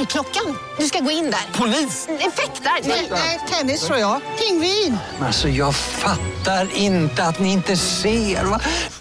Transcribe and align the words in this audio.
Dörrklockan. 0.00 0.56
Du 0.78 0.84
ska 0.84 0.98
gå 1.00 1.10
in 1.10 1.24
där. 1.24 1.58
Polis? 1.58 2.08
Effektar? 2.08 2.88
Nej, 3.10 3.40
tennis 3.48 3.86
tror 3.86 3.98
jag. 3.98 4.20
Pingvin. 4.38 4.98
Alltså 5.20 5.48
jag 5.48 5.74
fattar 5.74 6.76
inte 6.76 7.24
att 7.24 7.38
ni 7.38 7.52
inte 7.52 7.76
ser. 7.76 8.44
Va? 8.44 8.60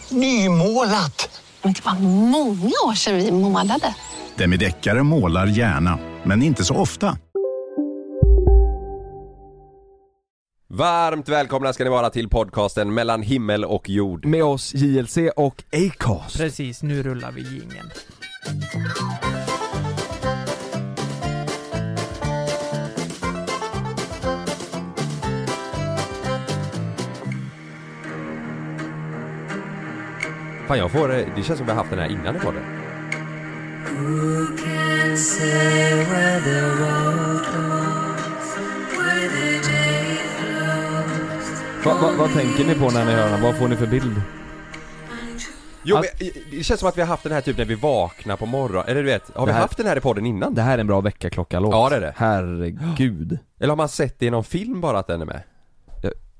Nymålat! 0.10 1.42
Men 1.62 1.74
det 1.74 1.86
var 1.86 2.00
många 2.30 2.74
år 2.88 2.94
sedan 2.94 3.16
vi 3.16 3.32
målade. 3.32 3.96
Demideckare 4.36 5.04
målar 5.04 5.48
gärna, 5.48 6.00
men 6.24 6.44
inte 6.44 6.66
så 6.66 6.76
ofta. 6.76 7.18
Varmt 10.70 11.30
välkomna 11.30 11.74
ska 11.74 11.84
ni 11.84 11.90
vara 11.90 12.10
till 12.10 12.30
podcasten 12.30 12.94
mellan 12.94 13.22
himmel 13.22 13.66
och 13.66 13.90
jord. 13.90 14.26
Med 14.26 14.44
oss 14.44 14.74
JLC 14.74 15.18
och 15.36 15.64
Acast. 15.72 16.38
Precis, 16.38 16.84
nu 16.84 17.04
rullar 17.04 17.32
vi 17.32 17.42
jingeln. 17.42 17.92
Fan 30.70 30.78
jag 30.78 30.92
får, 30.92 31.14
eh, 31.20 31.26
det 31.36 31.44
känns 31.44 31.58
som 31.58 31.66
vi 31.66 31.72
har 31.72 31.78
haft 31.78 31.90
den 31.90 32.00
här 32.00 32.12
innan 32.12 32.36
i 32.36 32.40
podden. 32.40 32.64
Va, 41.86 41.94
va, 42.02 42.12
vad 42.18 42.34
tänker 42.34 42.66
ni 42.66 42.76
på 42.76 42.90
när 42.90 43.06
ni 43.06 43.12
hör 43.12 43.30
den? 43.30 43.42
Vad 43.42 43.56
får 43.58 43.68
ni 43.68 43.76
för 43.76 43.88
bild? 43.88 44.22
Jo 45.84 45.96
Att- 45.96 46.06
men, 46.20 46.28
eh, 46.28 46.34
det 46.52 46.64
känns 46.64 46.80
som 46.80 46.90
att 46.90 46.98
vi 46.98 47.02
har 47.02 47.08
haft 47.08 47.24
den 47.24 47.32
här 47.32 47.42
typ 47.42 47.58
när 47.58 47.66
vi 47.66 47.76
vaknar 47.76 48.38
på 48.38 48.46
morgonen, 48.46 48.84
eller 48.88 49.04
du 49.04 49.10
vet, 49.10 49.36
har 49.36 49.46
vi 49.46 49.52
här- 49.52 49.62
haft 49.62 49.78
den 49.78 49.88
här 49.88 49.98
i 49.98 50.00
podden 50.02 50.26
innan? 50.26 50.54
Det 50.54 50.62
här 50.62 50.74
är 50.78 50.82
en 50.82 50.88
bra 50.88 51.02
väckarklocka-låt. 51.02 51.72
Ja, 51.74 51.90
det 51.90 51.96
är 51.96 52.02
det. 52.02 52.14
Herregud. 52.18 53.40
Eller 53.60 53.70
har 53.70 53.76
man 53.76 53.90
sett 53.90 54.20
det 54.20 54.26
i 54.26 54.30
någon 54.30 54.44
film 54.44 54.82
bara 54.82 55.00
att 55.00 55.08
den 55.08 55.22
är 55.22 55.26
med? 55.26 55.42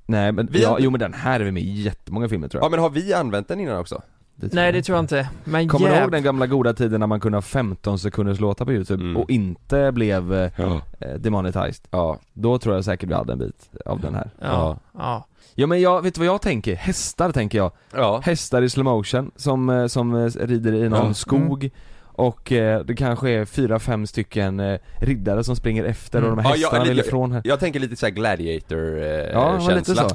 Nej 0.06 0.32
men, 0.32 0.48
Vi 0.52 0.62
ja, 0.62 0.68
har- 0.70 0.78
jo 0.78 0.90
men 0.90 1.00
den 1.00 1.14
här 1.14 1.40
är 1.40 1.44
vi 1.44 1.52
med 1.52 1.62
i 1.62 1.82
jättemånga 1.82 2.28
filmer 2.28 2.48
tror 2.48 2.60
Ja 2.62 2.64
jag. 2.64 2.70
men 2.70 2.80
har 2.80 2.90
vi 2.90 3.12
använt 3.14 3.48
den 3.48 3.60
innan 3.60 3.78
också? 3.78 4.02
Det 4.40 4.52
Nej 4.54 4.72
det 4.72 4.82
tror 4.82 4.96
jag 4.96 5.02
inte, 5.02 5.28
men 5.44 5.68
Kommer 5.68 5.86
du 5.88 5.92
jäv... 5.94 6.02
ihåg 6.02 6.12
den 6.12 6.22
gamla 6.22 6.46
goda 6.46 6.72
tiden 6.74 7.00
när 7.00 7.06
man 7.06 7.20
kunde 7.20 7.36
ha 7.36 7.42
15 7.42 7.98
sekunders 7.98 8.40
låtar 8.40 8.64
på 8.64 8.72
youtube 8.72 9.02
Mm. 9.04 9.16
och 9.16 9.30
inte 9.30 9.92
blev 9.92 10.34
eh, 10.34 10.50
Ja. 10.56 10.80
eh, 11.00 11.14
demonetized? 11.14 11.88
Ja, 11.90 12.18
Då 12.32 12.58
tror 12.58 12.74
jag 12.74 12.84
säkert 12.84 13.08
vi 13.10 13.14
hade 13.14 13.32
en 13.32 13.38
bit 13.38 13.70
av 13.86 14.00
den 14.00 14.14
här. 14.14 14.30
Ja, 14.40 14.78
ja. 14.98 15.26
Ja 15.54 15.66
men 15.66 15.80
jag, 15.80 16.02
vet 16.02 16.14
du 16.14 16.18
vad 16.18 16.28
jag 16.28 16.42
tänker? 16.42 16.74
Hästar 16.76 17.32
tänker 17.32 17.58
jag. 17.58 17.72
ja. 17.94 18.20
Hästar 18.24 18.62
i 18.62 18.70
slow 18.70 18.84
motion 18.84 19.30
som, 19.36 19.70
eh, 19.70 19.86
som 19.86 20.14
eh, 20.14 20.30
rider 20.40 20.72
i 20.74 20.88
någon 20.88 21.06
Ja. 21.06 21.14
skog 21.14 21.70
och 22.02 22.52
eh, 22.52 22.80
det 22.84 22.94
kanske 22.94 23.30
är 23.30 23.44
fyra, 23.44 23.78
fem 23.78 24.06
stycken 24.06 24.60
eh, 24.60 24.78
riddare 25.00 25.44
som 25.44 25.56
springer 25.56 25.84
efter 25.84 26.22
och 26.24 26.30
de 26.30 26.38
här 26.38 26.44
Ja, 26.44 26.50
hästarna 26.56 26.78
jag, 26.82 26.88
vill 26.88 26.96
lite, 26.96 27.08
ifrån 27.08 27.32
här. 27.32 27.42
jag 27.44 27.60
tänker 27.60 27.80
lite 27.80 27.96
såhär 27.96 28.10
gladiator 28.12 28.98
eh, 29.02 29.04
Ja, 29.08 29.68
lite 29.74 29.94
så. 29.94 30.08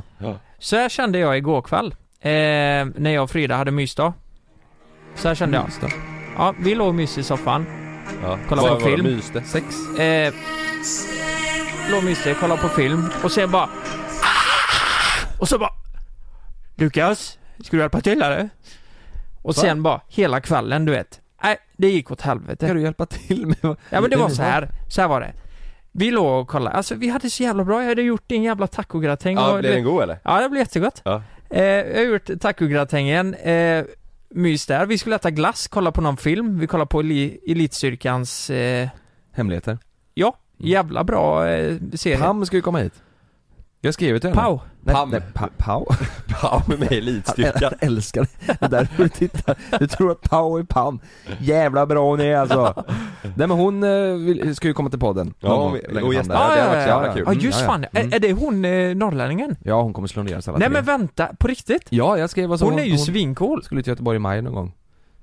Så 0.60 0.76
här 0.76 0.90
kände 0.90 1.20
jag 1.20 1.38
igår 1.38 1.62
kväll. 1.62 1.96
Eh, 2.26 2.86
när 2.96 3.10
jag 3.10 3.24
och 3.24 3.30
Frida 3.32 3.56
hade 3.56 3.72
mysdag. 3.72 4.14
Så 5.16 5.28
här 5.28 5.36
kände 5.36 5.58
jag. 5.58 5.66
Det. 5.90 5.96
Ja, 6.38 6.54
vi 6.60 6.76
låg 6.76 6.94
mys 6.96 7.18
i 7.18 7.24
soffan. 7.24 7.66
Ja. 8.24 8.38
Kolla 8.50 8.62
Vad- 8.62 8.72
på 8.72 8.76
vad 8.80 8.84
film. 8.84 9.04
myste? 9.16 9.42
Sex. 9.42 9.66
Eh, 10.00 10.34
låg 11.92 12.04
myste, 12.04 12.34
kollade 12.34 12.62
på 12.62 12.70
film 12.70 13.10
och 13.24 13.32
sen 13.32 13.52
bara... 13.52 13.70
Och 15.40 15.50
så 15.50 15.58
bara... 15.60 15.70
Lukas, 16.76 17.38
ska 17.64 17.78
du 17.78 17.82
hjälpa 17.84 18.02
till 18.02 18.22
eller? 18.22 18.50
Och 19.42 19.56
Va? 19.56 19.62
sen 19.62 19.84
bara, 19.84 20.02
hela 20.08 20.42
kvällen 20.42 20.86
du 20.86 20.92
vet. 20.92 21.22
Nej, 21.44 21.58
det 21.78 21.88
gick 21.90 22.12
åt 22.12 22.22
helvete. 22.22 22.66
Ska 22.66 22.74
du 22.74 22.82
hjälpa 22.82 23.06
till 23.06 23.46
med 23.48 23.58
Ja 23.90 24.02
men 24.02 24.10
det 24.10 24.16
var 24.16 24.30
så 24.30 24.42
här. 24.42 24.70
så 24.90 25.02
här 25.02 25.08
var 25.08 25.22
det. 25.22 25.34
Vi 25.92 26.12
låg 26.12 26.42
och 26.42 26.48
kollade, 26.48 26.76
alltså 26.76 26.96
vi 26.96 27.10
hade 27.10 27.30
så 27.30 27.44
jävla 27.44 27.64
bra, 27.64 27.82
jag 27.82 27.90
hade 27.90 28.02
gjort 28.02 28.24
din 28.28 28.44
jävla 28.44 28.68
tacogratäng 28.68 29.36
Ja, 29.38 29.52
och 29.52 29.60
blev 29.60 29.72
det- 29.72 29.78
den 29.78 29.84
god 29.86 30.04
eller? 30.04 30.20
Ja 30.24 30.42
det 30.42 30.50
blev 30.50 30.60
jättegott. 30.60 31.02
Ja. 31.06 31.22
Eh, 31.50 31.64
jag 31.64 31.96
har 31.96 32.04
gjort 32.06 32.30
tacogratängen, 32.42 33.34
eh, 33.34 33.84
mys 34.30 34.66
där. 34.66 34.86
Vi 34.86 34.98
skulle 34.98 35.16
äta 35.16 35.32
glass, 35.32 35.68
kolla 35.68 35.92
på 35.92 36.02
någon 36.02 36.18
film. 36.18 36.60
Vi 36.60 36.68
kollade 36.68 36.88
på 36.88 37.02
Eli- 37.02 37.38
Elitstyrkans, 37.48 38.50
eh, 38.50 38.90
Hemligheter. 39.32 39.78
ja, 40.14 40.38
jävla 40.58 41.04
bra 41.04 41.48
eh, 41.50 41.76
serie. 41.94 42.18
Pam 42.18 42.46
ska 42.46 42.56
ju 42.56 42.62
komma 42.62 42.80
hit. 42.80 42.94
Jag 43.86 43.94
skrev 43.94 44.20
till 44.20 44.30
henne. 44.30 44.42
Pau. 44.42 44.60
Nej, 44.82 44.96
Pam. 44.96 45.10
Nej, 45.10 45.22
pa, 45.34 45.50
Pau. 45.58 45.86
Ja, 46.42 46.64
med 46.68 46.78
Han, 46.80 46.88
elitstyrkan. 46.98 47.54
han 47.82 47.90
älskar 47.90 48.22
det. 48.22 48.54
Det 48.60 48.66
är 48.66 48.70
därför 48.70 49.04
du 49.04 49.10
tittar. 49.10 49.56
Du 49.80 49.88
tror 49.88 50.12
att 50.12 50.22
Pau 50.22 50.58
är 50.58 50.64
Pam. 50.64 51.00
Jävla 51.40 51.86
bra 51.86 52.10
hon 52.10 52.20
är 52.22 52.36
alltså. 52.38 52.84
Nej 53.24 53.48
men 53.48 53.52
hon 53.52 53.84
eh, 53.84 54.14
vill, 54.14 54.56
ska 54.56 54.68
ju 54.68 54.74
komma 54.74 54.90
till 54.90 55.00
podden. 55.00 55.34
Ja, 55.40 55.50
Någon 55.50 56.04
och- 56.04 56.14
gästa. 56.14 56.34
där. 56.34 56.40
Ja, 56.40 56.56
det 56.56 56.62
har 56.62 56.68
varit 56.76 56.88
jävla 56.88 57.08
ja. 57.08 57.14
kul. 57.14 57.24
Ja 57.26 57.32
Mm, 57.32 57.44
just 57.46 57.60
ja. 57.62 57.66
fan, 57.66 57.86
Mm. 57.92 58.08
är, 58.12 58.16
är 58.16 58.20
det 58.20 58.34
hon 58.34 58.66
eh, 58.66 58.96
norrlänningen? 58.96 59.56
Ja 59.64 59.82
hon 59.82 59.94
kommer 59.94 60.08
slå 60.08 60.24
ner 60.24 60.38
oss 60.38 60.48
alla 60.48 60.58
Nej 60.58 60.68
tre. 60.68 60.74
men 60.74 60.86
vänta, 60.86 61.28
på 61.40 61.48
riktigt? 61.48 61.88
Ja 61.90 62.18
jag 62.18 62.30
skrev 62.30 62.52
alltså 62.52 62.66
Hon 62.66 62.80
är 62.80 62.84
ju 62.84 62.90
hon 62.92 63.00
svincool. 63.00 63.64
skulle 63.64 63.84
till 63.84 63.92
Göteborg 63.92 64.16
i 64.16 64.20
maj 64.20 64.42
någon 64.42 64.54
gång. 64.56 64.74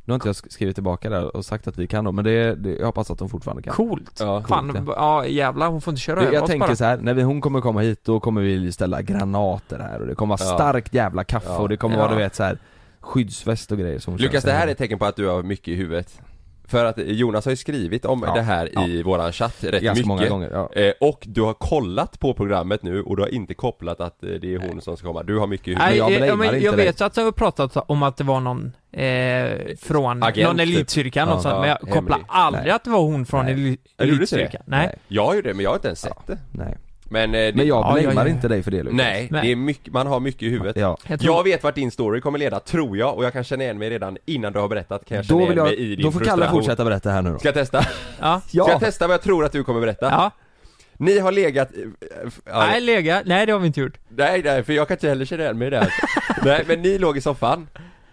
Nu 0.05 0.13
har 0.13 0.15
inte 0.15 0.29
jag 0.29 0.35
sk- 0.35 0.49
skrivit 0.53 0.77
tillbaka 0.77 1.11
där 1.11 1.37
och 1.37 1.45
sagt 1.45 1.69
att 1.69 1.79
vi 1.79 1.87
kan 1.87 2.05
då, 2.05 2.13
men 2.13 2.25
det, 2.25 2.55
det 2.55 2.71
jag 2.77 2.87
hoppas 2.87 3.11
att 3.11 3.21
hon 3.21 3.29
fortfarande 3.29 3.63
kan. 3.63 3.75
Coolt. 3.75 4.17
Ja, 4.21 4.43
Fan, 4.49 4.73
coolt, 4.73 4.89
ja 4.97 5.27
jävlar 5.27 5.69
hon 5.69 5.81
får 5.81 5.91
inte 5.93 6.01
köra 6.01 6.17
Jag, 6.17 6.25
över 6.25 6.35
jag 6.35 6.43
oss 6.43 6.51
tänker 6.51 6.67
bara. 6.67 6.77
så 6.77 6.85
här, 6.85 6.97
när 6.97 7.15
vi, 7.15 7.23
hon 7.23 7.41
kommer 7.41 7.61
komma 7.61 7.81
hit 7.81 8.05
då 8.05 8.21
kommer 8.21 8.41
vi 8.41 8.73
ställa 8.73 9.03
granater 9.03 9.79
här 9.79 10.01
och 10.01 10.07
det 10.07 10.15
kommer 10.15 10.39
vara 10.39 10.49
Ja. 10.51 10.55
starkt 10.57 10.95
jävla 10.95 11.25
kaffe 11.25 11.47
Ja. 11.49 11.59
och 11.59 11.69
det 11.69 11.77
kommer 11.77 11.97
Ja. 11.97 12.03
vara 12.03 12.11
du 12.13 12.17
vet 12.19 12.35
så 12.35 12.43
här 12.43 12.59
skyddsväst 13.01 13.73
och 13.73 13.79
grejer 13.79 13.99
som 13.99 14.17
Lukas, 14.17 14.45
det 14.45 14.53
här 14.53 14.67
är 14.67 14.73
ett 14.73 14.79
tecken 14.79 14.99
på 14.99 15.05
att 15.07 15.17
du 15.17 15.29
har 15.29 15.43
mycket 15.43 15.69
i 15.69 15.75
huvudet. 15.75 16.21
För 16.65 16.85
att 16.85 16.99
Jonas 16.99 17.45
har 17.45 17.53
ju 17.53 17.57
skrivit 17.57 18.05
om 18.05 18.23
Ja, 18.27 18.35
det 18.35 18.41
här 18.43 18.89
i 18.89 19.03
våran 19.03 19.33
chatt 19.33 19.65
rätt 19.65 19.83
Ganska 19.83 19.91
mycket. 19.93 20.07
många 20.07 20.29
gånger, 20.29 20.51
ja. 20.53 20.73
Eh, 20.81 20.93
och 21.01 21.23
du 21.27 21.43
har 21.43 21.55
kollat 21.55 22.21
på 22.21 22.35
programmet 22.35 22.83
nu 22.83 23.03
och 23.03 23.17
du 23.17 23.23
har 23.23 23.29
inte 23.29 23.55
kopplat 23.55 24.01
att 24.01 24.23
eh, 24.25 24.29
det 24.31 24.55
är 24.55 24.59
hon 24.59 24.81
som 24.81 24.97
ska 24.97 25.07
komma. 25.07 25.23
Du 25.23 25.39
har 25.39 25.47
mycket. 25.47 25.79
Nej, 25.79 25.97
jag 25.99 26.11
jag, 26.13 26.19
blamear 26.19 26.37
men 26.37 26.55
inte 26.55 26.67
jag 26.67 26.73
vet 26.77 27.01
att 27.01 27.17
jag 27.17 27.25
har 27.25 27.33
pratat 27.33 27.77
om 27.91 28.03
att 28.03 28.17
det 28.17 28.25
var 28.25 28.41
någon 28.41 28.73
eh, 28.93 29.77
från 29.81 30.23
Agent, 30.23 30.47
någon 30.49 30.57
typ. 30.59 30.63
elitstyrka, 30.77 31.21
Ja, 31.21 31.27
något 31.27 31.43
sånt, 31.43 31.55
ja, 31.55 31.61
men 31.61 31.69
jag 31.69 31.81
kopplar 31.81 32.01
hemlig. 32.17 32.27
aldrig 32.29 32.65
Nej. 32.65 32.73
att 32.73 32.85
det 32.85 32.91
var 32.91 33.01
hon 33.01 33.27
från 33.27 33.45
Nej. 33.45 33.55
eli- 33.55 33.79
Ja, 33.97 34.05
gjorde 34.05 34.17
du 34.17 34.23
inte 34.23 34.37
det? 34.37 34.41
elitstyrkan. 34.43 34.63
Nej. 34.67 34.87
Nej. 34.87 34.97
Jag 35.09 35.25
har 35.27 35.35
ju 35.35 35.43
det, 35.43 35.55
men 35.55 35.63
jag 35.63 35.71
har 35.71 35.75
inte 35.77 35.89
ens 35.89 36.01
sett 36.01 36.27
det. 36.27 36.39
Nej. 36.53 36.77
Men, 37.13 37.35
eh, 37.35 37.39
det, 37.39 37.53
Men 37.55 37.67
jag 37.67 37.77
Ja, 37.77 37.93
blamear 37.93 38.15
ja, 38.15 38.23
ja. 38.23 38.29
inte 38.29 38.49
dig 38.49 38.63
för 38.63 38.71
det 38.71 38.83
Lukas. 38.83 38.97
Nej, 38.97 39.29
Nej. 39.31 39.43
det 39.43 39.53
är 39.53 39.57
mycket, 39.57 39.93
man 39.93 40.07
har 40.07 40.21
mycket 40.21 40.43
i 40.43 40.49
huvudet. 40.49 40.77
Ja. 40.77 40.97
Jag 41.07 41.21
tror, 41.21 41.37
Jag 41.37 41.45
vet 41.45 41.63
vart 41.63 41.75
din 41.75 41.91
story 41.91 42.21
kommer 42.21 42.39
leda, 42.39 42.61
tror 42.61 42.97
jag, 42.97 43.17
och 43.17 43.25
jag 43.25 43.33
kan 43.33 43.45
känna 43.45 43.63
igen 43.65 43.79
mig 43.79 43.91
redan 43.91 44.19
innan 44.25 44.53
du 44.53 44.59
har 44.59 44.69
berättat, 44.69 45.05
kan 45.05 45.17
jag 45.17 45.27
känna 45.27 45.41
Då 45.41 45.47
vill 45.47 45.59
igen 45.59 45.67
mig 45.67 45.75
i 45.75 45.89
jag, 45.89 45.99
din 45.99 46.05
då 46.05 46.13
får 46.13 46.21
Kalle 46.21 46.51
fortsätta 46.51 46.85
berätta 46.85 47.11
här 47.11 47.23
nu 47.23 47.33
då. 47.33 47.39
Ska 47.39 47.49
jag 47.49 47.55
testa? 47.55 47.87
ja. 48.21 48.41
Ja. 48.51 48.65
Ska 48.65 48.73
jag 48.73 48.81
testa 48.81 49.07
vad 49.07 49.15
jag 49.15 49.23
tror 49.23 49.45
att 49.45 49.53
du 49.53 49.65
kommer 49.65 49.81
berätta? 49.81 50.07
ja. 50.11 50.31
Ni 50.97 51.19
har 51.19 51.33
legat... 51.33 51.69
ja, 52.45 52.67
Nej, 52.67 52.81
lega. 52.81 53.23
Nej, 53.27 53.47
det 53.47 53.53
har 53.53 53.61
vi 53.61 53.67
inte 53.67 53.81
gjort. 53.81 53.99
Nej, 54.09 54.43
nej, 54.45 54.63
för 54.63 54.73
jag 54.73 54.89
kan 54.89 54.95
inte 54.95 55.09
heller 55.09 55.25
känna 55.25 55.43
igen 55.43 55.59
mig 55.59 55.67
i 55.67 55.71
det 55.71 55.79
här. 55.79 55.93
Nej, 56.45 56.65
men 56.67 56.83
ni 56.83 56.99
låg 56.99 57.17
i 57.17 57.21
soffan, 57.21 57.69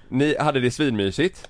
ni 0.08 0.36
hade 0.40 0.60
det 0.60 0.72
svinmysigt 0.72 1.50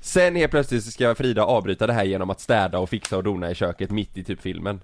Sen 0.00 0.36
helt 0.36 0.50
plötsligt 0.50 0.84
ska 0.84 1.14
Frida 1.14 1.44
avbryta 1.44 1.86
det 1.86 1.92
här 1.92 2.04
genom 2.04 2.30
att 2.30 2.40
städa 2.40 2.78
och 2.78 2.88
fixa 2.90 3.16
och 3.16 3.24
dona 3.24 3.50
i 3.50 3.54
köket 3.54 3.90
mitt 3.90 4.16
i 4.16 4.24
typ 4.24 4.40
filmen 4.40 4.80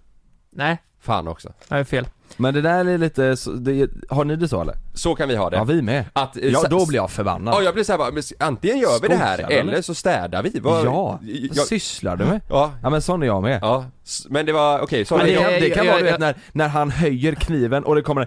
Nej, 0.50 0.82
Fan 1.00 1.28
också 1.28 1.52
jag 1.68 1.78
är 1.80 1.84
fel. 1.84 2.08
Men 2.36 2.54
det 2.54 2.60
där 2.60 2.84
är 2.84 2.98
lite, 2.98 3.36
så, 3.36 3.50
det, 3.52 3.90
har 4.08 4.24
ni 4.24 4.36
det 4.36 4.48
så 4.48 4.60
eller? 4.60 4.74
Så 4.94 5.14
kan 5.14 5.28
vi 5.28 5.36
ha 5.36 5.50
det 5.50 5.56
Ja 5.56 5.64
vi 5.64 5.82
med. 5.82 6.04
Att, 6.12 6.36
eh, 6.36 6.46
Ja 6.46 6.58
sa- 6.60 6.68
då 6.68 6.86
blir 6.86 6.98
jag 6.98 7.10
förbannad. 7.10 7.54
Ja 7.54 7.62
jag 7.62 7.74
blir 7.74 7.84
såhär 7.84 7.98
bara, 7.98 8.10
men 8.10 8.22
antingen 8.38 8.78
gör 8.78 9.00
vi 9.02 9.08
det 9.08 9.16
här 9.16 9.38
eller 9.38 9.58
eller? 9.72 9.82
så 9.82 9.94
städar 9.94 10.42
vi 10.42 10.60
Vad- 10.60 10.84
Ja, 10.86 11.18
jag, 11.22 11.48
vad 11.56 11.66
sysslar 11.66 12.16
du 12.16 12.24
med? 12.24 12.40
Ja, 12.48 12.72
Ja 12.82 12.90
men 12.90 13.02
sån 13.02 13.22
är 13.22 13.26
jag 13.26 13.42
med. 13.42 13.58
ja, 13.62 13.84
s- 14.04 14.26
men 14.30 14.46
det 14.46 14.52
var, 14.52 14.80
okej, 14.80 15.04
så 15.04 15.16
Men 15.16 15.26
det, 15.26 15.32
det- 15.32 15.38
kan, 15.38 15.52
det 15.52 15.70
kan 15.70 15.86
jag- 15.86 15.92
vara 15.92 16.02
du 16.02 16.06
jag- 16.08 16.12
vet 16.12 16.20
när, 16.20 16.36
när 16.52 16.68
han 16.68 16.90
höjer 16.90 17.34
kniven 17.34 17.84
och 17.84 17.94
det 17.94 18.02
kommer 18.02 18.20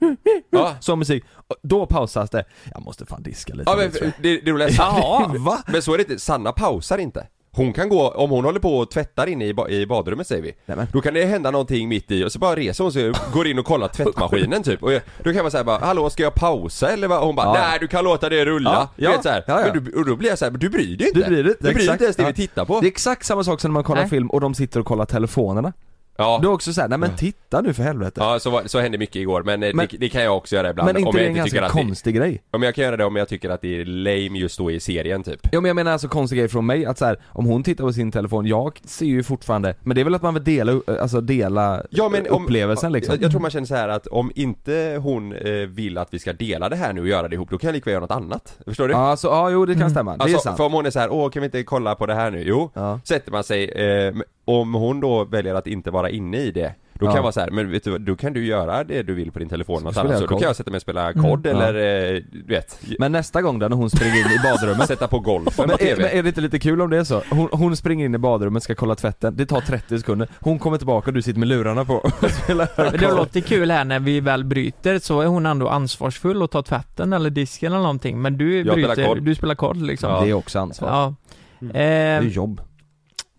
en 0.00 0.16
Ja, 0.50 0.76
sån 0.80 0.98
musik, 0.98 1.24
och 1.48 1.56
då 1.62 1.86
pausas 1.86 2.30
det. 2.30 2.44
Jag 2.72 2.82
måste 2.82 3.06
fan 3.06 3.22
diska 3.22 3.54
lite 3.54 3.70
ja 3.70 3.76
nu, 3.76 3.82
men 3.82 3.90
tror 3.92 4.04
jag. 4.04 4.12
det, 4.22 4.40
det 4.40 4.50
roliga 4.50 4.68
är 4.68 4.72
Jaha. 4.78 5.34
Va? 5.38 5.58
Men 5.66 5.82
så 5.82 5.94
är 5.94 5.98
det 5.98 6.02
inte, 6.10 6.18
Sanna 6.18 6.52
pausar 6.52 6.98
inte 6.98 7.26
Hon 7.52 7.72
kan 7.72 7.88
gå, 7.88 8.08
om 8.08 8.30
hon 8.30 8.44
håller 8.44 8.60
på 8.60 8.78
och 8.78 8.90
tvättar 8.90 9.26
inne 9.26 9.46
i, 9.46 9.54
ba- 9.54 9.68
i 9.68 9.86
badrummet 9.86 10.26
säger 10.26 10.42
vi 10.42 10.52
Nej, 10.66 10.76
men. 10.76 10.86
Då 10.92 11.00
kan 11.00 11.14
det 11.14 11.24
hända 11.24 11.50
någonting 11.50 11.88
mitt 11.88 12.10
i 12.10 12.24
och 12.24 12.32
så 12.32 12.38
bara 12.38 12.56
reser 12.56 12.84
hon 12.84 12.92
sig 12.92 13.10
och 13.10 13.16
går 13.32 13.46
in 13.46 13.58
och 13.58 13.64
kollar 13.64 13.88
tvättmaskinen 13.88 14.62
typ 14.62 14.82
och 14.82 14.92
jag, 14.92 15.02
Då 15.24 15.32
kan 15.32 15.42
man 15.42 15.50
säga 15.50 15.64
bara 15.64 15.78
'Hallå 15.78 16.10
ska 16.10 16.22
jag 16.22 16.34
pausa?' 16.34 16.90
eller 16.90 17.08
vad? 17.08 17.18
Och 17.20 17.26
hon 17.26 17.36
bara 17.36 17.46
Ja. 17.46 17.52
'Nej 17.68 17.78
du 17.80 17.86
kan 17.88 18.04
låta 18.04 18.28
det 18.28 18.44
rulla' 18.44 18.70
Ja, 18.72 18.88
Du 18.96 19.06
vet 19.06 19.22
så 19.22 19.28
här. 19.28 19.44
ja, 19.46 19.60
ja. 19.66 19.72
Men 19.74 19.84
du, 19.84 19.92
och 19.98 20.06
då 20.06 20.16
blir 20.16 20.28
jag 20.28 20.38
så 20.38 20.44
här, 20.44 20.52
men 20.52 20.60
du 20.60 20.68
bryr 20.68 20.96
dig 20.96 21.06
inte 21.08 21.20
Du 21.20 21.26
bryr 21.26 21.42
dig 21.44 21.52
inte, 21.52 21.68
Du 21.68 21.74
bryr 21.74 21.84
dig 21.86 21.92
inte 21.92 22.04
ens 22.04 22.16
det 22.16 22.24
vi 22.26 22.34
tittar 22.34 22.64
på 22.64 22.80
Det 22.80 22.86
är 22.86 22.90
exakt 22.90 23.26
samma 23.26 23.44
sak 23.44 23.60
som 23.60 23.70
när 23.70 23.74
man 23.74 23.84
kollar 23.84 24.00
Nej. 24.00 24.10
film 24.10 24.30
och 24.30 24.40
de 24.40 24.54
sitter 24.54 24.80
och 24.80 24.86
kollar 24.86 25.04
telefonerna. 25.04 25.72
Ja, 26.20 26.38
Du 26.42 26.48
är 26.48 26.52
också 26.52 26.72
såhär, 26.72 26.88
nej 26.88 26.98
men 26.98 27.16
titta 27.16 27.60
nu 27.60 27.72
för 27.72 27.82
helvete. 27.82 28.20
ja 28.24 28.38
så, 28.38 28.50
var- 28.50 28.62
så 28.66 28.78
hände 28.80 28.98
mycket 28.98 29.16
igår 29.16 29.42
men, 29.42 29.62
eh, 29.62 29.74
Men- 29.74 29.86
det, 29.90 29.96
det 29.96 30.08
kan 30.08 30.22
jag 30.22 30.36
också 30.36 30.56
göra 30.56 30.70
ibland 30.70 30.86
men 30.86 30.96
inte 30.96 31.08
om 31.08 31.14
det 31.14 31.18
jag 31.20 31.26
är 31.26 31.30
en 31.30 31.36
inte 31.36 31.50
tycker 31.50 31.62
att 31.62 31.72
det, 31.74 31.82
konstig 31.82 32.14
grej? 32.14 32.42
Om 32.50 32.62
jag 32.62 32.74
kan 32.74 32.84
göra 32.84 32.96
det 32.96 33.04
om 33.04 33.16
jag 33.16 33.28
tycker 33.28 33.50
att 33.50 33.60
det 33.60 33.80
är 33.80 33.84
lame 33.84 34.38
just 34.38 34.58
då 34.58 34.70
i 34.70 34.80
serien 34.80 35.22
typ 35.22 35.40
Jo 35.52 35.60
men 35.60 35.68
jag 35.68 35.74
menar 35.76 35.92
alltså 35.92 36.08
konstig 36.08 36.38
grej 36.38 36.48
från 36.48 36.66
mig 36.66 36.86
att 36.86 36.98
så 36.98 37.04
här, 37.04 37.18
om 37.28 37.44
hon 37.46 37.62
tittar 37.62 37.84
på 37.84 37.92
sin 37.92 38.12
telefon, 38.12 38.46
jag 38.46 38.78
ser 38.84 39.06
ju 39.06 39.22
fortfarande, 39.22 39.74
men 39.82 39.94
det 39.94 40.00
är 40.00 40.04
väl 40.04 40.14
att 40.14 40.22
man 40.22 40.34
vill 40.34 40.44
dela, 40.44 40.80
alltså 41.00 41.20
dela 41.20 41.82
Ja 41.90 42.08
men 42.08 42.30
om, 42.30 42.42
upplevelsen 42.44 42.92
liksom. 42.92 43.14
jag, 43.14 43.22
jag 43.22 43.30
tror 43.30 43.40
man 43.40 43.50
känner 43.50 43.66
så 43.66 43.74
här 43.74 43.88
att 43.88 44.06
om 44.06 44.32
inte 44.34 44.98
hon 45.02 45.32
eh, 45.32 45.52
vill 45.52 45.98
att 45.98 46.08
vi 46.14 46.18
ska 46.18 46.32
dela 46.32 46.68
det 46.68 46.76
här 46.76 46.92
nu 46.92 47.00
och 47.00 47.08
göra 47.08 47.28
det 47.28 47.34
ihop, 47.34 47.50
då 47.50 47.58
kan 47.58 47.68
jag 47.68 47.74
lika 47.74 47.90
göra 47.90 48.00
något 48.00 48.10
annat. 48.10 48.58
Förstår 48.66 48.88
du? 48.88 48.94
Ja, 48.94 48.98
alltså, 49.10 49.28
ja 49.28 49.50
jo 49.50 49.66
det 49.66 49.72
kan 49.72 49.80
Mm. 49.82 49.90
stämma, 49.90 50.16
det 50.16 50.20
är 50.22 50.24
Alltså, 50.24 50.38
sant. 50.40 50.56
för 50.56 50.64
om 50.64 50.72
hon 50.72 50.86
är 50.86 50.90
så 50.90 50.98
här, 50.98 51.10
åh 51.12 51.30
kan 51.30 51.40
vi 51.42 51.44
inte 51.46 51.62
kolla 51.62 51.94
på 51.94 52.06
det 52.06 52.14
här 52.14 52.30
nu? 52.30 52.42
Jo, 52.46 52.70
Ja. 52.74 53.00
sätter 53.04 53.32
man 53.32 53.44
sig, 53.44 53.64
eh, 53.68 54.14
om 54.48 54.74
hon 54.74 55.00
då 55.00 55.24
väljer 55.24 55.54
att 55.54 55.66
inte 55.66 55.90
vara 55.90 56.10
inne 56.10 56.36
i 56.38 56.50
det 56.50 56.74
då 56.92 57.06
kan 57.06 57.10
Ja. 57.12 57.16
jag 57.18 57.22
vara 57.22 57.32
så 57.32 57.40
här, 57.40 57.50
men 57.50 57.70
vet 57.70 57.84
du 57.84 57.98
då 57.98 58.16
kan 58.16 58.32
du 58.32 58.46
göra 58.46 58.84
det 58.84 59.02
du 59.02 59.14
vill 59.14 59.32
på 59.32 59.38
din 59.38 59.48
telefon 59.48 59.82
något 59.82 59.92
spelar 59.94 60.08
annat. 60.10 60.18
Så 60.20 60.26
då 60.26 60.38
kan 60.38 60.46
jag 60.46 60.56
sätta 60.56 60.70
mig 60.70 60.76
och 60.78 60.82
spela 60.82 61.12
kod 61.12 61.46
Mm. 61.46 61.56
eller, 61.62 62.14
eh, 62.14 62.22
du 62.32 62.42
vet, 62.54 62.80
Men 62.98 63.12
nästa 63.12 63.42
gång 63.42 63.58
då 63.58 63.68
när 63.68 63.76
hon 63.76 63.90
springer 63.90 64.14
in 64.16 64.26
i 64.32 64.38
badrummet 64.42 64.86
sätta 64.88 65.08
på 65.08 65.18
golfen 65.18 65.52
men 65.68 65.76
på 65.76 65.84
är, 65.84 65.86
TV. 65.88 66.02
men 66.02 66.18
är 66.18 66.22
det 66.22 66.28
inte 66.28 66.40
lite 66.40 66.58
kul 66.58 66.80
om 66.82 66.90
det 66.90 66.96
är 66.98 67.04
så? 67.04 67.22
Hon, 67.30 67.48
hon 67.52 67.76
springer 67.76 68.04
in 68.06 68.14
i 68.14 68.18
badrummet, 68.18 68.62
ska 68.62 68.74
kolla 68.74 68.94
tvätten, 68.94 69.36
det 69.36 69.46
tar 69.46 69.60
30 69.60 69.98
sekunder, 69.98 70.28
hon 70.40 70.58
kommer 70.58 70.76
tillbaka 70.78 71.10
och 71.10 71.14
du 71.14 71.22
sitter 71.22 71.38
med 71.38 71.48
lurarna 71.48 71.84
på 71.84 71.94
och 71.94 72.30
spelar 72.30 72.98
Det 72.98 73.08
låter 73.16 73.40
kul 73.40 73.70
här 73.70 73.84
när 73.84 74.00
vi 74.00 74.20
väl 74.20 74.44
bryter 74.44 74.98
så 74.98 75.20
är 75.20 75.26
hon 75.26 75.46
ändå 75.46 75.68
ansvarsfull 75.68 76.42
och 76.42 76.50
tar 76.50 76.62
tvätten 76.62 77.12
eller 77.12 77.30
disken 77.30 77.72
eller 77.72 77.82
någonting 77.82 78.22
men 78.22 78.38
du 78.38 78.56
Jag 78.56 78.66
spelar 78.72 78.94
bryter, 78.94 79.08
kod. 79.14 79.22
du 79.22 79.34
spelar 79.34 79.54
kod 79.54 79.76
liksom. 79.82 80.10
Ja. 80.10 80.20
Det 80.20 80.28
är 80.30 80.34
också 80.34 80.58
ansvar. 80.58 80.88
Ja. 80.88 81.14
Det 81.60 81.78
är 81.78 82.18
Eh, 82.20 82.24
ju 82.24 82.30
jobb. 82.30 82.60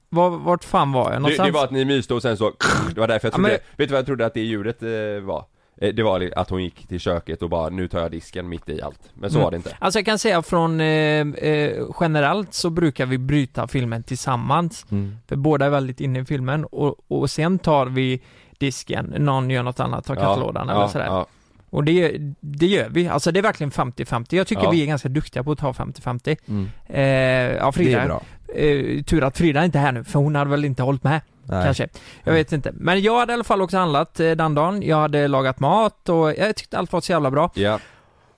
Var, 0.10 0.30
vart 0.30 0.64
fan 0.64 0.92
var 0.92 1.04
jag 1.04 1.12
Det, 1.12 1.20
någonstans? 1.20 1.48
det 1.48 1.54
var 1.54 1.64
att 1.64 1.72
ni 1.72 1.86
myste 1.86 2.14
och 2.14 2.22
sen 2.22 2.38
så, 2.38 2.52
det 2.94 3.00
var 3.00 3.08
därför 3.08 3.28
jag 3.28 3.34
Ja, 3.34 3.36
trodde, 3.36 3.50
men- 3.50 3.60
vet 3.78 3.88
du 3.90 3.94
vad 3.94 4.00
jag 4.00 4.06
trodde 4.06 4.26
att 4.26 4.34
det 4.34 4.40
ljudet 4.42 4.84
eh, 4.84 4.90
var? 5.26 5.46
Eh, 5.82 5.94
Det 5.94 6.04
var 6.04 6.32
att 6.36 6.50
hon 6.50 6.64
gick 6.64 6.88
till 6.88 7.00
köket 7.00 7.42
och 7.42 7.50
bara, 7.50 7.70
nu 7.70 7.88
tar 7.88 8.00
jag 8.00 8.12
disken 8.12 8.50
mitt 8.50 8.70
i 8.70 8.82
allt. 8.82 9.00
Men 9.14 9.30
så 9.30 9.36
Mm. 9.38 9.44
var 9.44 9.52
det 9.52 9.58
inte. 9.58 9.76
Alltså 9.80 10.00
jag 10.00 10.06
kan 10.06 10.20
säga 10.20 10.42
från 10.42 10.82
eh, 10.82 10.88
eh, 11.28 11.86
generellt 12.00 12.54
så 12.54 12.70
brukar 12.70 13.06
vi 13.06 13.18
bryta 13.18 13.68
filmen 13.68 14.04
tillsammans. 14.04 14.86
Mm. 14.92 15.16
För 15.28 15.36
båda 15.36 15.66
är 15.66 15.70
väldigt 15.70 16.00
inne 16.02 16.20
i 16.20 16.26
filmen 16.26 16.66
och, 16.66 16.96
och 17.08 17.30
sen 17.32 17.60
tar 17.60 17.86
vi 17.86 18.22
disken, 18.58 19.06
någon 19.06 19.50
gör 19.50 19.64
något 19.64 19.80
annat, 19.80 20.06
tar 20.06 20.16
kattlådan 20.16 20.70
eller 20.70 20.88
sådär. 20.88 21.06
ja. 21.06 21.28
Och 21.72 21.84
det, 21.84 22.18
det 22.40 22.66
gör 22.66 22.90
vi, 22.90 23.08
alltså 23.08 23.32
det 23.32 23.40
är 23.40 23.44
verkligen 23.44 23.72
50-50. 23.72 24.36
Jag 24.36 24.48
tycker 24.48 24.64
Ja. 24.64 24.70
vi 24.70 24.82
är 24.82 24.86
ganska 24.86 25.10
duktiga 25.10 25.44
på 25.44 25.52
att 25.52 25.60
ta 25.60 25.72
50-50. 25.74 26.38
Mm. 26.48 26.70
Eh, 26.88 27.02
ja 27.58 27.66
Det 27.66 27.72
Frida. 27.72 28.20
Eh, 28.56 29.04
tur 29.04 29.24
att 29.24 29.38
Frida 29.38 29.66
inte 29.66 29.78
är 29.78 29.81
här 29.81 29.92
nu, 29.92 30.04
för 30.04 30.19
hon 30.19 30.36
hade 30.36 30.50
väl 30.51 30.66
inte 30.66 30.84
hållit 30.84 31.04
med 31.04 31.22
Nej. 31.44 31.63
kanske. 31.66 31.88
Jag 32.24 32.34
vet 32.34 32.51
inte. 32.51 32.72
Men 32.74 33.01
jag 33.01 33.19
hade 33.19 33.31
i 33.31 33.34
alla 33.34 33.44
fall 33.44 33.62
också 33.62 33.78
handlat 33.78 34.19
eh, 34.19 34.31
den 34.31 34.56
dagen, 34.56 34.81
jag 34.84 34.98
hade 34.98 35.28
lagat 35.28 35.60
mat 35.60 36.10
och 36.10 36.34
jag 36.38 36.56
tyckte 36.56 36.78
allt 36.78 36.92
var 36.94 37.01
så 37.01 37.12
jävla 37.12 37.31
bra. 37.31 37.51
Ja. 37.54 37.80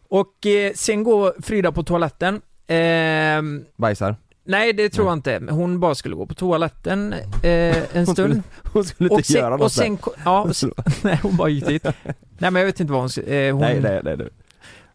Och 0.09 0.45
eh, 0.45 0.71
sen 0.75 1.03
går 1.03 1.41
Frida 1.41 1.71
på 1.71 1.83
toaletten. 1.83 2.41
Ehm, 2.67 3.65
Bajsar. 3.77 4.15
nej, 4.45 4.73
det 4.73 4.89
tror 4.89 5.07
jag 5.07 5.13
inte. 5.13 5.41
Hon 5.49 5.79
bara 5.79 5.95
skulle 5.95 6.15
gå 6.15 6.25
på 6.25 6.33
toaletten 6.33 7.13
eh, 7.43 7.95
en 7.97 8.07
stund. 8.07 8.43
Hon 8.73 8.83
skulle 8.83 9.07
inte 9.09 9.15
Och 9.19 9.25
sen, 9.25 9.41
göra 9.41 9.49
något 9.49 9.61
och 9.61 9.71
sen, 9.71 9.97
ko- 9.97 10.11
ja, 10.25 10.41
och 10.41 10.55
sen, 10.55 10.71
nej 11.01 11.19
hon 11.23 11.37
bara 11.37 11.49
gick 11.49 11.67
dit. 11.67 11.83
Nej 11.83 12.51
men 12.51 12.55
jag 12.55 12.65
vet 12.65 12.79
inte 12.79 12.93
vad 12.93 13.01
hon, 13.01 13.23
eh, 13.27 13.51
hon 13.53 13.61
Nej, 13.61 13.79
nej, 13.79 14.01
nej, 14.03 14.17
nej. 14.17 14.27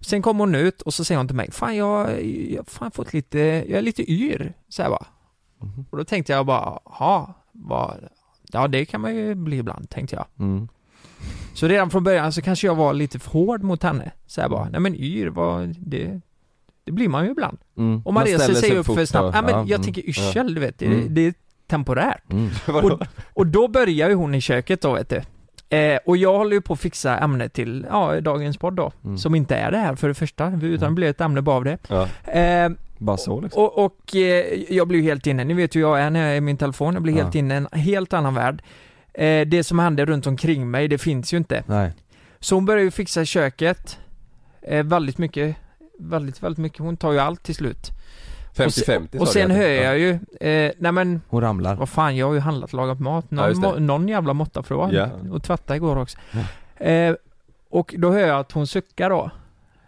Sen 0.07 0.23
kom 0.23 0.39
hon 0.39 0.55
ut 0.55 0.83
och 0.83 0.95
så 0.95 1.05
säger 1.05 1.17
hon 1.19 1.27
till 1.27 1.37
mig, 1.37 1.51
fan 1.51 1.77
jag, 1.77 2.25
jag 2.25 2.59
har 2.59 2.65
fan 2.65 2.91
fått 2.91 3.13
lite, 3.13 3.39
jag 3.39 3.79
är 3.79 3.83
lite 3.83 4.13
yr, 4.13 4.53
så 4.69 4.83
här 4.83 4.91
bara. 4.91 5.07
Mhm. 5.63 5.85
Och 5.91 5.99
då 5.99 6.05
tänkte 6.05 6.33
jag 6.33 6.47
bara, 6.47 6.79
jaha, 6.85 7.35
vad, 7.53 8.09
ja 8.53 8.69
det 8.69 8.85
kan 8.85 9.01
man 9.01 9.17
ju 9.17 9.35
bli 9.35 9.57
ibland, 9.57 9.91
tänkte 9.91 10.17
jag. 10.17 10.27
Mm. 10.39 10.69
Så 11.55 11.69
redan 11.69 11.91
från 11.91 12.05
början 12.05 12.33
så 12.33 12.43
kanske 12.43 12.67
jag 12.67 12.75
var 12.75 12.95
lite 12.95 13.19
för 13.19 13.31
hård 13.31 13.63
mot 13.63 13.83
henne. 13.83 14.13
Så 14.27 14.41
här 14.41 14.49
bara, 14.49 14.69
nej 14.69 14.81
men 14.81 14.95
yr, 14.95 15.27
vad, 15.27 15.75
det, 15.79 16.21
det 16.85 16.93
blir 16.93 17.09
man 17.09 17.25
ju 17.25 17.31
ibland. 17.31 17.59
Mm. 17.77 18.03
Om 18.05 18.15
man, 18.15 18.25
reser 18.25 18.39
ställer 18.39 18.61
sig, 18.61 18.77
upp 18.77 18.87
för 18.87 19.03
och- 19.03 19.09
snabbt. 19.09 19.35
Ja, 19.37 19.43
men 19.43 19.51
jag 19.55 19.71
mm. 19.71 19.83
tänker 19.83 20.09
yrsel, 20.09 20.55
du 20.55 20.61
vet, 20.61 20.79
det, 20.79 20.87
Mm. 20.87 21.15
det 21.15 21.21
är 21.21 21.35
temporärt. 21.67 22.33
Mm. 22.33 22.51
Vadå? 22.67 22.99
Och 23.35 23.47
då 23.47 23.69
börjar 23.69 24.09
ju 24.09 24.15
hon 24.15 24.35
i 24.35 24.41
köket 24.41 24.81
då 24.81 24.93
vet 24.95 25.09
du. 25.09 25.23
Eh, 25.69 25.99
och 26.07 26.17
jag 26.17 26.39
håller 26.39 26.53
ju 26.53 26.61
på 26.61 26.73
att 26.73 26.81
fixa 26.81 27.19
ämnet 27.19 27.53
till, 27.53 27.87
ja, 27.91 28.21
dagens 28.21 28.57
podd 28.59 28.75
då. 28.75 28.93
Mm. 29.05 29.19
Som 29.19 29.35
inte 29.35 29.57
är 29.57 29.71
det 29.71 29.79
här 29.79 29.95
för 29.95 30.09
det 30.09 30.15
första, 30.15 30.53
utan 30.63 30.89
det 30.91 30.95
blir 30.95 31.11
ett 31.11 31.21
ämne 31.21 31.43
bara 31.43 31.57
av 31.57 31.65
det. 31.65 31.79
Ja. 31.89 32.09
Eh, 32.33 32.71
Bara 32.99 33.17
så 33.17 33.41
liksom. 33.41 33.63
och, 33.63 33.85
och 33.85 34.17
eh, 34.17 34.45
jag 34.69 34.89
blir 34.89 34.99
ju 34.99 35.05
helt 35.05 35.27
inne, 35.27 35.45
ni 35.45 35.55
vet 35.55 35.77
hur 35.77 35.81
jag 35.81 36.01
är 36.01 36.11
när 36.11 36.21
jag 36.21 36.33
är 36.33 36.37
i 36.37 36.41
min 36.41 36.57
telefon, 36.57 36.95
jag 36.95 37.03
blir 37.03 37.17
Ja. 37.17 37.23
helt 37.23 37.35
inne 37.35 37.55
i 37.55 37.57
en 37.57 37.69
helt 37.81 38.13
annan 38.13 38.35
värld. 38.35 38.63
Eh, 39.15 39.47
det 39.47 39.65
som 39.65 39.79
händer 39.79 40.07
runt 40.07 40.27
omkring 40.27 40.71
mig, 40.71 40.89
det 40.89 40.99
finns 40.99 41.33
ju 41.33 41.37
inte. 41.37 41.63
Nej. 41.67 41.93
Så 42.41 42.55
hon 42.55 42.65
börjar 42.67 42.85
ju 42.85 42.91
fixa 42.91 43.25
köket, 43.25 43.99
eh, 44.63 44.85
väldigt 44.85 45.19
mycket, 45.19 45.57
väldigt, 45.99 46.43
väldigt 46.43 46.59
mycket, 46.59 46.79
hon 46.79 46.97
tar 46.97 47.13
ju 47.13 47.19
allt 47.19 47.43
till 47.43 47.55
slut. 47.55 47.91
50-50 48.57 49.17
sa 49.17 49.23
Och 49.23 49.29
sen 49.29 49.51
att- 49.51 49.57
hör 49.57 49.69
ja. 49.69 49.83
jag 49.83 49.99
ju, 49.99 50.11
eh, 50.41 50.73
nej 50.79 50.93
men 50.93 51.21
Hon 51.29 51.41
ramlar. 51.43 51.77
vad 51.77 51.89
fan, 51.89 52.17
jag 52.17 52.27
har 52.27 52.35
ju 52.35 52.41
handlat 52.41 52.71
och 52.71 52.77
lagat 52.77 53.01
mat, 53.01 53.25
Ja, 53.29 53.37
någon, 53.37 53.49
just 53.49 53.63
det. 53.63 53.69
må, 53.69 53.75
någon 53.79 54.09
jävla 54.09 54.33
måtta 54.33 54.63
vara. 54.77 54.93
Ja. 54.93 55.09
Och 55.33 55.43
tvätta 55.43 55.77
igår 55.77 55.99
också. 55.99 56.19
Eh, 56.77 57.15
och 57.71 57.95
då 57.99 58.13
hör 58.13 58.27
jag 58.27 58.41
att 58.41 58.53
hon 58.53 58.67
suckar 58.67 59.11
då. 59.11 59.31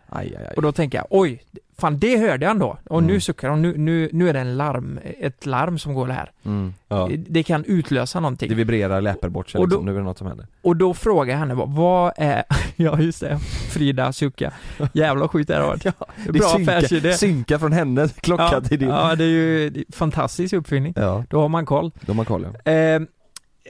Aj, 0.08 0.36
aj, 0.38 0.46
aj. 0.46 0.52
Och 0.56 0.62
då 0.62 0.72
tänker 0.72 0.98
jag, 0.98 1.06
oj, 1.10 1.42
fan 1.78 1.98
det 1.98 2.16
hörde 2.18 2.44
jag 2.44 2.50
ändå. 2.50 2.78
Och 2.88 3.02
nu 3.02 3.08
Mm. 3.12 3.20
suckar 3.20 3.48
hon, 3.48 3.62
nu, 3.62 3.74
nu, 3.78 4.08
nu 4.12 4.28
är 4.28 4.32
det 4.32 4.40
en 4.40 4.56
larm, 4.56 4.98
ett 5.20 5.46
larm 5.46 5.78
som 5.78 5.94
går 5.94 6.06
här. 6.08 6.30
Mm. 6.44 6.74
Ja. 6.88 7.10
Det 7.28 7.42
kan 7.42 7.64
utlösa 7.64 8.20
någonting. 8.20 8.48
Det 8.48 8.54
vibrerar 8.54 9.00
läpar 9.00 9.28
bort 9.28 9.50
sig 9.50 9.58
Och 9.60 9.68
då- 9.68 9.76
liksom, 9.76 9.86
nu 9.86 9.92
är 9.92 9.96
det 9.98 10.02
något 10.04 10.18
som 10.18 10.26
händer. 10.26 10.46
Och 10.62 10.76
då 10.76 10.94
frågar 10.94 11.32
jag 11.32 11.38
henne 11.38 11.54
bara, 11.54 11.66
vad 11.66 12.12
är, 12.16 12.44
ja 12.76 13.00
just 13.00 13.20
det, 13.20 13.38
Frida 13.70 14.12
sucka. 14.12 14.52
Jävla 14.92 15.28
sjukt 15.28 15.48
det 15.48 15.54
här 15.54 15.62
varit. 15.62 15.84
Ja, 16.26 16.32
Bra 16.32 16.48
synka, 16.48 16.76
affärsidé. 16.76 17.12
synka 17.12 17.58
från 17.58 17.72
hennes 17.72 18.12
klocka 18.20 18.48
Ja, 18.52 18.60
till 18.60 18.78
din. 18.78 18.88
ja, 18.88 19.14
det 19.14 19.24
är 19.24 19.28
ju 19.28 19.70
det 19.70 19.80
är 19.80 19.84
fantastisk 19.92 20.54
uppfinning. 20.54 20.92
Ja, 20.96 21.24
Då 21.30 21.40
har 21.40 21.48
man 21.48 21.66
koll. 21.66 21.90
de 22.00 22.18
har 22.18 22.24
koll 22.24 22.46
ja. 22.64 22.72
Eh, 22.72 22.94
eh, 22.94 23.00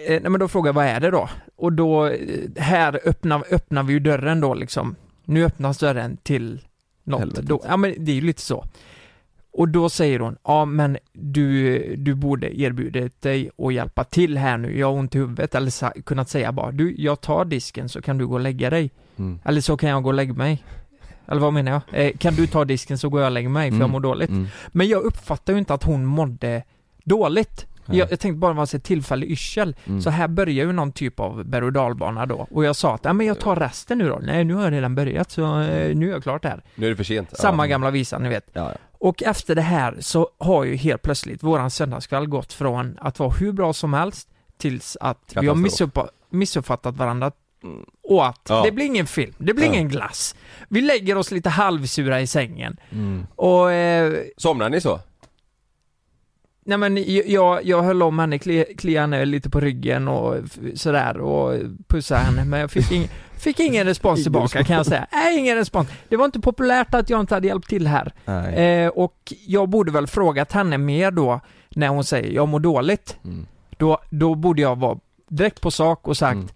nej 0.09 0.21
men 0.29 0.39
då 0.41 0.49
frågar 0.49 0.69
jag, 0.69 0.75
vad 0.75 0.85
är 0.87 1.01
det 1.01 1.11
då? 1.11 1.29
Och 1.57 1.73
då, 1.73 2.07
eh, 2.07 2.17
här 2.57 3.01
öppnar, 3.05 3.45
öppnar 3.51 3.83
vi 3.83 3.93
ju 3.93 4.01
dörren 4.01 4.41
då 4.41 4.55
liksom. 4.55 4.97
Nu 5.29 5.45
öppnas 5.45 5.79
dörren 5.79 6.17
till 6.17 6.61
något. 7.05 7.21
Helvetet. 7.21 7.47
Då, 7.47 7.63
ja 7.69 7.77
men 7.77 7.95
det 8.05 8.11
är 8.13 8.15
ju 8.15 8.21
lite 8.21 8.43
så. 8.43 8.65
Och 9.53 9.69
då 9.69 9.89
säger 9.89 10.21
hon, 10.21 10.37
ja 10.45 10.65
men 10.65 10.99
du, 11.13 11.79
du 11.97 12.15
borde 12.15 12.61
erbjudit 12.61 13.23
dig 13.23 13.51
att 13.59 13.75
hjälpa 13.75 14.05
till 14.05 14.39
här 14.39 14.57
nu, 14.59 14.79
jag 14.79 14.87
har 14.87 14.99
ont 14.99 15.15
i 15.15 15.19
huvudet. 15.19 15.55
Eller 15.55 15.71
sa, 15.71 15.93
kunnat 16.05 16.29
säga 16.29 16.53
bara, 16.53 16.71
du 16.73 16.95
jag 16.99 17.21
tar 17.21 17.45
disken 17.45 17.89
så 17.89 18.03
kan 18.03 18.19
du 18.19 18.27
gå 18.27 18.35
och 18.35 18.41
lägga 18.41 18.71
dig. 18.71 18.91
Mm. 19.17 19.41
Eller 19.45 19.61
så 19.61 19.77
kan 19.77 19.91
jag 19.91 20.03
gå 20.03 20.09
och 20.09 20.15
lägga 20.15 20.33
mig. 20.35 20.65
Eller 21.27 21.41
vad 21.41 21.53
menar 21.53 21.73
jag? 21.73 22.07
Eh, 22.07 22.13
kan 22.17 22.35
du 22.35 22.47
ta 22.47 22.65
disken 22.65 22.99
så 22.99 23.09
går 23.09 23.21
jag 23.21 23.27
och 23.27 23.33
lägger 23.33 23.49
mig 23.49 23.71
för 23.71 23.75
jag 23.77 23.81
Mm. 23.81 23.91
mår 23.91 24.01
dåligt. 24.01 24.31
Mm. 24.31 24.47
Men 24.69 24.89
jag 24.89 25.03
uppfattar 25.03 25.53
ju 25.53 25.59
inte 25.59 25.75
att 25.75 25.85
hon 25.85 26.05
mådde 26.05 26.63
dåligt. 27.05 27.67
Nej. 27.89 27.99
Jag, 27.99 28.13
jag 28.13 28.21
tänkte 28.21 28.39
bara 28.39 28.53
vara 28.53 28.65
ett 28.75 28.85
tillfällig 28.85 29.31
yrsel. 29.31 29.77
Mm. 29.87 30.03
Så 30.03 30.11
här 30.11 30.29
börjar 30.29 30.65
ju 30.67 30.73
någon 30.73 30.93
typ 30.93 31.21
av 31.21 31.45
berg 31.45 31.65
och 31.65 31.73
dalbana 31.73 32.27
då. 32.27 32.47
Och 32.51 32.65
jag 32.65 32.77
sa 32.77 32.95
att, 32.95 33.05
ja 33.05 33.13
men 33.13 33.27
jag 33.27 33.41
tar 33.41 33.57
resten 33.57 33.99
nu 33.99 34.09
då. 34.09 34.19
Nej, 34.23 34.45
nu 34.45 34.55
har 34.55 34.63
jag 34.63 34.73
redan 34.73 34.95
börjat 34.95 35.31
så 35.31 35.61
eh, 35.61 35.97
nu 35.97 36.09
är 36.09 36.13
jag 36.13 36.23
klart 36.23 36.45
här. 36.45 36.63
Nu 36.75 36.87
är 36.87 36.91
det 36.91 36.97
för 36.97 37.05
sent. 37.05 37.37
Samma 37.37 37.67
ja. 37.67 37.71
gamla 37.71 37.91
visa, 37.91 38.19
ni 38.19 38.29
vet. 38.29 38.47
Ja, 38.53 38.61
ja. 38.73 38.79
Och 39.01 39.23
efter 39.23 39.55
det 39.55 39.63
här 39.63 39.97
så 40.01 40.29
har 40.39 40.65
ju 40.65 40.77
helt 40.77 41.03
plötsligt 41.03 41.43
våran 41.43 41.71
söndagskväll 41.71 42.27
gått 42.27 42.53
från 42.53 42.99
att 43.01 43.19
vara 43.19 43.31
hur 43.31 43.53
bra 43.53 43.73
som 43.73 43.95
helst 43.95 44.29
tills 44.59 44.97
att 45.01 45.33
vi 45.41 45.47
har 45.47 45.55
missupp- 45.55 46.09
missuppfattat 46.31 46.97
varandra 46.97 47.33
och 48.03 48.27
att 48.27 48.47
Ja. 48.49 48.63
det 48.65 48.73
blir 48.73 48.85
ingen 48.85 49.07
film, 49.07 49.33
det 49.39 49.55
blir 49.55 49.67
Ja. 49.67 49.73
ingen 49.73 49.89
glass. 49.89 50.35
Vi 50.69 50.81
lägger 50.81 51.17
oss 51.17 51.31
lite 51.31 51.49
halvsura 51.49 52.21
i 52.21 52.27
sängen. 52.27 52.77
Mm. 52.91 53.27
Och 53.37 53.73
eh, 53.73 54.15
Somnar 54.37 54.71
ni 54.71 54.81
så? 54.81 55.01
Nej 56.69 56.79
men 56.79 57.05
jag, 57.33 57.65
jag 57.65 57.83
höll 57.83 58.03
om 58.03 58.19
henne, 58.19 58.37
kli- 58.37 58.77
kliade 58.77 59.01
henne 59.17 59.25
lite 59.25 59.51
på 59.51 59.61
ryggen 59.61 60.09
och 60.09 60.35
sådär 60.75 61.19
och 61.21 61.55
pussade 61.87 62.21
henne 62.21 62.45
men 62.45 62.61
jag 62.61 62.71
fick, 62.71 62.93
ing, 62.93 63.09
fick 63.39 63.61
ingen 63.61 63.87
respons 63.87 64.23
tillbaka 64.23 64.65
kan 64.65 64.77
jag 64.77 64.87
säga. 64.87 65.07
Nej, 65.13 65.39
ingen 65.39 65.57
respons. 65.57 65.89
Det 66.09 66.17
var 66.17 66.25
inte 66.25 66.41
populärt 66.41 66.95
att 66.95 67.11
jag 67.11 67.21
inte 67.21 67.35
hade 67.35 67.47
hjälpt 67.47 67.69
till 67.69 67.87
här. 67.87 68.13
Eh, 68.59 68.89
och 68.89 69.33
jag 69.47 69.69
borde 69.69 69.93
väl 69.93 70.07
frågat 70.07 70.53
henne 70.53 70.79
mer 70.79 71.11
då 71.11 71.41
när 71.69 71.89
hon 71.89 72.05
säger 72.05 72.33
jag 72.33 72.49
mår 72.49 72.61
dåligt. 72.61 73.17
Mm. 73.25 73.47
Då, 73.77 73.99
då 74.11 74.35
borde 74.35 74.63
jag 74.63 74.79
vara 74.79 74.99
direkt 75.29 75.61
på 75.61 75.71
sak 75.71 76.09
och 76.09 76.17
sagt 76.17 76.35
Mm. 76.37 76.49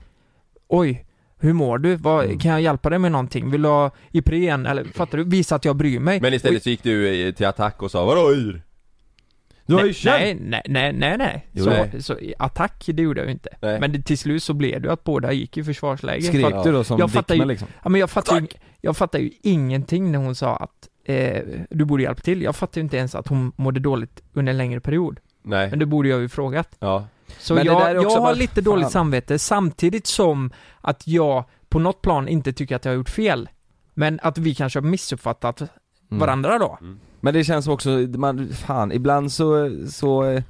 Oj, 0.69 1.04
hur 1.40 1.52
mår 1.52 1.78
du? 1.78 1.97
Vad, 1.97 2.25
Mm. 2.25 2.38
Kan 2.38 2.50
jag 2.50 2.61
hjälpa 2.61 2.90
dig 2.90 2.99
med 2.99 3.12
någonting? 3.12 3.50
Vill 3.50 3.62
du 3.62 3.69
ha 3.69 3.90
Ipren? 4.11 4.66
Eller 4.66 4.85
fattar 4.85 5.19
du? 5.19 5.25
Visa 5.25 5.54
att 5.57 5.64
jag 5.64 5.76
bryr 5.76 5.99
mig. 6.00 6.21
Men 6.21 6.35
istället 6.35 6.62
så 6.62 6.71
gick 6.71 6.83
du 6.83 7.26
eh, 7.28 7.35
till 7.35 7.47
attack 7.47 7.83
och 7.83 7.90
sa 7.90 8.04
vadå 8.04 8.33
yr? 8.35 8.62
Du 9.73 9.76
har 9.76 9.83
ju 9.83 9.87
nej, 9.87 9.95
köpt! 9.95 10.21
nej, 10.21 10.35
nej, 10.41 10.62
nej, 10.69 10.93
nej, 10.93 11.19
nej. 11.19 11.47
Jo. 11.52 11.64
Så, 11.64 11.71
Nej. 11.71 12.02
så 12.02 12.17
attack, 12.38 12.85
det 12.87 13.02
gjorde 13.02 13.21
jag 13.21 13.26
ju 13.26 13.33
inte. 13.33 13.49
Nej. 13.61 13.81
Men 13.81 13.93
det, 13.93 14.02
till 14.02 14.19
slut 14.19 14.43
så 14.43 14.55
blev 14.55 14.81
det 14.83 14.87
ju 14.88 14.93
att 14.93 15.05
båda 15.05 15.33
gick 15.33 15.57
i 15.57 15.64
försvarsläge. 15.64 16.23
Skrek 16.23 16.55
du 16.64 16.73
då 16.73 16.85
som 16.85 16.99
jag 16.99 17.11
fattar 17.12 17.35
ju- 17.35 17.45
liksom? 17.45 17.69
Ja 17.83 17.88
men 17.88 18.00
jag 18.00 18.11
fattar 18.11 18.41
ju, 18.41 18.47
jag 18.81 18.97
fattar 18.97 19.19
ju 19.19 19.31
ingenting 19.43 20.12
när 20.12 20.19
hon 20.19 20.35
sa 20.35 20.57
att 20.57 20.88
eh, 21.05 21.43
du 21.71 21.85
borde 21.85 22.02
hjälpa 22.02 22.21
till. 22.21 22.43
Jag 22.43 22.57
fattar 22.57 22.79
ju 22.79 22.83
inte 22.83 22.97
ens 22.97 23.14
att 23.14 23.29
hon 23.29 23.52
mådde 23.57 23.81
dåligt 23.81 24.23
under 24.33 24.50
en 24.52 24.59
längre 24.59 24.81
period. 24.81 25.21
Nej. 25.43 25.71
Men 25.71 25.79
det 25.79 25.87
borde 25.87 26.09
jag 26.09 26.21
ju 26.21 26.29
frågat. 26.29 26.69
Ja. 26.79 27.07
Så 27.38 27.55
Men 27.55 27.67
det 27.67 27.73
jag, 27.73 27.81
där 27.83 27.91
är 27.95 27.99
också 27.99 28.09
jag 28.11 28.14
har 28.17 28.26
bara- 28.26 28.35
lite 28.35 28.61
dåligt 28.61 28.85
fan. 28.85 28.91
samvete 28.91 29.38
samtidigt 29.38 30.07
som 30.07 30.50
att 30.81 31.07
jag 31.07 31.45
på 31.69 31.79
något 31.79 32.02
plan 32.02 32.29
inte 32.29 32.52
tycker 32.52 32.76
att 32.76 32.85
jag 32.85 32.93
har 32.93 32.97
gjort 32.97 33.11
fel. 33.11 33.49
Men 33.95 34.21
att 34.23 34.38
vi 34.38 34.55
kanske 34.55 34.79
har 34.79 34.85
missuppfattat 34.85 35.61
Mm. 35.61 36.21
varandra 36.21 36.59
då. 36.59 36.79
Men 37.25 37.35
det 37.35 37.45
känns 37.45 37.69
också, 37.69 37.91
man, 38.17 38.49
fan 38.49 38.93
ibland 38.93 39.33
så, 39.33 39.71
så, 39.91 40.41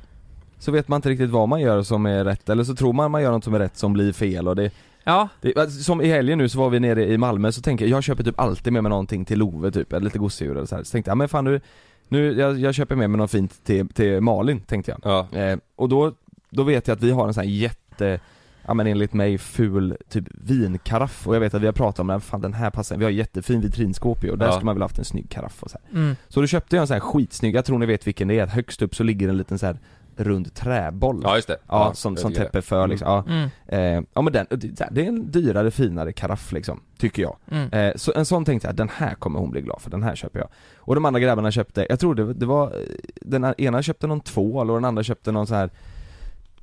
så 0.58 0.72
vet 0.72 0.88
man 0.88 0.98
inte 0.98 1.08
riktigt 1.08 1.30
vad 1.30 1.48
man 1.48 1.60
gör 1.60 1.82
som 1.82 2.06
är 2.06 2.24
rätt 2.24 2.48
eller 2.48 2.64
så 2.64 2.74
tror 2.74 2.92
man 2.92 3.10
man 3.10 3.22
gör 3.22 3.30
något 3.30 3.44
som 3.44 3.54
är 3.54 3.58
rätt 3.58 3.76
som 3.76 3.92
blir 3.92 4.12
fel 4.12 4.48
och 4.48 4.56
det, 4.56 4.70
Ja, 5.04 5.28
det 5.40 5.56
alltså, 5.56 5.82
Som 5.82 6.00
i 6.00 6.06
helgen 6.06 6.38
nu 6.38 6.48
så 6.48 6.58
var 6.58 6.70
vi 6.70 6.80
nere 6.80 7.06
i 7.06 7.18
Malmö 7.18 7.52
så 7.52 7.62
tänker 7.62 7.84
jag, 7.84 7.96
jag 7.96 8.02
köper 8.04 8.24
typ 8.24 8.40
alltid 8.40 8.72
med 8.72 8.82
mig 8.82 8.90
någonting 8.90 9.24
till 9.24 9.38
Love 9.38 9.70
typ, 9.70 9.92
eller 9.92 10.04
lite 10.04 10.18
gosedjur 10.18 10.56
eller 10.56 10.66
så 10.66 10.76
här. 10.76 10.82
Så 10.82 10.92
tänkte 10.92 11.08
jag, 11.08 11.12
ja, 11.14 11.16
men 11.16 11.28
fan 11.28 11.44
nu, 11.44 11.60
nu 12.08 12.32
jag, 12.38 12.58
jag 12.58 12.74
köper 12.74 12.96
med 12.96 13.10
mig 13.10 13.18
något 13.18 13.30
fint 13.30 13.64
till, 13.64 13.88
till 13.88 14.20
Malin 14.20 14.60
tänkte 14.60 14.90
jag 15.02 15.28
Ja. 15.32 15.38
eh, 15.38 15.58
Och 15.76 15.88
då, 15.88 16.12
då 16.50 16.62
vet 16.62 16.88
jag 16.88 16.94
att 16.96 17.02
vi 17.02 17.10
har 17.10 17.26
en 17.28 17.34
sån 17.34 17.42
här 17.44 17.50
jätte 17.50 18.20
Ja 18.66 18.74
men 18.74 18.86
enligt 18.86 19.12
mig 19.12 19.38
ful 19.38 19.96
typ 20.08 20.24
vinkaraff 20.30 21.26
och 21.28 21.34
jag 21.34 21.40
vet 21.40 21.54
att 21.54 21.62
vi 21.62 21.66
har 21.66 21.72
pratat 21.72 21.98
om 22.00 22.06
den, 22.06 22.20
fan 22.20 22.40
den 22.40 22.54
här 22.54 22.70
passar, 22.70 22.96
vi 22.96 23.04
har 23.04 23.10
jättefin 23.10 23.60
vitrinskåp 23.60 24.24
ju 24.24 24.30
och 24.30 24.38
där 24.38 24.46
Ja. 24.46 24.52
skulle 24.52 24.64
man 24.66 24.74
väl 24.74 24.82
haft 24.82 24.98
en 24.98 25.04
snygg 25.04 25.30
karaff 25.30 25.62
och 25.62 25.70
så 25.70 25.78
här. 25.90 25.98
mm. 26.00 26.16
Så 26.28 26.40
då 26.40 26.46
köpte 26.46 26.76
jag 26.76 26.80
en 26.80 26.86
sån 26.86 26.94
här 26.94 27.00
skitsnygg, 27.00 27.54
jag 27.54 27.64
tror 27.64 27.78
ni 27.78 27.86
vet 27.86 28.06
vilken 28.06 28.28
det 28.28 28.38
är, 28.38 28.46
högst 28.46 28.82
upp 28.82 28.94
så 28.94 29.02
ligger 29.02 29.28
en 29.28 29.36
liten 29.36 29.58
så 29.58 29.66
här 29.66 29.78
rund 30.16 30.54
träboll 30.54 31.20
Ja 31.24 31.36
just 31.36 31.48
det. 31.48 31.56
Ja, 31.68 31.94
som, 31.94 32.12
jag 32.12 32.20
som 32.20 32.30
det. 32.32 32.36
täpper 32.38 32.60
för 32.60 32.86
liksom, 32.88 33.08
ja. 33.08 33.24
Mm. 33.28 33.48
Eh, 33.66 34.04
ja 34.14 34.22
men 34.22 34.32
den, 34.32 34.46
det 34.90 35.02
är 35.02 35.08
en 35.08 35.30
dyrare, 35.30 35.70
finare 35.70 36.12
karaff 36.12 36.52
liksom, 36.52 36.80
tycker 36.98 37.22
jag. 37.22 37.36
Mm. 37.50 37.70
Eh, 37.72 37.92
så 37.96 38.12
en 38.16 38.24
sån 38.26 38.44
tänkte 38.44 38.68
jag, 38.68 38.76
den 38.76 38.88
här 38.88 39.14
kommer 39.14 39.38
hon 39.38 39.50
bli 39.50 39.60
glad 39.60 39.80
för, 39.82 39.90
den 39.90 40.02
här 40.02 40.14
köper 40.16 40.38
jag. 40.38 40.48
Och 40.76 40.94
de 40.94 41.04
andra 41.04 41.20
grabbarna 41.20 41.50
köpte, 41.50 41.86
jag 41.88 42.00
tror 42.00 42.14
det, 42.14 42.34
det 42.34 42.46
var, 42.46 42.66
eh, 42.66 42.72
den 43.20 43.54
ena 43.58 43.82
köpte 43.82 44.06
någon 44.06 44.20
tvål 44.20 44.70
och 44.70 44.76
den 44.76 44.84
andra 44.84 45.02
köpte 45.02 45.32
någon 45.32 45.46
så 45.46 45.54
här 45.54 45.70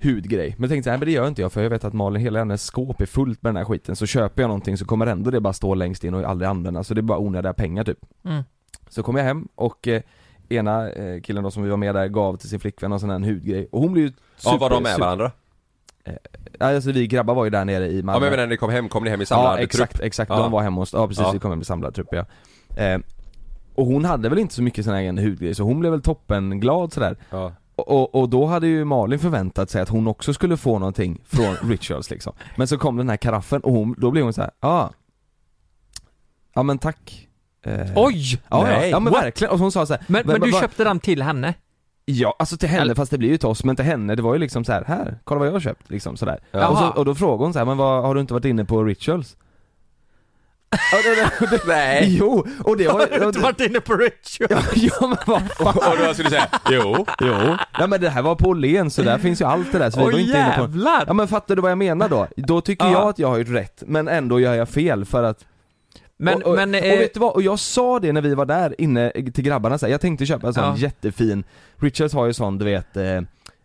hudgrej. 0.03 0.55
Men 0.57 0.63
jag 0.63 0.69
tänkte 0.69 0.87
så 0.87 0.91
här, 0.91 0.97
men 0.97 1.05
det 1.05 1.11
gör 1.11 1.27
inte 1.27 1.41
jag 1.41 1.51
för 1.51 1.63
jag 1.63 1.69
vet 1.69 1.83
att 1.83 1.93
Malin, 1.93 2.21
hela 2.21 2.39
hennes 2.39 2.63
skåp 2.63 3.01
är 3.01 3.05
fullt 3.05 3.43
med 3.43 3.49
den 3.49 3.57
här 3.57 3.65
skiten. 3.65 3.95
Så 3.95 4.05
köper 4.05 4.41
jag 4.43 4.47
någonting 4.47 4.77
så 4.77 4.85
kommer 4.85 5.07
ändå 5.07 5.31
det 5.31 5.39
bara 5.41 5.53
stå 5.53 5.75
längst 5.75 6.03
in 6.03 6.13
och 6.13 6.23
aldrig 6.23 6.49
användas. 6.49 6.87
Så 6.87 6.93
det 6.93 6.99
är 6.99 7.03
bara 7.03 7.17
onödiga 7.19 7.53
pengar 7.53 7.83
typ. 7.83 7.99
Mm. 8.25 8.43
Så 8.89 9.03
kom 9.03 9.15
jag 9.15 9.23
hem 9.23 9.47
och 9.55 9.87
eh, 9.87 10.01
ena 10.49 10.89
eh, 10.91 11.21
killen 11.21 11.43
då 11.43 11.51
som 11.51 11.63
vi 11.63 11.69
var 11.69 11.77
med 11.77 11.95
där 11.95 12.07
gav 12.07 12.35
till 12.37 12.49
sin 12.49 12.59
flickvän 12.59 12.91
en 12.91 12.99
sån 12.99 13.09
här 13.09 13.19
hudgrej. 13.19 13.67
Och 13.71 13.81
hon 13.81 13.93
blev 13.93 14.05
ju 14.05 14.11
Ja, 14.43 14.57
var 14.59 14.69
de 14.69 14.83
med 14.83 14.91
super- 14.91 15.05
varandra? 15.05 15.31
Ja, 16.59 16.75
alltså 16.75 16.91
vi 16.91 17.07
grabbar 17.07 17.35
var 17.35 17.43
ju 17.43 17.49
där 17.49 17.65
nere 17.65 17.87
i 17.87 17.97
Ja 17.99 18.05
Malmö 18.05 18.19
men 18.19 18.23
jag 18.25 18.31
menar 18.31 18.43
när 18.43 18.49
ni 18.49 18.57
kom 18.57 18.69
hem, 18.69 18.89
kom 18.89 19.03
ni 19.03 19.09
hem 19.09 19.21
i 19.21 19.25
samlad 19.25 19.59
Ja 19.59 19.63
exakt, 19.63 19.91
trupp? 19.93 20.05
exakt, 20.05 20.29
Ja. 20.31 20.37
de 20.39 20.51
var 20.51 20.61
hemma 20.61 20.81
hos, 20.81 20.93
ja 20.93 21.07
precis 21.07 21.23
Ja. 21.23 21.31
vi 21.31 21.39
kom 21.39 21.51
hem 21.51 21.61
i 21.61 21.65
samlad 21.65 21.93
trupp 21.95 22.07
ja 22.11 22.25
eh, 22.83 22.99
Och 23.75 23.85
hon 23.85 24.05
hade 24.05 24.29
väl 24.29 24.39
inte 24.39 24.53
så 24.53 24.61
mycket 24.63 24.85
sån 24.85 24.93
här 24.93 25.01
egen 25.01 25.17
hudgrej 25.17 25.55
så 25.55 25.63
hon 25.63 25.79
blev 25.79 25.91
väl 25.91 26.01
toppen 26.01 26.59
glad 26.59 26.93
sådär 26.93 27.17
Ja. 27.29 27.51
Och, 27.79 28.15
och, 28.15 28.29
då 28.29 28.45
hade 28.45 28.67
ju 28.67 28.85
Malin 28.85 29.19
förväntat 29.19 29.69
sig 29.69 29.81
att 29.81 29.89
hon 29.89 30.07
också 30.07 30.33
skulle 30.33 30.57
få 30.57 30.79
någonting 30.79 31.21
från 31.25 31.55
Rituals 31.69 32.09
liksom 32.09 32.33
Men 32.55 32.67
så 32.67 32.77
kom 32.77 32.97
den 32.97 33.09
här 33.09 33.17
karaffen 33.17 33.61
och 33.61 33.71
hon, 33.73 33.95
då 33.97 34.11
blev 34.11 34.23
hon 34.23 34.33
så 34.33 34.41
här, 34.41 34.51
ja 34.61 34.69
ah, 34.69 34.91
Ja 36.53 36.63
men 36.63 36.77
tack 36.77 37.27
eh, 37.65 37.91
Oj! 37.95 38.41
Ja, 38.49 38.63
nej, 38.63 38.89
ja 38.89 38.99
men 38.99 39.13
what? 39.13 39.23
verkligen, 39.23 39.53
och 39.53 39.59
hon 39.59 39.71
sa 39.71 39.85
så 39.85 39.93
här, 39.93 40.03
Men, 40.07 40.23
men 40.25 40.41
du 40.41 40.51
va- 40.51 40.59
köpte 40.59 40.83
den 40.83 40.99
till 40.99 41.21
henne? 41.21 41.53
Ja, 42.05 42.35
alltså 42.39 42.57
till 42.57 42.69
henne 42.69 42.95
fast 42.95 43.11
det 43.11 43.17
blir 43.17 43.29
ju 43.29 43.37
till 43.37 43.47
oss, 43.47 43.63
men 43.63 43.75
till 43.75 43.85
henne, 43.85 44.15
det 44.15 44.21
var 44.21 44.33
ju 44.33 44.39
liksom 44.39 44.65
så 44.65 44.71
här, 44.71 44.83
här, 44.87 45.19
kolla 45.23 45.39
vad 45.39 45.47
jag 45.47 45.53
har 45.53 45.59
köpt 45.59 45.89
liksom 45.89 46.17
sådär 46.17 46.39
Ja. 46.51 46.67
och, 46.67 46.77
så, 46.77 46.87
och 46.87 47.05
då 47.05 47.15
frågade 47.15 47.43
hon 47.43 47.53
så 47.53 47.59
här, 47.59 47.65
men 47.65 47.77
vad, 47.77 48.03
har 48.03 48.15
du 48.15 48.21
inte 48.21 48.33
varit 48.33 48.45
inne 48.45 48.65
på 48.65 48.83
Rituals? 48.83 49.37
Ja, 49.37 49.37
det, 49.37 49.37
det, 49.37 50.58
det, 50.58 50.58
Nej! 51.67 52.17
Jo, 52.19 52.47
och 52.63 52.77
det 52.77 52.85
har 52.85 52.99
Har 52.99 53.19
du 53.19 53.25
inte 53.25 53.39
varit 53.39 53.59
inne 53.61 53.79
på 53.79 53.93
Ritual? 53.93 54.47
Ja, 54.49 54.61
ja 54.75 55.07
men 55.07 55.17
vad 55.27 55.41
fan 55.51 55.91
Och 55.91 55.97
då 56.07 56.13
skulle 56.13 56.29
du 56.29 56.35
säga, 56.35 56.47
jo. 56.69 57.05
Jo, 57.21 57.57
ja 57.79 57.87
men 57.87 58.01
det 58.01 58.09
här 58.09 58.21
var 58.21 58.35
på 58.35 58.49
Åhléns 58.49 58.95
så 58.95 59.01
där 59.01 59.17
finns 59.17 59.41
ju 59.41 59.45
allt 59.45 59.71
det 59.71 59.77
där 59.79 59.89
så 59.89 59.99
vi 59.99 60.05
Åh 60.05 60.11
var 60.11 60.19
inte 60.19 60.31
inne 60.37 60.53
på 60.55 60.61
jävlar! 60.61 61.03
Ja 61.07 61.13
men 61.13 61.27
fattar 61.27 61.55
du 61.55 61.61
vad 61.61 61.71
jag 61.71 61.77
menar 61.77 62.09
då? 62.09 62.27
Då 62.37 62.61
tycker 62.61 62.85
Ja. 62.85 62.91
jag 62.91 63.09
att 63.09 63.19
jag 63.19 63.27
har 63.27 63.37
gjort 63.37 63.49
rätt, 63.49 63.83
men 63.87 64.07
ändå 64.07 64.39
gör 64.39 64.53
jag 64.53 64.69
fel 64.69 65.05
för 65.05 65.23
att 65.23 65.45
Men, 66.17 66.33
och, 66.43 66.43
och, 66.49 66.55
men, 66.55 66.69
och 66.75 66.81
eh, 66.81 66.99
vet 66.99 67.13
du 67.13 67.19
vad? 67.19 67.33
Och 67.33 67.41
jag 67.41 67.59
sa 67.59 67.99
det 67.99 68.11
när 68.11 68.21
vi 68.21 68.35
var 68.35 68.45
där 68.45 68.81
inne 68.81 69.11
till 69.11 69.43
grabbarna 69.43 69.77
så 69.77 69.85
här, 69.85 69.91
jag 69.91 70.01
tänkte 70.01 70.25
köpa 70.25 70.47
en 70.47 70.53
sån 70.53 70.63
Ja. 70.63 70.75
jättefin 70.77 71.43
Richards 71.77 72.13
har 72.13 72.25
ju 72.25 72.33
sån 72.33 72.57
du 72.57 72.65
vet, 72.65 72.97
eh, 72.97 73.21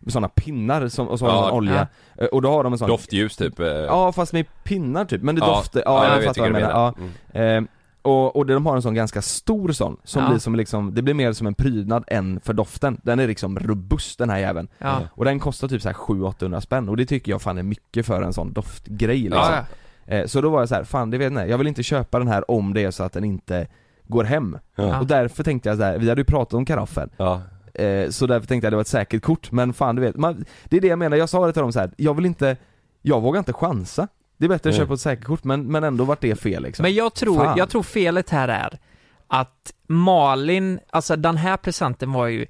såna 0.07 0.27
pinnar 0.29 0.87
som, 0.87 1.07
och 1.07 1.19
så 1.19 1.25
har 1.25 1.33
Ja, 1.33 1.41
de 1.41 1.47
en 1.49 1.53
olja, 1.55 1.87
Eh, 2.17 2.25
och 2.25 2.41
då 2.41 2.49
har 2.51 2.63
de 2.63 2.73
en 2.73 2.79
sån 2.79 2.87
Doftljus 2.89 3.35
typ. 3.37 3.59
eh. 3.59 3.65
Ja 3.67 4.11
fast 4.11 4.33
med 4.33 4.45
pinnar 4.63 5.05
typ, 5.05 5.21
men 5.21 5.35
det 5.35 5.39
Ja. 5.41 5.47
doftar, 5.47 5.81
ja, 5.85 6.05
Ja, 6.07 6.15
jag 6.15 6.23
fattar 6.23 6.41
vad 6.41 6.49
vilken 6.51 6.67
menar, 6.69 6.93
du 6.97 7.03
ja. 7.03 7.09
menar. 7.33 7.57
Eh, 7.57 7.63
och, 8.01 8.35
och 8.35 8.45
de 8.45 8.65
har 8.65 8.75
en 8.75 8.81
sån 8.81 8.93
ganska 8.93 9.21
stor 9.21 9.71
sån, 9.71 9.97
som 10.03 10.23
Ja. 10.23 10.29
blir 10.29 10.39
som 10.39 10.55
liksom, 10.55 10.95
det 10.95 11.01
blir 11.01 11.13
mer 11.13 11.33
som 11.33 11.47
en 11.47 11.53
prydnad 11.53 12.03
än 12.07 12.39
för 12.39 12.53
doften 12.53 12.97
Den 13.03 13.19
är 13.19 13.27
liksom 13.27 13.59
robust 13.59 14.19
den 14.19 14.29
här 14.29 14.37
jäveln 14.37 14.67
ja. 14.77 14.99
Och 15.11 15.25
den 15.25 15.39
kostar 15.39 15.67
typ 15.67 15.81
så 15.81 15.89
här 15.89 15.95
700-800 15.95 16.59
spänn 16.59 16.89
och 16.89 16.97
det 16.97 17.05
tycker 17.05 17.31
jag 17.31 17.41
fan 17.41 17.57
är 17.57 17.63
mycket 17.63 18.05
för 18.05 18.21
en 18.21 18.33
sån 18.33 18.53
doftgrej 18.53 19.17
liksom 19.17 19.39
Ja, 19.51 19.63
ja. 20.05 20.13
eh, 20.15 20.25
Så 20.25 20.41
då 20.41 20.49
var 20.49 20.59
jag 20.59 20.69
så 20.69 20.75
här, 20.75 20.83
fan 20.83 21.09
det 21.09 21.17
vet 21.17 21.33
jag 21.33 21.49
jag 21.49 21.57
vill 21.57 21.67
inte 21.67 21.83
köpa 21.83 22.19
den 22.19 22.27
här 22.27 22.51
om 22.51 22.73
det 22.73 22.83
är 22.83 22.91
så 22.91 23.03
att 23.03 23.13
den 23.13 23.23
inte 23.23 23.67
går 24.07 24.23
hem 24.23 24.57
Ja. 24.75 24.99
Och 24.99 25.07
därför 25.07 25.43
tänkte 25.43 25.69
jag 25.69 25.77
så 25.77 25.83
här, 25.83 25.97
vi 25.97 26.09
hade 26.09 26.21
ju 26.21 26.25
pratat 26.25 26.53
om 26.53 26.65
karaffen 26.65 27.09
Ja. 27.17 27.41
Eh, 27.75 28.09
Så 28.09 28.27
därför 28.27 28.47
tänkte 28.47 28.65
jag 28.65 28.71
det 28.71 28.77
var 28.77 28.81
ett 28.81 28.87
säkert 28.87 29.23
kort, 29.23 29.51
men 29.51 29.73
fan 29.73 29.95
du 29.95 30.01
vet, 30.01 30.15
man, 30.15 30.45
det 30.65 30.77
är 30.77 30.81
det 30.81 30.87
jag 30.87 30.99
menar, 30.99 31.17
jag 31.17 31.29
sa 31.29 31.45
det 31.45 31.53
till 31.53 31.61
dem 31.61 31.71
så 31.71 31.79
här, 31.79 31.91
jag 31.97 32.13
vill 32.13 32.25
inte, 32.25 32.57
jag 33.01 33.21
vågar 33.21 33.39
inte 33.39 33.53
chansa 33.53 34.07
Det 34.37 34.45
är 34.45 34.49
bättre 34.49 34.69
att 34.69 34.73
Nej. 34.73 34.79
köpa 34.83 34.93
ett 34.93 34.99
säkert 34.99 35.25
kort 35.25 35.43
men, 35.43 35.67
men 35.71 35.83
ändå 35.83 36.03
vart 36.03 36.21
det 36.21 36.35
fel 36.35 36.63
liksom 36.63 36.83
Men 36.83 36.93
jag 36.93 37.13
tror, 37.13 37.43
Fan. 37.43 37.57
jag 37.57 37.69
tror 37.69 37.83
felet 37.83 38.29
här 38.29 38.47
är 38.47 38.79
att 39.27 39.73
Malin, 39.87 40.79
alltså 40.89 41.15
den 41.15 41.37
här 41.37 41.57
presenten 41.57 42.11
var 42.11 42.27
ju 42.27 42.45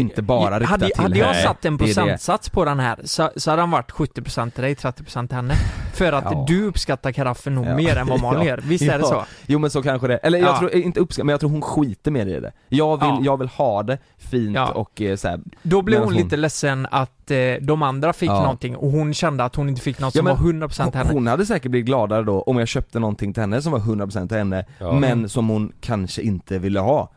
Inte 0.00 0.22
bara 0.22 0.54
riktat 0.60 0.70
hade, 0.70 0.86
till 0.86 1.02
Hade 1.02 1.18
jag 1.18 1.36
satt 1.36 1.64
en 1.64 1.78
procentsats 1.78 2.48
på 2.48 2.64
den 2.64 2.80
här 2.80 2.98
så, 3.04 3.30
så 3.36 3.50
hade 3.50 3.62
den 3.62 3.70
varit 3.70 3.90
70% 3.92 4.50
till 4.50 4.62
dig, 4.62 4.74
30% 4.74 5.26
till 5.28 5.36
henne. 5.36 5.54
För 5.94 6.12
att 6.12 6.24
Ja. 6.24 6.44
du 6.48 6.64
uppskattar 6.64 7.12
karaffen 7.12 7.54
nog 7.54 7.66
Ja. 7.66 7.76
mer 7.76 7.96
än 7.96 8.06
vad 8.06 8.20
Ja. 8.22 8.44
gör. 8.44 8.60
Visst 8.64 8.84
är 8.84 8.98
det 8.98 9.04
så? 9.04 9.24
Jo 9.46 9.58
men 9.58 9.70
så 9.70 9.82
kanske 9.82 10.08
det, 10.08 10.16
eller 10.16 10.38
jag 10.38 10.48
Ja. 10.48 10.58
tror, 10.58 10.72
inte 10.74 11.00
uppskatta, 11.00 11.24
men 11.24 11.32
jag 11.32 11.40
tror 11.40 11.50
hon 11.50 11.62
skiter 11.62 12.10
mer 12.10 12.26
i 12.26 12.40
det 12.40 12.52
Jag 12.68 12.96
vill, 12.96 13.08
Ja. 13.08 13.18
jag 13.22 13.36
vill 13.38 13.48
ha 13.48 13.82
det 13.82 13.98
fint 14.18 14.56
Ja. 14.56 14.70
och 14.72 15.00
eh, 15.02 15.16
så 15.16 15.28
här. 15.28 15.40
Då 15.62 15.82
blev 15.82 15.98
hon, 15.98 16.08
hon- 16.12 16.22
lite 16.22 16.36
ledsen 16.36 16.86
att 16.90 17.30
eh, 17.30 17.36
de 17.60 17.82
andra 17.82 18.12
fick 18.12 18.30
Ja. 18.30 18.40
någonting 18.42 18.76
och 18.76 18.90
hon 18.90 19.14
kände 19.14 19.44
att 19.44 19.56
hon 19.56 19.68
inte 19.68 19.82
fick 19.82 19.98
något 20.00 20.14
Ja, 20.14 20.18
som 20.18 20.24
men 20.24 20.36
var 20.60 20.68
100% 20.68 20.90
till 20.90 20.98
henne. 21.00 21.12
Hon 21.12 21.26
hade 21.26 21.46
säkert 21.46 21.70
blivit 21.70 21.86
gladare 21.86 22.22
då 22.22 22.42
om 22.42 22.58
jag 22.58 22.68
köpte 22.68 22.98
någonting 22.98 23.32
till 23.32 23.40
henne 23.40 23.62
som 23.62 23.72
var 23.72 23.78
100% 23.78 24.28
till 24.28 24.36
henne, 24.38 24.64
Ja. 24.78 24.92
men 24.92 25.28
som 25.28 25.48
hon 25.48 25.72
kanske 25.80 26.22
inte 26.22 26.58
ville 26.58 26.80
ha 26.80 27.10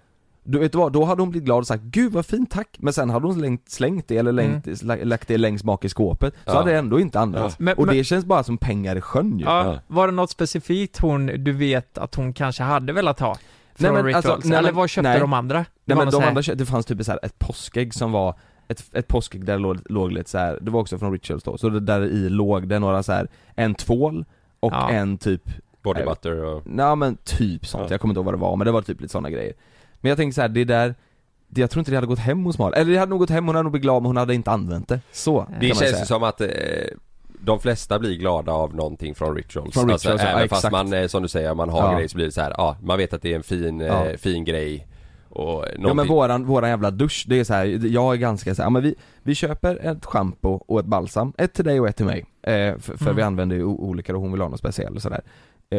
du 0.50 0.60
vet 0.60 0.76
vad, 0.76 0.94
då 0.94 1.04
hade 1.04 1.22
hon 1.22 1.30
blivit 1.30 1.46
glad 1.46 1.58
och 1.60 1.68
sagt 1.68 1.84
'Gud 1.84 2.12
vad 2.14 2.26
fint, 2.26 2.54
tack' 2.56 2.78
Men 2.78 2.94
sen 2.94 3.10
hade 3.10 3.26
hon 3.28 3.36
slängt, 3.36 3.70
slängt 3.70 4.08
det 4.08 4.18
eller 4.18 4.32
längt, 4.32 4.66
sla- 4.66 5.04
lagt 5.06 5.28
det 5.28 5.38
längst 5.38 5.64
bak 5.66 5.86
i 5.86 5.90
skåpet 5.90 6.34
Så 6.34 6.40
Ja. 6.52 6.58
hade 6.58 6.72
det 6.72 6.78
ändå 6.78 7.00
inte 7.00 7.20
använts 7.20 7.56
Ja. 7.60 7.74
Och 7.78 7.86
men- 7.86 7.96
det 7.96 8.04
känns 8.04 8.26
bara 8.26 8.44
som 8.44 8.58
pengar 8.58 8.96
i 8.96 9.02
sjön 9.02 9.40
ju 9.40 9.46
Ja, 9.46 9.80
var 9.88 10.08
det 10.08 10.14
något 10.14 10.30
specifikt 10.30 10.98
hon, 11.00 11.26
du 11.26 11.52
vet 11.52 11.98
att 11.98 12.16
hon 12.16 12.34
kanske 12.34 12.64
hade 12.64 12.94
velat 12.94 13.20
ha? 13.20 13.36
Från 13.36 13.44
Nej, 13.84 13.92
men 13.92 14.06
Rituals? 14.06 14.26
alltså, 14.26 14.50
nej, 14.50 14.58
Eller 14.58 14.72
vad 14.72 14.90
köpte 14.90 15.10
nej. 15.10 15.20
de 15.20 15.34
andra? 15.34 15.58
Det 15.60 15.66
Nej 15.86 15.98
men 15.98 16.12
de 16.12 16.22
här- 16.22 16.28
andra, 16.30 16.42
kö- 16.44 16.56
det 16.56 16.66
fanns 16.66 16.86
typ 16.86 17.04
så 17.06 17.12
här 17.12 17.20
ett 17.24 17.40
påskägg 17.40 17.94
som 17.94 18.12
var 18.12 18.36
ett, 18.68 18.84
ett 18.94 19.08
påskägg 19.08 19.46
där 19.46 19.54
det 19.54 19.60
låg, 19.60 19.78
låg 19.90 20.12
lite 20.12 20.30
så 20.30 20.38
här. 20.38 20.58
det 20.62 20.72
var 20.72 20.80
också 20.80 20.98
från 20.98 21.12
Rituals 21.12 21.44
då, 21.44 21.58
så 21.58 21.70
det 21.70 21.80
där 21.80 22.02
i 22.02 22.30
låg 22.30 22.68
det 22.68 22.80
några 22.80 23.04
så 23.04 23.12
här 23.12 23.28
en 23.56 23.76
tvål 23.76 24.26
och 24.60 24.74
Ja. 24.74 24.90
en 24.90 25.18
typ 25.18 25.42
Body 25.84 26.04
butter 26.04 26.44
och... 26.44 26.62
Nej 26.66 26.96
men 26.96 27.18
typ 27.24 27.66
sånt, 27.66 27.84
Ja. 27.84 27.94
jag 27.94 28.02
kommer 28.02 28.12
inte 28.12 28.18
ihåg 28.20 28.26
vad 28.26 28.34
det 28.34 28.38
var 28.38 28.56
men 28.56 28.66
det 28.66 28.72
var 28.72 28.82
typ 28.82 29.02
lite 29.02 29.12
sådana 29.12 29.30
grejer 29.30 29.54
Men 30.02 30.10
jag 30.10 30.18
tänker 30.18 30.34
så 30.34 30.42
här, 30.42 30.48
det 30.50 30.64
där 30.64 30.96
jag 31.56 31.70
tror 31.70 31.80
inte 31.82 31.92
det 31.92 31.98
hade 31.98 32.08
gått 32.08 32.20
hem 32.20 32.44
hos 32.46 32.60
Malin, 32.60 32.82
eller 32.82 32.92
det 32.94 33.00
hade 33.00 33.10
nog 33.10 33.20
gått 33.20 33.30
hem, 33.30 33.46
hon 33.46 33.56
hade 33.56 33.64
nog 33.64 33.72
blivit 33.72 33.84
glad 33.84 34.02
men 34.02 34.06
hon 34.08 34.18
hade 34.18 34.34
inte 34.36 34.52
använt 34.52 34.88
det 34.88 35.00
Så 35.12 35.40
kan 35.42 35.46
Det 35.48 35.54
man 35.54 35.62
känns 35.68 35.80
säga. 35.80 36.00
ju 36.00 36.06
som 36.06 36.24
att 36.24 36.42
eh, 36.42 36.48
de 37.40 37.60
flesta 37.60 38.00
blir 38.00 38.16
glada 38.18 38.52
av 38.52 38.76
någonting 38.76 39.16
från 39.16 39.36
rituals. 39.36 39.74
Från 39.74 39.92
alltså, 39.92 40.08
rituals, 40.10 40.22
ja, 40.24 40.30
även 40.30 40.44
exakt. 40.44 40.62
fast 40.62 40.72
man, 40.72 40.94
eh, 40.94 41.08
som 41.08 41.22
du 41.24 41.28
säger, 41.30 41.54
man 41.54 41.70
har 41.70 41.84
Ja. 41.92 41.94
grejer 41.96 42.08
så 42.08 42.16
blir 42.16 42.26
det 42.26 42.32
så 42.32 42.42
här, 42.42 42.54
ja, 42.58 42.78
man 42.84 42.98
vet 42.98 43.14
att 43.14 43.22
det 43.22 43.32
är 43.32 43.36
en 43.36 43.44
fin, 43.44 43.82
eh, 43.82 43.88
Ja. 43.88 44.06
fin 44.18 44.44
grej 44.46 44.88
och. 45.30 45.66
Ja 45.80 45.94
men 45.94 46.08
våran, 46.08 46.46
våran 46.46 46.70
jävla 46.70 46.92
dusch, 46.92 47.26
det 47.28 47.40
är 47.40 47.44
så 47.44 47.54
här, 47.54 47.66
jag 47.88 48.14
är 48.14 48.18
ganska 48.18 48.56
så 48.56 48.62
här, 48.62 48.66
ja, 48.66 48.70
men 48.70 48.82
vi, 48.84 48.96
vi 49.24 49.36
köper 49.36 49.76
ett 49.88 50.06
schampo 50.06 50.50
och 50.50 50.80
ett 50.80 50.86
balsam, 50.86 51.34
ett 51.38 51.54
till 51.54 51.66
dig 51.66 51.80
och 51.80 51.88
ett 51.88 51.96
till 51.96 52.06
mig 52.06 52.26
eh, 52.42 52.78
För, 52.78 52.98
för 52.98 53.06
Mm. 53.06 53.16
vi 53.16 53.22
använder 53.22 53.56
ju 53.56 53.64
o- 53.64 53.78
olika 53.80 54.16
och 54.16 54.22
hon 54.22 54.32
vill 54.32 54.42
ha 54.42 54.50
något 54.50 54.60
speciellt 54.60 54.96
och 54.96 55.02
sådär 55.02 55.22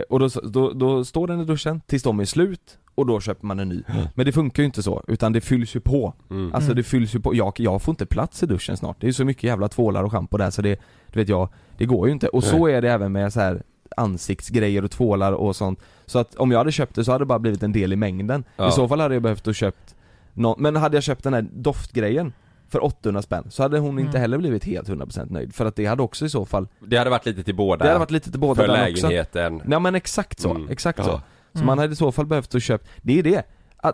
Och 0.08 0.18
då, 0.20 0.28
då, 0.42 0.72
då 0.72 1.04
står 1.04 1.26
den 1.26 1.40
i 1.40 1.44
duschen 1.44 1.80
tills 1.86 2.02
de 2.02 2.20
är 2.20 2.24
slut 2.24 2.78
och 2.94 3.06
då 3.06 3.20
köper 3.20 3.46
man 3.46 3.58
en 3.60 3.68
ny. 3.68 3.82
Men 4.14 4.26
det 4.26 4.32
funkar 4.32 4.62
ju 4.62 4.66
inte 4.66 4.82
så, 4.82 5.04
utan 5.08 5.32
det 5.32 5.40
fylls 5.40 5.76
ju 5.76 5.80
på. 5.80 6.14
Mm. 6.30 6.54
Alltså 6.54 6.68
Mm. 6.70 6.76
det 6.76 6.82
fylls 6.82 7.14
ju 7.14 7.20
på, 7.20 7.34
jag, 7.34 7.52
jag 7.56 7.82
får 7.82 7.92
inte 7.92 8.06
plats 8.06 8.42
i 8.42 8.46
duschen 8.46 8.76
snart. 8.76 8.96
Det 9.00 9.08
är 9.08 9.12
så 9.12 9.24
mycket 9.24 9.42
jävla 9.44 9.68
tvålar 9.68 10.04
och 10.04 10.10
schampo 10.12 10.36
där 10.36 10.50
så 10.50 10.62
det, 10.62 10.80
du 11.12 11.20
vet 11.20 11.28
jag, 11.28 11.48
det 11.78 11.84
går 11.86 12.06
ju 12.08 12.12
inte. 12.12 12.28
Och 12.28 12.44
så 12.44 12.66
är 12.68 12.82
det 12.82 12.90
även 12.92 13.12
med 13.12 13.32
så 13.32 13.40
här 13.40 13.62
ansiktsgrejer 13.96 14.84
och 14.84 14.90
tvålar 14.90 15.32
och 15.32 15.56
sånt. 15.56 15.80
Så 16.06 16.18
att 16.18 16.34
om 16.34 16.50
jag 16.50 16.58
hade 16.58 16.72
köpt 16.72 16.94
det 16.94 17.04
så 17.04 17.12
hade 17.12 17.22
det 17.22 17.26
bara 17.26 17.38
blivit 17.38 17.62
en 17.62 17.72
del 17.72 17.92
i 17.92 17.96
mängden. 17.96 18.44
Ja. 18.56 18.68
I 18.68 18.72
så 18.72 18.88
fall 18.88 19.00
hade 19.00 19.14
jag 19.14 19.22
behövt 19.22 19.48
att 19.48 19.56
köpt 19.56 19.96
nå- 20.34 20.56
Men 20.58 20.76
hade 20.76 20.96
jag 20.96 21.04
köpt 21.04 21.24
den 21.24 21.34
här 21.34 21.46
doftgrejen 21.52 22.32
för 22.68 22.84
800 22.84 23.22
spänn 23.22 23.44
så 23.50 23.62
hade 23.62 23.78
hon 23.78 23.98
inte 23.98 24.10
Mm. 24.10 24.20
heller 24.20 24.38
blivit 24.38 24.64
helt 24.64 24.88
100% 24.88 25.30
nöjd 25.32 25.54
för 25.54 25.64
att 25.66 25.76
det 25.76 25.86
hade 25.86 26.02
också 26.02 26.24
i 26.26 26.28
så 26.28 26.44
fall 26.46 26.68
Det 26.86 26.96
hade 26.96 27.10
varit 27.10 27.26
lite 27.26 27.42
till 27.42 27.54
båda 27.54 27.84
Det 27.84 27.88
hade 27.90 27.98
varit 27.98 28.10
lite 28.10 28.30
till 28.30 28.40
båda 28.40 28.54
För 28.62 28.68
den 28.68 28.92
också. 28.92 29.06
lägenheten 29.06 29.62
Ja 29.70 29.78
men 29.78 29.94
exakt 29.94 30.40
så, 30.40 30.50
Mm. 30.50 30.68
exakt 30.68 30.98
Ja. 30.98 31.04
så. 31.04 31.10
Så 31.52 31.58
Mm. 31.58 31.66
man 31.66 31.78
hade 31.78 31.92
i 31.92 31.96
så 31.96 32.12
fall 32.12 32.26
behövt 32.26 32.54
att 32.54 32.62
köpt, 32.62 32.88
det 33.02 33.18
är 33.18 33.22
det. 33.22 33.42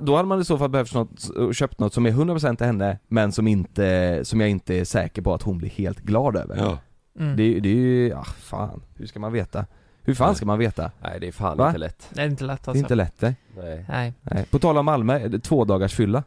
Då 0.01 0.17
hade 0.17 0.29
man 0.29 0.41
i 0.41 0.45
så 0.45 0.59
fall 0.59 0.69
behövt 0.71 0.95
något, 0.95 1.31
köpt 1.57 1.79
något 1.81 1.95
som 1.95 2.07
är 2.07 2.11
100% 2.11 2.57
till 2.57 2.67
henne 2.67 2.99
men 3.09 3.33
som 3.33 3.49
inte, 3.49 4.21
som 4.25 4.41
jag 4.41 4.51
inte 4.51 4.75
är 4.75 4.85
säker 4.85 5.23
på 5.23 5.35
att 5.35 5.43
hon 5.43 5.59
blir 5.59 5.71
helt 5.71 6.01
glad 6.01 6.37
över. 6.37 6.57
Ja. 6.57 6.79
Mm. 7.21 7.37
Det, 7.37 7.61
det 7.61 7.69
är 7.69 7.75
ju, 7.75 8.09
ja 8.09 8.25
fan, 8.25 8.83
hur 8.97 9.07
ska 9.07 9.21
man 9.21 9.33
veta? 9.33 9.67
Hur 10.03 10.15
fan 10.15 10.35
ska 10.35 10.47
man 10.47 10.59
veta? 10.59 10.91
Nej 11.03 11.21
det 11.21 11.29
är 11.29 11.33
fan 11.33 11.59
Va? 11.59 11.67
inte 11.67 11.79
lätt 11.79 12.09
Det 12.11 12.23
är 12.23 12.27
inte 12.27 12.45
lätt 12.45 12.63
Det 12.65 12.69
är 12.69 12.71
alltså. 12.71 12.79
inte 12.85 12.95
lätt 12.95 13.21
det. 13.21 13.35
Nej 13.57 13.85
Nej. 13.89 14.13
Nej. 14.23 14.47
På 14.51 14.59
tal 14.59 14.79
om 14.79 14.85
Malmö, 14.87 15.19
är 15.19 15.29
det 15.29 15.39
två 15.39 15.65
dagars 15.65 15.95
fylla. 15.95 16.23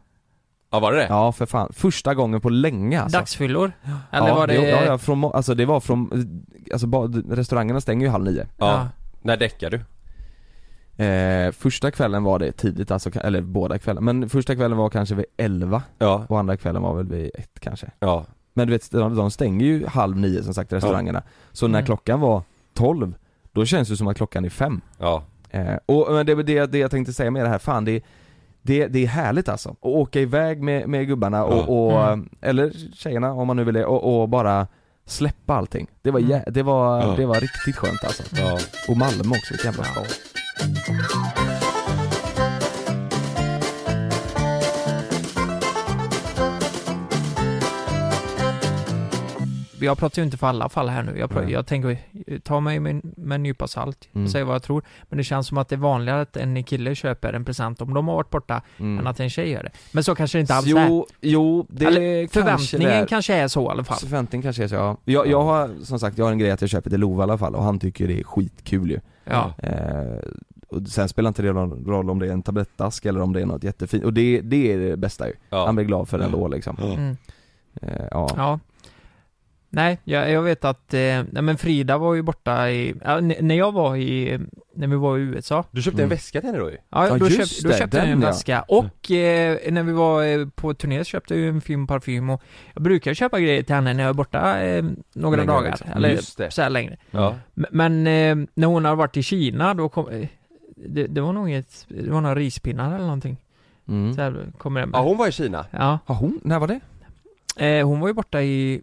Ja 0.70 0.80
var 0.80 0.92
det 0.92 0.98
det? 0.98 1.06
Ja 1.06 1.32
för 1.32 1.46
fan, 1.46 1.72
första 1.72 2.14
gången 2.14 2.40
på 2.40 2.48
länge 2.50 3.00
alltså. 3.00 3.18
Dagsfyllor? 3.18 3.72
Eller 4.12 4.28
ja, 4.28 4.34
var 4.34 4.46
det... 4.46 4.54
Ja, 4.54 4.84
ja, 4.84 4.98
från, 4.98 5.24
alltså 5.24 5.54
det 5.54 5.66
var 5.66 5.80
från, 5.80 6.10
alltså 6.72 6.86
ba, 6.86 7.06
restaurangerna 7.30 7.80
stänger 7.80 8.06
ju 8.06 8.10
halv 8.12 8.24
nio. 8.24 8.46
Ja. 8.58 8.88
När 9.22 9.36
däckar 9.36 9.70
du? 9.70 9.80
Eh, 11.04 11.52
första 11.52 11.90
kvällen 11.90 12.24
var 12.24 12.38
det 12.38 12.52
tidigt 12.52 12.90
alltså, 12.90 13.10
eller 13.10 13.40
båda 13.40 13.78
kvällen, 13.78 14.04
men 14.04 14.28
första 14.28 14.54
kvällen 14.54 14.78
var 14.78 14.88
kanske 14.90 15.14
vid 15.14 15.26
11 15.36 15.82
Ja 15.98 16.24
och 16.28 16.38
andra 16.38 16.56
kvällen 16.56 16.82
var 16.82 16.94
väl 16.94 17.06
vid 17.06 17.30
ett 17.34 17.60
kanske. 17.60 17.90
Ja 18.00 18.24
Men 18.54 18.66
du 18.66 18.72
vet, 18.72 18.90
de, 18.90 19.16
de 19.16 19.30
stänger 19.30 19.66
ju 19.66 19.86
halv 19.86 20.16
nio 20.16 20.42
som 20.42 20.54
sagt 20.54 20.72
restaurangerna. 20.72 21.22
Så 21.52 21.68
när 21.68 21.78
Mm. 21.78 21.86
klockan 21.86 22.20
var 22.20 22.42
12, 22.74 23.14
då 23.52 23.64
känns 23.64 23.88
det 23.88 23.96
som 23.96 24.06
att 24.08 24.16
klockan 24.16 24.44
är 24.44 24.50
fem. 24.50 24.80
Ja 24.98 25.22
Eh, 25.50 25.76
och 25.86 26.12
men 26.12 26.26
det, 26.26 26.42
det, 26.42 26.66
det 26.66 26.78
jag 26.78 26.90
tänkte 26.90 27.12
säga 27.12 27.30
med 27.30 27.44
det 27.44 27.48
här, 27.48 27.58
fan 27.58 27.84
det, 27.84 28.02
det, 28.62 28.86
det 28.86 29.02
är 29.02 29.06
härligt 29.06 29.48
alltså. 29.48 29.68
Att 29.70 29.76
åka 29.80 30.20
iväg 30.20 30.62
med, 30.62 30.88
med 30.88 31.06
gubbarna 31.06 31.44
och, 31.44 31.92
och 31.92 32.02
Mm. 32.12 32.28
eller 32.40 32.72
tjejerna 32.94 33.32
om 33.32 33.46
man 33.46 33.56
nu 33.56 33.64
vill 33.64 33.74
det, 33.74 33.84
och, 33.86 34.20
och 34.22 34.28
bara 34.28 34.66
släppa 35.06 35.54
allting. 35.54 35.86
Det 36.02 36.10
var, 36.10 36.20
jä, 36.20 36.44
det 36.46 36.62
var, 36.62 37.00
Ja. 37.00 37.14
det 37.16 37.26
var 37.26 37.34
riktigt 37.40 37.76
skönt 37.76 38.04
alltså. 38.04 38.22
Ja 38.36 38.58
Och 38.88 38.96
Malmö 38.96 39.36
också, 39.36 39.54
vilken 39.54 39.72
jävla 39.72 39.84
stad. 39.84 41.57
Jag 49.80 49.98
pratar 49.98 50.22
ju 50.22 50.24
inte 50.24 50.36
för 50.36 50.46
alla 50.46 50.68
fall 50.68 50.88
här 50.88 51.02
nu. 51.02 51.18
Jag, 51.18 51.30
pr- 51.30 51.42
Nej. 51.44 51.52
jag 51.52 51.66
tänker, 51.66 51.98
ta 52.40 52.60
mig 52.60 52.80
med, 52.80 53.00
med 53.18 53.34
en 53.34 53.42
nypa 53.42 53.66
salt 53.68 54.08
Mm. 54.12 54.24
och 54.24 54.30
säga 54.30 54.44
vad 54.44 54.54
jag 54.54 54.62
tror. 54.62 54.82
Men 55.08 55.16
det 55.16 55.24
känns 55.24 55.46
som 55.46 55.58
att 55.58 55.68
det 55.68 55.74
är 55.74 55.78
vanligare 55.78 56.20
att 56.20 56.36
en 56.36 56.64
kille 56.64 56.94
köper 56.94 57.32
en 57.32 57.44
present 57.44 57.80
om 57.80 57.94
de 57.94 58.08
har 58.08 58.14
varit 58.14 58.30
borta 58.30 58.62
Mm. 58.78 58.98
än 58.98 59.06
att 59.06 59.20
en 59.20 59.30
tjej 59.30 59.50
gör 59.50 59.62
det. 59.62 59.70
Men 59.92 60.04
så 60.04 60.14
kanske 60.14 60.38
det 60.38 60.40
inte 60.40 60.54
alls 60.54 60.66
är. 60.66 60.86
Jo, 60.88 61.06
jo, 61.20 61.66
det 61.70 61.84
Eller 61.86 62.26
kanske 62.26 62.40
förväntningen 62.40 62.88
det 62.90 63.02
är. 63.02 63.06
kanske 63.06 63.34
är 63.34 63.48
så 63.48 63.62
i 63.64 63.68
alla 63.68 63.84
fall. 63.84 63.96
Förväntningen 63.98 64.42
kanske 64.42 64.64
är 64.64 64.68
så, 64.68 64.74
ja. 64.74 64.96
Jag, 65.04 65.26
jag 65.26 65.42
har, 65.42 65.70
som 65.84 65.98
sagt, 65.98 66.18
jag 66.18 66.24
har 66.24 66.32
en 66.32 66.38
grej 66.38 66.50
att 66.50 66.60
jag 66.60 66.70
köper 66.70 66.90
till 66.90 67.00
Love 67.00 67.20
i 67.20 67.22
alla 67.22 67.38
fall 67.38 67.54
och 67.54 67.62
han 67.62 67.78
tycker 67.78 68.08
det 68.08 68.20
är 68.20 68.24
skitkul 68.24 68.90
ju. 68.90 69.00
Ja. 69.24 69.52
Eh, 69.58 70.18
och 70.68 70.88
sen 70.88 71.08
spelar 71.08 71.28
inte 71.28 71.42
det 71.42 71.52
någon 71.52 71.84
roll 71.86 72.10
om 72.10 72.18
det 72.18 72.26
är 72.26 72.32
en 72.32 72.42
tablettask 72.42 73.04
eller 73.06 73.20
om 73.20 73.32
det 73.32 73.40
är 73.40 73.46
något 73.46 73.64
jättefint, 73.64 74.04
och 74.04 74.12
det, 74.12 74.40
det 74.40 74.72
är 74.72 74.78
det 74.78 74.96
bästa 74.96 75.26
ju. 75.26 75.32
Ja. 75.50 75.66
Han 75.66 75.74
blir 75.74 75.84
glad 75.86 76.08
för 76.08 76.18
det 76.18 76.24
ändå 76.24 76.48
liksom. 76.48 76.76
Ja. 76.80 76.86
Mm. 76.92 77.16
Eh, 77.82 78.04
ja. 78.10 78.30
Ja. 78.36 78.58
Nej, 79.70 79.98
jag, 80.04 80.30
jag 80.30 80.42
vet 80.42 80.64
att, 80.64 80.94
eh, 80.94 81.00
nej 81.00 81.42
men 81.42 81.58
Frida 81.58 81.98
var 81.98 82.14
ju 82.14 82.22
borta 82.22 82.70
i, 82.70 82.94
ja, 83.04 83.20
när 83.20 83.54
jag 83.54 83.72
var 83.72 83.96
i, 83.96 84.38
när 84.74 84.86
vi 84.86 84.96
var 84.96 85.18
i 85.18 85.20
USA 85.20 85.64
Du 85.70 85.82
köpte 85.82 85.96
Mm. 86.02 86.04
en 86.04 86.08
väska 86.16 86.40
till 86.40 86.46
henne 86.50 86.58
då 86.58 86.70
ju? 86.70 86.76
Ja, 86.90 87.08
Ja, 87.08 87.18
då, 87.18 87.28
just 87.28 87.52
köp, 87.56 87.62
då 87.64 87.68
det, 87.68 87.78
köpte 87.78 87.96
jag 87.96 88.06
den 88.06 88.12
en 88.12 88.20
ja. 88.22 88.26
väska 88.28 88.62
och 88.68 89.10
eh, 89.10 89.58
när 89.72 89.82
vi 89.82 89.92
var 89.92 90.24
eh, 90.24 90.46
på 90.48 90.74
turné 90.74 90.98
så 90.98 91.04
köpte 91.04 91.34
jag 91.34 91.40
ju 91.40 91.48
en 91.48 91.60
fin 91.60 91.86
parfym 91.86 92.30
och 92.30 92.42
jag 92.74 92.82
brukar 92.82 93.14
köpa 93.14 93.40
grejer 93.40 93.62
till 93.62 93.74
henne 93.74 93.94
när 93.94 94.02
jag 94.02 94.10
är 94.10 94.14
borta 94.14 94.60
eh, 94.62 94.84
några 95.12 95.36
Längre, 95.36 95.52
dagar, 95.52 95.70
liksom. 95.70 95.90
eller 95.96 96.08
Just 96.10 96.38
det. 96.38 96.50
så 96.50 96.62
här 96.62 96.70
längre. 96.70 96.96
Ja 97.10 97.34
M- 97.56 97.66
Men 97.70 98.06
eh, 98.06 98.48
när 98.54 98.66
hon 98.66 98.84
har 98.84 98.96
varit 98.96 99.16
i 99.16 99.22
Kina 99.22 99.74
då 99.74 99.88
kom, 99.88 100.08
eh, 100.08 100.28
det, 100.76 101.06
det 101.06 101.20
var 101.20 101.32
nog 101.32 101.48
inget, 101.48 101.86
det 101.88 102.10
var 102.10 102.20
några 102.20 102.34
rispinnar 102.34 102.94
eller 102.94 103.04
någonting. 103.04 103.36
Mm. 103.88 104.14
Så 104.14 104.20
här 104.20 104.46
kommer 104.58 104.80
det 104.80 104.86
med. 104.86 104.98
Ja 104.98 105.02
hon 105.02 105.16
var 105.18 105.28
i 105.28 105.32
Kina 105.32 105.66
Ja. 105.70 105.98
Har 106.06 106.14
hon, 106.14 106.40
när 106.42 106.58
var 106.58 106.66
det? 106.66 106.80
Eh, 107.66 107.86
hon 107.86 108.00
var 108.00 108.08
ju 108.08 108.14
borta 108.14 108.42
i, 108.42 108.80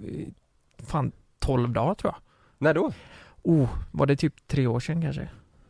fan 0.86 1.12
12 1.40 1.70
dagar 1.74 1.94
tror 1.96 2.14
jag. 2.14 2.22
När 2.58 2.74
då? 2.74 2.92
Oh, 3.44 3.68
var 3.92 4.06
det 4.06 4.16
typ 4.16 4.34
tre 4.48 4.68
år 4.68 4.80
sedan 4.80 5.02
kanske? 5.02 5.30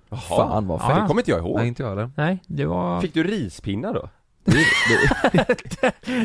Jaha 0.10 0.20
Fan 0.20 0.68
vad 0.68 0.82
Ja. 0.82 0.88
fett. 0.88 0.96
Det 1.02 1.08
kommer 1.08 1.22
inte 1.22 1.32
jag 1.32 1.40
ihåg 1.40 1.58
Nej 1.58 1.68
inte 1.68 1.84
jag 1.84 1.90
heller. 1.90 2.12
Nej, 2.16 2.40
det 2.48 2.66
var... 2.66 3.02
Fick 3.02 3.14
du 3.14 3.24
rispinnar 3.24 3.94
då? 3.94 4.10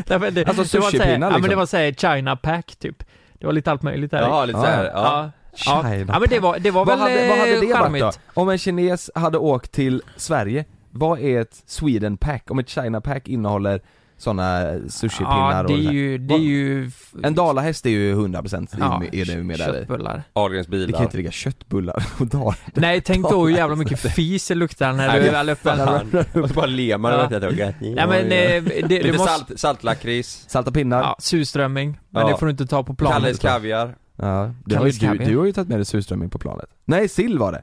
Nej, 0.06 0.18
men 0.20 0.34
det, 0.34 0.44
Alltså 0.48 0.78
det 0.78 0.82
var 0.82 0.90
sushipinnar, 0.90 0.90
såhär, 0.90 1.12
Ja 1.12 1.18
men 1.18 1.32
liksom. 1.32 1.48
det 1.50 1.56
var 1.56 1.66
såhär 1.66 1.92
China 1.92 2.36
pack 2.36 2.76
typ. 2.76 3.04
Det 3.38 3.46
var 3.46 3.52
lite 3.52 3.70
allt 3.70 3.82
möjligt 3.82 4.10
där. 4.10 4.20
Ja 4.22 4.44
lite 4.44 4.58
Ja, 4.58 4.64
såhär, 4.64 4.84
ja. 4.84 4.92
ja. 4.94 5.82
China 5.82 6.04
ja 6.14 6.18
men 6.20 6.28
det 6.28 6.38
var, 6.40 6.58
det 6.58 6.70
var 6.70 6.84
Vad 6.84 6.98
väl 6.98 7.10
hade, 7.10 7.28
vad 7.28 7.38
hade 7.38 7.50
det 7.50 7.56
varit 7.66 7.76
charmigt. 7.76 8.02
då? 8.02 8.40
Om 8.40 8.48
en 8.48 8.58
kines 8.58 9.10
hade 9.14 9.38
åkt 9.38 9.72
till 9.72 10.02
Sverige, 10.16 10.64
vad 10.90 11.18
är 11.20 11.40
ett 11.40 11.62
Sweden 11.66 12.16
pack? 12.16 12.50
Om 12.50 12.58
ett 12.58 12.68
China 12.68 13.00
pack 13.00 13.28
innehåller 13.28 13.80
sådana 14.20 14.78
sushipinnar 14.88 15.56
Ja, 15.56 15.62
det 15.62 15.72
och 15.74 15.78
är 15.78 15.82
här. 15.84 15.92
ju, 15.92 16.18
det 16.18 16.34
är 16.34 16.38
ju... 16.38 16.90
En 17.22 17.34
dalahäst 17.34 17.86
är 17.86 17.90
ju 17.90 18.14
100% 18.14 18.68
ja, 18.78 19.02
är 19.12 19.24
det 19.24 19.36
med 19.44 19.58
där 19.58 19.70
i. 19.70 19.78
köttbullar. 19.78 20.22
Ahlgrens 20.32 20.66
Det 20.66 20.76
kan 20.78 20.86
bilar 20.86 21.02
inte 21.02 21.16
ligga 21.16 21.30
köttbullar 21.30 22.06
och 22.20 22.26
dal. 22.26 22.54
Nej, 22.74 23.00
tänk 23.00 23.30
då 23.30 23.46
hur 23.46 23.56
jävla 23.56 23.76
mycket 23.76 24.00
fis 24.00 24.48
det 24.48 24.54
luktar 24.54 24.92
när 24.92 25.20
du 25.20 25.30
väl 25.30 25.48
öppnar. 25.48 26.04
Och 26.42 26.48
så 26.48 26.54
bara 26.54 26.66
ler 26.66 26.98
man 26.98 27.12
Ja. 27.12 27.24
och 27.26 27.32
vet 27.32 27.42
jag 27.42 27.74
Nej 27.80 28.06
men 28.08 28.24
eh, 28.24 28.28
det, 28.30 28.88
det 28.88 29.02
Lite 29.02 29.18
måste... 29.18 29.32
salt, 29.32 29.60
saltlakrits, 29.60 30.44
Salta 30.48 30.70
pinnar. 30.70 31.00
Ja, 31.02 31.16
surströmming. 31.18 32.00
Men 32.10 32.22
Ja. 32.26 32.32
det 32.32 32.38
får 32.38 32.46
du 32.46 32.52
inte 32.52 32.66
ta 32.66 32.82
på 32.82 32.94
planet. 32.94 33.14
Kalles 33.22 33.38
kaviar 33.38 33.94
Ja, 34.16 34.54
det 34.64 34.76
har 34.76 34.86
ju, 34.86 34.92
du, 34.92 35.24
du 35.24 35.38
har 35.38 35.46
ju 35.46 35.52
tagit 35.52 35.68
med 35.68 35.78
dig 35.78 35.84
surströmming 35.84 36.30
på 36.30 36.38
planet. 36.38 36.66
Nej, 36.84 37.08
sill 37.08 37.38
var 37.38 37.52
det. 37.52 37.62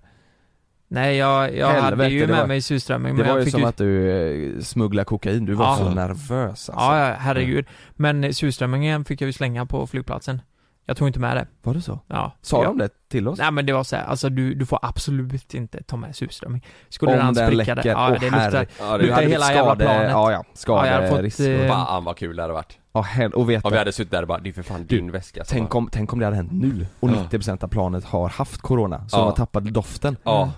Nej, 0.89 1.17
jag, 1.17 1.55
jag 1.55 1.67
hade 1.67 1.81
Helvete, 1.81 2.13
ju 2.13 2.19
det 2.21 2.27
med 2.27 2.39
var- 2.39 2.47
mig 2.47 2.61
surströmming 2.61 3.15
Det 3.15 3.23
men 3.23 3.27
var 3.27 3.37
jag 3.37 3.39
ju 3.39 3.45
fick 3.45 3.51
som 3.51 3.61
ju... 3.61 3.67
att 3.67 3.77
du 3.77 4.11
eh, 4.57 4.61
smugglade 4.61 5.05
kokain, 5.05 5.45
du 5.45 5.53
var 5.53 5.65
Ja. 5.65 5.75
så 5.77 5.89
nervös 5.89 6.49
alltså. 6.49 6.71
Ja, 6.71 7.07
ja, 7.09 7.15
herregud. 7.19 7.65
Men 7.91 8.23
eh, 8.23 8.31
surströmmingen 8.31 9.05
fick 9.05 9.21
jag 9.21 9.25
ju 9.25 9.33
slänga 9.33 9.65
på 9.65 9.87
flygplatsen. 9.87 10.41
Jag 10.89 10.97
tog 10.97 11.07
inte 11.07 11.19
med 11.19 11.37
det. 11.37 11.47
Var 11.63 11.73
det 11.73 11.81
så? 11.81 11.99
Ja. 12.07 12.31
Sa 12.41 12.63
ja. 12.63 12.67
de 12.69 12.77
det 12.77 12.89
till 13.09 13.27
oss? 13.27 13.39
Nej 13.39 13.51
men 13.51 13.65
det 13.65 13.73
var 13.73 13.83
så 13.83 13.95
här, 13.95 14.03
alltså 14.05 14.29
du, 14.29 14.53
du 14.53 14.65
får 14.65 14.79
absolut 14.81 15.53
inte 15.53 15.83
ta 15.83 15.97
med 15.97 16.15
surströmming. 16.15 16.65
Skulle 16.89 17.11
Om 17.11 17.17
den 17.17 17.33
den 17.33 17.47
spricka 17.47 17.75
läcker, 17.75 17.89
ja, 17.89 18.07
åh 18.11 18.19
det 18.19 18.29
luktar, 18.29 18.67
Ja 18.79 18.91
Du 18.91 18.97
det 18.97 19.03
luktar 19.03 19.15
hade 19.15 19.27
hela 19.27 19.45
blivit 19.45 19.55
jävla 19.55 19.75
skade, 19.75 19.85
planet. 19.85 20.09
ja 20.11 20.31
ja, 20.31 20.43
Ja, 20.67 20.77
hade 20.91 21.07
fått, 21.09 21.17
skaderisk. 21.33 21.39
eh, 21.39 21.67
Fan 21.67 22.03
vad 22.03 22.17
kul 22.17 22.35
det 22.35 22.41
hade 22.41 22.53
varit 22.53 22.77
Ja, 22.93 23.01
hell, 23.01 23.31
och 23.33 23.49
vet 23.49 23.65
Om 23.65 23.71
vi 23.71 23.77
hade 23.77 23.91
suttit 23.91 24.11
där 24.11 24.21
och 24.21 24.27
bara, 24.27 24.39
det 24.39 24.49
är 24.49 24.53
för 24.53 24.63
fan 24.63 24.85
din 24.85 25.11
väska 25.11 25.45
som 25.45 25.57
tänk 25.57 25.73
var- 25.73 25.77
om, 25.77 25.89
tänk 25.91 26.13
om 26.13 26.19
det 26.19 26.25
hade 26.25 26.35
hänt 26.37 26.51
nu 26.51 26.85
och 26.99 27.09
Ja. 27.09 27.13
90% 27.31 27.63
av 27.63 27.67
planet 27.67 28.05
har 28.05 28.29
haft 28.29 28.61
corona, 28.61 29.09
så 29.09 29.17
Ja. 29.17 29.19
de 29.21 29.25
har 29.25 29.35
tappat 29.35 29.63
doften. 29.65 30.17
Ja, 30.23 30.51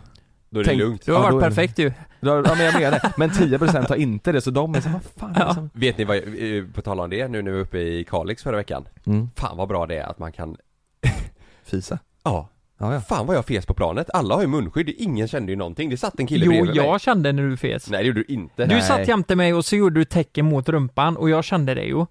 då 0.50 0.60
är 0.60 0.64
det 0.64 0.70
Tänk- 0.70 0.80
lugnt 0.80 1.06
Du 1.06 1.12
har 1.14 1.20
Ja, 1.20 1.24
varit 1.32 1.40
det- 1.44 1.48
perfekt 1.50 1.80
ju. 1.80 1.92
Ja 2.20 2.42
men 2.58 2.66
jag 2.66 2.74
menar 2.80 2.92
det, 2.92 3.14
men 3.18 3.30
10% 3.30 3.90
har 3.90 3.96
inte 3.96 4.32
det 4.32 4.42
så 4.42 4.52
de 4.52 4.76
är 4.76 4.82
så 4.82 4.90
vad 4.90 5.04
fan 5.04 5.34
Ja. 5.40 5.54
som... 5.54 5.70
Vet 5.74 5.98
ni 5.98 6.04
vad, 6.04 6.18
jag- 6.18 6.58
eh, 6.58 6.64
på 6.74 6.82
tal 6.82 7.00
om 7.00 7.10
det, 7.10 7.28
nu 7.28 7.42
när 7.42 7.52
vi 7.52 7.58
var 7.58 7.64
uppe 7.64 7.78
i 7.80 8.04
Kalix 8.04 8.44
förra 8.44 8.56
veckan 8.58 8.88
Mm, 9.06 9.30
Fan 9.36 9.58
vad 9.58 9.68
bra 9.68 9.86
det 9.86 9.98
är 9.98 10.04
att 10.10 10.20
man 10.20 10.32
kan, 10.32 10.58
fisa. 11.64 12.00
ja, 12.24 12.50
Ja, 12.82 12.94
ja. 12.94 13.02
fan 13.02 13.28
vad 13.28 13.36
jag 13.36 13.46
fes 13.46 13.66
på 13.66 13.74
planet, 13.74 14.10
alla 14.14 14.36
har 14.36 14.42
ju 14.42 14.48
munskydd, 14.48 14.90
ingen 14.98 15.28
kände 15.28 15.52
ju 15.52 15.56
någonting, 15.56 15.90
det 15.90 15.98
satt 15.98 16.20
en 16.20 16.28
kille 16.28 16.46
Jo, 16.46 16.52
bredvid 16.52 16.76
mig 16.76 16.86
jag 16.86 17.02
kände 17.02 17.32
när 17.32 17.44
du 17.44 17.58
fes. 17.58 17.90
Nej 17.90 18.02
det 18.04 18.08
gjorde 18.08 18.20
du 18.28 18.34
inte 18.34 18.66
Du 18.66 18.74
Nej. 18.74 18.82
satt 18.82 19.08
jämte 19.08 19.36
mig 19.36 19.54
och 19.54 19.66
så 19.66 19.76
gjorde 19.76 20.00
du 20.00 20.06
tecken 20.06 20.46
mot 20.46 20.70
rumpan 20.70 21.18
och 21.18 21.30
jag 21.30 21.44
kände 21.44 21.74
det 21.74 21.84
ju. 21.84 22.06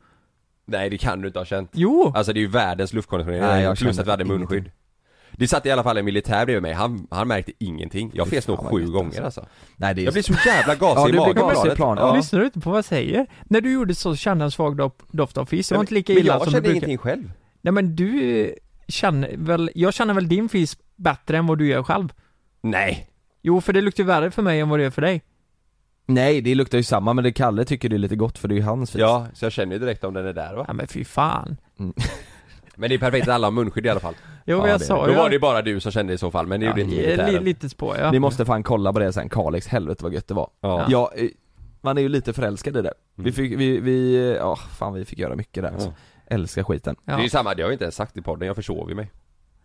Nej 0.66 0.90
det 0.90 0.98
kan 0.98 1.20
du 1.20 1.26
inte 1.26 1.38
ha 1.38 1.44
känt 1.44 1.70
Jo! 1.72 2.12
Alltså 2.14 2.32
det 2.32 2.38
är 2.38 2.42
ju 2.42 2.48
världens 2.48 2.92
luftkonditionering, 2.92 3.42
Nej, 3.46 3.62
jag 3.64 3.76
plus 3.78 3.96
kände 3.96 4.00
att 4.02 4.06
vi 4.06 4.10
hade 4.10 4.24
ingenting. 4.24 4.38
munskydd 4.56 4.72
Det 5.32 5.48
satt 5.48 5.66
i 5.66 5.70
alla 5.70 5.82
fall 5.82 5.96
en 5.96 6.04
militär 6.04 6.44
bredvid 6.46 6.62
mig, 6.62 6.72
han, 6.72 7.06
han 7.10 7.28
märkte 7.28 7.52
ingenting 7.58 8.10
Jag 8.14 8.28
fes 8.28 8.48
nog 8.48 8.58
sju 8.58 8.86
gånger 8.86 9.22
alltså. 9.22 9.46
Nej 9.76 9.94
det 9.94 10.00
är 10.00 10.04
Jag 10.04 10.12
blir 10.12 10.22
så 10.22 10.34
jävla 10.46 10.74
gasig 10.74 11.00
Ja, 11.00 11.08
i 11.08 11.12
magen 11.18 11.34
gasig 11.34 11.74
planet. 11.74 12.02
Ja. 12.02 12.14
Lyssnar 12.16 12.40
du 12.40 12.46
inte 12.46 12.60
på 12.60 12.70
vad 12.70 12.78
jag 12.78 12.84
säger? 12.84 13.26
När 13.44 13.60
du 13.60 13.72
gjorde 13.72 13.94
så 13.94 14.16
kände 14.16 14.42
jag 14.42 14.46
en 14.46 14.50
svag 14.50 14.90
doft, 15.12 15.38
av 15.38 15.46
fis. 15.46 15.68
Det 15.68 15.74
var 15.74 15.78
Men- 15.78 15.82
inte 15.84 15.94
lika 15.94 16.12
men 16.12 16.22
illa 16.22 16.32
jag 16.32 16.42
som 16.42 16.46
du 16.46 16.52
kände 16.52 16.60
brukar. 16.68 16.76
ingenting 16.76 16.98
själv 16.98 17.30
Nej 17.62 17.72
men 17.72 17.96
du 17.96 18.40
eh, 18.44 18.50
känner 18.88 19.34
väl, 19.36 19.70
jag 19.74 19.94
känner 19.94 20.14
väl 20.14 20.28
din 20.28 20.48
fis 20.48 20.76
bättre 20.96 21.38
än 21.38 21.46
vad 21.46 21.58
du 21.58 21.66
gör 21.68 21.82
själv? 21.82 22.08
Nej 22.60 23.08
Jo, 23.42 23.60
för 23.60 23.72
det 23.72 23.80
luktar 23.80 24.04
värre 24.04 24.30
för 24.30 24.42
mig 24.42 24.60
än 24.60 24.68
vad 24.68 24.78
det 24.78 24.82
gör 24.82 24.90
för 24.90 25.02
dig. 25.02 25.22
Nej 26.06 26.40
det 26.40 26.54
luktar 26.54 26.78
ju 26.78 26.84
samma 26.84 27.12
men 27.12 27.24
det 27.24 27.32
Kalle 27.32 27.64
tycker 27.64 27.88
det 27.88 27.96
är 27.96 27.98
lite 27.98 28.16
gott 28.16 28.38
för 28.38 28.48
det 28.48 28.54
är 28.54 28.56
ju 28.56 28.62
hans 28.62 28.90
fis. 28.90 29.00
Ja, 29.00 29.26
så 29.34 29.44
jag 29.44 29.52
känner 29.52 29.72
ju 29.72 29.78
direkt 29.78 30.04
om 30.04 30.14
den 30.14 30.26
är 30.26 30.32
där 30.32 30.54
va? 30.54 30.64
Ja 30.68 30.72
men 30.72 30.86
fy 30.88 31.04
fan. 31.04 31.56
Men 32.78 32.88
det 32.88 32.94
är 32.94 32.98
perfekt 32.98 33.28
att 33.28 33.34
alla 33.34 33.46
har 33.46 33.52
munskydd 33.52 33.86
i 33.86 33.88
alla 33.88 34.00
fall 34.00 34.14
Jo, 34.46 34.56
Ja, 34.56 34.62
men 34.62 34.70
jag 34.70 34.80
det- 34.80 34.84
sa 34.84 35.04
Då 35.06 35.10
ju 35.12 35.16
var 35.16 35.28
det 35.28 35.34
ju 35.34 35.40
bara 35.40 35.62
du 35.62 35.80
som 35.80 35.92
kände 35.92 36.10
det 36.12 36.14
i 36.14 36.18
så 36.18 36.30
fall, 36.30 36.46
men 36.46 36.60
det 36.60 36.66
gjorde 36.66 36.80
inte 36.80 36.96
militären 36.96 37.44
lite 37.44 37.68
spå 37.68 37.94
ja. 37.98 38.10
Ni 38.10 38.18
måste 38.18 38.44
fan 38.44 38.62
kolla 38.62 38.92
på 38.92 38.98
det 38.98 39.12
sen, 39.12 39.28
Kalix, 39.28 39.66
helvete 39.66 40.04
vad 40.04 40.12
gött 40.14 40.28
det 40.28 40.34
var. 40.34 40.50
Ja, 40.60 40.86
Ja, 40.88 41.12
eh, 41.16 41.28
man 41.80 41.98
är 41.98 42.02
ju 42.02 42.08
lite 42.08 42.32
förälskad 42.32 42.76
i 42.76 42.82
det. 42.82 42.92
Vi 43.14 43.22
Mm. 43.22 43.32
fick, 43.32 43.52
vi, 43.58 43.80
vi, 43.80 44.36
ja 44.40 44.56
fan 44.56 44.94
vi 44.94 45.04
fick 45.04 45.18
göra 45.18 45.36
mycket 45.36 45.62
där 45.62 45.70
alltså. 45.72 45.92
Älskar 46.26 46.62
skiten. 46.64 46.96
Det 47.04 47.12
ja. 47.12 47.18
är 47.18 47.22
ju 47.22 47.28
samma, 47.28 47.54
det 47.54 47.62
har 47.62 47.68
jag 47.68 47.74
inte 47.74 47.84
ens 47.84 47.94
sagt 47.94 48.16
i 48.16 48.22
podden, 48.22 48.46
jag 48.46 48.56
försov 48.56 48.88
ju 48.88 48.94
mig 48.94 49.10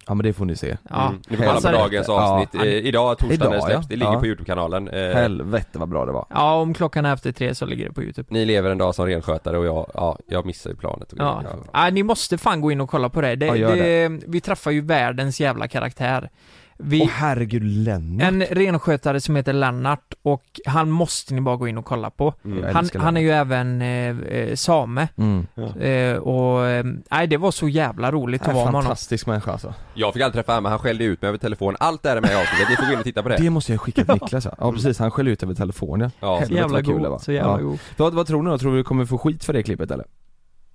Ja 0.07 0.13
men 0.13 0.23
det 0.23 0.33
får 0.33 0.45
ni 0.45 0.55
se 0.55 0.77
Ja. 0.89 1.07
Mm. 1.07 1.21
Ni 1.29 1.37
får 1.37 1.43
kolla 1.43 1.55
Alltså, 1.55 1.69
på 1.71 1.77
dagens 1.77 2.07
ja. 2.07 2.13
avsnitt, 2.13 2.55
eh, 2.55 2.63
idag 2.71 3.17
torsdag 3.17 3.49
när 3.49 3.55
det 3.55 3.61
släpps, 3.61 3.83
ja. 3.83 3.85
det 3.89 3.95
ligger 3.95 4.13
Ja. 4.13 4.19
på 4.19 4.25
Youtube-kanalen 4.27 4.87
eh, 4.87 5.15
Helvete 5.15 5.79
vad 5.79 5.89
bra 5.89 6.05
det 6.05 6.11
var 6.11 6.25
Ja, 6.29 6.53
om 6.55 6.73
klockan 6.73 7.05
är 7.05 7.13
efter 7.13 7.31
tre 7.31 7.55
så 7.55 7.65
ligger 7.65 7.85
det 7.87 7.93
på 7.93 8.03
youtube 8.03 8.27
Ni 8.31 8.45
lever 8.45 8.69
en 8.71 8.77
dag 8.77 8.95
som 8.95 9.05
renskötare 9.05 9.57
och 9.57 9.65
jag, 9.65 9.91
ja, 9.93 10.17
jag 10.27 10.45
missar 10.45 10.69
ju 10.69 10.75
planet 10.75 11.11
och 11.13 11.19
Ja. 11.19 11.43
ja, 11.73 11.89
ni 11.89 12.03
måste 12.03 12.37
fan 12.37 12.61
gå 12.61 12.71
in 12.71 12.81
och 12.81 12.89
kolla 12.89 13.09
på 13.09 13.21
det. 13.21 13.35
det, 13.35 13.45
Ja, 13.45 13.55
gör 13.55 13.75
det 13.75 14.19
vi 14.27 14.41
träffar 14.41 14.71
ju 14.71 14.81
världens 14.81 15.39
jävla 15.39 15.67
karaktär. 15.67 16.29
Vi, 16.77 17.01
Åh 17.01 17.07
herregud 17.11 17.63
Lennart 17.63 18.27
en 18.27 18.41
renskötare 18.43 19.21
som 19.21 19.35
heter 19.35 19.53
Lennart 19.53 20.13
och 20.21 20.43
han 20.65 20.89
måste 20.91 21.33
ni 21.33 21.41
bara 21.41 21.55
gå 21.55 21.67
in 21.67 21.77
och 21.77 21.85
kolla 21.85 22.09
på. 22.09 22.33
Mm. 22.45 22.75
Han, 22.75 22.89
han 22.95 23.17
är 23.17 23.21
ju 23.21 23.31
även 23.31 23.81
eh, 23.81 24.19
eh, 24.19 24.55
same. 24.55 25.07
mm. 25.17 25.45
Eh, 25.79 26.17
och, 26.17 26.65
eh, 26.67 26.85
nej 27.11 27.27
det 27.27 27.37
var 27.37 27.51
så 27.51 27.69
jävla 27.69 28.11
roligt 28.11 28.41
att 28.41 28.47
vara 28.47 28.55
med 28.55 28.65
honom. 28.65 28.81
Fantastisk 28.83 29.27
människa 29.27 29.51
alltså 29.51 29.73
Jag 29.93 30.13
fick 30.13 30.21
aldrig 30.23 30.33
träffa 30.45 30.51
honom 30.55 30.71
han 30.71 30.79
skällde 30.79 31.03
ut 31.03 31.21
mig 31.21 31.29
över 31.29 31.37
telefon, 31.37 31.75
allt 31.79 32.03
det 32.03 32.09
här 32.09 32.17
är 32.17 32.21
med 32.21 32.31
i 32.31 32.35
avsnittet, 32.35 32.69
ni 32.69 32.75
får 32.75 32.85
gå 32.85 32.91
in 32.93 32.97
och 32.99 33.03
titta 33.03 33.23
på 33.23 33.29
det 33.29 33.37
Det 33.37 33.49
måste 33.49 33.71
jag 33.71 33.81
skicka 33.81 34.05
till 34.05 34.13
Niklas 34.21 34.45
ja. 34.45 34.51
ja 34.57 34.71
precis, 34.71 34.99
han 34.99 35.11
skäller 35.11 35.31
ut 35.31 35.43
över 35.43 35.53
telefon 35.53 35.99
ja. 36.19 36.35
Helvete, 36.39 36.47
Så 36.47 36.53
jävla 36.53 36.77
vad 36.77 36.85
kul 36.85 36.95
det 37.03 37.09
var. 37.09 37.09
god, 37.09 37.21
så 37.21 37.31
jävla 37.31 37.51
Ja. 37.51 37.57
god. 37.57 37.79
Vad, 37.97 38.13
vad 38.13 38.27
tror 38.27 38.43
ni 38.43 38.49
då? 38.49 38.57
Tror 38.57 38.71
vi 38.71 38.77
vi 38.77 38.83
kommer 38.83 39.05
få 39.05 39.17
skit 39.17 39.43
för 39.43 39.53
det 39.53 39.63
klippet 39.63 39.91
eller? 39.91 40.05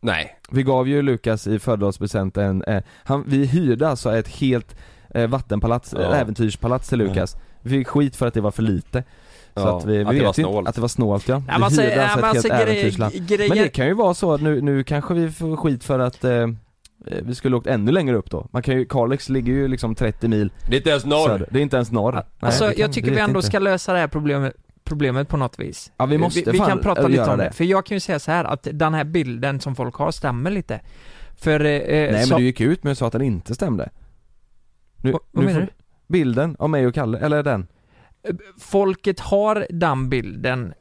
nej 0.01 0.39
Vi 0.51 0.63
gav 0.63 0.89
ju 0.89 1.03
Lukas 1.03 1.47
i 1.47 1.59
födelsedagspresent 1.59 2.37
en, 2.37 2.65
eh, 2.65 2.83
han, 3.05 3.25
vi 3.27 3.47
hyrde 3.47 3.89
alltså 3.89 4.17
ett 4.17 4.29
helt 4.29 4.77
vattenpalats, 5.29 5.95
Ja. 5.99 6.01
eh, 6.15 6.21
äventyrspalats 6.21 6.89
till 6.89 6.99
Lukas 6.99 7.37
Vi 7.63 7.71
fick 7.71 7.89
skit 7.89 8.17
för 8.17 8.27
att 8.27 8.35
det 8.35 8.41
var 8.41 8.51
för 8.51 8.63
lite 8.63 9.05
Så 9.55 9.61
Ja, 9.61 9.79
att 9.79 9.85
vi, 9.85 9.93
vi 9.99 10.03
att 10.05 10.09
det 10.09 10.15
vet 10.15 10.39
var 10.39 10.63
ju 10.63 10.69
att 10.69 10.75
det 10.75 10.81
var 10.81 10.89
snålt 10.89 11.29
ja. 11.29 11.35
Nej, 11.39 11.45
vi 11.47 11.53
men 11.53 11.63
alltså, 11.63 11.83
hyrde 11.83 12.07
alltså 12.07 12.19
ett 12.27 12.33
helt 12.35 12.47
grej, 12.67 12.79
äventyrsland 12.79 13.13
grejer, 13.29 13.49
Men 13.49 13.59
det 13.59 13.69
kan 13.69 13.87
ju 13.87 13.95
vara 13.95 14.15
så 14.15 14.33
att 14.35 14.41
nu, 14.43 14.61
nu 14.61 14.85
kanske 14.85 15.15
vi 15.15 15.31
får 15.31 15.57
skit 15.57 15.85
för 15.85 15.99
att 15.99 16.25
eh, 16.25 16.33
eh, 16.33 16.49
vi 17.23 17.35
skulle 17.35 17.57
åkt 17.57 17.67
ännu 17.67 17.93
längre 17.93 18.17
upp 18.17 18.31
då. 18.31 18.49
Man 18.51 18.63
kan 18.63 18.77
ju, 18.77 18.85
Kalix 18.85 19.29
ligger 19.29 19.53
ju 19.53 19.69
liksom 19.69 19.95
30 19.95 20.29
mil 20.29 20.53
Det 20.69 20.75
är 20.75 20.77
inte 20.77 20.91
ens 20.91 21.05
norr! 21.05 21.29
söder. 21.29 21.49
Det 21.51 21.59
är 21.59 21.63
inte 21.63 21.77
ens 21.77 21.93
norr. 21.93 22.13
Nej, 22.13 22.23
Alltså 22.41 22.65
kan- 22.65 22.75
jag 22.79 22.93
tycker 22.93 23.11
vi 23.11 23.19
ändå 23.19 23.39
inte. 23.39 23.47
ska 23.49 23.59
lösa 23.59 23.93
det 23.93 23.99
här 23.99 24.09
problemet 24.09 24.55
problemet 24.85 25.29
på 25.29 25.37
något 25.37 25.59
vis. 25.59 25.93
Ja, 25.97 26.07
vi 26.07 26.19
måste 26.19 26.43
vi, 26.43 26.51
vi 26.51 26.59
kan 26.59 26.79
prata 26.79 27.01
göra 27.01 27.09
lite 27.09 27.31
om 27.31 27.39
det. 27.39 27.45
det. 27.45 27.53
För 27.53 27.65
jag 27.65 27.87
kan 27.87 27.97
ju 27.97 28.01
säga 28.01 28.19
så 28.19 28.31
här 28.31 28.45
att 28.45 28.69
den 28.73 28.95
här 28.95 29.05
bilden 29.05 29.61
som 29.61 29.75
folk 29.77 29.95
har 29.95 30.11
stämmer 30.11 30.51
lite. 30.51 30.81
För... 31.37 31.61
Eh, 31.61 31.81
Nej 31.81 32.13
men 32.13 32.27
så, 32.27 32.37
du 32.37 32.45
gick 32.45 32.61
ut 32.61 32.85
med 32.85 32.91
och 32.91 32.99
sa 32.99 33.07
att 33.07 33.13
den 33.13 33.23
inte 33.23 33.55
stämde. 33.55 33.91
Nu, 35.01 35.13
Vad- 35.13 35.21
vad 35.33 35.45
nu 35.45 35.53
menar 35.53 35.67
får- 35.67 35.73
Bilden 36.07 36.57
av 36.59 36.71
mig 36.71 36.87
och 36.87 36.95
Kalle, 36.95 37.19
eller 37.19 37.43
den? 37.43 37.67
Folket 38.61 39.21
har 39.21 39.67
den 39.71 40.09
bilden 40.09 40.75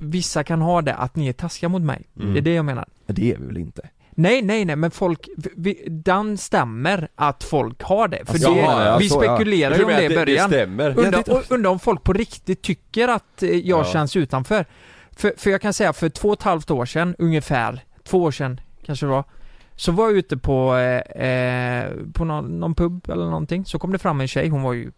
Vissa 0.00 0.44
kan 0.44 0.60
ha 0.62 0.82
det, 0.82 0.94
att 0.94 1.16
ni 1.16 1.28
är 1.28 1.32
taskiga 1.32 1.68
mot 1.68 1.82
mig. 1.82 2.06
Mm. 2.20 2.32
Det 2.34 2.40
är 2.40 2.42
det 2.42 2.54
jag 2.54 2.64
menar. 2.64 2.88
Men 3.06 3.14
det 3.16 3.32
är 3.32 3.38
vi 3.38 3.46
väl 3.46 3.56
inte? 3.56 3.88
Nej, 4.10 4.42
nej, 4.42 4.64
nej, 4.64 4.76
men 4.76 4.90
folk, 4.90 5.28
vi, 5.56 5.84
den 5.88 6.38
stämmer 6.38 7.08
att 7.14 7.44
folk 7.44 7.82
har 7.82 8.08
det. 8.08 8.24
För 8.26 8.32
Alltså, 8.32 8.52
det, 8.54 8.58
jaha, 8.60 8.84
ja, 8.86 8.98
vi 8.98 9.08
så, 9.08 9.24
ja. 9.24 9.34
spekulerar 9.36 9.76
ju 9.76 9.84
om 9.84 9.88
det 9.90 10.04
i 10.04 10.08
början. 10.16 10.48
stämmer 10.48 10.84
Ja, 10.84 10.90
Undrar, 10.90 11.22
det- 11.26 11.32
och 11.32 11.42
undrar 11.50 11.70
om 11.70 11.78
folk 11.78 12.02
på 12.02 12.12
riktigt 12.12 12.62
tycker 12.62 13.08
att 13.08 13.42
eh, 13.42 13.50
jag 13.50 13.80
Ja. 13.80 13.84
känns 13.84 14.16
utanför. 14.16 14.64
För, 15.16 15.32
för 15.36 15.50
jag 15.50 15.60
kan 15.60 15.72
säga, 15.72 15.92
för 15.92 16.08
två 16.08 16.28
och 16.28 16.34
ett 16.38 16.42
halvt 16.42 16.70
år 16.70 16.86
sedan 16.86 17.14
ungefär, 17.18 17.84
två 18.04 18.22
år 18.22 18.30
sedan 18.30 18.60
kanske 18.86 19.06
det 19.06 19.10
var, 19.10 19.24
så 19.76 19.92
var 19.92 20.04
jag 20.04 20.16
ute 20.16 20.36
på, 20.36 20.76
eh, 20.76 21.26
eh, 21.28 21.92
på 22.12 22.24
någon, 22.24 22.60
någon 22.60 22.74
pub 22.74 23.10
eller 23.10 23.24
någonting, 23.24 23.64
så 23.64 23.78
kom 23.78 23.92
det 23.92 23.98
fram 23.98 24.20
en 24.20 24.28
tjej, 24.28 24.48
hon 24.48 24.62
var 24.62 24.72
ju 24.72 24.92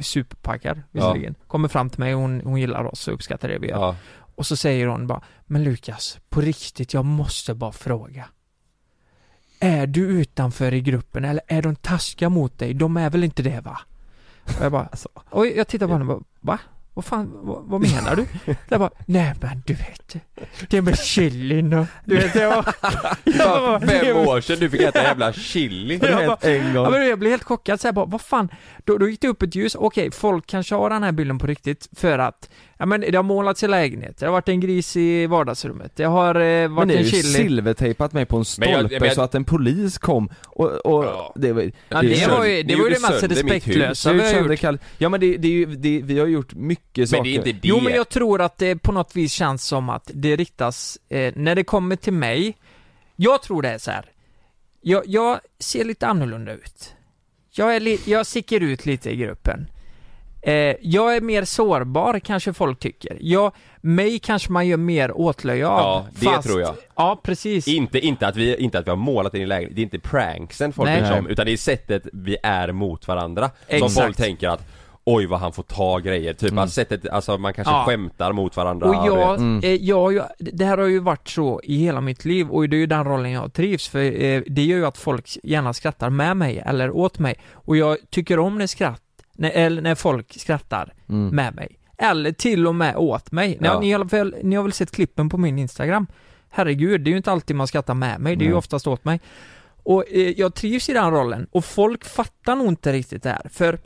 superpackad 0.00 0.82
visserligen. 0.90 1.34
Kommer 1.46 1.68
fram 1.68 1.90
till 1.90 2.00
mig, 2.00 2.12
hon, 2.12 2.40
hon 2.44 2.60
gillar 2.60 2.84
oss 2.84 3.08
och 3.08 3.14
uppskattar 3.14 3.48
det 3.48 3.58
vi 3.58 3.68
gör. 3.68 3.78
Ja, 3.80 3.96
Och 4.34 4.46
så 4.46 4.56
säger 4.56 4.86
hon 4.86 5.06
bara, 5.06 5.22
men 5.46 5.64
Lukas, 5.64 6.18
på 6.28 6.40
riktigt, 6.40 6.94
jag 6.94 7.04
måste 7.04 7.54
bara 7.54 7.72
fråga. 7.72 8.24
Är 9.60 9.86
du 9.86 10.00
utanför 10.00 10.74
i 10.74 10.80
gruppen 10.80 11.24
eller 11.24 11.42
är 11.48 11.62
de 11.62 11.76
taskiga 11.76 12.28
mot 12.28 12.58
dig? 12.58 12.74
De 12.74 12.96
är 12.96 13.10
väl 13.10 13.24
inte 13.24 13.42
det 13.42 13.60
va? 13.60 13.78
Och 14.58 14.64
jag 14.64 14.72
bara, 14.72 14.84
Alltså. 14.86 15.08
och 15.14 15.46
jag 15.46 15.68
tittar 15.68 15.86
på 15.86 15.92
henne 15.92 16.04
och 16.12 16.18
bara, 16.18 16.24
va? 16.40 16.58
Vad 16.94 17.04
fan, 17.04 17.30
vad, 17.32 17.64
vad 17.64 17.80
menar 17.80 18.16
du? 18.16 18.26
Jag 18.68 18.80
bara, 18.80 18.90
nej 19.06 19.34
men 19.40 19.62
du 19.66 19.74
vet, 19.74 20.16
det 20.68 20.82
med 20.82 20.98
chilin 20.98 21.72
och, 21.72 21.86
du 22.04 22.16
vet 22.16 22.34
jag 22.34 22.48
var, 22.50 22.74
jag 23.24 23.60
var, 23.60 23.80
fem 23.80 24.16
år 24.16 24.40
sedan 24.40 24.58
du 24.58 24.70
fick 24.70 24.80
äta 24.80 25.02
jävla 25.02 25.32
chili 25.32 25.98
Jag 26.02 26.18
hänt 26.18 26.44
en 26.44 26.74
gång. 26.74 26.84
Ja, 26.84 26.90
men 26.90 27.06
jag 27.08 27.18
blev 27.18 27.30
helt 27.30 27.44
chockad 27.44 27.80
så 27.80 27.88
här, 27.88 27.92
bara, 27.92 28.06
vad 28.06 28.20
fan, 28.20 28.48
då, 28.84 28.98
då 28.98 29.08
gick 29.08 29.20
det 29.20 29.28
upp 29.28 29.42
ett 29.42 29.54
ljus, 29.54 29.74
okej, 29.74 30.10
folk 30.10 30.46
kanske 30.46 30.74
har 30.74 30.90
den 30.90 31.02
här 31.02 31.12
bilden 31.12 31.38
på 31.38 31.46
riktigt 31.46 31.88
för 31.96 32.18
att, 32.18 32.50
ja 32.82 32.86
men 32.86 33.00
det 33.00 33.14
har 33.16 33.22
målats 33.22 33.62
i 33.62 33.68
lägenhet, 33.68 34.16
det 34.18 34.26
har 34.26 34.32
varit 34.32 34.48
en 34.48 34.60
gris 34.60 34.96
i 34.96 35.26
vardagsrummet, 35.26 35.96
det 35.96 36.04
har 36.04 36.34
eh, 36.34 36.40
Men 36.40 36.74
varit 36.74 36.88
ni 36.88 36.94
har 36.94 36.98
en 37.00 37.04
ju 37.04 37.10
chili 37.10 37.22
silvertejpat 37.22 38.12
mig 38.12 38.26
på 38.26 38.36
en 38.36 38.44
Men 38.58 38.68
jag- 38.70 38.78
stolpe 38.78 39.00
men 39.00 39.06
jag- 39.08 39.14
så 39.16 39.22
att 39.22 39.34
en 39.34 39.44
polis 39.44 39.98
kom 39.98 40.28
och, 40.46 40.70
och 40.70 41.04
Ja. 41.04 41.32
det 41.36 41.52
var 41.52 41.62
Ja, 41.88 42.02
det, 42.02 42.14
sönder- 42.16 42.36
var 42.38 42.44
ju, 42.44 42.62
det 42.62 42.76
var 42.76 42.84
ju 42.88 42.94
det 42.94 43.00
mest 43.00 43.22
respektlösa 43.22 44.12
vi 44.12 44.32
har 44.34 44.48
gjort. 44.48 44.58
kall... 44.60 44.78
Ja 44.98 45.08
men 45.08 45.20
det, 45.20 45.36
det 45.36 45.48
är 45.48 45.52
ju, 45.52 45.66
det, 45.66 46.00
vi 46.04 46.18
har 46.18 46.26
gjort 46.26 46.54
mycket 46.54 46.96
Men 46.98 47.06
saker 47.06 47.22
det 47.24 47.30
är 47.30 47.34
inte 47.34 47.52
det 47.52 47.58
Jo 47.68 47.80
men 47.80 47.92
jag 47.94 48.08
tror 48.08 48.40
att 48.42 48.58
det 48.58 48.76
på 48.76 48.92
något 48.92 49.16
vis 49.16 49.32
känns 49.32 49.64
som 49.66 49.88
att 49.88 50.10
det 50.14 50.36
riktas, 50.36 50.98
eh, 51.08 51.32
när 51.36 51.54
det 51.54 51.64
kommer 51.64 51.96
till 51.96 52.12
mig, 52.12 52.56
jag 53.16 53.42
tror 53.42 53.62
det 53.62 53.68
är 53.68 53.78
så 53.78 53.90
här. 53.90 54.04
Jag, 54.80 55.02
jag 55.06 55.40
ser 55.58 55.84
lite 55.84 56.06
annorlunda 56.06 56.52
ut. 56.52 56.94
Jag, 57.50 57.76
är 57.76 57.80
li, 57.80 57.98
jag 58.04 58.26
sticker 58.26 58.60
ut 58.60 58.86
lite 58.86 59.10
i 59.10 59.16
gruppen. 59.16 59.66
Eh, 60.42 60.74
jag 60.80 61.16
är 61.16 61.20
mer 61.20 61.44
sårbar 61.44 62.18
kanske 62.18 62.52
folk 62.52 62.78
tycker. 62.78 63.16
Jag, 63.20 63.52
mig 63.80 64.18
kanske 64.18 64.52
man 64.52 64.66
gör 64.66 64.76
mer 64.76 65.20
åtlöje 65.20 65.66
av. 65.66 65.78
Ja, 65.80 66.06
det 66.36 66.42
tror 66.42 66.60
jag. 66.60 66.74
Ja, 66.96 67.20
precis. 67.24 67.68
Inte, 67.68 67.98
inte, 67.98 68.26
att 68.26 68.36
vi, 68.36 68.56
inte 68.56 68.78
att 68.78 68.86
vi 68.86 68.90
har 68.90 68.96
målat 68.96 69.34
in 69.34 69.42
i 69.42 69.46
lägenheten, 69.46 69.74
det 69.74 69.80
är 69.80 69.84
inte 69.84 69.98
pranksen 69.98 70.72
folk 70.72 70.90
bryr 70.90 71.04
sig 71.04 71.18
om, 71.18 71.26
utan 71.26 71.46
det 71.46 71.52
är 71.52 71.56
sättet 71.56 72.02
vi 72.12 72.36
är 72.42 72.72
mot 72.72 73.08
varandra 73.08 73.50
Exakt. 73.68 73.92
Som 73.92 74.02
folk 74.04 74.16
tänker 74.16 74.48
att 74.48 74.68
Oj 75.04 75.26
vad 75.26 75.40
han 75.40 75.52
får 75.52 75.62
ta 75.62 75.98
grejer, 75.98 76.32
typ 76.34 76.52
Mm. 76.52 76.68
sättet, 76.68 77.08
alltså 77.08 77.38
man 77.38 77.54
kanske 77.54 77.72
Ja. 77.74 77.84
skämtar 77.86 78.32
mot 78.32 78.56
varandra 78.56 78.88
Och 78.88 78.94
jag, 79.06 79.34
Mm. 79.38 79.60
eh, 79.64 79.74
jag, 79.74 80.12
ju- 80.12 80.22
det 80.38 80.64
här 80.64 80.78
har 80.78 80.86
ju 80.86 80.98
varit 80.98 81.28
så 81.28 81.60
i 81.64 81.76
hela 81.76 82.00
mitt 82.00 82.24
liv 82.24 82.48
och 82.50 82.68
det 82.68 82.76
är 82.76 82.78
ju 82.78 82.86
den 82.86 83.04
rollen 83.04 83.32
jag 83.32 83.52
trivs 83.52 83.88
för 83.88 84.22
eh, 84.22 84.42
det 84.46 84.62
gör 84.62 84.76
ju 84.78 84.86
att 84.86 84.98
folk 84.98 85.38
gärna 85.42 85.72
skrattar 85.72 86.10
med 86.10 86.36
mig 86.36 86.62
eller 86.66 86.90
åt 86.90 87.18
mig 87.18 87.34
och 87.52 87.76
jag 87.76 87.96
tycker 88.10 88.38
om 88.38 88.58
när 88.58 88.66
skratt, 88.66 89.01
när, 89.42 89.50
eller 89.50 89.82
när 89.82 89.94
folk 89.94 90.38
skrattar 90.40 90.92
Mm. 91.08 91.36
med 91.36 91.54
mig. 91.54 91.78
Eller 91.98 92.32
till 92.32 92.66
och 92.66 92.74
med 92.74 92.96
åt 92.96 93.32
mig. 93.32 93.58
Ja. 93.60 93.80
ni, 93.80 93.92
har 93.92 94.04
väl, 94.04 94.36
ni 94.42 94.56
har 94.56 94.62
väl 94.62 94.72
sett 94.72 94.90
klippen 94.90 95.28
på 95.28 95.38
min 95.38 95.58
Instagram? 95.58 96.06
Herregud, 96.50 97.00
det 97.00 97.08
är 97.08 97.12
ju 97.12 97.16
inte 97.16 97.32
alltid 97.32 97.56
man 97.56 97.66
skrattar 97.66 97.94
med 97.94 98.20
mig, 98.20 98.36
det 98.36 98.44
är 98.44 98.46
ju 98.46 98.54
oftast 98.54 98.86
åt 98.86 99.04
mig. 99.04 99.20
Och 99.82 100.04
eh, 100.10 100.30
jag 100.30 100.54
trivs 100.54 100.88
i 100.88 100.92
den 100.92 101.10
rollen 101.10 101.46
och 101.50 101.64
folk 101.64 102.04
fattar 102.04 102.56
nog 102.56 102.66
inte 102.68 102.92
riktigt 102.92 103.22
det 103.22 103.28
här, 103.30 103.48
för 103.52 103.78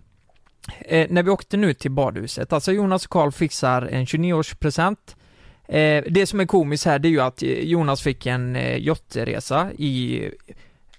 eh, 0.80 1.06
när 1.10 1.22
vi 1.22 1.30
åkte 1.30 1.56
nu 1.56 1.74
till 1.74 1.90
badhuset, 1.90 2.52
alltså 2.52 2.72
Jonas 2.72 3.04
och 3.04 3.10
Karl 3.10 3.30
fixar 3.30 3.82
en 3.82 4.04
29-årspresent 4.04 5.16
eh, 5.68 6.04
Det 6.10 6.26
som 6.26 6.40
är 6.40 6.46
komiskt 6.46 6.84
här, 6.86 6.98
det 6.98 7.08
är 7.08 7.10
ju 7.10 7.20
att 7.20 7.42
eh, 7.42 7.48
Jonas 7.48 8.02
fick 8.02 8.26
en 8.26 8.56
eh, 8.56 8.76
jottresa 8.76 9.72
i, 9.72 10.30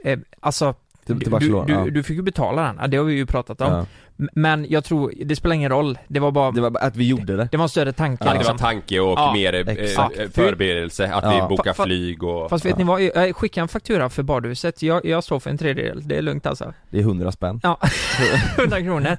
eh, 0.04 0.20
alltså 0.40 0.76
Till, 1.08 1.20
till 1.20 1.32
Barcelona, 1.32 1.66
du, 1.66 1.74
ja. 1.74 1.84
du, 1.84 1.92
du 1.92 2.04
fick 2.04 2.16
ju 2.16 2.22
betala 2.22 2.74
den, 2.80 2.90
det 2.92 2.98
har 2.98 3.04
vi 3.04 3.14
ju 3.14 3.26
pratat 3.26 3.62
om. 3.62 3.72
ja. 3.74 3.86
Men 4.34 4.66
jag 4.70 4.84
tror, 4.84 5.14
det 5.26 5.36
spelar 5.36 5.56
ingen 5.56 5.70
roll, 5.72 5.98
det 6.08 6.20
var 6.20 6.32
bara, 6.32 6.52
Det 6.52 6.62
var 6.62 6.78
att 6.82 6.96
vi 6.96 7.08
gjorde 7.08 7.38
det 7.38 7.48
det 7.52 7.58
var 7.58 7.64
en 7.64 7.70
större 7.70 7.94
tanke 7.94 8.24
Ja, 8.26 8.32
det 8.32 8.38
liksom. 8.38 8.58
var 8.58 8.60
tanke 8.60 9.00
och 9.00 9.12
Ja, 9.20 9.34
mer 9.34 9.54
eh, 9.54 9.60
eh, 9.60 10.30
förberedelse, 10.34 11.12
att 11.14 11.24
Ja. 11.24 11.48
vi 11.50 11.56
bokar 11.56 11.74
Fa- 11.74 11.76
fa- 11.76 11.84
flyg 11.86 12.24
och 12.24 12.50
Fast 12.50 12.66
vet 12.66 12.72
Ja. 12.72 12.78
ni 12.78 12.84
vad, 12.84 13.02
jag 13.02 13.36
skickar 13.36 13.62
en 13.62 13.68
faktura 13.68 14.10
för 14.10 14.24
badhuset, 14.24 14.82
jag, 14.84 15.06
jag 15.06 15.24
står 15.24 15.40
för 15.40 15.50
en 15.50 15.58
tredjedel, 15.58 16.08
det 16.08 16.18
är 16.18 16.22
lugnt 16.22 16.46
alltså. 16.46 16.74
Det 16.90 16.98
är 16.98 17.02
100 17.02 17.32
spänn 17.32 17.60
Ja, 17.64 17.80
100 18.58 18.82
kronor. 18.82 19.18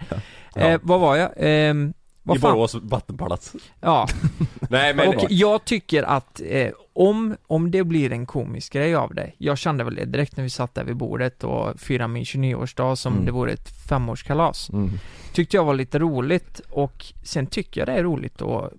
Ja. 0.55 0.61
Eh, 0.61 0.81
vad 0.83 1.01
var 1.01 1.17
jag? 1.17 1.31
Ehm, 1.37 1.93
vad 2.29 2.37
I 2.37 2.41
fan? 2.41 2.53
Borås 2.55 2.75
vattenpalats 2.75 3.53
Ja, 3.81 4.09
Nej 4.71 4.95
men, 4.95 5.09
och 5.09 5.25
jag 5.31 5.65
tycker 5.65 6.03
att 6.03 6.41
eh, 6.45 6.69
om, 6.93 7.37
om 7.47 7.71
det 7.71 7.85
blir 7.85 8.13
en 8.13 8.27
komisk 8.27 8.73
grej 8.73 8.95
av 8.95 9.15
det, 9.15 9.33
jag 9.39 9.59
kände 9.59 9.85
väl 9.85 9.95
det 9.95 10.05
direkt 10.05 10.37
när 10.37 10.45
vi 10.45 10.51
satt 10.51 10.75
där 10.75 10.85
vid 10.85 10.97
bordet 10.97 11.45
och 11.45 11.81
firade 11.81 12.09
min 12.09 12.25
29-årsdag 12.25 12.95
som 12.97 13.13
Mm. 13.13 13.25
det 13.27 13.33
vore 13.33 13.53
ett 13.53 13.69
femårskalas. 13.89 14.71
mm. 14.71 14.91
Tyckte 15.33 15.57
jag 15.57 15.65
var 15.65 15.75
lite 15.75 15.99
roligt 15.99 16.61
och 16.71 17.05
sen 17.25 17.47
tycker 17.47 17.81
jag 17.81 17.89
det 17.89 17.93
är 17.93 18.03
roligt 18.03 18.43
att 18.43 18.73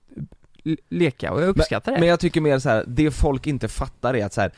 leka 0.89 1.31
och 1.31 1.41
jag 1.41 1.47
uppskattar 1.49 1.91
det. 1.91 1.99
Men 1.99 2.09
jag 2.09 2.19
tycker 2.19 2.41
mer 2.41 2.59
så 2.59 2.69
här, 2.69 2.83
det 2.88 3.12
folk 3.12 3.47
inte 3.47 3.67
fattar 3.67 4.13
är 4.13 4.25
att 4.25 4.33
så 4.33 4.41
här. 4.41 4.51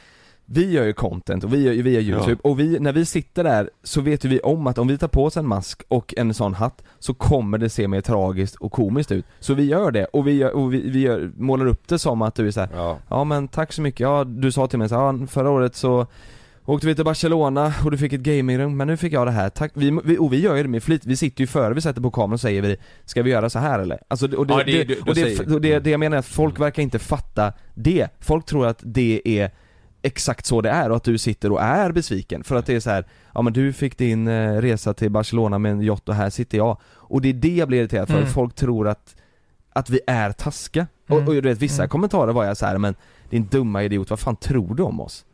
Vi 0.54 0.72
gör 0.72 0.84
ju 0.86 0.94
content 0.94 1.44
och 1.44 1.54
vi 1.54 1.64
gör 1.64 1.74
ju 1.74 1.82
via 1.82 2.00
youtube 2.00 2.42
och 2.44 2.60
vi, 2.60 2.80
när 2.80 2.94
vi 2.94 3.06
sitter 3.06 3.44
där 3.44 3.70
så 3.84 4.02
vet 4.02 4.26
ju 4.26 4.30
vi 4.30 4.40
om 4.40 4.68
att 4.68 4.78
om 4.78 4.88
vi 4.88 4.98
tar 4.98 5.08
på 5.08 5.26
oss 5.26 5.38
en 5.38 5.48
mask 5.48 5.82
och 5.88 6.14
en 6.18 6.34
sån 6.34 6.54
hatt 6.54 6.84
så 7.00 7.14
kommer 7.14 7.58
det 7.58 7.70
se 7.70 7.88
mer 7.88 8.02
tragiskt 8.02 8.56
och 8.56 8.72
komiskt 8.72 9.12
ut. 9.12 9.26
Så 9.40 9.54
vi 9.54 9.64
gör 9.64 9.92
det 9.92 10.06
och 10.06 10.28
vi, 10.28 10.32
gör, 10.32 10.52
och 10.56 10.74
vi, 10.74 10.90
vi 10.90 11.00
gör, 11.00 11.32
målar 11.38 11.66
upp 11.66 11.88
det 11.88 12.00
som 12.00 12.22
att 12.22 12.36
du 12.36 12.48
är 12.48 12.52
så 12.52 12.60
här, 12.60 12.70
ja. 12.76 12.98
ja 13.10 13.24
men 13.24 13.48
tack 13.48 13.74
så 13.74 13.82
mycket, 13.82 14.00
ja 14.00 14.24
du 14.24 14.52
sa 14.52 14.68
till 14.68 14.80
mig 14.80 14.90
så 14.90 14.96
här, 14.96 15.02
ja, 15.20 15.28
förra 15.28 15.50
året 15.50 15.76
så 15.76 16.08
Åkte 16.66 16.88
vi 16.88 16.96
till 16.96 17.06
Barcelona 17.06 17.74
och 17.86 17.92
du 17.92 17.98
fick 17.98 18.14
ett 18.14 18.22
gamingrum, 18.22 18.78
men 18.78 18.88
nu 18.88 18.98
fick 18.98 19.14
jag 19.14 19.28
det 19.28 19.32
här, 19.32 19.50
tack, 19.50 19.72
vi, 19.76 20.00
vi, 20.04 20.18
och 20.18 20.34
vi 20.34 20.42
gör 20.42 20.56
ju 20.56 20.64
det 20.64 20.70
med 20.70 20.84
flit, 20.84 21.06
vi 21.06 21.16
sitter 21.16 21.42
ju 21.42 21.48
före 21.48 21.74
vi 21.74 21.82
sätter 21.82 22.02
på 22.02 22.12
kameran 22.12 22.34
och 22.34 22.40
säger 22.40 22.62
vi 22.62 22.78
Ska 23.06 23.24
vi 23.24 23.32
göra 23.32 23.50
så 23.50 23.60
här 23.60 23.80
eller? 23.80 24.00
Alltså, 24.08 24.28
det- 24.28 24.38
och 24.38 24.48
det, 24.48 24.54
Ja, 24.54 24.64
det- 24.64 24.84
det, 24.84 25.00
och 25.00 25.06
det, 25.08 25.16
säger- 25.16 25.54
och 25.54 25.62
det, 25.62 25.80
det 25.80 25.90
jag 25.90 26.00
menar 26.00 26.16
är 26.18 26.20
att 26.20 26.26
folk 26.26 26.60
verkar 26.60 26.84
inte 26.84 27.00
fatta 27.00 27.54
det, 27.76 28.08
folk 28.20 28.46
tror 28.46 28.68
att 28.68 28.80
det 28.82 29.22
är 29.26 29.52
exakt 30.02 30.46
så 30.46 30.62
det 30.62 30.70
är 30.70 30.90
och 30.90 30.96
att 30.96 31.04
du 31.04 31.18
sitter 31.18 31.52
och 31.52 31.62
är 31.62 31.92
besviken 31.92 32.44
för 32.44 32.56
att 32.56 32.66
det 32.66 32.74
är 32.76 32.80
så 32.80 32.90
här, 32.90 33.06
ja 33.34 33.42
men 33.42 33.54
du 33.54 33.74
fick 33.74 33.98
din 33.98 34.28
eh, 34.28 34.62
resa 34.62 34.94
till 34.94 35.12
Barcelona 35.12 35.58
med 35.60 35.72
en 35.72 35.82
yacht 35.82 36.10
och 36.10 36.16
här 36.16 36.30
sitter 36.30 36.58
jag 36.58 36.78
och 36.96 37.22
det 37.22 37.30
är 37.30 37.34
det 37.34 37.56
jag 37.56 37.68
blir 37.68 37.80
irriterad 37.80 38.08
för, 38.08 38.18
Mm. 38.18 38.28
folk 38.30 38.56
tror 38.56 38.88
att 38.88 39.16
att 39.74 39.90
vi 39.90 40.00
är 40.08 40.32
taskiga. 40.32 40.88
Mm. 41.10 41.22
Och, 41.24 41.28
och 41.30 41.34
du 41.36 41.42
vet 41.50 41.58
vissa 41.62 41.82
Mm. 41.82 41.90
kommentarer 41.90 42.34
var 42.34 42.46
jag 42.46 42.58
så 42.58 42.66
här, 42.66 42.78
men 42.78 42.96
din 43.30 43.48
dumma 43.48 43.84
idiot, 43.84 44.10
vad 44.10 44.20
fan 44.20 44.36
tror 44.36 44.76
du 44.76 44.84
om 44.84 45.00
oss? 45.00 45.26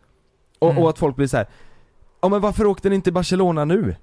Och, 0.60 0.70
Mm. 0.72 0.84
och 0.84 0.90
att 0.90 0.98
folk 1.00 1.16
blir 1.16 1.28
så 1.28 1.38
här. 1.38 1.48
ja 2.22 2.30
men 2.30 2.42
varför 2.42 2.66
åkte 2.66 2.90
ni 2.90 2.96
inte 2.96 3.04
till 3.04 3.14
Barcelona 3.14 3.66
nu? 3.66 3.96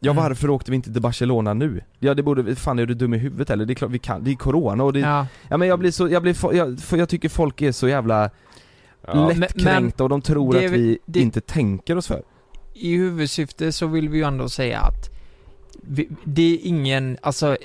Ja 0.00 0.10
Mm. 0.10 0.22
varför 0.24 0.50
åkte 0.50 0.70
vi 0.70 0.74
inte 0.74 0.92
till 0.92 1.02
Barcelona 1.02 1.54
nu? 1.54 1.80
Ja 1.98 2.14
det 2.14 2.22
borde, 2.22 2.56
fan 2.56 2.78
är 2.78 2.86
du 2.86 2.94
dum 2.94 3.14
i 3.14 3.18
huvudet 3.18 3.50
eller? 3.50 3.64
Det 3.64 3.72
är 3.72 3.74
klart 3.74 3.90
vi 3.90 3.98
kan, 3.98 4.24
det 4.24 4.30
är 4.30 4.34
corona 4.34 4.84
och 4.84 4.92
det, 4.92 5.00
ja, 5.00 5.26
Ja. 5.48 5.56
men 5.56 5.68
jag 5.68 5.78
blir 5.78 5.90
så, 5.90 6.08
jag 6.08 6.22
blir, 6.22 6.54
jag, 6.56 6.78
jag 6.92 7.08
tycker 7.08 7.28
folk 7.28 7.62
är 7.62 7.72
så 7.72 7.88
jävla 7.88 8.30
Ja. 9.06 9.32
lättkränkta 9.36 10.02
och 10.02 10.08
de 10.08 10.22
tror 10.22 10.52
det 10.52 10.66
att 10.66 10.72
vi 10.72 10.98
det- 11.06 11.20
inte 11.20 11.40
tänker 11.40 11.96
oss 11.96 12.06
för. 12.06 12.22
I 12.74 12.96
huvudsyfte 12.96 13.72
så 13.72 13.86
vill 13.86 14.08
vi 14.08 14.18
ju 14.18 14.24
ändå 14.24 14.48
säga 14.48 14.80
att 14.80 15.10
vi, 15.82 16.08
det 16.24 16.42
är 16.54 16.58
ingen, 16.62 17.16
alltså 17.22 17.56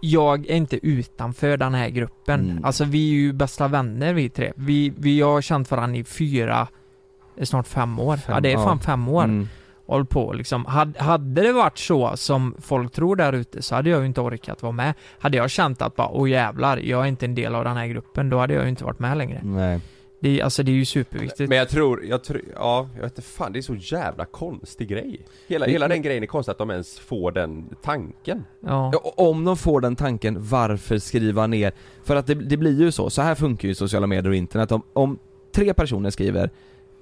jag 0.00 0.46
är 0.46 0.54
inte 0.56 0.86
utanför 0.86 1.56
den 1.56 1.74
här 1.74 1.88
gruppen. 1.88 2.50
Mm. 2.50 2.64
Alltså 2.64 2.84
vi 2.84 3.10
är 3.10 3.14
ju 3.14 3.32
bästa 3.32 3.68
vänner 3.68 4.14
vi 4.14 4.28
tre. 4.28 4.52
Vi, 4.56 4.92
vi 4.98 5.20
har 5.20 5.40
känt 5.42 5.70
varandra 5.70 5.98
i 5.98 6.04
fyra, 6.04 6.68
eh, 7.36 7.44
snart 7.44 7.66
fem 7.66 7.98
år. 7.98 8.16
Fem, 8.16 8.34
ja 8.34 8.40
det 8.40 8.52
är 8.52 8.56
fan 8.56 8.78
ja. 8.80 8.86
fem 8.86 9.08
år. 9.08 9.24
Mm. 9.24 9.48
Håll 9.86 10.06
på 10.06 10.32
liksom. 10.32 10.64
Hade, 10.64 11.02
hade 11.02 11.42
det 11.42 11.52
varit 11.52 11.78
så 11.78 12.16
som 12.16 12.54
folk 12.60 12.92
tror 12.92 13.16
där 13.16 13.32
ute 13.32 13.62
så 13.62 13.74
hade 13.74 13.90
jag 13.90 14.00
ju 14.00 14.06
inte 14.06 14.20
orkat 14.20 14.62
vara 14.62 14.72
med. 14.72 14.94
Hade 15.18 15.36
jag 15.36 15.50
känt 15.50 15.82
att 15.82 15.96
bara, 15.96 16.08
åh 16.08 16.30
jävlar, 16.30 16.76
jag 16.76 17.02
är 17.02 17.06
inte 17.06 17.26
en 17.26 17.34
del 17.34 17.54
av 17.54 17.64
den 17.64 17.76
här 17.76 17.86
gruppen, 17.86 18.30
då 18.30 18.38
hade 18.38 18.54
jag 18.54 18.62
ju 18.62 18.68
inte 18.68 18.84
varit 18.84 18.98
med 18.98 19.18
längre. 19.18 19.40
Nej. 19.44 19.80
Det, 20.26 20.40
är- 20.40 20.44
alltså 20.44 20.62
det 20.62 20.70
är 20.70 20.74
ju 20.74 20.84
superviktigt. 20.84 21.48
Men 21.48 21.58
jag 21.58 21.68
tror, 21.68 22.04
jag 22.04 22.24
tror, 22.24 22.40
ja, 22.54 22.88
jag 22.94 23.02
vet 23.02 23.12
inte 23.12 23.22
fan 23.22 23.52
det 23.52 23.58
är 23.58 23.62
så 23.62 23.74
jävla 23.74 24.24
konstig 24.24 24.88
grej. 24.88 25.20
Hela, 25.48 25.66
Det- 25.66 25.72
hela 25.72 25.88
den 25.88 26.02
grejen 26.02 26.22
är 26.22 26.26
konstig 26.26 26.52
att 26.52 26.58
de 26.58 26.70
ens 26.70 26.98
får 26.98 27.32
den 27.32 27.64
tanken. 27.82 28.44
ja. 28.60 28.92
Om 29.16 29.44
de 29.44 29.56
får 29.56 29.80
den 29.80 29.96
tanken, 29.96 30.36
varför 30.38 30.98
skriva 30.98 31.46
ner? 31.46 31.72
För 32.04 32.16
att 32.16 32.26
det, 32.26 32.34
det 32.34 32.56
blir 32.56 32.80
ju 32.80 32.92
så, 32.92 33.10
så 33.10 33.22
här 33.22 33.34
funkar 33.34 33.68
ju 33.68 33.74
sociala 33.74 34.06
medier 34.06 34.28
och 34.30 34.36
internet. 34.36 34.72
Om, 34.72 34.82
om 34.92 35.18
tre 35.54 35.74
personer 35.74 36.10
skriver 36.10 36.50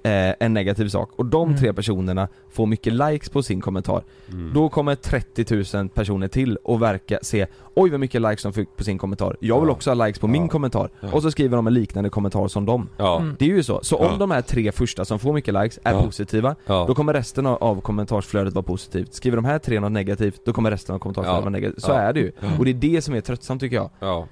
eh, 0.05 0.33
en 0.39 0.53
negativ 0.53 0.87
sak 0.87 1.09
och 1.15 1.25
de 1.25 1.47
Mm. 1.47 1.59
tre 1.59 1.73
personerna 1.73 2.27
får 2.51 2.65
mycket 2.65 2.93
likes 2.93 3.29
på 3.29 3.43
sin 3.43 3.61
kommentar 3.61 4.03
Mm. 4.31 4.51
Då 4.53 4.69
kommer 4.69 4.95
30 4.95 5.77
000 5.77 5.89
personer 5.89 6.27
till 6.27 6.55
och 6.63 6.81
verka 6.81 7.19
se 7.21 7.47
Oj 7.75 7.89
vad 7.89 7.99
mycket 7.99 8.21
likes 8.21 8.43
de 8.43 8.53
fick 8.53 8.77
på 8.77 8.83
sin 8.83 8.97
kommentar 8.97 9.37
Jag 9.39 9.59
vill 9.59 9.67
Ja. 9.67 9.73
också 9.73 9.89
ha 9.93 10.05
likes 10.05 10.19
på 10.19 10.27
min 10.27 10.41
Ja. 10.41 10.47
kommentar 10.47 10.89
Ja. 10.99 11.07
Och 11.11 11.21
så 11.21 11.31
skriver 11.31 11.55
de 11.57 11.67
en 11.67 11.73
liknande 11.73 12.09
kommentar 12.09 12.47
som 12.47 12.65
dem 12.65 12.89
Ja, 12.97 13.19
Mm. 13.19 13.35
Det 13.39 13.45
är 13.45 13.49
ju 13.49 13.63
så, 13.63 13.79
så 13.83 13.97
om 13.97 14.11
Ja. 14.11 14.17
de 14.17 14.31
här 14.31 14.41
tre 14.41 14.71
första 14.71 15.05
som 15.05 15.19
får 15.19 15.33
mycket 15.33 15.53
likes 15.53 15.79
är 15.83 15.93
Ja. 15.93 16.01
positiva 16.03 16.55
ja. 16.65 16.85
Då 16.87 16.95
kommer 16.95 17.13
resten 17.13 17.45
av, 17.45 17.63
av 17.63 17.81
kommentarsflödet 17.81 18.53
vara 18.53 18.63
positivt 18.63 19.13
Skriver 19.13 19.35
de 19.35 19.45
här 19.45 19.59
tre 19.59 19.79
något 19.79 19.91
negativt, 19.91 20.41
då 20.45 20.53
kommer 20.53 20.71
resten 20.71 20.95
av 20.95 20.99
kommentarsflödet 20.99 21.37
Ja. 21.37 21.41
vara 21.41 21.49
negativt 21.49 21.81
Så 21.81 21.91
Ja. 21.91 21.95
är 21.95 22.13
det 22.13 22.19
ju, 22.19 22.31
Ja. 22.39 22.47
och 22.59 22.65
det 22.65 22.71
är 22.71 22.73
det 22.95 23.01
som 23.01 23.13
är 23.15 23.21
tröttsamt 23.21 23.61
tycker 23.61 23.75
jag 23.75 23.89
ja. 23.99 24.27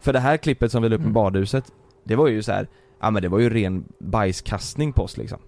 För 0.00 0.12
det 0.12 0.20
här 0.20 0.36
klippet 0.36 0.72
som 0.72 0.82
vi 0.82 0.88
la 0.88 0.94
upp 0.94 1.00
med 1.00 1.06
Mm. 1.06 1.14
badhuset 1.14 1.72
Det 2.04 2.16
var 2.16 2.28
ju 2.28 2.42
så 2.42 2.52
här. 2.52 2.68
Ja 3.00 3.10
men 3.10 3.22
det 3.22 3.28
var 3.28 3.38
ju 3.38 3.50
ren 3.50 3.84
bajskastning 3.98 4.92
på 4.92 5.02
oss 5.02 5.16
liksom 5.16 5.38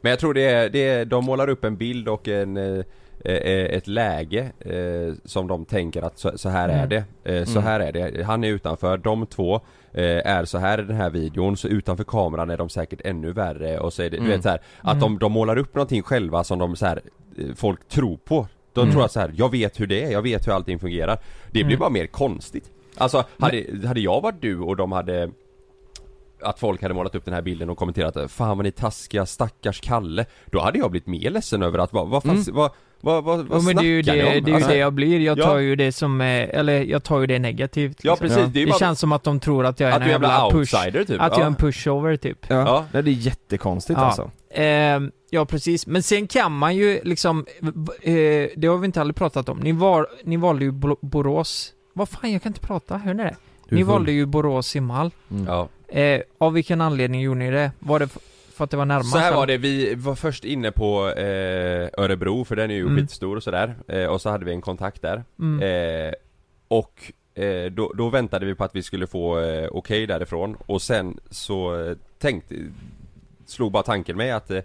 Men 0.00 0.10
jag 0.10 0.18
tror 0.18 0.34
det 0.34 0.44
är, 0.44 0.68
det 0.68 0.88
är, 0.88 1.04
de 1.04 1.24
målar 1.24 1.48
upp 1.48 1.64
en 1.64 1.76
bild 1.76 2.08
och 2.08 2.28
en 2.28 2.56
eh, 2.56 2.84
eh, 3.24 3.64
ett 3.76 3.86
läge 3.86 4.52
eh, 4.60 5.14
som 5.24 5.46
de 5.46 5.64
tänker 5.64 6.02
att 6.02 6.18
så, 6.18 6.38
så 6.38 6.48
här 6.48 6.68
är 6.68 6.74
Mm. 6.86 6.88
det, 6.88 7.04
eh, 7.38 7.44
så 7.44 7.50
Mm. 7.58 7.62
här 7.64 7.80
är 7.80 7.92
det. 7.92 8.22
Han 8.24 8.44
är 8.44 8.48
utanför, 8.48 8.96
de 8.98 9.26
två 9.26 9.54
eh, 9.92 10.26
är 10.26 10.44
så 10.44 10.58
här 10.58 10.78
i 10.82 10.84
den 10.84 10.96
här 10.96 11.10
videon, 11.10 11.56
så 11.56 11.68
utanför 11.68 12.04
kameran 12.04 12.50
är 12.50 12.56
de 12.56 12.68
säkert 12.68 13.00
ännu 13.04 13.32
värre 13.32 13.78
och 13.78 13.92
så 13.92 14.02
är 14.02 14.10
det, 14.10 14.16
Mm. 14.16 14.28
du 14.30 14.34
vet 14.36 14.42
så 14.42 14.48
här, 14.48 14.60
att 14.80 14.96
Mm. 14.96 15.00
de, 15.00 15.18
de 15.18 15.32
målar 15.32 15.56
upp 15.58 15.74
någonting 15.74 16.02
själva 16.02 16.44
som 16.44 16.58
de 16.58 16.76
så 16.76 16.86
här, 16.86 17.00
eh, 17.38 17.44
folk 17.56 17.88
tror 17.88 18.16
på. 18.16 18.46
De 18.72 18.80
Mm. 18.80 18.92
tror 18.92 19.04
att 19.04 19.12
så 19.12 19.20
här, 19.20 19.32
jag 19.36 19.50
vet 19.50 19.80
hur 19.80 19.86
det 19.86 20.04
är, 20.04 20.10
jag 20.10 20.22
vet 20.22 20.46
hur 20.46 20.52
allting 20.52 20.78
fungerar. 20.78 21.16
Det 21.46 21.50
blir 21.64 21.64
Mm. 21.64 21.78
bara 21.78 21.90
mer 21.90 22.06
konstigt. 22.06 22.70
Alltså, 22.96 23.24
hade, 23.38 23.64
hade 23.86 24.00
jag 24.00 24.20
varit 24.20 24.40
du 24.42 24.58
och 24.58 24.76
de 24.76 24.92
hade 24.92 25.30
att 26.44 26.58
folk 26.58 26.82
hade 26.82 26.94
målat 26.94 27.14
upp 27.14 27.24
den 27.24 27.34
här 27.34 27.42
bilden 27.42 27.70
och 27.70 27.78
kommenterat 27.78 28.30
Fan 28.32 28.56
vad 28.58 28.64
ni 28.64 28.68
är 28.68 28.70
taskiga, 28.72 29.26
stackars 29.26 29.80
Kalle 29.80 30.26
Då 30.46 30.60
hade 30.60 30.78
jag 30.78 30.90
blivit 30.90 31.06
mer 31.06 31.30
ledsen 31.30 31.62
över 31.62 31.78
att 31.78 31.92
vad, 31.92 32.08
vad 32.08 32.22
fan, 32.22 32.30
Mm. 32.36 32.44
vad, 32.54 32.70
vad, 33.00 33.24
vad, 33.24 33.38
vad 33.46 33.58
Jo, 33.60 33.64
men 33.66 33.76
det 33.76 33.82
är 33.82 33.84
ju 33.84 34.02
snackar 34.04 34.18
det, 34.22 34.30
ni 34.32 34.38
om? 34.38 34.44
det, 34.44 34.48
är 34.48 34.50
ju 34.50 34.54
Alltså, 34.54 34.70
det 34.70 34.76
jag 34.76 34.92
blir. 34.92 35.20
Jag 35.20 35.38
Ja. 35.38 35.44
tar 35.44 35.58
ju 35.58 35.76
det 35.76 35.92
som, 35.92 36.20
eh, 36.20 36.26
eller 36.58 36.82
jag 36.82 37.04
tar 37.04 37.20
ju 37.20 37.26
det 37.26 37.38
negativt. 37.38 37.98
Ja 38.02 38.12
liksom. 38.12 38.28
precis, 38.28 38.44
det 38.54 38.60
Det 38.64 38.66
bara 38.70 38.78
känns 38.78 39.00
som 39.00 39.12
att 39.12 39.22
de 39.24 39.40
tror 39.40 39.66
att 39.66 39.80
jag 39.80 39.90
är 39.90 39.92
att 39.94 39.96
en 39.96 40.02
en 40.02 40.10
jävla 40.10 40.50
push, 40.50 40.56
outsider 40.74 41.04
typ 41.04 41.20
att 41.20 41.32
jag 41.32 41.36
är 41.38 41.40
ja. 41.40 41.46
en 41.46 41.54
pushover 41.54 42.16
typ. 42.16 42.38
Ja, 42.48 42.56
Ja. 42.56 42.84
Nej, 42.92 43.02
det 43.02 43.10
är 43.10 43.12
jättekonstigt 43.12 43.98
Ja. 43.98 44.04
alltså 44.06 44.30
Eh, 44.50 45.00
ja 45.30 45.44
precis, 45.46 45.86
men 45.86 46.02
sen 46.02 46.26
kan 46.26 46.52
man 46.52 46.76
ju 46.76 47.00
liksom, 47.04 47.46
eh, 48.02 48.12
det 48.56 48.66
har 48.66 48.76
vi 48.78 48.86
inte 48.86 49.00
aldrig 49.00 49.16
pratat 49.16 49.48
om. 49.48 49.58
Ni, 49.58 49.72
var, 49.72 50.06
ni 50.24 50.36
valde 50.36 50.64
ju 50.64 50.70
Bo- 50.70 50.98
Borås, 51.00 51.72
vad 51.92 52.08
fan 52.08 52.32
jag 52.32 52.42
kan 52.42 52.50
inte 52.50 52.60
prata, 52.60 52.96
hör 52.98 53.14
ni 53.14 53.22
det? 53.22 53.36
Ni 53.68 53.82
valde 53.82 54.12
ju 54.12 54.26
Borås 54.26 54.66
simhall. 54.66 55.10
Mm. 55.30 55.44
ja. 55.48 55.68
Eh, 55.88 56.20
av 56.38 56.52
vilken 56.52 56.80
anledning 56.80 57.20
gjorde 57.20 57.38
ni 57.38 57.50
det? 57.50 57.70
Var 57.78 57.98
det 57.98 58.08
för 58.54 58.64
att 58.64 58.70
det 58.70 58.76
var 58.76 58.84
närmast? 58.84 59.12
Så 59.12 59.18
här 59.18 59.34
var 59.34 59.46
det, 59.46 59.58
vi 59.58 59.94
var 59.94 60.14
först 60.14 60.44
inne 60.44 60.70
på 60.72 61.08
eh, 61.10 61.88
Örebro 61.98 62.44
för 62.44 62.56
den 62.56 62.70
är 62.70 62.74
ju 62.74 62.82
Mm. 62.86 62.96
skitstor 62.96 63.36
och 63.36 63.42
sådär 63.42 63.74
eh, 63.88 64.06
Och 64.06 64.20
så 64.20 64.30
hade 64.30 64.44
vi 64.44 64.52
en 64.52 64.60
kontakt 64.60 65.02
där 65.02 65.24
Mm. 65.40 65.62
eh, 66.08 66.12
Och 66.68 67.12
eh, 67.34 67.70
då, 67.72 67.92
då 67.92 68.08
väntade 68.08 68.46
vi 68.46 68.54
på 68.54 68.64
att 68.64 68.76
vi 68.76 68.82
skulle 68.82 69.06
få 69.06 69.40
eh, 69.40 69.68
okej 69.72 70.06
därifrån 70.06 70.56
och 70.66 70.82
sen 70.82 71.18
så 71.30 71.80
eh, 71.86 71.96
tänkte 72.18 72.54
Slog 73.46 73.72
bara 73.72 73.82
tanken 73.82 74.16
mig 74.16 74.30
att 74.30 74.50
eh, 74.50 74.60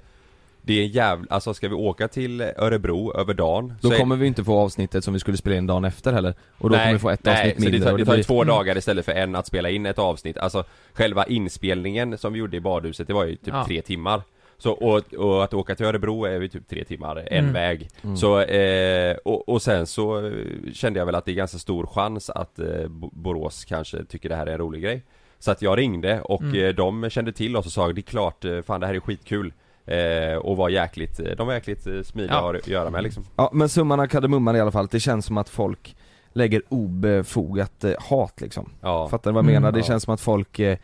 Det 0.62 0.74
är 0.80 0.84
en 0.84 0.88
jävla, 0.92 1.26
alltså 1.30 1.54
ska 1.54 1.68
vi 1.68 1.76
åka 1.76 2.08
till 2.08 2.42
Örebro 2.42 3.18
över 3.18 3.34
dagen 3.34 3.74
Då 3.82 3.88
så 3.88 3.94
är- 3.94 3.98
kommer 4.00 4.16
vi 4.16 4.28
inte 4.28 4.44
få 4.44 4.58
avsnittet 4.60 5.04
som 5.04 5.14
vi 5.14 5.20
skulle 5.20 5.38
spela 5.38 5.56
in 5.56 5.68
dagen 5.68 5.86
efter 5.86 6.14
heller 6.14 6.34
Och 6.58 6.70
då 6.70 6.76
kommer 6.78 6.94
vi 6.94 7.00
få 7.00 7.10
ett 7.10 7.24
nej, 7.24 7.36
avsnitt 7.42 7.56
så 7.56 7.62
mindre 7.62 7.80
det 7.80 7.86
tar, 7.92 7.98
det 7.98 8.06
tar 8.06 8.14
ju 8.14 8.18
blir- 8.18 8.24
två 8.24 8.42
Mm. 8.42 8.48
dagar 8.56 8.78
istället 8.78 9.06
för 9.06 9.12
en 9.12 9.36
att 9.36 9.48
spela 9.48 9.70
in 9.70 9.86
ett 9.86 10.00
avsnitt 10.00 10.38
Alltså 10.38 10.64
själva 10.94 11.26
inspelningen 11.26 12.18
som 12.18 12.34
vi 12.34 12.40
gjorde 12.40 12.58
i 12.58 12.60
badhuset, 12.60 13.08
det 13.08 13.14
var 13.14 13.26
ju 13.26 13.36
typ 13.36 13.54
Ja. 13.54 13.66
tre 13.68 13.82
timmar 13.82 14.22
Så, 14.58 14.72
och, 14.72 15.14
och 15.14 15.44
att 15.44 15.54
åka 15.54 15.76
till 15.76 15.86
Örebro 15.86 16.26
är 16.26 16.42
ju 16.42 16.48
typ 16.48 16.68
tre 16.70 16.84
timmar, 16.84 17.16
en 17.16 17.26
Mm. 17.40 17.54
väg 17.54 17.90
Mm. 18.04 18.18
Så, 18.18 18.40
eh, 18.42 19.16
och, 19.26 19.50
och 19.50 19.62
sen 19.62 19.86
så 19.88 20.26
eh, 20.28 20.32
kände 20.74 21.00
jag 21.00 21.06
väl 21.06 21.16
att 21.16 21.26
det 21.26 21.32
är 21.32 21.36
ganska 21.36 21.58
stor 21.58 21.86
chans 21.86 22.30
att 22.30 22.60
eh, 22.60 22.88
Bo- 22.88 23.10
Borås 23.14 23.66
kanske 23.66 24.06
tycker 24.06 24.30
det 24.30 24.36
här 24.36 24.48
är 24.48 24.52
en 24.52 24.58
rolig 24.58 24.84
grej 24.84 25.04
Så 25.42 25.52
att 25.52 25.62
jag 25.62 25.78
ringde 25.78 26.22
och 26.22 26.42
Mm. 26.42 26.64
eh, 26.66 26.70
de 26.70 27.10
kände 27.10 27.32
till 27.32 27.56
oss 27.58 27.66
och 27.66 27.72
sa 27.72 27.88
det 27.94 28.00
är 28.00 28.02
klart, 28.02 28.46
eh, 28.46 28.62
fan 28.62 28.80
det 28.82 28.88
här 28.88 28.94
är 28.94 29.00
skitkul 29.00 29.54
eh, 29.92 30.38
Och 30.38 30.58
var 30.58 30.70
jäkligt, 30.70 31.20
eh, 31.20 31.26
de 31.38 31.48
var 31.48 31.54
jäkligt 31.54 31.88
eh, 31.88 32.02
smidiga 32.04 32.34
Ja. 32.34 32.56
att 32.58 32.68
göra 32.68 32.90
med 32.90 33.04
liksom 33.04 33.24
Ja 33.36 33.50
men 33.54 33.70
summan 33.70 34.00
av 34.00 34.08
kardemumman 34.08 34.56
i 34.56 34.60
alla 34.60 34.72
fall, 34.72 34.88
det 34.92 35.00
känns 35.00 35.26
som 35.26 35.38
att 35.38 35.50
folk 35.50 35.96
lägger 36.34 36.62
obefogat 36.70 37.84
eh, 37.84 37.94
hat 38.00 38.42
liksom 38.42 38.70
Ja, 38.82 39.10
Fattar 39.10 39.32
du 39.32 39.34
vad 39.36 39.44
jag 39.44 39.46
menar? 39.46 39.68
Mm. 39.70 39.74
Det 39.74 39.80
Ja. 39.80 39.86
känns 39.86 40.04
som 40.04 40.14
att 40.14 40.22
folk 40.22 40.60
eh, 40.60 40.78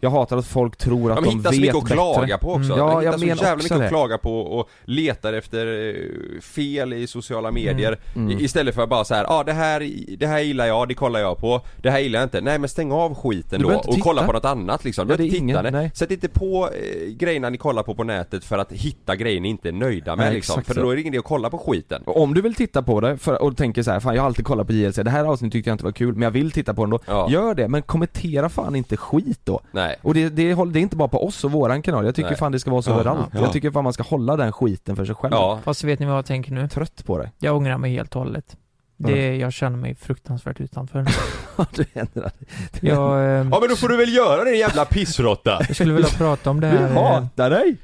Jag 0.00 0.10
hatar 0.10 0.36
att 0.36 0.46
folk 0.46 0.76
tror 0.76 1.10
att 1.12 1.16
de 1.16 1.24
de, 1.24 1.30
hittar 1.36 1.50
så 1.50 1.50
vet 1.50 1.60
mycket 1.60 1.76
att 1.76 1.82
bättre 1.84 1.94
klaga 1.94 2.38
på 2.38 2.52
också. 2.52 2.72
Mm. 2.72 2.78
Ja, 2.78 2.86
de 2.86 2.92
jag 2.94 3.00
hittar 3.02 3.18
så 3.18 3.24
menar 3.26 3.42
jävla 3.42 3.56
mycket 3.62 3.78
det. 3.78 3.84
att 3.84 3.90
klaga 3.90 4.18
på 4.18 4.40
och 4.40 4.68
letar 4.84 5.32
efter 5.32 5.66
eh, 5.88 6.40
fel 6.40 6.92
i 6.92 7.06
sociala 7.06 7.50
medier 7.50 7.98
Mm. 8.16 8.30
I- 8.38 8.44
Istället 8.44 8.74
för 8.74 8.82
att 8.82 8.88
bara 8.88 9.04
så 9.04 9.14
här, 9.14 9.24
ja 9.24 9.30
ah, 9.34 9.44
det 9.44 9.52
här, 9.52 9.90
det 10.18 10.26
här 10.26 10.40
gillar 10.40 10.66
jag, 10.66 10.88
det 10.88 10.94
kollar 10.94 11.20
jag 11.20 11.38
på 11.38 11.60
Det 11.82 11.90
här 11.90 11.98
gillar 11.98 12.18
jag 12.20 12.26
inte, 12.26 12.40
nej 12.40 12.58
men 12.58 12.68
stäng 12.68 12.92
av 12.92 13.14
skiten 13.14 13.62
då 13.62 13.74
och 13.86 13.98
kolla 14.00 14.26
på 14.26 14.32
något 14.32 14.44
annat 14.44 14.84
liksom, 14.84 15.08
Ja, 15.10 15.16
du 15.16 15.22
det 15.22 15.28
är 15.36 15.40
behöver 15.40 15.48
inte 15.58 15.70
titta, 15.70 15.78
nej. 15.78 15.90
Sätt 15.94 16.10
inte 16.10 16.28
på 16.28 16.68
eh, 16.72 17.08
grejerna 17.08 17.50
ni 17.50 17.58
kollar 17.58 17.82
på 17.82 17.94
på 17.94 18.04
nätet 18.04 18.44
för 18.44 18.58
att 18.58 18.72
hitta 18.72 19.16
grejer 19.16 19.40
ni 19.40 19.48
inte 19.48 19.68
är 19.68 19.72
nöjda 19.72 20.16
med 20.16 20.26
Nej, 20.26 20.34
liksom, 20.34 20.62
för 20.62 20.74
så. 20.74 20.80
då 20.80 20.90
är 20.90 20.94
det 20.94 21.00
ingen 21.00 21.14
idé 21.14 21.18
att 21.18 21.24
kolla 21.24 21.50
på 21.50 21.58
skiten 21.58 22.02
Och 22.04 22.20
Om 22.22 22.34
du 22.34 22.42
vill 22.42 22.54
titta 22.54 22.82
på 22.82 23.00
det 23.00 23.18
för, 23.18 23.42
och 23.42 23.56
tänker 23.56 23.82
så 23.82 23.90
här, 23.90 24.00
fan 24.00 24.14
jag 24.14 24.22
har 24.22 24.26
alltid 24.26 24.44
kollat 24.44 24.66
på 24.66 24.72
JLC, 24.72 24.96
det 24.96 25.10
här 25.10 25.24
avsnittet 25.24 25.52
tyckte 25.52 25.70
jag 25.70 25.74
inte 25.74 25.84
var 25.84 25.92
kul 25.92 26.12
men 26.14 26.22
jag 26.22 26.30
vill 26.30 26.50
titta 26.50 26.74
på 26.74 26.82
den 26.82 26.90
då 26.90 26.98
Ja. 27.06 27.28
Gör 27.30 27.54
det, 27.54 27.68
men 27.68 27.82
kommentera 27.82 28.48
fan 28.48 28.76
inte 28.76 28.96
skit 28.96 29.40
då 29.44 29.60
Nej 29.72 29.85
Och 30.02 30.14
det, 30.14 30.28
det, 30.28 30.54
det 30.54 30.78
är 30.78 30.82
inte 30.82 30.96
bara 30.96 31.08
på 31.08 31.26
oss 31.26 31.44
och 31.44 31.52
våran 31.52 31.82
kanal, 31.82 32.04
jag 32.04 32.14
tycker 32.14 32.28
Nej. 32.30 32.38
fan 32.38 32.52
det 32.52 32.60
ska 32.60 32.70
vara 32.70 32.82
så 32.82 32.90
Ja, 32.90 32.94
överallt 32.94 33.28
ja. 33.32 33.40
Jag 33.40 33.52
tycker 33.52 33.70
fan 33.70 33.84
man 33.84 33.92
ska 33.92 34.02
hålla 34.02 34.36
den 34.36 34.52
skiten 34.52 34.96
för 34.96 35.04
sig 35.04 35.14
själv 35.14 35.32
Ja, 35.34 35.60
Fast 35.64 35.84
vet 35.84 36.00
ni 36.00 36.06
vad 36.06 36.16
jag 36.16 36.26
tänker 36.26 36.52
nu? 36.52 36.68
Trött 36.68 37.04
på 37.06 37.18
det 37.18 37.30
Jag 37.38 37.56
ångrar 37.56 37.78
mig 37.78 37.92
helt 37.92 38.16
och 38.16 38.22
hållet. 38.22 38.56
Det, 38.98 39.36
jag 39.36 39.52
känner 39.52 39.76
mig 39.76 39.94
fruktansvärt 39.94 40.60
utanför. 40.60 40.98
du 41.74 41.84
ändrar 41.94 42.22
dig. 42.22 42.32
Jag, 42.80 43.18
eh, 43.18 43.30
ja 43.30 43.58
men 43.60 43.68
då 43.68 43.76
får 43.76 43.88
du 43.88 43.96
väl 43.96 44.14
göra 44.14 44.44
det 44.44 44.56
jävla 44.56 44.84
pissråtta! 44.84 45.58
jag 45.66 45.74
skulle 45.74 45.92
vilja 45.92 46.08
prata 46.08 46.50
om 46.50 46.60
det 46.60 46.70
Vi 46.70 46.76
här. 46.76 46.90
eh, 46.90 47.02
hatar 47.02 47.50
dig! 47.50 47.76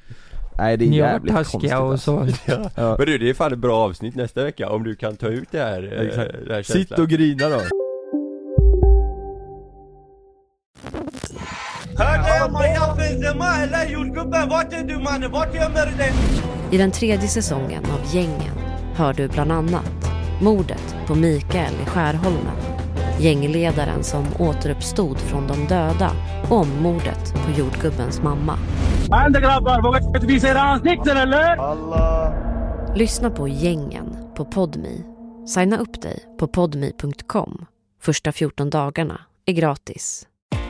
Nej 0.59 0.77
det 0.77 0.85
är 0.85 0.89
Ni 0.89 1.01
har 1.01 1.09
varit 1.09 1.15
jävligt 1.15 1.35
konstigt 1.35 1.61
taskiga 1.61 1.81
och 1.81 1.91
alltså. 1.93 2.27
så. 2.27 2.71
ja. 2.77 2.95
Men 2.99 3.07
du 3.07 3.19
det 3.19 3.31
är 3.31 3.35
fan 3.35 3.53
ett 3.53 3.59
bra 3.59 3.77
avsnitt 3.77 4.15
nästa 4.15 4.45
vecka 4.45 4.69
om 4.71 4.83
du 4.85 4.95
kan 4.95 5.17
ta 5.17 5.27
ut 5.27 5.49
det 5.51 5.59
här, 5.59 5.99
eh, 6.01 6.07
Exakt. 6.09 6.33
det 6.49 6.55
här 6.55 6.63
Sitt 6.63 6.77
känslan. 6.77 7.01
och 7.01 7.09
grina 7.09 7.49
då 7.49 7.61
I 16.71 16.79
den 16.79 16.91
tredje 16.91 17.29
säsongen 17.29 17.85
av 17.85 18.15
Gängen 18.15 18.59
hör 18.95 19.13
du 19.13 19.29
bland 19.29 19.53
annat 19.53 20.13
mordet 20.43 20.97
på 21.07 21.15
Mikael 21.15 21.75
i 21.83 21.91
Skärholmen, 21.91 22.57
Gängledaren 23.19 24.05
som 24.05 24.25
återuppstod 24.39 25.19
från 25.19 25.47
de 25.47 25.67
döda. 25.67 26.11
Om 26.51 26.83
mordet 26.83 27.35
på 27.35 27.59
jordgubbens 27.59 28.23
mamma. 28.23 28.59
Lyssna 32.95 33.31
på 33.31 33.49
Gängen 33.49 34.17
på 34.37 34.45
Podmi. 34.45 35.05
Signa 35.47 35.79
upp 35.79 36.03
dig 36.03 36.25
på 36.39 36.49
podmi.com. 36.49 37.67
Första 38.01 38.33
14 38.33 38.71
dagarna 38.71 39.21
är 39.47 39.53
gratis. 39.53 40.27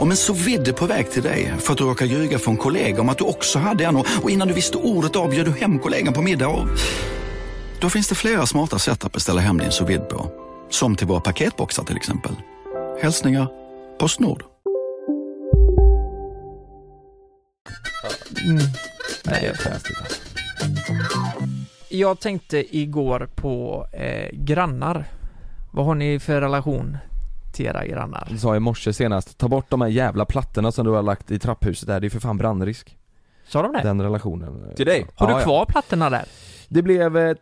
Om 0.00 0.10
en 0.10 0.16
vide 0.34 0.70
är 0.70 0.72
på 0.72 0.86
väg 0.86 1.10
till 1.10 1.22
dig 1.22 1.52
för 1.58 1.72
att 1.72 1.78
du 1.78 1.84
råkar 1.84 2.06
ljuga 2.06 2.38
från 2.38 2.56
kollega 2.56 3.00
om 3.00 3.08
att 3.08 3.18
du 3.18 3.24
också 3.24 3.58
hade 3.58 3.84
en 3.84 3.96
och 3.96 4.30
innan 4.30 4.48
du 4.48 4.54
visste 4.54 4.78
ordet 4.78 5.16
av 5.16 5.30
du 5.44 5.50
hem 5.50 5.78
kollegan 5.78 6.14
på 6.14 6.22
middag 6.22 6.48
och... 6.48 6.68
Då 7.80 7.90
finns 7.90 8.08
det 8.08 8.14
flera 8.14 8.46
smarta 8.46 8.78
sätt 8.78 9.04
att 9.04 9.12
beställa 9.12 9.40
hem 9.40 9.58
din 9.58 9.70
sous 9.70 10.00
på. 10.10 10.30
Som 10.70 10.96
till 10.96 11.06
våra 11.06 11.20
paketboxar 11.20 11.84
till 11.84 11.96
exempel. 11.96 12.32
Hälsningar 13.02 13.48
Postnord. 13.98 14.42
Mm. 18.44 18.62
Nej. 19.24 19.52
Jag 21.88 22.20
tänkte 22.20 22.76
igår 22.76 23.28
på 23.34 23.86
eh, 23.92 24.30
grannar. 24.32 25.04
Vad 25.72 25.86
har 25.86 25.94
ni 25.94 26.20
för 26.20 26.40
relation 26.40 26.98
till 27.52 27.66
era 27.66 27.86
grannar? 27.86 28.26
Du 28.30 28.38
sa 28.38 28.56
i 28.56 28.60
morse 28.60 28.92
senast, 28.92 29.38
ta 29.38 29.48
bort 29.48 29.70
de 29.70 29.80
här 29.80 29.88
jävla 29.88 30.24
plattorna 30.24 30.72
som 30.72 30.84
du 30.86 30.90
har 30.90 31.02
lagt 31.02 31.30
i 31.30 31.38
trapphuset 31.38 31.86
där, 31.88 32.00
det 32.00 32.06
är 32.06 32.10
för 32.10 32.20
fan 32.20 32.38
brandrisk. 32.38 32.96
Sa 33.48 33.62
de 33.62 33.72
det? 33.72 33.82
Den 33.82 34.02
relationen. 34.02 34.74
Till 34.76 34.86
dig? 34.86 35.06
Har 35.14 35.28
Ja, 35.28 35.34
du 35.34 35.40
ja. 35.40 35.44
kvar 35.44 35.64
plattorna 35.64 36.10
där? 36.10 36.24
Det 36.68 36.82
blev 36.82 37.16
eh, 37.16 37.34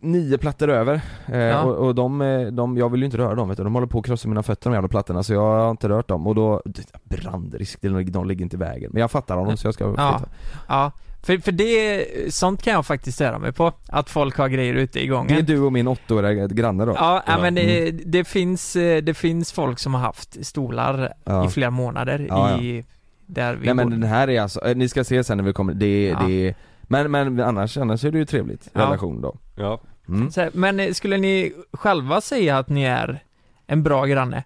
nio 0.00 0.38
plattor 0.38 0.70
över, 0.70 1.00
eh, 1.26 1.38
Ja. 1.38 1.62
och, 1.62 1.86
och 1.86 1.94
de, 1.94 2.20
eh, 2.22 2.46
de, 2.46 2.76
jag 2.76 2.88
vill 2.88 3.00
ju 3.00 3.04
inte 3.04 3.18
röra 3.18 3.34
dem 3.34 3.48
vet 3.48 3.56
du, 3.58 3.64
de 3.64 3.74
håller 3.74 3.86
på 3.86 3.98
att 3.98 4.04
krossa 4.06 4.28
mina 4.28 4.42
fötter 4.42 4.70
de 4.70 4.74
jävla 4.74 4.88
plattorna 4.88 5.22
så 5.22 5.32
jag 5.32 5.40
har 5.40 5.70
inte 5.70 5.88
rört 5.88 6.08
dem 6.08 6.26
och 6.26 6.34
då, 6.34 6.62
brandrisk, 7.04 7.80
de, 7.82 8.04
de 8.04 8.28
ligger 8.28 8.42
inte 8.42 8.56
i 8.56 8.58
vägen. 8.58 8.90
Men 8.92 9.00
jag 9.00 9.10
fattar 9.10 9.36
honom 9.36 9.56
så 9.56 9.66
jag 9.66 9.74
ska 9.74 9.84
Ja, 9.96 10.18
flytta. 10.18 10.32
ja. 10.68 10.92
För, 11.22 11.38
för 11.38 11.52
det, 11.52 12.06
sånt 12.34 12.62
kan 12.62 12.72
jag 12.72 12.86
faktiskt 12.86 13.14
störa 13.14 13.38
mig 13.38 13.52
på. 13.52 13.72
Att 13.88 14.10
folk 14.10 14.36
har 14.36 14.48
grejer 14.48 14.74
ute 14.74 15.00
i 15.00 15.06
gången. 15.06 15.28
Det 15.34 15.38
är 15.52 15.56
du 15.56 15.60
och 15.60 15.72
min 15.72 15.88
åttaåriga 15.88 16.46
granne 16.46 16.84
då? 16.84 16.92
Ja, 16.96 17.22
ja, 17.26 17.38
men 17.40 17.54
det, 17.54 17.88
Mm. 17.88 18.00
det 18.06 18.24
finns, 18.24 18.76
eh, 18.76 19.02
det 19.02 19.14
finns 19.14 19.52
folk 19.52 19.78
som 19.78 19.94
har 19.94 20.00
haft 20.00 20.46
stolar 20.46 21.12
Ja. 21.24 21.46
i 21.46 21.48
flera 21.48 21.70
månader 21.70 22.26
Ja, 22.28 22.60
i, 22.60 22.84
där 23.26 23.54
vi 23.54 23.66
Nej 23.66 23.74
men 23.74 23.86
bor. 23.86 23.96
den 23.96 24.02
här 24.02 24.30
är 24.30 24.40
alltså, 24.40 24.64
eh, 24.66 24.76
ni 24.76 24.88
ska 24.88 25.04
se 25.04 25.24
sen 25.24 25.36
när 25.36 25.44
vi 25.44 25.52
kommer, 25.52 25.74
det, 25.74 26.04
Ja. 26.08 26.22
det 26.26 26.54
men, 26.82 27.10
men 27.10 27.40
annars, 27.40 27.78
annars 27.78 28.04
är 28.04 28.10
det 28.10 28.18
ju 28.18 28.24
trevligt, 28.26 28.68
Ja. 28.72 28.80
relation 28.80 29.20
då 29.20 29.36
Ja. 29.56 29.80
mm. 30.08 30.30
Men 30.52 30.80
eh, 30.80 30.92
skulle 30.92 31.16
ni 31.18 31.52
själva 31.72 32.20
säga 32.20 32.58
att 32.58 32.68
ni 32.68 32.82
är 32.84 33.22
en 33.66 33.82
bra 33.82 34.04
granne? 34.06 34.44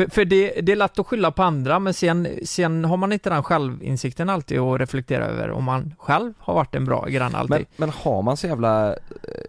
För, 0.00 0.10
för 0.10 0.24
det, 0.24 0.60
det 0.60 0.72
är 0.72 0.76
lätt 0.76 0.98
att 0.98 1.06
skylla 1.06 1.30
på 1.30 1.42
andra, 1.42 1.78
men 1.78 1.94
sen, 1.94 2.28
sen 2.44 2.84
har 2.84 2.96
man 2.96 3.12
inte 3.12 3.30
den 3.30 3.42
självinsikten 3.42 4.30
alltid 4.30 4.58
att 4.58 4.80
reflektera 4.80 5.24
över 5.24 5.50
om 5.50 5.64
man 5.64 5.94
själv 5.98 6.32
har 6.38 6.54
varit 6.54 6.74
en 6.74 6.84
bra 6.84 7.06
granne 7.08 7.38
alltid. 7.38 7.56
Men, 7.56 7.66
men 7.76 7.90
har 7.90 8.22
man 8.22 8.36
så 8.36 8.46
jävla, 8.46 8.88
eh, 8.88 8.94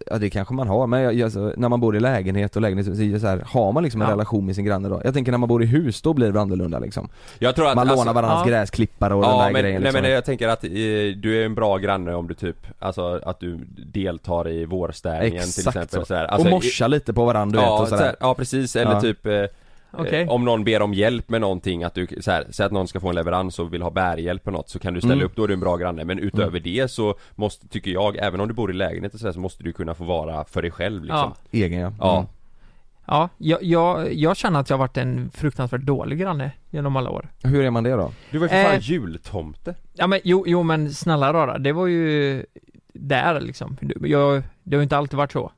ja 0.08 0.18
det 0.18 0.30
kanske 0.30 0.54
man 0.54 0.68
har, 0.68 0.88
men 0.88 1.02
jag, 1.02 1.14
jag, 1.14 1.26
alltså, 1.26 1.54
när 1.58 1.70
man 1.70 1.80
bor 1.80 1.96
i 1.96 2.00
lägenhet 2.00 2.56
och 2.56 2.62
lägenhet, 2.62 2.86
så 2.86 3.20
så 3.20 3.28
här, 3.28 3.44
har 3.48 3.72
man 3.72 3.84
liksom 3.84 4.02
en 4.02 4.08
Ja. 4.08 4.14
relation 4.14 4.46
med 4.46 4.56
sin 4.56 4.66
granne 4.66 4.90
då? 4.90 5.02
Jag 5.04 5.14
tänker 5.14 5.32
när 5.32 5.40
man 5.40 5.50
bor 5.50 5.64
i 5.64 5.66
hus, 5.66 6.02
då 6.02 6.14
blir 6.14 6.32
det 6.32 6.42
annorlunda 6.42 6.80
liksom 6.80 7.10
Jag 7.40 7.56
tror 7.56 7.68
att 7.68 7.76
Man 7.76 7.90
alltså, 7.90 8.06
lånar 8.06 8.14
varandras 8.14 8.42
ja. 8.46 8.52
gräsklippare 8.52 9.14
och 9.14 9.22
den 9.22 9.32
Ja 9.32 9.38
där 9.38 9.52
men, 9.52 9.62
grejen 9.62 9.82
nej 9.82 9.92
liksom. 9.92 10.02
men 10.02 10.12
jag 10.12 10.26
tänker 10.26 10.48
att 10.48 10.64
eh, 10.64 10.70
du 11.16 11.42
är 11.42 11.46
en 11.46 11.56
bra 11.56 11.78
granne 11.78 12.16
om 12.16 12.28
du 12.28 12.34
typ, 12.34 12.68
alltså 12.80 13.20
att 13.26 13.40
du 13.40 13.58
deltar 13.94 14.50
i 14.50 14.66
vårstädningen 14.66 15.44
till 15.44 15.68
exempel 15.68 16.00
så. 16.00 16.06
så 16.06 16.16
här. 16.16 16.26
Alltså, 16.26 16.48
och 16.48 16.52
morsa 16.52 16.88
lite 16.88 17.14
på 17.14 17.26
varandra 17.26 17.60
du 17.60 17.66
ja, 17.66 17.74
vet 17.74 17.82
och 17.82 17.88
så 17.88 17.96
sådär 17.96 18.06
här, 18.06 18.16
ja 18.20 18.34
precis, 18.34 18.76
eller 18.76 18.92
Ja. 18.92 19.02
typ 19.02 19.26
eh, 19.26 19.44
Eh, 20.12 20.30
Om 20.30 20.46
någon 20.46 20.64
ber 20.64 20.82
om 20.82 20.94
hjälp 20.94 21.30
med 21.30 21.42
någonting, 21.42 21.84
att 21.84 21.94
du, 21.94 22.08
så 22.22 22.32
här, 22.32 22.46
säg 22.50 22.66
att 22.66 22.72
någon 22.72 22.88
ska 22.88 23.00
få 23.00 23.10
en 23.10 23.16
leverans 23.16 23.60
och 23.60 23.74
vill 23.74 23.82
ha 23.82 23.90
bärhjälp 23.90 24.44
på 24.44 24.52
något 24.52 24.70
så 24.70 24.80
kan 24.80 24.94
du 24.94 25.00
ställa 25.02 25.14
Mm. 25.14 25.26
upp, 25.26 25.36
då 25.36 25.44
är 25.44 25.48
du 25.48 25.54
en 25.54 25.60
bra 25.60 25.78
granne 25.78 26.06
Men 26.06 26.20
utöver 26.20 26.60
det 26.60 26.92
så 26.92 27.16
måste, 27.36 27.68
tycker 27.68 27.92
jag, 27.92 28.16
även 28.18 28.40
om 28.42 28.48
du 28.48 28.54
bor 28.54 28.72
i 28.72 28.74
lägenhet 28.74 29.14
och 29.14 29.20
så, 29.20 29.26
här, 29.28 29.34
så 29.34 29.40
måste 29.40 29.64
du 29.64 29.74
kunna 29.74 29.94
få 29.94 30.04
vara 30.04 30.46
för 30.46 30.62
dig 30.62 30.72
själv 30.72 31.04
liksom 31.04 31.34
Ja. 31.52 31.60
Egen 31.60 31.80
ja, 31.80 31.94
Ja. 32.00 32.16
Mm. 32.18 32.28
Ja, 33.08 33.30
jag, 33.38 33.64
jag, 33.64 34.14
jag 34.14 34.38
känner 34.38 34.60
att 34.60 34.70
jag 34.70 34.78
har 34.78 34.80
varit 34.88 34.98
en 34.98 35.32
fruktansvärt 35.34 35.82
dålig 35.82 36.20
granne 36.20 36.52
genom 36.70 36.96
alla 36.96 37.10
år. 37.10 37.30
Hur 37.44 37.64
är 37.66 37.70
man 37.72 37.84
det 37.84 37.92
då? 37.92 38.12
Du 38.32 38.38
var 38.38 38.46
ju 38.46 38.50
för 38.50 38.64
fan 38.64 38.74
Eh. 38.76 38.80
jultomte 38.82 39.76
Ja 39.94 40.08
men 40.08 40.20
jo, 40.24 40.44
jo 40.48 40.64
men 40.64 40.94
snälla 40.94 41.34
rara, 41.34 41.58
det 41.58 41.72
var 41.72 41.88
ju 41.88 42.46
där 42.94 43.40
liksom. 43.42 43.78
Jag, 44.02 44.44
det 44.64 44.76
har 44.76 44.80
ju 44.82 44.84
inte 44.84 44.98
alltid 44.98 45.18
varit 45.18 45.32
så. 45.32 45.52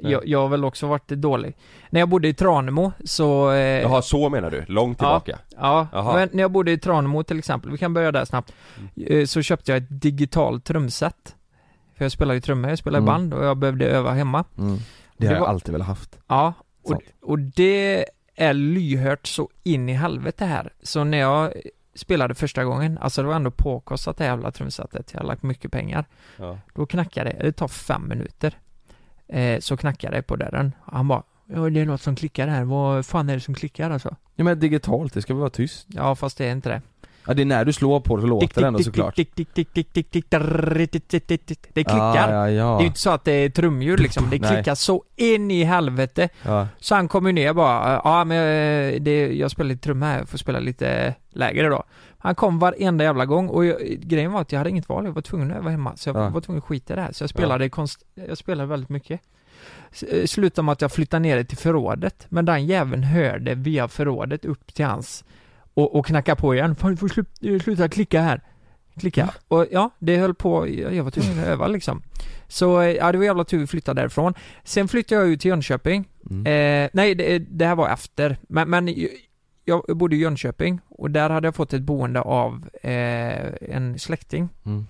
Jag, 0.00 0.26
jag 0.28 0.40
har 0.40 0.48
väl 0.48 0.64
också 0.64 0.86
varit 0.86 1.08
dålig. 1.08 1.56
När 1.90 2.00
jag 2.00 2.08
bodde 2.08 2.28
i 2.28 2.34
Tranemo 2.34 2.92
så... 3.04 3.50
Eh, 3.52 3.58
Jaha, 3.58 4.02
så 4.02 4.28
menar 4.28 4.50
du? 4.50 4.64
Långt 4.68 4.98
tillbaka? 4.98 5.38
Ja, 5.56 5.86
Jaha. 5.92 6.14
men 6.16 6.28
när 6.32 6.42
jag 6.42 6.50
bodde 6.50 6.72
i 6.72 6.78
Tranemo 6.78 7.22
till 7.22 7.38
exempel, 7.38 7.70
vi 7.70 7.78
kan 7.78 7.94
börja 7.94 8.12
där 8.12 8.24
snabbt. 8.24 8.52
Eh, 9.06 9.26
Så 9.26 9.42
köpte 9.42 9.72
jag 9.72 9.78
ett 9.82 10.00
digitalt 10.00 10.64
trumset. 10.64 11.34
För 11.96 12.04
jag 12.04 12.12
spelar 12.12 12.34
ju 12.34 12.40
trummor, 12.40 12.70
jag 12.70 12.78
spelar 12.78 12.98
i 12.98 13.02
Mm. 13.02 13.06
band 13.06 13.34
och 13.34 13.44
jag 13.44 13.56
behövde 13.56 13.86
öva 13.86 14.10
hemma. 14.12 14.44
Mm. 14.58 14.76
Det 15.16 15.26
har 15.26 15.34
jag 15.34 15.40
var- 15.40 15.48
alltid 15.48 15.72
velat 15.72 15.86
haft 15.88 16.18
Ja, 16.26 16.52
och, 16.84 17.02
och 17.22 17.38
det 17.38 18.06
är 18.36 18.54
lyhört 18.54 19.26
så 19.26 19.48
in 19.62 19.88
i 19.88 19.92
helvete 19.92 20.44
här. 20.44 20.72
Så 20.82 21.04
när 21.04 21.18
jag 21.18 21.52
spelade 21.94 22.34
första 22.34 22.64
gången, 22.64 22.98
alltså 22.98 23.22
det 23.22 23.28
var 23.28 23.34
ändå 23.34 23.50
påkostat 23.50 24.16
det 24.18 24.24
jävla 24.24 24.50
trumsetet, 24.50 25.10
jag 25.12 25.20
har 25.20 25.26
lagt 25.26 25.42
mycket 25.42 25.72
pengar. 25.72 26.04
Ja. 26.36 26.58
Då 26.74 26.86
knackade 26.86 27.30
det, 27.30 27.44
det 27.44 27.52
tar 27.52 27.68
fem 27.68 28.08
minuter. 28.08 28.58
Eh, 29.34 29.60
så 29.60 29.76
knackade 29.76 30.16
det 30.16 30.22
på 30.22 30.36
dörren. 30.36 30.72
Han 30.92 31.08
bara 31.08 31.22
Ja 31.46 31.70
det 31.70 31.80
är 31.80 31.84
något 31.84 32.00
som 32.00 32.16
klickar 32.16 32.48
här, 32.48 32.64
vad 32.64 33.06
fan 33.06 33.28
är 33.28 33.34
det 33.34 33.40
som 33.40 33.54
klickar 33.54 33.90
alltså? 33.90 34.16
Ja 34.36 34.44
men 34.44 34.58
digitalt, 34.60 35.14
det 35.14 35.22
ska 35.22 35.34
väl 35.34 35.40
vara 35.40 35.50
tyst? 35.50 35.86
Ja 35.88 36.14
fast 36.14 36.38
det 36.38 36.46
är 36.46 36.52
inte 36.52 36.68
det. 36.68 36.82
Ja 37.26 37.34
det 37.34 37.42
är 37.42 37.46
när 37.46 37.64
du 37.64 37.72
slår 37.72 38.00
på 38.00 38.16
det 38.16 38.22
så 38.22 38.26
låter 38.28 38.60
det 38.60 38.66
ändå 38.66 38.78
såklart. 38.82 39.16
Det 41.72 41.84
klickar. 41.84 42.32
Ja, 42.32 42.50
ja, 42.50 42.50
ja. 42.50 42.66
Det 42.76 42.78
är 42.78 42.80
ju 42.80 42.86
inte 42.86 43.00
så 43.00 43.10
att 43.10 43.24
det 43.24 43.32
är 43.32 43.48
trumljud 43.50 44.00
liksom, 44.00 44.30
det 44.30 44.38
klickar 44.38 44.74
så 44.74 45.02
in 45.16 45.50
i 45.50 45.64
helvete. 45.64 46.28
Så 46.78 46.94
han 46.94 47.08
kom 47.08 47.26
ju 47.26 47.32
ner 47.32 47.52
bara, 47.52 48.00
ja 48.04 48.24
men 48.24 48.38
eh, 48.38 49.00
det, 49.00 49.34
jag 49.34 49.50
spelar 49.50 49.68
lite 49.68 49.82
trumma 49.84 50.06
här, 50.06 50.18
jag 50.18 50.28
får 50.28 50.38
spela 50.38 50.58
lite 50.58 51.14
lägre 51.32 51.68
då. 51.68 51.84
Han 52.24 52.34
kom 52.34 52.58
varenda 52.58 53.04
jävla 53.04 53.26
gång 53.26 53.48
och 53.48 53.64
jag, 53.64 53.80
grejen 54.00 54.32
var 54.32 54.40
att 54.40 54.52
jag 54.52 54.58
hade 54.60 54.70
inget 54.70 54.88
val, 54.88 55.04
jag 55.04 55.12
var 55.12 55.22
tvungen 55.22 55.50
att 55.50 55.56
öva 55.56 55.70
hemma. 55.70 55.96
Så 55.96 56.08
jag 56.08 56.16
Ja. 56.16 56.28
var 56.28 56.40
tvungen 56.40 56.58
att 56.58 56.64
skita 56.68 56.92
i 56.92 56.96
det 56.96 57.02
här. 57.02 57.12
Så 57.12 57.22
jag 57.22 57.30
spelade 57.30 57.68
konst, 57.68 58.02
jag 58.28 58.38
spelade 58.38 58.68
väldigt 58.68 58.88
mycket. 58.88 59.20
S- 59.92 60.02
eh, 60.02 60.26
Slutade 60.26 60.64
med 60.66 60.72
att 60.72 60.80
jag 60.82 60.92
flyttade 60.92 61.20
ner 61.20 61.36
det 61.36 61.44
till 61.44 61.56
förrådet. 61.58 62.26
Men 62.28 62.44
den 62.44 62.66
jäveln 62.66 63.02
hörde 63.02 63.54
via 63.54 63.88
förrådet 63.88 64.44
upp 64.44 64.74
till 64.74 64.84
hans 64.84 65.24
och, 65.74 65.96
och 65.96 66.06
knacka 66.06 66.36
på 66.36 66.54
igen. 66.54 66.76
Fan 66.76 66.90
du 66.90 66.96
får 66.96 67.08
slu, 67.08 67.24
eh, 67.42 67.58
sluta 67.60 67.88
klicka 67.88 68.20
här. 68.20 68.40
Klicka. 69.00 69.34
Och 69.48 69.66
ja, 69.70 69.90
det 69.98 70.16
höll 70.16 70.34
på, 70.34 70.68
jag 70.68 70.94
jag 70.94 71.04
var 71.04 71.10
tvungen 71.10 71.38
att 71.38 71.46
öva 71.46 71.66
liksom. 71.66 72.02
Så 72.48 72.80
eh, 72.80 72.90
ja, 72.90 73.12
det 73.12 73.18
var 73.18 73.24
jävla 73.24 73.44
tur 73.44 73.58
vi 73.58 73.66
flyttade 73.66 74.00
därifrån. 74.00 74.34
Sen 74.64 74.88
flyttade 74.88 75.20
jag 75.20 75.30
ut 75.30 75.40
till 75.40 75.48
Jönköping. 75.48 76.04
Mm. 76.30 76.46
Eh, 76.84 76.90
nej, 76.92 77.14
det, 77.14 77.38
det 77.38 77.66
här 77.66 77.74
var 77.76 77.88
efter. 77.88 78.36
Men, 78.48 78.70
men 78.70 78.88
jag 79.64 79.82
bodde 79.96 80.16
i 80.16 80.18
Jönköping 80.18 80.80
och 80.88 81.10
där 81.10 81.30
hade 81.30 81.46
jag 81.46 81.54
fått 81.54 81.72
ett 81.72 81.82
boende 81.82 82.20
av 82.20 82.68
eh, 82.82 83.52
en 83.70 83.98
släkting. 83.98 84.48
Mm. 84.66 84.86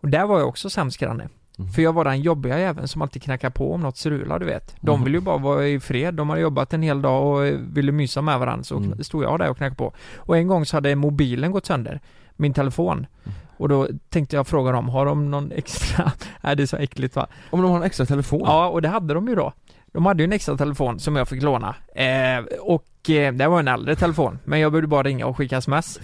Och 0.00 0.08
där 0.08 0.26
var 0.26 0.38
jag 0.38 0.48
också 0.48 0.70
sämst 0.70 0.98
granne. 0.98 1.28
Mm. 1.58 1.70
För 1.70 1.82
jag 1.82 1.92
var 1.92 2.04
den 2.04 2.20
jobbiga 2.22 2.58
jäveln 2.60 2.88
som 2.88 3.02
alltid 3.02 3.22
knackar 3.22 3.50
på 3.50 3.72
om 3.72 3.80
något 3.80 3.96
strular, 3.96 4.38
du 4.38 4.46
vet. 4.46 4.76
De 4.80 4.98
Mhm. 4.98 5.04
vill 5.04 5.14
ju 5.14 5.20
bara 5.20 5.38
vara 5.38 5.68
i 5.68 5.80
fred. 5.80 6.14
De 6.14 6.28
hade 6.30 6.40
jobbat 6.42 6.72
en 6.72 6.82
hel 6.82 7.02
dag 7.02 7.26
och 7.26 7.44
ville 7.76 7.92
mysa 7.92 8.22
med 8.22 8.38
varandra. 8.38 8.64
Så 8.64 8.76
Mm. 8.76 9.04
stod 9.04 9.24
jag 9.24 9.38
där 9.38 9.50
och 9.50 9.56
knackade 9.56 9.76
på. 9.76 9.92
Och 10.16 10.36
en 10.36 10.48
gång 10.48 10.66
så 10.66 10.76
hade 10.76 10.96
mobilen 10.96 11.52
gått 11.52 11.66
sönder. 11.66 12.00
Min 12.36 12.54
telefon. 12.54 12.96
Mm. 13.24 13.38
Och 13.56 13.68
då 13.68 13.88
tänkte 14.08 14.36
jag 14.36 14.46
fråga 14.46 14.72
dem, 14.72 14.88
har 14.88 15.06
de 15.06 15.30
någon 15.30 15.52
extra? 15.52 16.12
Nej 16.40 16.56
det 16.56 16.62
är 16.62 16.66
så 16.66 16.76
äckligt 16.76 17.16
va? 17.16 17.26
Om 17.50 17.62
de 17.62 17.70
har 17.70 17.76
en 17.78 17.82
extra 17.84 18.06
telefon? 18.06 18.42
Ja, 18.44 18.68
och 18.68 18.82
det 18.82 18.88
hade 18.88 19.14
de 19.14 19.28
ju 19.28 19.34
då. 19.34 19.52
De 19.94 20.06
hade 20.06 20.22
ju 20.22 20.24
en 20.24 20.32
extra 20.32 20.56
telefon 20.56 21.00
som 21.00 21.16
jag 21.16 21.28
fick 21.28 21.42
låna. 21.42 21.76
Eh, 21.94 22.44
och 22.60 23.10
eh, 23.10 23.34
det 23.34 23.48
var 23.48 23.60
en 23.60 23.68
äldre 23.68 23.96
telefon, 23.96 24.38
men 24.44 24.60
jag 24.60 24.72
behövde 24.72 24.88
bara 24.88 25.02
ringa 25.02 25.26
och 25.26 25.36
skicka 25.36 25.56
sms. 25.56 26.00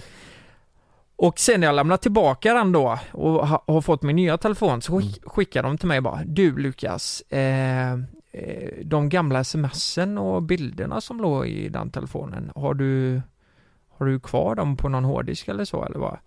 Och 1.15 1.39
sen 1.39 1.59
när 1.59 1.67
jag 1.67 1.75
lämnat 1.75 2.01
tillbaka 2.01 2.53
den 2.53 2.71
då 2.71 2.99
och 3.11 3.47
ha, 3.47 3.63
har 3.67 3.81
fått 3.81 4.01
min 4.03 4.15
nya 4.15 4.37
telefon 4.37 4.81
så 4.81 4.99
skick, 4.99 5.23
skickar 5.25 5.63
de 5.63 5.77
till 5.77 5.87
mig 5.87 6.01
bara 6.01 6.21
Du 6.25 6.57
Lukas, 6.57 7.21
eh, 7.21 7.93
eh, 8.31 8.69
de 8.83 9.09
gamla 9.09 9.43
smsen 9.43 10.17
och 10.17 10.43
bilderna 10.43 11.01
som 11.01 11.21
låg 11.21 11.47
i 11.47 11.69
den 11.69 11.89
telefonen, 11.89 12.51
har 12.55 12.73
du, 12.73 13.21
har 13.89 14.05
du 14.05 14.19
kvar 14.19 14.55
dem 14.55 14.77
på 14.77 14.89
någon 14.89 15.05
hårddisk 15.05 15.47
eller 15.47 15.65
så 15.65 15.85
eller 15.85 15.99
vad? 15.99 16.17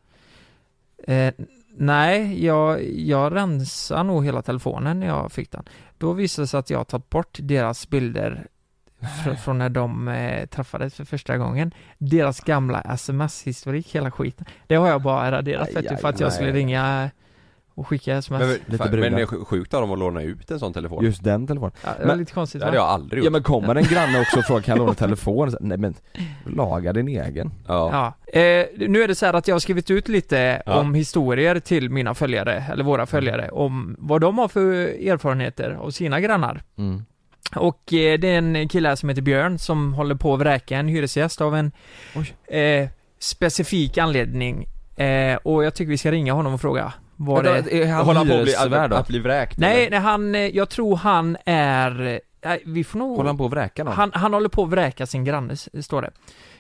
Eh, 1.04 1.34
nej, 1.76 2.44
jag, 2.44 2.82
jag 2.92 3.34
rensade 3.34 4.02
nog 4.02 4.24
hela 4.24 4.42
telefonen 4.42 5.00
när 5.00 5.06
jag 5.06 5.32
fick 5.32 5.50
den. 5.50 5.64
Då 5.98 6.12
visade 6.12 6.42
det 6.42 6.46
sig 6.46 6.58
att 6.60 6.70
jag 6.70 6.88
tagit 6.88 7.10
bort 7.10 7.38
deras 7.42 7.88
bilder 7.88 8.46
fr- 9.00 9.36
från 9.36 9.58
när 9.58 9.68
de 9.68 10.08
eh, 10.08 10.46
träffades 10.46 10.94
för 10.94 11.04
första 11.04 11.36
gången. 11.36 11.74
Deras 11.98 12.40
gamla 12.40 12.80
sms-historik, 12.80 13.94
hela 13.94 14.10
skiten. 14.10 14.46
Det 14.66 14.74
har 14.74 14.88
jag 14.88 15.02
bara 15.02 15.32
raderat 15.32 15.68
för 16.00 16.08
att 16.08 16.20
jag 16.20 16.32
skulle 16.32 16.52
ringa 16.52 17.10
och 17.74 17.86
skicka 17.88 18.16
sms. 18.16 18.40
Men, 18.40 18.48
Lite 18.50 18.78
fan, 18.78 18.90
brudar. 18.90 19.10
men 19.10 19.16
det 19.16 19.22
är 19.22 19.26
sj- 19.26 19.44
sjukt 19.44 19.74
av 19.74 19.80
dem 19.80 19.90
att 19.92 19.98
låna 19.98 20.22
ut 20.22 20.50
en 20.50 20.58
sån 20.58 20.72
telefon 20.72 21.04
Just 21.04 21.24
den 21.24 21.46
telefonen. 21.46 21.72
ja, 21.84 21.90
det 21.98 22.00
var 22.00 22.06
men- 22.06 22.18
lite 22.18 22.32
konstigt 22.32 22.60
Det 22.60 22.64
va? 22.64 22.66
hade 22.66 22.76
jag 22.76 22.86
aldrig 22.88 23.18
gjort 23.18 23.24
Ja 23.24 23.30
men 23.30 23.42
kommer 23.42 23.74
en 23.74 23.82
granne 23.90 24.20
också 24.20 24.38
och 24.38 24.44
frågar 24.44 24.62
kan 24.62 24.72
jag 24.76 24.78
låna 24.78 24.94
telefon? 24.94 25.50
Så, 25.50 25.58
Nej 25.60 25.78
men, 25.78 25.94
laga 26.46 26.92
din 26.92 27.08
egen. 27.08 27.52
Ja. 27.68 28.14
Ja. 28.32 28.40
Eh, 28.40 28.66
nu 28.88 29.02
är 29.02 29.08
det 29.08 29.14
så 29.14 29.26
här 29.26 29.34
att 29.34 29.48
jag 29.48 29.54
har 29.54 29.60
skrivit 29.60 29.90
ut 29.90 30.08
lite 30.08 30.62
Ja. 30.66 30.74
om 30.80 30.94
historier 30.94 31.60
till 31.60 31.90
mina 31.90 32.14
följare, 32.14 32.64
eller 32.72 32.84
våra 32.84 33.06
följare, 33.06 33.48
om 33.50 33.96
vad 33.98 34.20
de 34.20 34.38
har 34.38 34.48
för 34.48 34.72
erfarenheter 35.08 35.70
av 35.70 35.90
sina 35.90 36.20
grannar. 36.20 36.62
Mm. 36.78 37.04
Och 37.56 37.92
eh, 37.92 38.18
det 38.18 38.28
är 38.28 38.38
en 38.38 38.68
kille 38.68 38.88
här 38.88 38.96
som 38.96 39.08
heter 39.08 39.22
Björn 39.22 39.58
som 39.58 39.94
håller 39.94 40.14
på 40.14 40.34
att 40.34 40.40
vräka 40.40 40.78
en 40.78 40.88
hyresgäst 40.88 41.40
av 41.40 41.56
en 41.56 41.72
eh, 42.48 42.88
specifik 43.18 43.98
anledning. 43.98 44.66
Eh, 44.96 45.36
och 45.42 45.64
jag 45.64 45.74
tycker 45.74 45.90
vi 45.90 45.98
ska 45.98 46.10
ringa 46.12 46.32
honom 46.32 46.54
och 46.54 46.60
fråga 46.60 46.92
vad 47.24 47.44
Vänta, 47.44 47.70
det 47.70 47.82
är 47.82 47.86
han 47.92 48.04
Håller 48.06 48.18
han 48.18 48.28
på 48.28 48.34
att 48.34 48.42
bli, 48.42 48.54
då? 48.70 48.76
att, 48.76 48.92
att 48.92 49.08
bli 49.08 49.18
vräkt? 49.18 49.58
Nej, 49.58 49.80
eller? 49.80 49.90
nej 49.90 50.00
han, 50.00 50.34
eh, 50.34 50.40
jag 50.40 50.68
tror 50.68 50.96
han 50.96 51.36
är, 51.46 52.20
nej, 52.44 52.62
vi 52.66 52.84
får 52.84 52.98
nog 52.98 53.16
Håller 53.16 53.26
han 53.28 53.38
på 53.38 53.44
att 53.46 53.50
vräka 53.52 53.84
någon? 53.84 53.94
han, 53.94 54.10
han 54.14 54.34
håller 54.34 54.48
på 54.48 54.62
att 54.62 54.68
vräka 54.70 55.06
sin 55.06 55.24
granne, 55.24 55.56
står 55.56 56.02
det. 56.02 56.10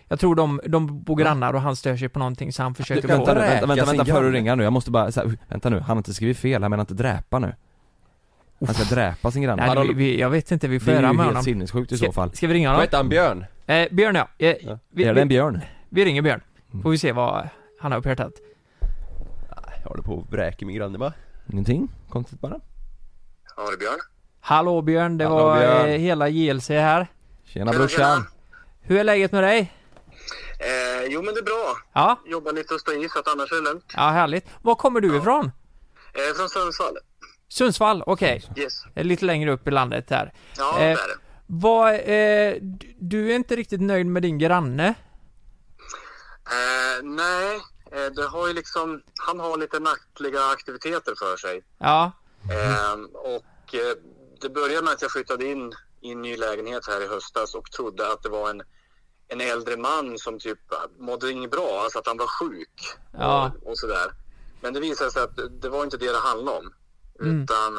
Jag 0.08 0.20
tror 0.20 0.34
de, 0.34 0.60
de 0.66 1.02
bor 1.02 1.16
grannar 1.16 1.54
och 1.54 1.60
han 1.60 1.76
stör 1.76 1.96
sig 1.96 2.08
på 2.08 2.18
någonting 2.18 2.52
så 2.52 2.62
han 2.62 2.74
försöker 2.74 3.08
vänta 3.08 3.34
få... 3.34 3.40
vänta, 3.40 3.66
vänta, 3.66 3.84
vänta 3.84 4.04
före 4.04 4.24
du 4.26 4.32
ringer 4.32 4.56
nu, 4.56 4.62
jag 4.64 4.72
måste 4.72 4.90
bara, 4.90 5.12
så 5.12 5.20
här, 5.20 5.36
vänta 5.48 5.70
nu, 5.70 5.76
han 5.78 5.86
har 5.88 5.96
inte 5.96 6.14
skrivit 6.14 6.38
fel, 6.38 6.62
han 6.62 6.70
menar 6.70 6.82
inte 6.82 6.94
dräpa 6.94 7.38
nu 7.38 7.54
Han 8.66 8.74
ska 8.74 8.94
dräpa 8.94 9.30
sin 9.30 9.42
granne 9.42 9.74
Nej, 9.74 9.88
vi, 9.88 9.94
vi, 9.94 10.20
jag 10.20 10.30
vet 10.30 10.50
inte, 10.50 10.68
vi 10.68 10.80
får 10.80 10.86
Det 10.86 10.92
är 10.92 11.02
höra 11.02 11.06
ju 11.10 11.16
med 11.16 11.24
helt 11.24 11.34
honom. 11.34 11.44
sinnessjukt 11.44 11.92
i 11.92 11.98
så 11.98 12.12
fall 12.12 12.34
Ska 12.34 12.46
vi 12.46 12.54
ringa 12.54 12.68
Vad 12.68 12.74
honom? 12.76 12.82
hette 12.86 12.96
han? 12.96 13.08
Björn? 13.08 13.44
Eh, 13.66 13.86
Björn 13.90 14.14
ja. 14.14 14.28
Eh, 14.38 14.54
Ja. 14.60 14.78
Vi, 14.92 15.04
Är 15.04 15.14
det 15.14 15.20
en 15.20 15.28
vi, 15.28 15.34
björn? 15.34 15.60
vi 15.88 16.04
ringer 16.04 16.22
Björn. 16.22 16.40
Får 16.82 16.90
vi 16.90 16.98
se 16.98 17.12
vad 17.12 17.48
han 17.80 17.92
har 17.92 18.00
på 18.00 18.08
hjärtat. 18.08 18.32
Jag 19.84 19.88
håller 19.90 20.02
på 20.02 20.20
att 20.26 20.32
vräka 20.32 20.66
min 20.66 20.76
granne 20.76 20.98
va? 20.98 21.12
Ingenting? 21.52 21.88
Konstigt 22.08 22.40
bara? 22.40 22.60
Ja, 23.56 23.62
det 23.70 23.72
är 23.72 23.78
Björn. 23.78 23.98
Hallå 24.40 24.82
Björn, 24.82 25.18
det 25.18 25.24
Hallå, 25.24 25.36
var 25.36 25.58
Björn. 25.58 25.88
Eh, 25.88 25.96
hela 25.98 26.28
JLC 26.28 26.68
här. 26.68 27.06
Tjena 27.44 27.72
brorsan! 27.72 28.24
Hur 28.80 28.98
är 28.98 29.04
läget 29.04 29.32
med 29.32 29.42
dig? 29.42 29.72
Eh, 30.58 31.04
jo, 31.08 31.22
men 31.22 31.34
det 31.34 31.40
är 31.40 31.44
bra. 31.44 31.76
Ja, 31.92 32.20
Jobbar 32.26 32.52
lite 32.52 32.74
och 32.74 32.80
står 32.80 33.04
i 33.04 33.08
så 33.08 33.18
att 33.18 33.28
annars 33.28 33.52
är 33.52 33.56
det 33.56 33.62
lugnt. 33.62 33.92
ja 33.96 34.10
härligt. 34.10 34.46
Var 34.62 34.74
kommer 34.74 35.00
du 35.00 35.16
ifrån? 35.16 35.44
Eh, 36.14 36.36
från 36.36 36.48
Sundsvall. 36.48 36.96
Sundsvall, 37.48 38.02
okej. 38.06 38.42
Yes. 38.56 38.72
Eh, 38.94 39.04
Lite 39.04 39.24
längre 39.24 39.52
upp 39.52 39.68
i 39.68 39.70
landet 39.70 40.10
här. 40.10 40.32
Ja, 40.58 40.72
Eh, 40.74 40.78
det 40.80 40.84
är 40.84 40.94
det. 41.08 41.14
Vad, 41.46 41.94
eh, 41.94 42.54
du- 42.98 43.30
är 43.32 43.36
inte 43.36 43.56
riktigt 43.56 43.80
nöjd 43.80 44.06
med 44.06 44.22
din 44.22 44.38
granne? 44.38 44.94
Eh, 46.46 47.02
nej, 47.02 47.60
det 48.16 48.22
har 48.26 48.48
ju 48.48 48.52
liksom, 48.54 49.02
han 49.26 49.40
har 49.40 49.56
lite 49.58 49.78
nattliga 49.78 50.44
aktiviteter 50.44 51.14
för 51.18 51.36
sig. 51.36 51.62
Ja, 51.78 52.12
Ehm, 52.52 53.04
och 53.14 53.74
eh, 53.74 53.96
det 54.40 54.48
började 54.50 54.82
med 54.84 54.92
att 54.92 55.02
jag 55.02 55.10
flyttade 55.10 55.44
in 55.44 55.72
i 56.00 56.10
en 56.12 56.22
ny 56.22 56.36
lägenhet 56.36 56.86
här 56.86 57.00
i 57.04 57.06
höstas 57.08 57.54
och 57.54 57.70
trodde 57.70 58.12
att 58.12 58.22
det 58.22 58.28
var 58.28 58.50
en, 58.50 58.62
en 59.28 59.40
äldre 59.40 59.76
man 59.76 60.18
som 60.18 60.38
typ 60.38 60.58
mådde 60.98 61.30
inget 61.30 61.50
bra, 61.50 61.80
alltså 61.82 61.98
att 61.98 62.06
han 62.06 62.16
var 62.16 62.26
sjuk 62.26 62.80
Ja. 63.12 63.52
och, 63.62 63.70
och 63.70 63.78
sådär. 63.78 64.12
Men 64.60 64.72
det 64.74 64.80
visade 64.80 65.10
sig 65.10 65.22
att 65.22 65.36
det- 65.36 65.48
det 65.48 65.68
var 65.68 65.84
inte 65.84 65.96
det 65.96 66.12
det 66.12 66.18
handlade 66.18 66.58
om. 66.58 66.72
Mm. 67.20 67.42
Utan 67.42 67.76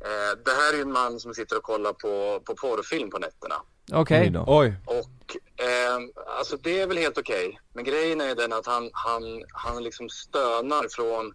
eh, 0.00 0.38
det 0.44 0.50
här 0.50 0.72
är 0.72 0.76
ju 0.76 0.82
en 0.82 0.92
man 0.92 1.20
som 1.20 1.34
sitter 1.34 1.56
och 1.56 1.62
kollar 1.62 1.92
på, 1.92 2.40
på 2.46 2.54
porrfilm 2.54 3.10
på 3.10 3.18
nätterna. 3.18 3.54
okej. 3.92 4.20
Oj 4.22 4.30
då. 4.30 4.44
Oj 4.46 4.74
Och 4.86 5.36
ehm, 5.58 6.10
alltså 6.38 6.56
det 6.56 6.80
är 6.80 6.86
väl 6.86 6.96
helt 6.98 7.18
okej. 7.18 7.60
Men 7.74 7.84
grejen 7.84 8.20
är 8.20 8.34
den 8.34 8.52
att 8.52 8.66
han, 8.66 8.90
han, 8.92 9.22
han 9.52 9.82
liksom 9.82 10.08
stönar 10.08 10.88
från 10.90 11.32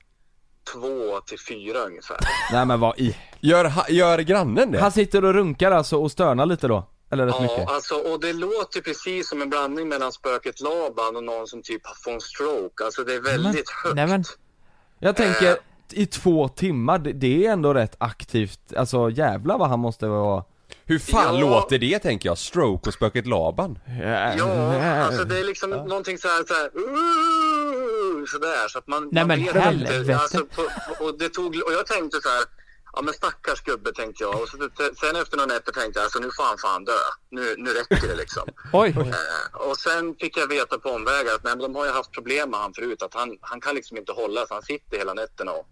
två 0.74 1.20
till 1.26 1.40
fyra 1.40 1.80
ungefär. 1.80 2.18
Nej 2.52 2.66
men 2.66 2.80
vad 2.80 3.00
i? 3.00 3.16
Gör, 3.40 3.72
gör 3.90 4.18
grannen 4.20 4.72
det? 4.72 4.80
Han 4.80 4.92
sitter 4.92 5.26
och 5.26 5.34
runkar 5.34 5.72
alltså 5.72 5.98
och 5.98 6.12
stönar 6.12 6.46
lite 6.46 6.68
då? 6.68 6.90
Eller 7.12 7.26
rätt 7.26 7.36
Ja, 7.38 7.42
mycket? 7.42 7.70
alltså, 7.70 7.96
och 7.96 8.20
det 8.20 8.34
låter 8.34 8.82
precis 8.82 9.30
som 9.30 9.42
en 9.42 9.50
blandning 9.50 9.90
mellan 9.90 10.12
spöket 10.12 10.62
Laban 10.62 11.16
och 11.16 11.24
någon 11.24 11.48
som 11.48 11.62
typ 11.62 11.82
får 12.04 12.12
en 12.12 12.22
stroke. 12.22 12.84
Alltså 12.86 13.04
det 13.04 13.14
är 13.14 13.22
väldigt 13.22 13.70
högt. 13.84 13.96
Nej 13.96 14.08
men, 14.08 14.24
Jag 15.00 15.16
tänker, 15.16 15.58
i 15.92 16.06
två 16.06 16.48
timmar, 16.48 17.00
det, 17.00 17.12
det 17.14 17.46
är 17.46 17.52
ändå 17.52 17.74
rätt 17.74 17.96
aktivt, 17.98 18.74
alltså 18.78 19.10
jävlar 19.10 19.58
vad 19.58 19.70
han 19.70 19.80
måste 19.80 20.08
vara 20.08 20.44
Hur 20.90 21.00
fan 21.00 21.36
Ja. 21.40 21.42
låter 21.50 21.78
det 21.80 22.00
tänker 22.00 22.30
jag? 22.30 22.38
Stroke 22.38 22.90
och 22.90 22.94
spöket 22.94 23.28
Laban? 23.28 23.80
Ja, 24.38 25.02
alltså 25.06 25.24
det 25.24 25.40
är 25.40 25.44
liksom 25.44 25.70
någonting 25.70 26.18
så 26.18 26.28
här, 26.28 26.44
så 26.48 26.54
här 26.54 26.70
"Ooh", 26.76 28.26
sådär 28.26 28.68
så 28.68 28.78
att 28.80 28.88
man, 28.88 29.10
Nej, 29.12 29.24
man 29.26 29.28
men 29.28 29.46
vet 29.46 29.56
helvete. 29.64 29.96
inte. 29.96 30.18
Alltså, 30.18 30.46
på, 30.46 30.62
och, 31.06 31.18
det 31.20 31.30
tog, 31.30 31.56
och 31.56 31.74
jag 31.74 31.86
tänkte 31.88 32.22
så 32.22 32.30
här, 32.30 32.44
ja 32.94 33.02
men 33.02 33.14
stackars 33.14 33.62
gubbe 33.62 33.92
tänkte 33.94 34.24
jag. 34.24 34.42
Och 34.42 34.50
så, 34.50 34.58
sen 35.02 35.16
efter 35.16 35.38
några 35.38 35.54
nätter 35.54 35.72
tänkte 35.72 36.00
jag, 36.00 36.04
alltså 36.04 36.20
nu 36.20 36.30
får 36.38 36.44
han 36.44 36.58
fan 36.58 36.84
dö. 36.86 36.92
Nu, 37.32 37.56
nu 37.58 37.70
räcker 37.74 38.08
det 38.08 38.16
liksom. 38.16 38.44
oj. 38.74 38.90
Eh, 38.98 39.62
och 39.70 39.78
sen 39.78 40.16
fick 40.20 40.38
jag 40.38 40.48
veta 40.48 40.78
på 40.80 40.90
omvägar 40.90 41.36
att 41.36 41.44
nej, 41.44 41.54
men 41.56 41.60
de 41.60 41.76
har 41.76 41.86
ju 41.86 41.92
haft 41.92 42.12
problem 42.12 42.50
med 42.50 42.60
han 42.60 42.74
förut. 42.74 43.02
Att 43.04 43.14
han, 43.14 43.38
han 43.42 43.62
kan 43.62 43.76
liksom 43.76 43.98
inte 43.98 44.12
hålla 44.12 44.40
sig. 44.46 44.54
Han 44.56 44.64
sitter 44.64 44.98
hela 44.98 45.14
nätterna 45.14 45.52
och 45.52 45.68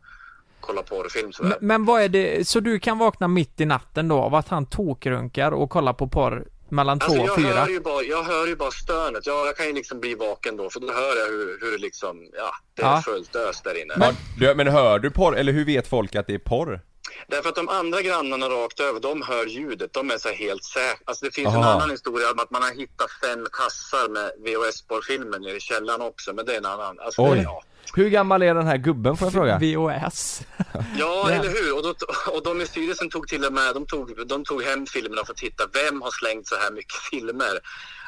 kollar 0.62 0.84
porrfilm 0.84 1.34
sådär. 1.34 1.50
Men, 1.50 1.68
men 1.68 1.86
vad 1.86 2.02
är 2.02 2.10
det, 2.10 2.48
så 2.48 2.60
du 2.60 2.80
kan 2.80 2.98
vakna 2.98 3.28
mitt 3.28 3.62
i 3.62 3.66
natten 3.66 4.08
då 4.08 4.16
av 4.18 4.36
att 4.36 4.48
han 4.50 4.66
tokrunkar 4.66 5.52
och 5.52 5.70
kollar 5.70 5.94
på 5.94 6.08
porr 6.08 6.48
mellan 6.70 6.94
Alltså 7.02 7.16
två 7.16 7.22
och 7.22 7.28
jag, 7.28 7.36
fyra? 7.36 7.54
hör 7.54 7.68
ju 7.70 7.80
bara, 7.80 8.02
jag 8.02 8.24
hör 8.24 8.48
ju 8.48 8.56
bara 8.56 8.72
stönet. 8.72 9.26
Jag, 9.28 9.48
jag 9.48 9.58
kan 9.58 9.66
ju 9.68 9.74
liksom 9.74 10.00
bli 10.00 10.16
vaken 10.16 10.58
då 10.58 10.70
för 10.70 10.80
då 10.80 10.88
hör 10.94 11.16
jag 11.20 11.26
hur, 11.28 11.58
hur 11.62 11.72
det 11.72 11.78
liksom, 11.78 12.30
ja, 12.38 12.52
det 12.76 12.82
är 12.82 12.86
Ja. 12.92 13.02
fullt 13.06 13.36
ös 13.36 13.62
där 13.62 13.82
inne. 13.82 13.94
Men, 13.98 14.14
du, 14.40 14.56
men 14.56 14.68
hör 14.68 15.00
du 15.00 15.12
porr, 15.12 15.36
eller 15.38 15.54
hur 15.54 15.66
vet 15.66 15.88
folk 15.88 16.16
att 16.16 16.28
det 16.28 16.34
är 16.34 16.40
porr? 16.40 16.82
Därför 17.28 17.50
att 17.50 17.56
de 17.56 17.70
andra 17.70 18.02
grannarna 18.02 18.46
rakt 18.50 18.80
över, 18.80 19.00
de 19.00 19.22
hör 19.22 19.46
ljudet. 19.46 19.94
De 19.94 20.12
är 20.12 20.18
så 20.18 20.30
helt 20.30 20.64
säkra. 20.64 20.98
Alltså 21.06 21.26
det 21.26 21.32
finns 21.32 21.48
en 21.54 21.56
Aha. 21.64 21.72
annan 21.74 21.90
historia 21.92 22.32
om 22.32 22.40
att 22.40 22.52
man 22.52 22.62
har 22.64 22.72
hittat 22.72 23.12
fem 23.24 23.46
kassar 23.52 24.10
med 24.10 24.32
VHS-porrfilmer 24.46 25.40
nere 25.40 25.56
i 25.58 25.60
källaren 25.60 26.02
också. 26.02 26.34
Men 26.34 26.46
det 26.46 26.54
är 26.54 26.58
en 26.58 26.66
annan. 26.66 27.00
Alltså, 27.00 27.22
Oj. 27.22 27.38
Det, 27.38 27.44
ja, 27.44 27.64
Hur 27.94 28.10
gammal 28.10 28.42
är 28.44 28.56
den 28.56 28.68
här 28.68 28.78
gubben 28.78 29.18
får 29.18 29.26
jag 29.26 29.34
fråga? 29.34 29.58
VHS. 29.62 30.42
ja 30.58 30.66
Ja. 30.98 31.30
eller 31.32 31.50
hur? 31.50 31.76
Och, 31.78 31.84
då, 31.84 31.94
och 32.38 32.44
de 32.44 32.62
i 32.62 32.66
styrelsen 32.66 33.10
tog 33.10 33.28
till 33.28 33.46
och 33.46 33.54
med, 33.54 33.74
de 33.74 33.86
tog, 33.86 34.28
de 34.28 34.44
tog 34.46 34.64
hem 34.64 34.86
filmerna 34.86 35.22
för 35.26 35.32
att 35.34 35.38
titta. 35.38 35.64
Vem 35.74 36.02
har 36.02 36.12
slängt 36.12 36.48
så 36.48 36.56
här 36.56 36.72
mycket 36.72 36.96
filmer? 37.12 37.60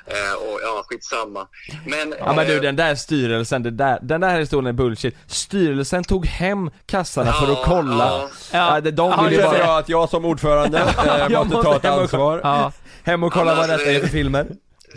Eh, 0.06 0.34
och 0.34 0.60
ja, 0.64 0.84
skitsamma. 0.90 1.48
Men, 1.86 2.14
Ja 2.20 2.34
men 2.34 2.48
du 2.48 2.56
eh, 2.56 2.62
den 2.62 2.76
där 2.76 2.96
styrelsen, 2.96 3.64
det 3.64 3.72
där, 3.72 4.00
den 4.02 4.22
där 4.22 4.40
historien 4.40 4.68
är 4.68 4.74
bullshit 4.74 5.16
Styrelsen 5.28 6.04
tog 6.04 6.26
hem 6.26 6.70
kassarna 6.86 7.34
för 7.34 7.44
att 7.44 7.50
Ja, 7.58 7.64
kolla 7.66 8.06
ja. 8.06 8.30
Ja, 8.74 8.82
det- 8.82 8.92
de 8.92 9.12
Ja, 9.12 9.22
vill 9.24 9.34
ju 9.34 9.42
bara 9.44 9.78
att 9.78 9.90
jag 9.90 10.10
som 10.10 10.26
ordförande 10.26 10.78
eh, 11.06 11.28
Jag 11.30 11.48
måste 11.48 11.64
ta 11.64 11.76
ett 11.76 11.86
ansvar 11.86 12.42
Ja, 12.44 12.72
hem 13.04 13.24
och 13.24 13.34
kolla 13.34 13.52
Ja, 13.52 13.56
vad 13.56 13.64
alltså, 13.70 13.78
detta 13.78 13.90
är 13.90 13.94
det- 13.94 14.00
för 14.00 14.08
filmer 14.08 14.48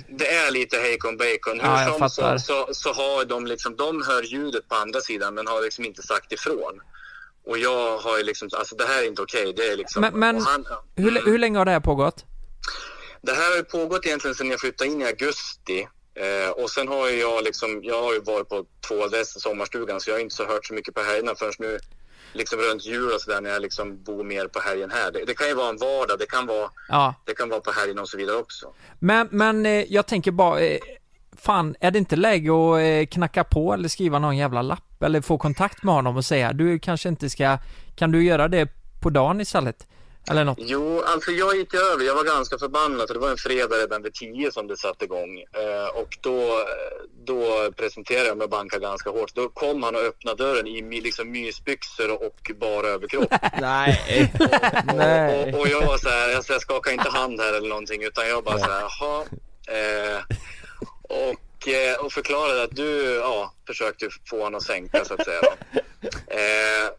Det 0.08 0.28
är 0.28 0.50
lite 0.50 0.76
hejkon 0.78 1.16
bacon. 1.16 1.60
Hur 1.60 1.68
Ja, 1.68 1.96
som 1.98 2.10
så, 2.10 2.38
så, 2.38 2.68
så 2.74 2.92
har 2.92 3.24
de 3.24 3.46
liksom, 3.46 3.76
de 3.76 4.02
hör 4.06 4.22
ljudet 4.22 4.68
på 4.68 4.74
andra 4.74 5.00
sidan 5.00 5.34
men 5.34 5.46
har 5.46 5.62
liksom 5.62 5.84
inte 5.84 6.02
sagt 6.02 6.32
ifrån. 6.32 6.80
Och 7.46 7.58
jag 7.58 7.98
har 7.98 8.18
ju 8.18 8.24
liksom, 8.24 8.48
alltså 8.52 8.74
det 8.76 8.84
här 8.86 9.02
är 9.02 9.06
inte 9.06 9.22
okej. 9.22 9.52
Det 9.56 9.66
är 9.68 9.76
liksom, 9.76 10.00
Men- 10.00 10.18
men- 10.18 10.40
han, 10.40 10.66
hur, 10.96 11.20
hur 11.26 11.38
länge 11.38 11.58
har 11.58 11.64
det 11.64 11.70
här 11.70 11.80
pågått? 11.80 12.24
det 13.22 13.32
här 13.32 13.50
har 13.50 13.56
ju 13.56 13.64
pågått 13.64 14.06
egentligen 14.06 14.34
sedan 14.34 14.50
jag 14.50 14.60
flyttade 14.60 14.90
in 14.90 15.02
i 15.02 15.04
augusti. 15.06 15.88
Eh, 16.14 16.50
och 16.50 16.70
sen 16.70 16.88
har 16.88 17.08
ju 17.08 17.20
jag 17.20 17.44
liksom, 17.44 17.80
jag 17.84 18.02
har 18.02 18.12
ju 18.12 18.20
varit 18.20 18.48
på 18.48 18.64
två 18.88 19.02
adresser 19.04 19.40
sommarstugan 19.40 20.00
så 20.00 20.10
jag 20.10 20.14
har 20.14 20.20
inte 20.20 20.34
så 20.34 20.46
hört 20.46 20.66
så 20.66 20.74
mycket 20.74 20.94
på 20.94 21.02
helgerna 21.02 21.34
förrän 21.34 21.52
nu 21.58 21.78
liksom 22.32 22.58
runt 22.58 22.86
jul 22.86 23.12
och 23.12 23.20
sådär 23.20 23.40
när 23.40 23.50
jag 23.50 23.62
liksom 23.62 24.02
bor 24.02 24.24
mer 24.24 24.46
på 24.46 24.60
helgen 24.60 24.90
här. 24.90 25.10
Det, 25.12 25.24
det 25.24 25.34
kan 25.34 25.48
ju 25.48 25.54
vara 25.54 25.68
en 25.68 25.76
vardag, 25.76 26.18
det 26.18 26.26
kan 26.26 26.46
vara, 26.46 26.70
Ja, 26.88 27.14
det 27.24 27.34
kan 27.34 27.48
vara 27.48 27.60
på 27.60 27.70
helgen 27.72 27.98
och 27.98 28.08
så 28.08 28.16
vidare 28.16 28.36
också. 28.36 28.66
men, 28.98 29.28
men 29.30 29.66
eh, 29.66 29.92
jag 29.92 30.06
tänker 30.06 30.30
bara, 30.30 30.60
eh, 30.60 30.78
fan, 31.36 31.76
är 31.80 31.90
det 31.90 31.98
inte 31.98 32.16
läge 32.16 32.50
att 32.50 32.78
eh, 32.80 33.06
knacka 33.14 33.44
på 33.44 33.72
eller 33.74 33.88
skriva 33.88 34.18
någon 34.18 34.36
jävla 34.36 34.62
lapp 34.62 35.02
eller 35.02 35.20
få 35.20 35.38
kontakt 35.38 35.82
med 35.82 35.94
honom 35.94 36.16
och 36.16 36.24
säga 36.24 36.52
du 36.52 36.78
kanske 36.78 37.08
inte 37.08 37.30
ska, 37.30 37.58
kan 37.96 38.12
du 38.12 38.24
göra 38.24 38.48
det 38.48 38.68
på 39.02 39.10
dagen 39.10 39.40
istället? 39.40 39.86
Eller 40.30 40.44
något? 40.44 40.58
Jo, 40.60 41.02
alltså 41.06 41.30
jag 41.30 41.56
gick 41.56 41.74
över. 41.74 42.04
Jag 42.04 42.14
var 42.14 42.24
ganska 42.24 42.58
förbannad. 42.58 43.06
för 43.08 43.14
Det 43.14 43.20
var 43.20 43.30
en 43.30 43.36
fredag 43.36 43.76
redan 43.76 44.02
vid 44.02 44.14
tio 44.14 44.52
som 44.52 44.66
det 44.66 44.76
satte 44.76 45.04
igång. 45.04 45.38
Eh, 45.38 46.00
och 46.00 46.08
då, 46.20 46.40
då 47.24 47.72
presenterade 47.76 48.28
jag 48.28 48.36
mig 48.36 48.44
och 48.44 48.50
bankade 48.50 48.82
ganska 48.82 49.10
hårt. 49.10 49.34
Då 49.34 49.48
kom 49.48 49.82
han 49.82 49.94
och 49.94 50.00
öppnade 50.00 50.44
dörren 50.44 50.66
i 50.66 51.00
liksom 51.00 51.30
mysbyxor 51.30 52.24
och 52.24 52.50
bara 52.60 52.86
överkropp. 52.86 53.34
Nej. 53.60 54.32
och, 54.88 55.54
och, 55.54 55.60
och 55.60 55.68
jag 55.68 55.86
var 55.86 55.98
så 55.98 56.08
här, 56.08 56.28
jag, 56.28 56.44
så 56.44 56.60
skakade 56.60 56.94
inte 56.94 57.10
hand 57.10 57.40
här 57.40 57.52
eller 57.52 57.68
någonting 57.68 58.02
utan 58.02 58.28
jag 58.28 58.44
bara 58.44 58.58
så 58.58 58.70
här, 58.70 58.80
jaha. 58.80 59.24
Eh, 59.66 60.20
och, 61.02 61.68
eh, 61.68 62.04
och 62.04 62.12
förklarade 62.12 62.62
att 62.62 62.76
du 62.76 63.14
ja, 63.14 63.52
försökte 63.66 64.08
få 64.30 64.36
honom 64.36 64.54
att 64.54 64.62
sänka 64.62 65.04
så 65.04 65.14
att 65.14 65.24
säga. 65.24 65.40
Eh, 66.26 66.90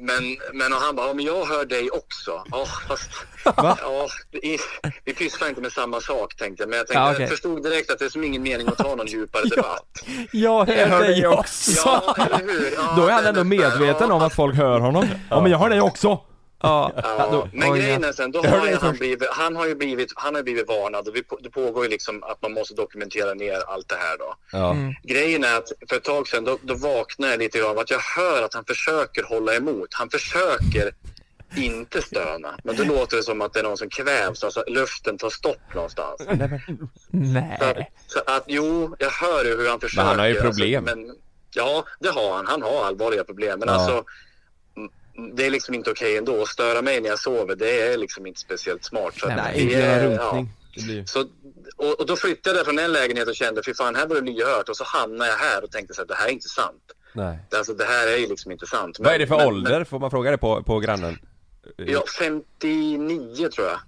men, 0.00 0.36
men 0.52 0.72
och 0.72 0.78
han 0.78 0.96
bara, 0.96 1.06
ja, 1.06 1.14
men 1.14 1.24
jag 1.24 1.44
hör 1.46 1.64
dig 1.64 1.90
också. 1.90 2.42
Ja, 2.50 2.66
fast, 2.88 3.10
ja, 3.56 4.08
vi, 4.30 4.58
vi 5.04 5.14
pysslar 5.14 5.48
inte 5.48 5.60
med 5.60 5.72
samma 5.72 6.00
sak 6.00 6.36
tänkte 6.36 6.62
jag. 6.62 6.70
Men 6.70 6.76
jag, 6.78 6.86
tänkte, 6.86 7.00
Ja, 7.00 7.10
okej. 7.10 7.20
jag 7.22 7.30
förstod 7.30 7.62
direkt 7.62 7.90
att 7.90 7.98
det 7.98 8.04
är 8.04 8.08
som 8.08 8.24
ingen 8.24 8.42
mening 8.42 8.68
att 8.68 8.78
ta 8.78 8.94
någon 8.94 9.06
djupare 9.06 9.42
debatt. 9.56 10.04
Jag 10.32 10.66
hör 10.68 11.00
dig 11.02 11.26
också! 11.26 11.70
Ja, 11.84 12.16
eller 12.18 12.52
hur? 12.52 12.72
Ja, 12.76 12.94
Då 12.96 13.06
är 13.06 13.12
han 13.12 13.26
ändå 13.26 13.44
medveten 13.44 14.10
om 14.12 14.22
att 14.22 14.34
folk 14.34 14.56
hör 14.56 14.80
honom. 14.80 15.06
Ja 15.30 15.40
men 15.40 15.50
jag 15.50 15.58
har 15.58 15.70
dig 15.70 15.80
också. 15.80 16.20
Ja. 16.62 16.92
Ja, 16.96 17.28
då- 17.32 17.48
men 17.52 17.72
oj, 17.72 17.78
grejen 17.78 18.04
är 18.04 18.12
sen, 18.12 18.30
då 18.32 18.42
har 18.42 18.76
han, 18.80 18.94
blivit, 18.96 19.28
han 19.30 19.56
har 19.56 19.66
ju 19.66 19.74
blivit, 19.74 20.12
han 20.16 20.34
har 20.34 20.42
blivit 20.42 20.68
varnad 20.68 21.08
och 21.08 21.16
vi, 21.16 21.22
det 21.40 21.50
pågår 21.50 21.84
ju 21.84 21.90
liksom 21.90 22.22
att 22.22 22.42
man 22.42 22.52
måste 22.52 22.74
dokumentera 22.74 23.34
ner 23.34 23.60
allt 23.68 23.88
det 23.88 23.94
här 23.96 24.18
då. 24.18 24.34
Ja. 24.52 24.70
Mm. 24.70 24.94
Grejen 25.02 25.44
är 25.44 25.56
att 25.58 25.68
för 25.88 25.96
ett 25.96 26.04
tag 26.04 26.28
sedan 26.28 26.44
då, 26.44 26.58
då 26.62 26.74
vaknade 26.74 27.32
jag 27.32 27.38
lite 27.38 27.58
grann 27.58 27.70
av 27.70 27.78
att 27.78 27.90
jag 27.90 27.98
hör 28.16 28.42
att 28.42 28.54
han 28.54 28.64
försöker 28.64 29.22
hålla 29.22 29.54
emot. 29.54 29.88
Han 29.94 30.10
försöker 30.10 30.92
inte 31.56 32.02
stöna. 32.02 32.54
Men 32.64 32.76
då 32.76 32.84
låter 32.84 33.16
det 33.16 33.22
som 33.22 33.40
att 33.42 33.52
det 33.52 33.58
är 33.60 33.64
någon 33.64 33.76
som 33.78 33.88
kvävs, 33.88 34.44
alltså 34.44 34.64
luften 34.66 35.18
tar 35.18 35.30
stopp 35.30 35.74
någonstans. 35.74 36.22
Så 36.24 36.30
att, 36.30 36.50
Nej. 37.10 37.90
så 38.06 38.18
att 38.26 38.44
jo, 38.46 38.96
jag 38.98 39.10
hör 39.10 39.44
ju 39.44 39.56
hur 39.56 39.68
han 39.68 39.80
försöker. 39.80 40.06
han 40.08 40.18
har 40.18 40.26
ju 40.26 40.32
alltså, 40.32 40.46
problem. 40.46 40.84
men, 40.84 41.14
ja, 41.54 41.84
det 42.00 42.08
har 42.08 42.34
han. 42.34 42.46
Han 42.46 42.62
har 42.62 42.84
allvarliga 42.84 43.24
problem. 43.24 43.58
Men 43.58 43.68
Ja. 43.68 43.74
alltså, 43.74 44.04
det 45.36 45.46
är 45.46 45.50
liksom 45.50 45.74
inte 45.74 45.90
okej 45.90 46.16
ändå. 46.16 46.42
Att 46.42 46.48
störa 46.48 46.82
mig 46.82 47.00
när 47.00 47.08
jag 47.08 47.18
sover, 47.18 47.56
det 47.56 47.80
är 47.80 47.96
liksom 47.98 48.26
inte 48.26 48.40
speciellt 48.40 48.84
smart. 48.84 49.14
Så 49.16 49.28
Nej, 49.28 49.36
det 49.54 49.60
inte 49.62 49.76
är- 49.76 50.02
göra 50.02 50.12
ja. 50.14 50.22
runkning. 50.24 50.48
Blir... 50.84 51.04
Så, 51.04 51.20
och, 51.76 52.00
och 52.00 52.06
då 52.06 52.16
flyttade 52.16 52.56
jag 52.56 52.66
från 52.66 52.78
en 52.78 52.92
lägenhet 52.92 53.28
och 53.28 53.34
kände, 53.34 53.62
fy 53.66 53.74
fan, 53.74 53.94
här 53.96 54.06
var 54.06 54.14
det 54.14 54.20
lyhört. 54.20 54.68
Och 54.68 54.76
så 54.76 54.84
hamnade 54.84 55.30
jag 55.30 55.36
här 55.36 55.64
och 55.64 55.70
tänkte 55.70 55.94
så 55.94 56.00
här, 56.00 56.06
det 56.06 56.14
här 56.14 56.26
är 56.28 56.32
inte 56.32 56.48
sant. 56.48 56.82
Nej. 57.12 57.38
Alltså, 57.56 57.74
det 57.74 57.84
här 57.84 58.06
är 58.06 58.16
ju 58.16 58.26
liksom 58.26 58.52
inte 58.52 58.66
sant. 58.66 58.96
Vad 59.00 59.12
är 59.14 59.18
det 59.18 59.26
för 59.26 59.36
men, 59.36 59.46
ålder? 59.46 59.84
Får 59.84 59.98
man 59.98 60.10
fråga 60.10 60.30
det 60.30 60.38
på, 60.38 60.62
på 60.62 60.78
grannen? 60.78 61.18
Men, 61.76 61.88
ja, 61.88 62.04
59 62.18 63.48
tror 63.48 63.66
jag. 63.66 63.78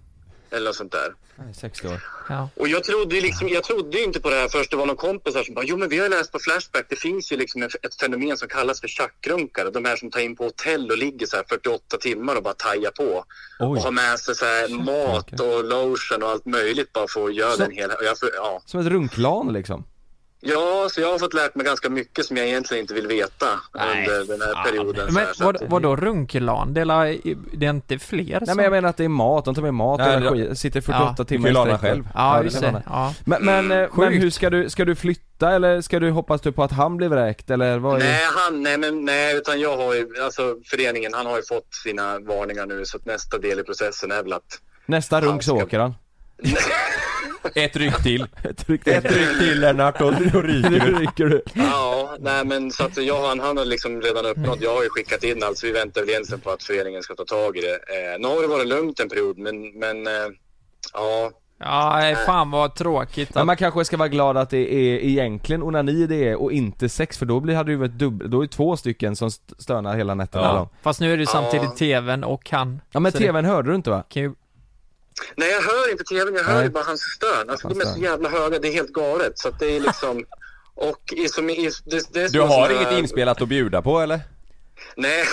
Eller 0.50 0.66
något 0.66 0.76
sånt 0.76 0.92
där. 0.92 1.14
Nej, 1.44 1.54
60 1.54 1.88
år. 1.88 2.00
Ja. 2.28 2.48
Och 2.56 2.68
jag 2.68 2.84
trodde 2.84 3.20
liksom, 3.20 3.48
jag 3.48 3.64
trodde 3.64 4.02
inte 4.02 4.20
på 4.20 4.30
det 4.30 4.36
här 4.36 4.48
först 4.48 4.70
det 4.70 4.76
var 4.76 4.86
någon 4.86 4.96
kompis 4.96 5.34
här 5.34 5.42
som 5.44 5.54
bara, 5.54 5.64
jo 5.64 5.76
men 5.76 5.88
vi 5.88 5.98
har 5.98 6.08
läst 6.08 6.32
på 6.32 6.38
Flashback, 6.38 6.86
det 6.88 6.96
finns 6.96 7.32
ju 7.32 7.36
liksom 7.36 7.62
ett 7.62 7.74
ett 7.86 7.94
fenomen 8.00 8.36
som 8.36 8.48
kallas 8.48 8.80
för 8.80 8.88
tjackrunkare. 8.88 9.70
De 9.70 9.84
här 9.84 9.96
som 9.96 10.10
tar 10.10 10.20
in 10.20 10.36
på 10.36 10.44
hotell 10.44 10.90
och 10.90 10.98
ligger 10.98 11.26
så 11.26 11.36
här 11.36 11.44
48 11.48 11.96
timmar 11.96 12.36
och 12.36 12.42
bara 12.42 12.54
tajar 12.54 12.90
på. 12.90 13.24
Och 13.66 13.76
har 13.82 13.90
med 13.90 14.18
sig 14.18 14.34
så 14.34 14.44
här 14.44 14.68
mat 14.68 15.40
och 15.40 15.64
lotion 15.64 16.22
och 16.22 16.28
allt 16.28 16.46
möjligt 16.46 16.92
bara 16.92 17.06
för 17.08 17.24
att 17.28 17.34
göra 17.34 17.52
Så- 17.52 17.62
den 17.62 17.70
hela, 17.70 17.94
och 17.94 18.04
jag, 18.04 18.18
får- 18.18 18.30
ja. 18.34 18.62
Som 18.66 18.80
ett 18.80 18.86
runklan 18.86 19.52
liksom. 19.52 19.84
Ja, 20.42 20.88
så 20.90 21.00
jag 21.00 21.10
har 21.12 21.18
fått 21.18 21.34
lärt 21.34 21.54
mig 21.54 21.66
ganska 21.66 21.88
mycket 21.90 22.24
som 22.24 22.36
jag 22.36 22.46
egentligen 22.46 22.80
inte 22.80 22.94
vill 22.94 23.06
veta 23.06 23.46
under 23.72 24.26
den 24.28 24.40
här 24.40 24.64
perioden. 24.64 25.14
Men 25.14 25.26
här, 25.26 25.32
så 25.32 25.44
vad, 25.44 25.56
vadå 25.68 25.96
runkelan? 25.96 26.74
Det 26.74 26.80
är, 26.80 26.84
la- 26.84 27.04
det 27.52 27.66
är 27.66 27.70
inte 27.70 27.98
fler 27.98 28.38
Nej 28.46 28.56
men 28.56 28.64
jag 28.64 28.70
menar 28.70 28.88
att 28.88 28.96
det 28.96 29.04
är 29.04 29.08
mat, 29.08 29.44
de 29.44 29.54
tar 29.54 29.62
med 29.62 29.74
mat 29.74 30.00
och 30.00 30.06
Nej, 30.32 30.40
ja. 30.48 30.54
sitter 30.54 30.80
48 30.80 31.14
Ja. 31.18 31.24
timmar 31.24 31.50
i 31.50 31.54
sträck. 31.54 31.80
själv. 31.80 32.08
Ja, 32.14 32.42
just 32.42 32.60
det. 32.60 32.82
Ja. 32.86 33.14
Men, 33.24 33.44
men, 33.44 33.70
eh, 33.70 33.88
men 33.96 34.12
hur 34.12 34.30
ska 34.30 34.50
du, 34.50 34.70
ska 34.70 34.84
du 34.84 34.94
flytta 34.94 35.50
eller 35.52 35.80
ska 35.80 35.98
du 35.98 36.10
hoppas 36.10 36.40
du 36.40 36.52
på 36.52 36.62
att 36.64 36.72
han 36.72 36.96
blir 36.96 37.08
vräkt 37.08 37.50
eller 37.50 37.78
vad 37.78 37.94
är 37.94 37.98
Nej, 37.98 38.20
han, 38.36 38.62
nej, 38.62 38.78
men, 38.78 39.04
nej, 39.04 39.36
utan 39.36 39.60
jag 39.60 39.76
har 39.76 39.94
ju, 39.94 40.08
alltså 40.24 40.56
föreningen, 40.64 41.14
han 41.14 41.26
har 41.26 41.36
ju 41.36 41.42
fått 41.42 41.74
sina 41.84 42.18
varningar 42.18 42.66
nu 42.66 42.84
så 42.84 42.96
att 42.96 43.06
nästa 43.06 43.38
del 43.38 43.60
i 43.60 43.62
processen 43.62 44.10
är 44.12 44.22
väl 44.22 44.32
att 44.32 44.58
Nästa 44.86 45.20
runk 45.20 45.42
så 45.42 45.56
ska- 45.56 45.64
åker 45.66 45.78
han. 45.78 45.94
Ett 47.54 47.76
ryck 47.76 47.96
till. 48.02 48.26
Ett 48.42 48.68
ryck 48.70 48.86
Ett 48.86 49.04
ryck 49.12 49.38
till 49.38 49.60
Lennart 49.60 50.00
och 50.00 50.12
då 50.32 50.40
ryker 50.42 50.70
du. 50.70 50.94
rycker 50.98 51.24
du. 51.26 51.42
Ja, 51.54 52.16
nej 52.20 52.44
men 52.44 52.70
så 52.70 52.84
att 52.84 52.96
jag, 52.96 53.28
han, 53.28 53.40
han 53.40 53.56
har 53.56 53.64
liksom 53.64 54.00
redan 54.02 54.26
uppnått, 54.26 54.58
jag 54.60 54.74
har 54.74 54.82
ju 54.82 54.88
skickat 54.90 55.24
in 55.24 55.42
allt 55.42 55.58
så 55.58 55.66
vi 55.66 55.72
väntar 55.72 56.00
väl 56.00 56.10
egentligen 56.10 56.40
på 56.40 56.50
att 56.50 56.62
föreningen 56.62 57.02
ska 57.02 57.14
ta 57.14 57.24
tag 57.24 57.56
i 57.56 57.60
det. 57.60 57.74
Eh, 57.74 58.18
nu 58.20 58.28
har 58.28 58.42
det 58.42 58.48
varit 58.48 58.66
lugnt 58.68 59.00
en 59.00 59.08
period 59.08 59.38
men, 59.38 59.78
men 59.78 60.06
eh, 60.06 60.12
ja. 60.92 61.30
Ja, 61.62 61.96
nej, 62.00 62.16
fan 62.16 62.50
vad 62.50 62.74
tråkigt 62.74 63.34
Men 63.34 63.40
att... 63.40 63.46
man 63.46 63.56
kanske 63.56 63.84
ska 63.84 63.96
vara 63.96 64.08
glad 64.08 64.36
att 64.36 64.50
det 64.50 64.74
är 64.74 64.98
egentligen 65.04 65.62
onani 65.62 66.06
det 66.06 66.28
är 66.28 66.36
och 66.42 66.52
inte 66.52 66.88
sex 66.88 67.18
för 67.18 67.26
då 67.26 67.40
blir, 67.40 67.54
hade 67.54 67.68
det 67.68 67.72
ju 67.72 67.78
varit 67.78 67.92
dubbel, 67.98 68.30
då 68.30 68.38
är 68.38 68.42
det 68.46 68.52
två 68.52 68.76
stycken 68.76 69.16
som 69.16 69.28
st- 69.28 69.54
stönar 69.58 69.96
hela 69.96 70.14
nätterna 70.14 70.44
Ja. 70.44 70.68
Fast 70.82 71.00
nu 71.00 71.12
är 71.12 71.16
det 71.16 71.20
ju 71.22 71.26
samtidigt 71.26 71.66
Ja. 71.70 71.76
tvn 72.00 72.24
och 72.24 72.50
han. 72.50 72.80
Ja 72.92 73.00
men 73.00 73.12
Så 73.12 73.18
det 73.18 73.24
tvn 73.24 73.44
hörde 73.44 73.70
du 73.70 73.74
inte 73.74 73.90
va? 73.90 74.02
kan 74.08 74.22
ju... 74.22 74.32
Nej 75.36 75.50
jag 75.50 75.62
hör 75.62 75.90
inte 75.90 76.04
tvn, 76.04 76.34
jag 76.34 76.44
hör 76.44 76.62
ju 76.62 76.68
bara 76.68 76.84
hans 76.84 77.00
stön. 77.00 77.50
Alltså 77.50 77.68
de 77.68 77.80
är 77.80 77.84
så 77.84 78.00
jävla 78.00 78.28
höga, 78.28 78.58
det 78.58 78.68
är 78.68 78.72
helt 78.72 78.92
galet. 78.92 79.38
Så 79.38 79.48
att 79.48 79.58
det 79.58 79.76
är 79.76 79.80
liksom, 79.80 80.24
och 80.74 81.12
i, 81.16 81.28
som 81.28 81.50
i, 81.50 81.70
det, 81.84 82.12
det 82.12 82.20
är 82.22 82.28
Du 82.28 82.40
har 82.40 82.70
inget 82.70 82.88
här- 82.88 82.98
inspelat 82.98 83.42
att 83.42 83.48
bjuda 83.48 83.82
på 83.82 84.00
eller? 84.00 84.20
Nej, 84.96 85.24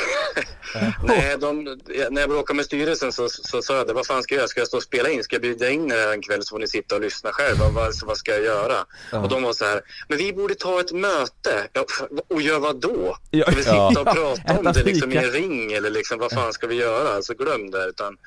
Nej 1.03 1.37
de, 1.39 1.63
när 2.09 2.21
jag 2.21 2.29
bråkade 2.29 2.55
med 2.57 2.65
styrelsen 2.65 3.11
så, 3.13 3.29
så 3.29 3.61
sa 3.61 3.75
jag 3.77 3.87
det, 3.87 3.93
vad 3.93 4.07
fan 4.07 4.23
ska 4.23 4.35
jag 4.35 4.39
göra? 4.39 4.47
Ska 4.47 4.59
jag 4.61 4.67
stå 4.67 4.77
och 4.77 4.83
spela 4.83 5.09
in? 5.09 5.23
Ska 5.23 5.35
jag 5.35 5.41
bjuda 5.41 5.69
in 5.69 5.91
er 5.91 6.13
en 6.13 6.21
kväll 6.21 6.43
så 6.43 6.49
får 6.53 6.59
ni 6.59 6.67
sitta 6.67 6.95
och 6.95 7.01
lyssna 7.01 7.31
själv? 7.33 7.57
Vad, 7.73 7.93
vad, 8.05 8.17
ska 8.17 8.31
jag 8.31 8.43
göra? 8.43 8.75
Och 9.11 9.29
de 9.29 9.43
var 9.43 9.53
så 9.53 9.65
här, 9.65 9.81
men 10.07 10.17
vi 10.17 10.33
borde 10.33 10.55
ta 10.55 10.79
ett 10.79 10.91
möte. 10.91 11.67
Ja, 11.73 11.85
och 12.29 12.41
göra 12.41 12.59
vad 12.59 12.75
då? 12.81 13.17
Ja. 13.31 13.45
Ska 13.45 13.55
vi 13.55 13.63
sitta 13.63 13.75
Ja. 13.75 13.87
och 13.99 14.05
prata 14.05 14.59
om 14.59 14.67
Äta 14.67 14.71
det 14.79 14.83
liksom 14.83 15.11
i 15.11 15.15
en 15.17 15.31
ring 15.31 15.71
eller 15.73 15.89
liksom 15.89 16.19
vad 16.19 16.31
fan 16.31 16.53
ska 16.53 16.67
vi 16.67 16.75
göra? 16.75 17.09
Alltså 17.15 17.33
glöm 17.33 17.71
det 17.71 17.85
utan, 17.85 18.17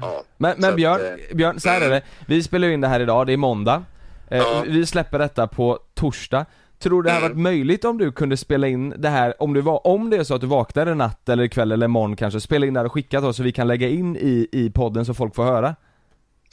ja. 0.00 0.22
Men, 0.36 0.54
men 0.58 0.70
att, 0.70 0.76
Björn, 0.76 1.00
eh, 1.30 1.36
Björn, 1.36 1.60
så 1.60 1.68
här 1.68 1.80
är 1.80 1.90
det. 1.90 2.02
Vi 2.26 2.42
spelar 2.42 2.68
in 2.68 2.80
det 2.80 2.88
här 2.88 3.00
idag, 3.00 3.26
det 3.26 3.32
är 3.32 3.36
måndag. 3.36 3.84
Eh, 4.30 4.38
Ja. 4.38 4.64
Vi 4.66 4.86
släpper 4.86 5.18
detta 5.18 5.46
på 5.46 5.78
torsdag. 5.94 6.46
Tror 6.78 7.02
du 7.02 7.06
det 7.08 7.12
hade 7.14 7.28
varit 7.28 7.38
möjligt 7.38 7.84
om 7.84 7.98
du 7.98 8.12
kunde 8.12 8.36
spela 8.36 8.66
in 8.68 8.94
det 8.98 9.08
här, 9.08 9.42
om, 9.42 9.52
du 9.54 9.60
var, 9.60 9.86
om 9.86 10.10
det 10.10 10.16
är 10.16 10.24
så 10.24 10.34
att 10.34 10.40
du 10.40 10.46
vaknar 10.46 10.86
en 10.86 10.98
natt 10.98 11.28
eller 11.28 11.46
kväll 11.46 11.72
eller 11.72 11.84
imorgon 11.86 12.16
kanske, 12.16 12.40
spela 12.40 12.66
in 12.66 12.74
det 12.74 12.80
här 12.80 12.84
och 12.86 12.92
skicka 12.92 13.18
till 13.20 13.28
oss 13.28 13.36
så 13.36 13.42
vi 13.42 13.52
kan 13.52 13.66
lägga 13.68 13.88
in 13.88 14.16
i, 14.16 14.48
i 14.52 14.70
podden 14.70 15.04
så 15.04 15.14
folk 15.14 15.34
får 15.34 15.44
höra? 15.44 15.74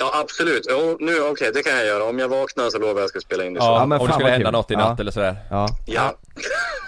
Ja 0.01 0.11
absolut, 0.23 0.67
jo, 0.69 0.97
nu 0.99 1.21
okej 1.21 1.51
det 1.53 1.63
kan 1.63 1.77
jag 1.77 1.85
göra. 1.85 2.03
Om 2.03 2.19
jag 2.19 2.29
vaknar 2.29 2.69
så 2.69 2.77
lovar 2.79 2.89
jag 2.89 2.95
att 2.97 3.01
jag 3.01 3.09
ska 3.09 3.19
spela 3.19 3.45
in 3.45 3.53
det. 3.53 3.59
Ja, 3.59 3.79
så. 3.81 3.85
men 3.87 3.99
om 3.99 4.07
det 4.07 4.13
skulle 4.13 4.29
hända 4.29 4.45
kul. 4.45 4.51
något 4.53 4.71
i 4.71 4.75
natt 4.75 4.93
Ja. 4.97 5.01
eller 5.01 5.11
sådär. 5.11 5.35
Ja. 5.49 5.67
Ja. 5.85 6.15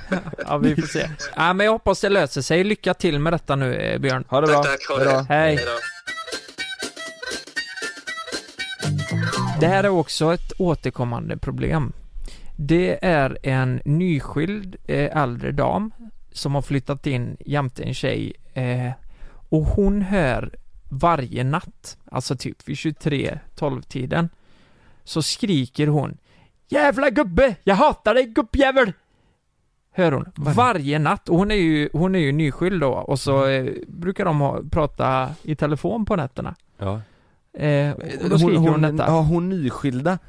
Ja, 0.48 0.58
vi 0.58 0.76
får 0.76 0.88
se. 0.88 1.08
Ja, 1.36 1.54
men 1.54 1.66
jag 1.66 1.72
hoppas 1.74 2.02
det 2.02 2.10
löser 2.10 2.42
sig. 2.42 2.64
Lycka 2.64 2.94
till 2.94 3.20
med 3.20 3.34
detta 3.34 3.56
nu, 3.56 3.76
eh, 3.76 4.00
Björn. 4.00 4.24
Ha 4.28 4.42
det 4.42 4.48
bra. 4.48 4.64
Tack, 4.64 4.88
tack. 4.88 4.98
Ha 4.98 5.04
det. 5.06 5.26
Hej. 5.30 5.56
Hejdå. 5.56 5.72
Det 9.62 9.68
här 9.68 9.84
är 9.84 9.90
också 9.90 10.34
ett 10.34 10.54
återkommande 10.58 11.38
problem. 11.38 11.94
Det 12.56 13.06
är 13.06 13.38
en 13.44 13.82
nyskild 13.86 14.76
eh, 14.88 15.18
äldre 15.18 15.52
dam 15.52 15.92
som 16.32 16.56
har 16.56 16.62
flyttat 16.62 17.08
in 17.08 17.38
jämte 17.40 17.84
en 17.84 17.94
tjej 17.94 18.34
eh, 18.54 18.92
och 19.50 19.64
hon 19.64 20.02
hör 20.02 20.56
varje 20.90 21.44
natt, 21.44 21.98
alltså 22.12 22.36
typ 22.36 22.70
vid 22.70 22.76
23-12 22.76 23.82
tiden 23.82 24.30
så 25.04 25.22
skriker 25.22 25.88
hon 25.88 26.18
Jävla 26.68 27.10
gubbe! 27.10 27.56
Jag 27.64 27.76
hatar 27.76 28.14
dig 28.14 28.26
gubbjävel! 28.26 28.94
Hör 29.92 30.12
hon. 30.12 30.32
Varje 30.36 31.00
natt. 31.00 31.30
Och 31.30 31.38
hon 31.38 31.52
är 31.52 31.56
ju, 31.56 31.90
hon 31.94 32.16
är 32.16 32.20
ju 32.20 32.32
nyskild 32.32 32.82
då 32.82 32.92
och 32.92 33.20
så 33.20 33.48
eh, 33.48 33.74
brukar 33.88 34.26
de 34.26 34.40
ha, 34.40 34.62
prata 34.72 35.30
i 35.44 35.56
telefon 35.56 36.06
på 36.06 36.16
nätterna. 36.16 36.56
Ja. 36.78 37.02
Eh, 37.54 37.92
och 38.24 38.30
då 38.30 38.38
skriker 38.40 38.58
hon, 38.58 38.82
detta. 38.82 39.06
Ja, 39.08 39.22
hon 39.22 39.50
nyskilda 39.50 40.20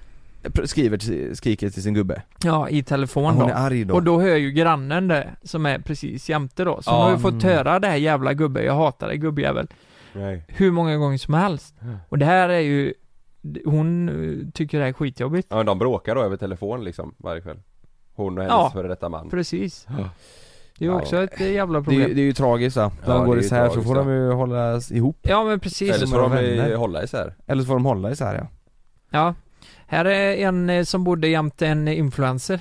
pr- 0.42 0.66
skriver, 0.66 0.98
till- 0.98 1.36
skriker 1.36 1.70
till 1.70 1.82
sin 1.82 1.94
gubbe. 1.94 2.22
Ja, 2.44 2.68
i 2.68 2.82
telefon 2.82 3.22
Ja, 3.24 3.30
hon 3.30 3.38
då. 3.40 3.48
är 3.48 3.54
arg 3.54 3.84
då. 3.84 3.94
Och 3.94 4.02
då 4.02 4.20
hör 4.20 4.36
ju 4.36 4.50
grannen 4.50 5.08
det, 5.08 5.28
som 5.42 5.66
är 5.66 5.78
precis 5.78 6.28
jämte 6.30 6.64
då. 6.64 6.82
Så 6.82 6.90
Ja. 6.90 6.94
hon 6.96 7.02
har 7.04 7.10
ju 7.12 7.18
fått 7.18 7.42
Mm. 7.44 7.56
höra 7.56 7.78
det 7.78 7.88
här 7.88 7.96
jävla 7.96 8.32
gubbe, 8.34 8.62
jag 8.64 8.74
hatar 8.74 9.08
dig 9.08 9.18
gubbjävel. 9.18 9.66
Nej. 10.12 10.44
Hur 10.48 10.70
många 10.70 10.96
gånger 10.96 11.18
som 11.18 11.34
helst. 11.34 11.74
Och 12.08 12.18
det 12.18 12.24
här 12.24 12.48
är 12.48 12.60
ju, 12.60 12.94
hon 13.64 14.08
eh, 14.08 14.50
tycker 14.54 14.78
det 14.78 14.84
här 14.84 14.88
är 14.88 14.92
skitjobbigt. 14.94 15.48
Ja 15.50 15.56
men 15.56 15.66
de 15.66 15.78
bråkar 15.78 16.14
då 16.14 16.22
över 16.22 16.36
telefon 16.36 16.84
liksom 16.84 17.14
varje 17.18 17.40
kväll. 17.40 17.58
Hon 18.14 18.38
och 18.38 18.44
hennes 18.44 18.54
Ja. 18.58 18.70
före 18.72 18.88
detta 18.88 19.08
man. 19.08 19.30
Precis. 19.30 19.86
Ja. 19.98 20.08
Det 20.78 20.84
är 20.84 20.88
ju 20.88 20.94
Ja. 20.94 21.00
också 21.00 21.22
ett 21.22 21.40
eh, 21.40 21.52
jävla 21.52 21.80
Det 21.80 21.82
är, 21.82 21.84
problem. 21.84 22.14
det 22.14 22.20
är 22.20 22.24
ju 22.24 22.32
tragiskt 22.32 22.76
va? 22.76 22.92
När 23.06 23.12
Ja, 23.12 23.18
de 23.18 23.26
går 23.26 23.34
det 23.34 23.38
är 23.38 23.42
ju 23.42 23.46
isär 23.46 23.66
så 23.68 23.72
tragiskt, 23.72 23.88
får 23.88 23.94
de 23.94 24.08
ju 24.10 24.30
hålla 24.32 24.80
ihop. 24.90 25.18
Ja 25.22 25.44
men 25.44 25.60
precis. 25.60 25.88
Eller 25.90 25.98
som 25.98 26.08
så 26.08 26.14
får 26.14 26.22
de 26.22 26.30
vänner. 26.30 26.68
ju 26.68 26.76
hålla 26.76 27.02
isär. 27.04 27.34
Eller 27.46 27.62
så 27.62 27.66
får 27.66 27.74
de 27.74 27.84
hålla 27.84 28.10
isär 28.10 28.34
ja. 28.34 28.46
Ja. 29.10 29.34
Här 29.86 30.04
är 30.04 30.36
en 30.48 30.70
eh, 30.70 30.84
som 30.84 31.04
bodde 31.04 31.28
jämte 31.28 31.66
en 31.66 31.88
influencer. 31.88 32.60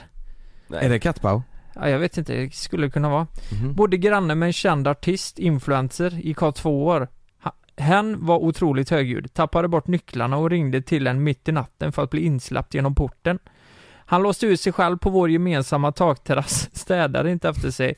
Nej. 0.67 0.85
Är 0.85 0.89
det 0.89 0.99
kattbau? 0.99 1.41
Ja, 1.75 1.89
jag 1.89 1.99
vet 1.99 2.17
inte, 2.17 2.33
det 2.33 2.53
skulle 2.53 2.89
kunna 2.89 3.09
vara. 3.09 3.27
Mhm. 3.61 3.73
Bodde 3.73 3.97
granne 3.97 4.35
med 4.35 4.47
en 4.47 4.53
känd 4.53 4.87
artist, 4.87 5.39
influencer, 5.39 6.09
gick 6.09 6.37
ha 6.37 6.51
två 6.51 6.85
år. 6.85 7.07
Ha, 7.43 7.51
Hen 7.77 8.25
var 8.25 8.37
otroligt 8.37 8.89
högljudd, 8.89 9.33
tappade 9.33 9.67
bort 9.67 9.87
nycklarna 9.87 10.37
och 10.37 10.49
ringde 10.49 10.81
till 10.81 11.07
en 11.07 11.23
mitt 11.23 11.47
i 11.47 11.51
natten 11.51 11.91
för 11.91 12.03
att 12.03 12.09
bli 12.09 12.21
insläppt 12.25 12.73
genom 12.73 12.95
porten. 12.95 13.39
Han 14.11 14.23
låste 14.23 14.45
ut 14.45 14.61
sig 14.61 14.73
själv 14.73 14.97
på 14.97 15.09
vår 15.09 15.29
gemensamma 15.29 15.91
takterrass, 15.91 16.69
städade 16.73 17.31
inte 17.31 17.49
efter 17.49 17.71
sig 17.71 17.95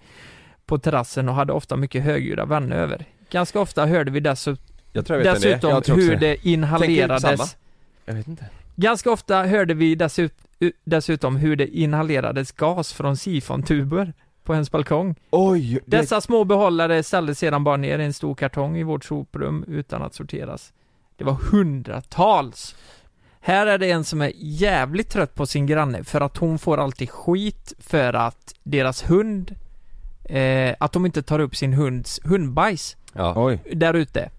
på 0.65 0.77
terrassen 0.77 1.29
och 1.29 1.35
hade 1.35 1.53
ofta 1.53 1.75
mycket 1.75 2.03
högljudda 2.03 2.45
vänner 2.45 2.75
över. 2.75 3.05
Ganska 3.29 3.59
ofta 3.59 3.85
hörde 3.85 4.11
vi 4.11 4.19
dessutom, 4.19 4.63
dessutom 4.93 5.79
hur 5.95 6.15
det. 6.15 6.47
inhalerades? 6.47 7.57
Jag 8.05 8.13
vet 8.13 8.27
inte. 8.27 8.45
Ganska 8.75 9.11
ofta 9.11 9.43
hörde 9.43 9.73
vi 9.73 9.95
dessut, 9.95 10.33
dessutom 10.83 11.35
hur 11.35 11.55
det 11.55 11.67
inhalerades 11.77 12.51
gas 12.51 12.93
från 12.93 13.17
sifontuber 13.17 14.13
på 14.43 14.53
ens 14.53 14.71
balkong. 14.71 15.15
Oj! 15.29 15.79
det- 15.85 15.97
Dessa 15.97 16.21
små 16.21 16.43
behållare 16.43 17.03
ställdes 17.03 17.39
sedan 17.39 17.63
bara 17.63 17.77
ner 17.77 17.99
i 17.99 18.05
en 18.05 18.13
stor 18.13 18.35
kartong 18.35 18.77
i 18.77 18.83
vårt 18.83 19.05
soprum 19.05 19.63
utan 19.67 20.01
att 20.01 20.13
sorteras. 20.13 20.73
Det 21.17 21.23
var 21.23 21.33
hundratals. 21.33 22.75
Här 23.45 23.67
är 23.67 23.77
det 23.77 23.91
en 23.91 24.03
som 24.03 24.21
är 24.21 24.31
jävligt 24.35 25.09
trött 25.09 25.35
på 25.35 25.45
sin 25.45 25.65
granne 25.65 26.03
för 26.03 26.21
att 26.21 26.37
hon 26.37 26.59
får 26.59 26.77
alltid 26.77 27.09
skit 27.09 27.73
för 27.79 28.13
att 28.13 28.53
deras 28.63 29.09
hund, 29.09 29.55
eh, 30.23 30.75
att 30.79 30.91
de 30.91 31.05
inte 31.05 31.23
tar 31.23 31.39
upp 31.39 31.55
sin 31.55 31.73
hunds 31.73 32.19
hundbajs 32.23 32.97
Ja. 33.13 33.33
Oj. 33.35 33.59
där 33.75 33.93
ute. 33.93 34.29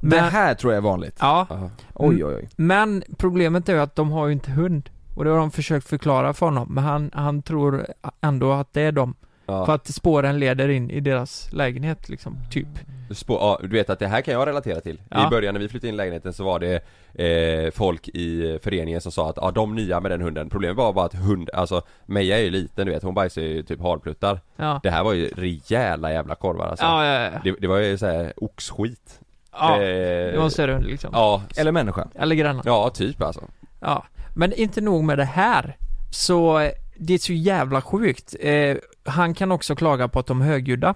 Det 0.00 0.20
här 0.20 0.54
tror 0.54 0.72
jag 0.72 0.78
är 0.78 0.82
vanligt. 0.82 1.16
Ja. 1.20 1.46
Oj 1.94 2.24
oj 2.24 2.34
oj. 2.34 2.48
Men 2.56 3.02
problemet 3.16 3.68
är 3.68 3.72
ju 3.74 3.80
att 3.80 3.94
de 3.96 4.10
har 4.10 4.26
ju 4.26 4.32
inte 4.32 4.50
hund. 4.50 4.90
Och 5.14 5.24
det 5.24 5.30
har 5.30 5.38
de 5.38 5.50
försökt 5.50 5.88
förklara 5.88 6.34
för 6.34 6.46
honom, 6.46 6.68
men 6.74 6.84
han, 6.84 7.10
han 7.14 7.42
tror 7.42 7.86
ändå 8.20 8.52
att 8.52 8.72
det 8.72 8.80
är 8.80 8.92
dem. 8.92 9.14
Ja. 9.46 9.66
För 9.66 9.74
att 9.74 9.86
spåren 9.86 10.38
leder 10.38 10.68
in 10.68 10.90
i 10.90 11.00
deras 11.00 11.52
lägenhet 11.52 12.08
liksom, 12.08 12.36
typ. 12.50 12.68
Spå, 13.10 13.34
ja, 13.34 13.58
du 13.62 13.68
vet 13.68 13.90
att 13.90 13.98
det 13.98 14.08
här 14.08 14.20
kan 14.20 14.34
jag 14.34 14.48
relatera 14.48 14.80
till. 14.80 15.00
Ja. 15.10 15.26
I 15.26 15.30
början 15.30 15.54
när 15.54 15.60
vi 15.60 15.68
flyttade 15.68 15.88
in 15.88 15.94
i 15.94 15.96
lägenheten 15.96 16.32
så 16.32 16.44
var 16.44 16.58
det 16.60 16.74
eh, 17.14 17.70
folk 17.70 18.08
i 18.08 18.58
föreningen 18.62 19.00
som 19.00 19.12
sa 19.12 19.30
att 19.30 19.36
ja, 19.40 19.50
de 19.50 19.74
nya 19.74 20.00
med 20.00 20.10
den 20.10 20.20
hunden, 20.20 20.50
problemet 20.50 20.76
var 20.76 20.92
bara 20.92 21.06
att 21.06 21.14
hund, 21.14 21.50
alltså 21.54 21.82
Meja 22.06 22.38
är 22.38 22.42
ju 22.42 22.50
liten 22.50 22.86
du 22.86 22.92
vet, 22.92 23.02
hon 23.02 23.14
bajsar 23.14 23.42
ju 23.42 23.62
typ 23.62 23.80
harpluttar. 23.80 24.40
Ja. 24.56 24.80
Det 24.82 24.90
här 24.90 25.04
var 25.04 25.12
ju 25.12 25.28
rejäla 25.28 26.12
jävla 26.12 26.34
korvar 26.34 26.66
alltså. 26.66 26.84
Ja, 26.84 27.04
ja, 27.06 27.20
ja. 27.22 27.40
Det, 27.44 27.54
det 27.60 27.66
var 27.66 27.78
ju 27.78 27.98
såhär 27.98 28.32
oxskit. 28.36 29.20
Ja, 29.52 29.74
Eh, 29.74 30.32
det 30.32 30.36
var 30.36 30.44
en 30.44 30.50
större 30.50 30.72
hund 30.72 30.86
liksom. 30.86 31.10
Ja. 31.12 31.42
Eller 31.56 31.72
människa. 31.72 32.08
Eller 32.14 32.34
grannar. 32.34 32.62
Ja, 32.66 32.90
typ 32.90 33.22
alltså. 33.22 33.44
Ja, 33.80 34.04
men 34.34 34.52
inte 34.52 34.80
nog 34.80 35.04
med 35.04 35.18
det 35.18 35.24
här. 35.24 35.76
Så 36.10 36.70
det 36.96 37.14
är 37.14 37.18
så 37.18 37.32
jävla 37.32 37.80
sjukt. 37.80 38.34
Eh, 38.40 38.76
han 39.06 39.34
kan 39.34 39.52
också 39.52 39.76
klaga 39.76 40.08
på 40.08 40.18
att 40.18 40.26
de 40.26 40.40
är 40.42 40.46
högljudda. 40.46 40.94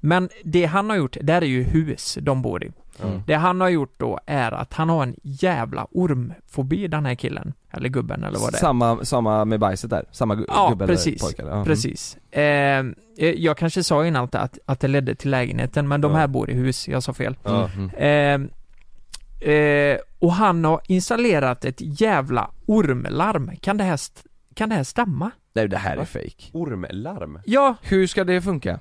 Men 0.00 0.28
det 0.44 0.64
han 0.64 0.90
har 0.90 0.96
gjort, 0.96 1.16
det 1.22 1.32
här 1.32 1.42
är 1.42 1.46
ju 1.46 1.62
hus 1.62 2.18
de 2.20 2.42
bor 2.42 2.64
i. 2.64 2.72
Mm. 3.02 3.22
Det 3.26 3.34
han 3.34 3.60
har 3.60 3.68
gjort 3.68 3.94
då 3.98 4.18
är 4.26 4.52
att 4.52 4.74
han 4.74 4.88
har 4.88 5.02
en 5.02 5.14
jävla 5.22 5.86
ormfobi 5.90 6.88
den 6.88 7.06
här 7.06 7.14
killen. 7.14 7.52
Eller 7.70 7.88
gubben 7.88 8.24
eller 8.24 8.38
vad 8.38 8.52
det 8.52 8.56
är. 8.56 8.60
Samma, 8.60 9.04
samma 9.04 9.44
med 9.44 9.60
bajset 9.60 9.90
där? 9.90 10.04
Samma 10.12 10.34
gu- 10.34 10.44
Ja, 10.48 10.68
gubbe 10.68 10.84
eller 10.84 10.94
precis. 10.94 11.22
pojke? 11.22 11.42
eller? 11.42 11.52
Ja. 11.56 11.64
Precis. 11.64 12.16
Eh, 12.30 12.42
eh, 12.42 12.84
jag 13.18 13.56
kanske 13.58 13.82
sa 13.82 14.06
innan 14.06 14.24
att, 14.24 14.34
att, 14.34 14.58
att 14.66 14.80
det 14.80 14.88
ledde 14.88 15.14
till 15.14 15.30
lägenheten, 15.30 15.88
men 15.88 16.00
de 16.00 16.14
här 16.14 16.26
bor 16.26 16.50
i 16.50 16.54
hus, 16.54 16.88
jag 16.88 17.02
sa 17.02 17.12
fel. 17.12 17.36
Mm. 17.44 18.50
Eh, 19.40 19.50
eh, 19.50 19.98
och 20.18 20.32
han 20.32 20.64
har 20.64 20.80
installerat 20.86 21.64
ett 21.64 22.00
jävla 22.00 22.50
ormlarm. 22.66 23.50
Kan 23.60 23.76
det 23.76 23.84
här, 23.84 24.00
kan 24.54 24.68
det 24.68 24.74
här 24.74 24.84
stämma? 24.84 25.30
Nej 25.52 25.68
det 25.68 25.76
här 25.76 25.92
är 25.92 25.96
Va? 25.96 26.04
fake. 26.06 26.50
Ormlarm? 26.52 27.40
Ja, 27.44 27.74
Hur 27.82 28.06
ska 28.06 28.24
det 28.24 28.42
funka? 28.42 28.80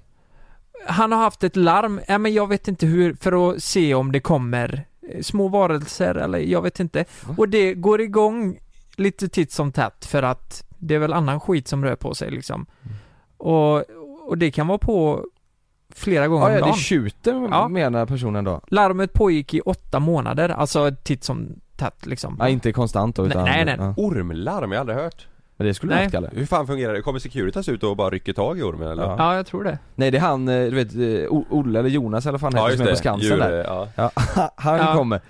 han 0.87 1.11
har 1.11 1.19
haft 1.19 1.43
ett 1.43 1.55
larm, 1.55 1.99
ja, 2.07 2.17
men 2.17 2.33
jag 2.33 2.47
vet 2.47 2.67
inte 2.67 2.85
hur, 2.85 3.13
för 3.13 3.49
att 3.51 3.63
se 3.63 3.93
om 3.95 4.11
det 4.11 4.19
kommer 4.19 4.85
eh, 5.11 5.21
små 5.21 5.47
varelser 5.47 6.15
eller 6.15 6.39
jag 6.39 6.61
vet 6.61 6.79
inte. 6.79 7.05
Och 7.37 7.49
det 7.49 7.73
går 7.73 8.01
igång 8.01 8.59
lite 8.95 9.29
titt 9.29 9.51
som 9.51 9.71
tätt 9.71 10.05
för 10.05 10.23
att 10.23 10.63
det 10.77 10.95
är 10.95 10.99
väl 10.99 11.13
annan 11.13 11.39
skit 11.39 11.67
som 11.67 11.83
rör 11.85 11.95
på 11.95 12.13
sig 12.15 12.31
liksom. 12.31 12.65
Och, 13.37 13.75
och 14.29 14.37
det 14.37 14.51
kan 14.51 14.67
vara 14.67 14.77
på 14.77 15.25
flera 15.95 16.27
gånger 16.27 16.43
Ja, 16.45 16.47
om 16.49 16.53
ja 16.53 16.59
det 16.59 16.65
dagen. 16.69 16.77
tjuter 16.77 17.47
Ja. 17.51 17.67
menar 17.67 18.05
personen 18.05 18.43
då? 18.43 18.61
Larmet 18.67 19.13
pågick 19.13 19.53
i 19.53 19.61
åtta 19.61 19.99
månader, 19.99 20.49
alltså 20.49 20.91
titt 21.03 21.23
som 21.23 21.47
tätt 21.75 22.05
liksom. 22.05 22.35
Ja, 22.39 22.49
inte 22.49 22.71
konstant 22.71 23.15
då 23.15 23.25
utan... 23.27 23.43
Nej, 23.45 23.65
nej, 23.65 23.77
nej. 23.77 23.87
Ja. 23.87 23.93
Ormlarm? 24.03 24.71
Jag 24.71 24.77
har 24.77 24.81
aldrig 24.81 24.97
hört. 24.97 25.27
Men 25.57 25.67
det 25.67 25.73
skulle 25.73 25.95
Nej. 25.95 26.05
du 26.05 26.11
kalla 26.11 26.27
det. 26.29 26.39
Hur 26.39 26.45
fan 26.45 26.67
fungerar 26.67 26.93
det? 26.93 27.01
Kommer 27.01 27.19
Securitas 27.19 27.69
ut 27.69 27.83
och 27.83 27.97
bara 27.97 28.09
rycker 28.09 28.33
tag 28.33 28.59
i 28.59 28.61
ormen 28.61 28.87
eller? 28.91 29.03
Ja. 29.03 29.15
Ja, 29.17 29.35
jag 29.35 29.45
tror 29.45 29.63
det. 29.63 29.77
Nej 29.95 30.11
det 30.11 30.17
är 30.17 30.21
han, 30.21 30.47
eh, 30.47 30.63
du 30.69 30.75
vet, 30.75 30.93
eh, 30.95 31.29
O- 31.33 31.45
Olle 31.49 31.79
eller 31.79 31.89
Jonas 31.89 32.25
eller 32.25 32.37
vad 32.37 32.41
fan 32.41 32.51
Ja 32.55 32.65
heter 32.65 32.77
som 32.77 32.81
är 32.81 32.85
på 32.85 32.91
det, 32.91 32.97
Skansen 32.97 33.29
Djur, 33.29 33.37
där. 33.37 33.63
ja. 33.67 33.87
Ja, 33.95 34.11
han 34.55 34.77
Ja. 34.77 34.95
kommer. 34.95 35.21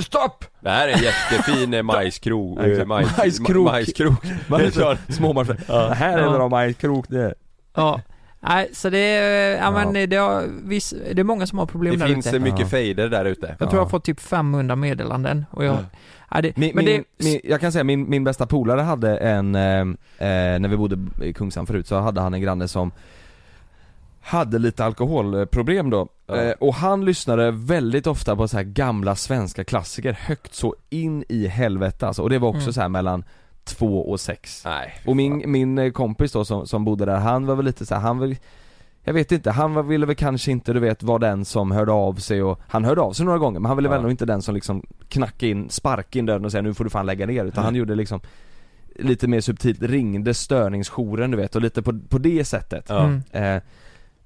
Stopp! 0.00 0.44
Det 0.60 0.70
här 0.70 0.88
är 0.88 0.92
en 0.92 0.98
jättefin 1.02 1.74
eh, 1.74 1.82
majskrok, 1.82 2.58
Ja, 2.58 2.66
eh, 2.66 2.86
majs, 2.86 3.18
Majskrok. 3.18 3.68
ma- 3.68 3.72
majskrok. 3.72 4.24
Man 4.48 4.60
är. 4.60 5.88
Det 5.88 5.94
här 5.94 6.18
är 6.18 6.22
Ja. 6.22 6.30
bra 6.30 6.48
majskrok 6.48 7.08
det. 7.08 7.34
Ja. 7.74 8.00
Nej, 8.42 8.68
så 8.72 8.90
det 8.90 8.98
är, 8.98 9.56
ja, 9.56 9.70
men 9.70 10.10
det, 10.10 10.16
har, 10.16 10.44
viss, 10.64 10.94
det 11.14 11.20
är 11.20 11.24
många 11.24 11.46
som 11.46 11.58
har 11.58 11.66
problem 11.66 11.92
Det 11.92 11.98
där 12.06 12.14
finns 12.14 12.26
ute. 12.26 12.38
mycket 12.38 12.60
Ja. 12.60 12.66
fejder 12.66 13.08
där 13.08 13.24
ute. 13.24 13.46
Jag 13.46 13.58
tror 13.58 13.70
jag 13.72 13.78
Ja. 13.78 13.82
har 13.84 13.88
fått 13.90 14.04
typ 14.04 14.20
500 14.20 14.76
meddelanden 14.76 15.44
och 15.50 15.64
jag, 15.64 15.76
Ja. 16.30 16.40
det, 16.40 16.56
Min, 16.56 16.72
men 16.74 16.84
det, 16.84 17.04
min, 17.18 17.40
jag 17.44 17.60
kan 17.60 17.72
säga 17.72 17.84
min, 17.84 18.10
min 18.10 18.24
bästa 18.24 18.46
polare 18.46 18.80
hade 18.80 19.16
en, 19.18 19.54
eh, 19.54 19.80
eh, 19.80 20.58
när 20.60 20.68
vi 20.68 20.76
bodde 20.76 21.24
i 21.24 21.32
Kungshamn 21.32 21.66
förut 21.66 21.86
så 21.86 21.98
hade 22.00 22.20
han 22.20 22.34
en 22.34 22.40
granne 22.40 22.68
som 22.68 22.92
hade 24.22 24.58
lite 24.58 24.84
alkoholproblem 24.84 25.90
då. 25.90 26.08
Ja. 26.26 26.36
Eh, 26.42 26.52
och 26.60 26.74
han 26.74 27.04
lyssnade 27.04 27.50
väldigt 27.50 28.06
ofta 28.06 28.36
på 28.36 28.48
så 28.48 28.56
här 28.56 28.64
gamla 28.64 29.16
svenska 29.16 29.64
klassiker 29.64 30.12
högt 30.12 30.54
så 30.54 30.74
in 30.90 31.24
i 31.28 31.46
helvete 31.46 32.06
alltså. 32.06 32.22
Och 32.22 32.30
det 32.30 32.38
var 32.38 32.48
också 32.48 32.60
Mm. 32.60 32.72
så 32.72 32.80
här 32.80 32.88
mellan 32.88 33.24
två 33.64 34.10
och 34.10 34.20
sex. 34.20 34.62
Nej. 34.64 34.94
Och 35.06 35.16
min, 35.16 35.42
min 35.46 35.78
eh, 35.78 35.90
kompis 35.92 36.32
då 36.32 36.44
som, 36.44 36.66
som 36.66 36.84
bodde 36.84 37.04
där, 37.04 37.16
han 37.16 37.46
var 37.46 37.54
väl 37.56 37.64
lite 37.64 37.86
så 37.86 37.94
här, 37.94 38.02
han 38.02 38.18
vill 38.18 38.36
jag 39.04 39.14
vet 39.14 39.32
inte, 39.32 39.50
han 39.50 39.74
var, 39.74 39.82
ville 39.82 40.06
väl 40.06 40.16
kanske 40.16 40.50
inte 40.50 40.72
du 40.72 40.80
vet 40.80 41.02
vara 41.02 41.18
den 41.18 41.44
som 41.44 41.70
hörde 41.70 41.92
av 41.92 42.14
sig 42.14 42.42
och 42.42 42.60
Han 42.68 42.84
hörde 42.84 43.00
av 43.00 43.12
sig 43.12 43.26
några 43.26 43.38
gånger 43.38 43.60
men 43.60 43.68
han 43.68 43.76
ville 43.76 43.88
Ja. 43.88 43.92
väl 43.92 44.02
nog 44.02 44.10
inte 44.10 44.26
den 44.26 44.42
som 44.42 44.54
liksom 44.54 44.86
knackade 45.08 45.50
in, 45.52 45.70
sparkade 45.70 46.18
in 46.18 46.26
dörren 46.26 46.44
och 46.44 46.50
säga 46.52 46.62
nu 46.62 46.74
får 46.74 46.84
du 46.84 46.90
fan 46.90 47.06
lägga 47.06 47.26
ner 47.26 47.44
utan 47.44 47.52
Mm. 47.52 47.64
han 47.64 47.74
gjorde 47.74 47.94
liksom 47.94 48.20
Lite 48.96 49.28
mer 49.28 49.40
subtilt, 49.40 49.82
ringde 49.82 50.34
störningsjouren 50.34 51.30
du 51.30 51.36
vet 51.36 51.56
och 51.56 51.62
lite 51.62 51.82
på, 51.82 51.98
på 52.08 52.18
det 52.18 52.44
sättet 52.44 52.84
Ja. 52.88 53.04
mm. 53.04 53.22
eh, 53.56 53.62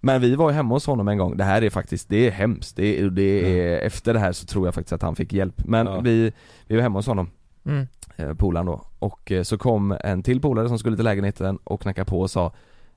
Men 0.01 0.20
vi 0.20 0.35
var 0.35 0.51
ju 0.51 0.57
hemma 0.57 0.74
hos 0.74 0.87
honom 0.87 1.09
en 1.09 1.18
gång, 1.18 1.37
det 1.37 1.45
här 1.45 1.62
är 1.62 1.70
faktiskt, 1.70 2.09
det 2.09 2.26
är 2.26 2.30
hemskt, 2.30 2.76
det, 2.76 3.01
är- 3.01 3.11
det 3.11 3.61
är, 3.61 3.78
efter 3.87 4.12
det 4.14 4.20
här 4.20 4.32
så 4.32 4.47
tror 4.47 4.66
jag 4.66 4.74
faktiskt 4.74 4.93
att 4.93 5.03
han 5.03 5.16
fick 5.16 5.32
hjälp 5.32 5.55
Men 5.64 5.87
Ja. 5.87 6.01
vi, 6.01 6.32
vi 6.66 6.74
var 6.76 6.82
hemma 6.82 6.99
hos 6.99 7.07
honom 7.07 7.30
Mm. 7.64 7.86
eh, 8.16 8.34
polaren 8.34 8.66
då 8.66 8.82
och 8.98 9.32
eh, 9.32 9.42
så 9.42 9.58
kom 9.58 9.96
en 10.00 10.22
till 10.22 10.40
polare 10.40 10.68
som 10.68 10.78
skulle 10.78 10.96
till 10.96 11.04
lägenheten 11.04 11.58
och 11.64 11.80
knackade 11.80 12.10
på 12.10 12.20
och 12.20 12.30
sa 12.30 12.52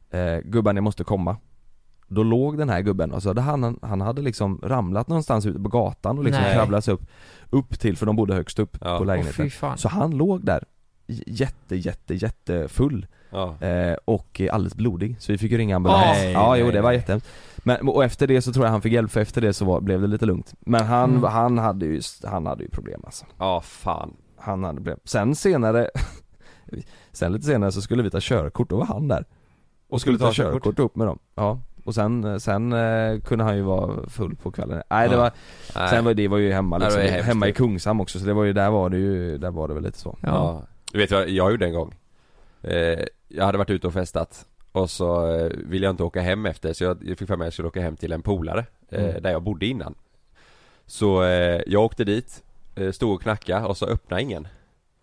eh, 0.10 0.38
Gubben 0.44 0.76
jag 0.76 0.84
måste 0.84 1.04
komma 1.04 1.38
Då 2.08 2.24
låg 2.24 2.58
den 2.58 2.70
här 2.70 2.82
gubben 2.82 3.12
och 3.12 3.24
så 3.24 3.30
hade 3.30 3.42
han, 3.42 3.80
han 3.82 4.02
hade 4.02 4.22
liksom 4.22 4.60
ramlat 4.64 5.08
någonstans 5.08 5.46
ute 5.46 5.60
på 5.60 5.70
gatan 5.70 6.18
och 6.18 6.24
liksom 6.24 6.44
Nej. 6.44 6.56
kravlat 6.56 6.84
sig 6.84 6.94
upp 6.94 7.06
Upp 7.50 7.80
till, 7.80 7.98
för 7.98 8.06
de 8.06 8.16
bodde 8.16 8.34
högst 8.34 8.60
upp 8.60 8.78
Ja. 8.82 8.98
på 8.98 9.04
lägenheten 9.04 9.50
fan. 9.50 9.78
Så 9.78 9.90
han 9.90 10.12
låg 10.18 10.46
där 10.46 10.64
j- 11.08 11.24
Jätte, 11.28 11.76
jätte, 11.76 12.14
jättefull 12.16 13.08
Ja. 13.30 13.56
eh, 13.68 13.96
och 14.06 14.42
alldeles 14.52 14.76
blodig 14.76 15.16
Så 15.20 15.32
vi 15.32 15.38
fick 15.38 15.52
ju 15.52 15.58
ringa 15.58 15.76
ambulans 15.76 16.18
Nej, 16.18 16.32
Ja 16.32 16.58
jo 16.58 16.64
nej, 16.66 16.74
det 16.74 16.82
var 16.82 16.92
jättehemskt 16.92 17.28
Men, 17.58 17.90
och 17.90 18.04
efter 18.04 18.28
det 18.28 18.42
så 18.42 18.54
tror 18.54 18.66
jag 18.66 18.72
han 18.72 18.82
fick 18.82 18.94
hjälp 18.94 19.12
för 19.12 19.22
efter 19.22 19.42
det 19.42 19.54
så 19.54 19.66
var, 19.66 19.82
blev 19.82 20.02
det 20.02 20.08
lite 20.08 20.26
lugnt 20.26 20.54
Men 20.60 20.86
han, 20.86 21.10
Mm. 21.10 21.24
han 21.24 21.58
hade 21.58 21.86
ju, 21.86 22.02
han 22.24 22.46
hade 22.46 22.64
ju 22.64 22.70
problem 22.70 23.02
alltså 23.06 23.26
Ja, 23.38 23.62
fan. 23.62 24.14
Han 24.38 24.64
hade 24.64 24.76
problem. 24.76 25.00
Sen 25.04 25.36
senare, 25.36 25.90
sen 27.12 27.34
lite 27.34 27.46
senare 27.46 27.72
så 27.72 27.82
skulle 27.82 28.04
vi 28.04 28.10
ta 28.10 28.18
körkort, 28.22 28.70
då 28.70 28.78
var 28.78 28.86
han 28.86 29.08
där. 29.08 29.26
Och 29.90 30.02
skulle 30.02 30.18
ta 30.18 30.32
körkort 30.34 30.80
upp 30.80 30.96
med 30.96 31.08
dem. 31.08 31.20
Ja. 31.36 31.62
Och 31.84 31.96
sen, 31.96 32.40
sen 32.40 32.74
eh, 32.74 33.20
kunde 33.20 33.44
han 33.44 33.56
ju 33.56 33.62
vara 33.62 34.10
full 34.10 34.36
på 34.36 34.52
kvällen. 34.52 34.82
Nej 34.90 35.08
det 35.10 35.16
Ja. 35.16 35.22
var, 35.22 35.32
Nej. 35.76 35.90
sen 35.90 36.06
var 36.06 36.14
det 36.14 36.28
var 36.28 36.38
ju 36.38 36.52
hemma 36.52 36.78
Nej, 36.78 36.86
liksom, 36.88 37.02
hemskt. 37.04 37.26
hemma 37.28 37.48
i 37.48 37.54
Kungshamn 37.54 38.02
också 38.02 38.20
så 38.20 38.26
det 38.26 38.34
var 38.34 38.44
ju, 38.44 38.54
där 38.54 38.70
var 38.70 38.90
det 38.90 38.98
ju, 38.98 39.38
där 39.38 39.52
var 39.52 39.68
det 39.68 39.74
väl 39.74 39.84
lite 39.84 39.98
så. 40.00 40.18
Ja. 40.22 40.28
Ja. 40.30 40.64
Du 40.92 40.98
vet 40.98 41.12
vad 41.12 41.30
jag 41.30 41.52
gjorde 41.52 41.66
en 41.66 41.74
gång? 41.74 41.96
Eh, 42.62 43.00
jag 43.28 43.46
hade 43.46 43.58
varit 43.58 43.70
ute 43.70 43.88
och 43.88 43.94
festat 43.94 44.46
och 44.72 44.90
så 44.90 45.36
eh, 45.36 45.52
ville 45.56 45.86
jag 45.86 45.94
inte 45.94 46.04
åka 46.04 46.22
hem 46.22 46.46
efter 46.46 46.74
så 46.74 46.84
jag, 46.84 46.98
fick 47.18 47.28
för 47.28 47.38
mig 47.38 47.46
att 47.46 47.46
jag 47.46 47.54
skulle 47.54 47.68
åka 47.68 47.82
hem 47.82 47.96
till 47.96 48.12
en 48.12 48.22
polare 48.22 48.66
eh, 48.90 49.04
Mm. 49.10 49.24
där 49.24 49.32
jag 49.32 49.44
bodde 49.44 49.66
innan. 49.66 49.96
Så 50.86 51.24
jag 51.68 51.84
åkte 51.84 52.04
dit, 52.04 52.44
stod 52.92 53.14
och 53.16 53.22
knackade 53.22 53.66
och 53.66 53.78
så 53.78 53.86
öppnade 53.86 54.22
ingen. 54.22 54.48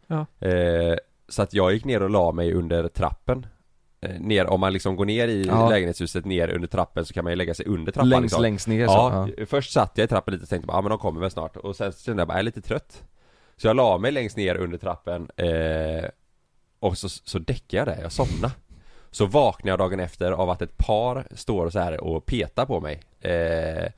Ja. 0.07 0.27
Eh, 0.49 0.97
så 1.29 1.43
att 1.43 1.55
jag 1.55 1.72
gick 1.72 1.85
ner 1.85 2.03
och 2.03 2.11
la 2.11 2.33
mig 2.33 2.53
under 2.53 2.89
trappen. 2.89 3.47
Eh, 4.01 4.20
ner, 4.20 4.47
om 4.47 4.61
man 4.61 4.72
liksom 4.72 4.97
går 4.97 5.05
ner 5.05 5.29
i 5.29 5.45
Ja. 5.47 5.68
lägenhetshuset 5.70 6.25
ner 6.25 6.49
under 6.49 6.68
trappen 6.68 7.05
så 7.05 7.14
kan 7.14 7.25
man 7.25 7.33
ju 7.33 7.37
lägga 7.37 7.55
sig 7.55 7.66
under 7.66 7.93
trappan 7.93 8.09
Längst, 8.09 8.22
liksom. 8.22 8.43
längst 8.43 8.66
ner 8.68 8.87
så. 8.87 8.93
Ja, 9.37 9.47
först 9.47 9.72
satt 9.72 9.93
jag 9.99 10.05
i 10.05 10.09
trappen 10.09 10.33
lite 10.35 10.43
och 10.43 10.49
tänkte 10.49 10.66
bara, 10.66 10.77
ja 10.77 10.81
men 10.83 10.91
de 10.91 10.99
kommer 10.99 11.20
väl 11.20 11.31
snart 11.31 11.57
och 11.57 11.77
sen 11.77 11.93
kände 11.93 12.20
jag 12.20 12.29
bara, 12.29 12.35
jag 12.35 12.39
är 12.39 12.43
lite 12.45 12.61
trött 12.61 13.03
Så 13.57 13.66
jag 13.66 13.77
la 13.77 13.99
mig 13.99 14.11
längst 14.12 14.37
ner 14.37 14.57
under 14.57 14.79
trappen 14.79 15.31
eh, 15.37 16.05
Och 16.81 16.99
så, 16.99 17.09
så 17.09 17.39
däckade 17.39 17.77
jag 17.91 17.99
där, 17.99 18.03
jag 18.03 18.12
somnade 18.12 18.55
Så 19.11 19.27
vaknade 19.27 19.70
jag 19.70 19.79
dagen 19.79 20.01
efter 20.01 20.33
av 20.33 20.51
att 20.51 20.62
ett 20.62 20.77
par 20.77 21.27
står 21.31 21.70
så 21.70 21.79
här 21.79 22.05
och 22.05 22.27
petar 22.27 22.66
på 22.66 22.81
mig 22.81 23.01
eh, 23.20 23.33
eh, 23.33 23.91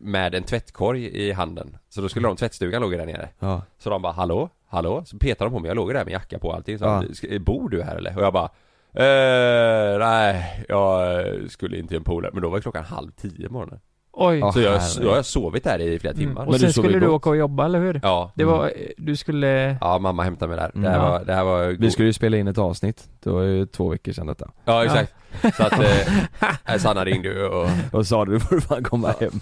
med 0.00 0.34
en 0.34 0.42
tvättkorg 0.42 1.04
i 1.06 1.32
handen. 1.32 1.76
Så 1.88 2.00
då 2.00 2.08
skulle 2.08 2.28
de, 2.28 2.36
tvättstugan 2.36 2.82
låg 2.82 2.92
där 2.92 3.06
nere. 3.06 3.28
Ja. 3.38 3.62
Så 3.78 3.90
de 3.90 4.02
bara 4.02 4.12
hallå, 4.12 4.48
hallå? 4.68 5.04
Så 5.04 5.18
petade 5.18 5.50
de 5.50 5.54
på 5.54 5.60
mig, 5.60 5.68
jag 5.68 5.76
låg 5.76 5.94
där 5.94 6.04
med 6.04 6.12
jacka 6.12 6.38
på 6.38 6.48
och 6.48 6.54
allting. 6.54 6.78
Så 6.78 6.84
Ja. 6.84 7.04
ja. 7.22 7.38
bor 7.38 7.68
du 7.68 7.82
här 7.82 7.96
eller? 7.96 8.16
Och 8.16 8.22
jag 8.22 8.32
bara 8.32 8.50
eh, 8.92 9.98
nej, 9.98 10.64
jag 10.68 11.24
skulle 11.50 11.76
inte 11.76 11.88
till 11.88 11.96
en 11.96 12.04
polare. 12.04 12.30
Men 12.34 12.42
då 12.42 12.48
var 12.48 12.60
klockan 12.60 12.84
halv 12.84 13.10
tio 13.10 13.46
på 13.46 13.52
morgonen. 13.52 13.80
Oj. 14.20 14.42
Så 14.52 14.60
jag, 14.60 14.80
jag 15.02 15.14
har 15.14 15.22
sovit 15.22 15.64
där 15.64 15.78
i 15.78 15.98
flera 15.98 16.14
timmar. 16.14 16.32
Mm. 16.32 16.38
Och 16.38 16.44
Men 16.44 16.52
du 16.52 16.58
sen 16.58 16.72
sov 16.72 16.82
skulle 16.82 16.98
du 16.98 17.06
gott. 17.06 17.14
åka 17.16 17.30
och 17.30 17.36
jobba, 17.36 17.64
eller 17.64 17.78
hur? 17.80 18.00
Ja. 18.02 18.32
Det 18.34 18.44
var, 18.44 18.72
du 18.96 19.16
skulle... 19.16 19.76
Ja, 19.80 19.98
mamma 19.98 20.22
hämtade 20.22 20.48
mig 20.48 20.56
där. 20.58 20.70
Det 20.74 20.78
Mm. 20.78 20.90
här 20.92 20.98
Ja. 20.98 21.10
var, 21.10 21.24
det 21.24 21.34
här 21.34 21.44
var 21.44 21.66
Vi 21.78 21.90
skulle 21.90 22.06
ju 22.08 22.12
spela 22.12 22.36
in 22.36 22.48
ett 22.48 22.58
avsnitt, 22.58 23.04
det 23.24 23.30
var 23.30 23.42
ju 23.42 23.66
två 23.66 23.88
veckor 23.88 24.12
sedan 24.12 24.26
detta 24.26 24.50
Ja 24.64 24.84
exakt. 24.84 25.14
Så 25.56 25.62
att, 25.62 25.72
eh, 26.68 26.76
Sanna 26.78 27.04
ringde 27.04 27.28
ju 27.28 27.44
och, 27.46 27.70
Och 27.92 28.06
sa 28.06 28.24
du, 28.24 28.32
du 28.32 28.40
får 28.40 28.60
fan 28.60 28.84
komma 28.84 29.14
hem 29.20 29.40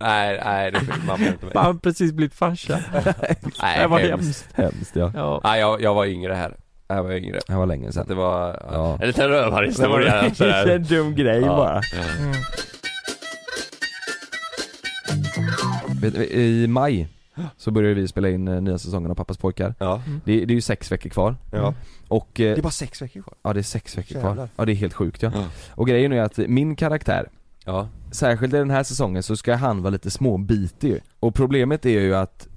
nej, 0.00 0.40
nej 0.44 0.70
det 0.70 0.80
fick 0.80 1.04
mamma 1.06 1.16
hämta 1.24 1.46
mig. 1.46 1.54
Har 1.54 1.74
precis 1.74 2.12
blivit 2.12 2.34
farsa. 2.34 2.78
Nej, 3.62 3.78
det 3.80 3.86
var 3.86 3.98
hemskt. 3.98 4.48
hemskt. 4.54 4.74
Hemskt 4.74 4.96
ja, 4.96 5.10
Ja. 5.14 5.40
Nej 5.44 5.60
jag, 5.60 5.82
jag 5.82 5.94
var 5.94 6.06
yngre 6.06 6.32
här. 6.34 6.56
Jag 6.88 7.02
var 7.02 7.12
yngre. 7.12 7.40
det 7.46 7.54
var 7.54 7.66
länge 7.66 7.92
sedan 7.92 8.04
det 8.08 8.14
var 8.14 8.60
Ja. 8.72 8.98
en 9.00 9.06
liten 9.06 9.28
rövarhistoria 9.28 10.14
Det 10.22 10.22
var 10.28 10.34
sådär. 10.34 10.66
en 10.74 10.82
dum 10.84 11.14
grej 11.14 11.40
Ja. 11.40 11.46
bara 11.56 11.80
Mm. 12.20 12.32
I 16.30 16.66
maj 16.68 17.08
så 17.56 17.70
börjar 17.70 17.94
vi 17.94 18.08
spela 18.08 18.28
in 18.30 18.48
eh, 18.48 18.60
nya 18.60 18.78
säsongen 18.78 19.10
av 19.10 19.14
Pappas 19.14 19.36
pojkar 19.38 19.74
Ja. 19.78 20.02
det, 20.24 20.44
det 20.44 20.52
är 20.52 20.54
ju 20.54 20.60
sex 20.60 20.92
veckor 20.92 21.10
kvar 21.10 21.36
ja. 21.50 21.74
och 22.08 22.40
eh, 22.40 22.54
Det 22.54 22.60
är 22.60 22.62
bara 22.62 22.70
sex 22.70 23.02
veckor 23.02 23.22
kvar. 23.22 23.34
Ja 23.42 23.52
det 23.52 23.60
är 23.60 23.62
sex 23.62 23.98
veckor 23.98 24.16
Jävlar. 24.16 24.34
kvar, 24.34 24.48
ja 24.56 24.64
det 24.64 24.72
är 24.72 24.76
helt 24.76 24.94
sjukt 24.94 25.22
ja. 25.22 25.30
Ja. 25.34 25.44
Och 25.70 25.86
grejen 25.88 26.12
är 26.12 26.22
att 26.22 26.36
min 26.38 26.76
karaktär, 26.76 27.28
Ja. 27.64 27.88
särskilt 28.10 28.54
i 28.54 28.56
den 28.56 28.70
här 28.70 28.82
säsongen 28.82 29.22
så 29.22 29.36
ska 29.36 29.54
han 29.54 29.82
vara 29.82 29.90
lite 29.90 30.10
småbitig 30.10 30.88
ju. 30.88 31.00
Och 31.20 31.34
problemet 31.34 31.86
är 31.86 32.00
ju 32.00 32.14
att, 32.14 32.48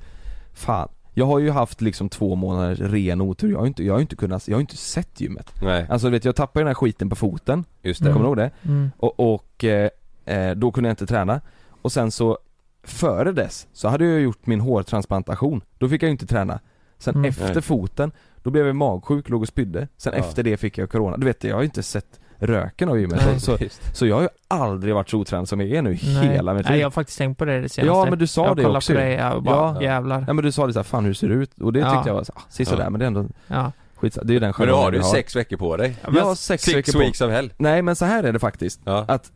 fan, 0.52 0.88
jag 1.14 1.26
har 1.26 1.38
ju 1.38 1.50
haft 1.50 1.80
liksom 1.80 2.08
två 2.08 2.34
månaders 2.34 2.80
ren 2.80 3.20
otur, 3.20 3.50
jag 3.50 3.58
har 3.58 3.64
ju 3.64 3.68
inte, 3.68 3.84
jag 3.84 3.94
har 3.94 4.00
inte 4.00 4.16
kunnat, 4.16 4.48
jag 4.48 4.56
har 4.56 4.60
inte 4.60 4.76
sett 4.76 5.20
gymmet 5.20 5.52
Nej, 5.62 5.86
Alltså 5.88 6.06
du 6.06 6.10
vet 6.10 6.24
jag 6.24 6.36
tappade 6.36 6.60
den 6.62 6.66
här 6.68 6.74
skiten 6.74 7.08
på 7.10 7.16
foten, 7.16 7.64
just 7.82 8.00
kommer 8.00 8.12
det. 8.14 8.18
du 8.20 8.24
ihåg 8.26 8.36
det? 8.36 8.50
Mm. 8.62 8.90
Och, 8.96 9.34
och 9.34 9.64
eh, 9.64 9.90
eh, 10.24 10.50
då 10.54 10.72
kunde 10.72 10.88
jag 10.88 10.92
inte 10.92 11.06
träna 11.06 11.40
Och 11.84 11.92
sen 11.92 12.10
så, 12.10 12.38
före 12.84 13.32
dess, 13.32 13.66
så 13.72 13.88
hade 13.88 14.04
jag 14.04 14.20
gjort 14.20 14.46
min 14.46 14.60
hårtransplantation 14.60 15.62
Då 15.78 15.88
fick 15.88 16.02
jag 16.02 16.06
ju 16.08 16.12
inte 16.12 16.26
träna 16.26 16.60
Sen 16.98 17.14
Mm. 17.14 17.28
efter 17.28 17.54
Nej. 17.54 17.62
foten, 17.62 18.12
då 18.42 18.50
blev 18.50 18.66
jag 18.66 18.76
magsjuk, 18.76 19.28
låg 19.28 19.42
och 19.42 19.48
spydde 19.48 19.88
Sen 19.96 20.12
Ja. 20.16 20.20
efter 20.24 20.42
det 20.42 20.56
fick 20.56 20.78
jag 20.78 20.90
corona, 20.90 21.16
du 21.16 21.26
vet 21.26 21.44
jag 21.44 21.54
har 21.54 21.60
ju 21.62 21.66
inte 21.66 21.82
sett 21.82 22.20
röken 22.38 22.88
av 22.88 22.98
gymmet 23.00 23.20
Nej. 23.26 23.40
så, 23.40 23.56
så, 23.56 23.64
Just. 23.64 23.96
så 23.96 24.06
jag 24.06 24.14
har 24.16 24.22
ju 24.22 24.28
aldrig 24.48 24.94
varit 24.94 25.10
så 25.10 25.18
otränad 25.18 25.48
som 25.48 25.60
jag 25.60 25.70
är 25.70 25.82
nu 25.82 25.90
Nej. 25.90 26.28
hela 26.28 26.54
mitt 26.54 26.64
Nej, 26.64 26.72
liv 26.72 26.80
jag 26.80 26.86
har 26.86 26.90
faktiskt 26.90 27.18
tänkt 27.18 27.38
på 27.38 27.44
det 27.44 27.60
det 27.60 27.68
senaste. 27.68 27.98
Ja 27.98 28.06
men 28.10 28.18
du 28.18 28.26
sa 28.26 28.46
jag 28.46 28.56
det 28.56 28.66
också 28.66 28.92
på 28.94 29.00
jag 29.00 29.36
och 29.36 29.42
bara, 29.42 29.54
Ja. 29.74 29.82
jävlar. 29.82 30.24
Ja 30.26 30.32
men 30.32 30.44
du 30.44 30.52
sa 30.52 30.66
det 30.66 30.72
såhär, 30.72 30.84
fan 30.84 31.04
hur 31.04 31.14
ser 31.14 31.28
det 31.28 31.34
ut? 31.34 31.60
Och 31.60 31.72
det 31.72 31.78
Ja. 31.78 31.92
tyckte 31.94 32.08
jag 32.08 32.14
var 32.14 32.24
så, 32.24 32.32
ah, 32.36 32.64
sådär 32.64 32.82
Ja. 32.84 32.90
men 32.90 32.98
det 32.98 33.04
är 33.04 33.06
ändå 33.06 33.26
Ja. 33.46 33.72
skit, 33.96 34.18
det 34.22 34.30
är 34.30 34.34
ju 34.34 34.38
den 34.40 34.52
Men 34.58 34.68
då 34.68 34.74
har 34.74 34.90
du 34.90 35.02
sex 35.02 35.36
veckor 35.36 35.56
på 35.56 35.76
dig. 35.76 35.96
Ja, 36.02 36.08
men- 36.10 36.18
Jag 36.18 36.24
har 36.24 36.34
sex, 36.34 36.62
Six 36.64 36.76
veckor 36.76 36.92
på 36.92 36.98
weeks 36.98 37.20
of 37.20 37.30
hell. 37.30 37.52
Nej 37.56 37.82
men 37.82 37.96
så 37.96 38.04
här 38.04 38.24
är 38.24 38.32
det 38.32 38.38
faktiskt 38.38 38.80
Ja. 38.84 39.04
att 39.08 39.32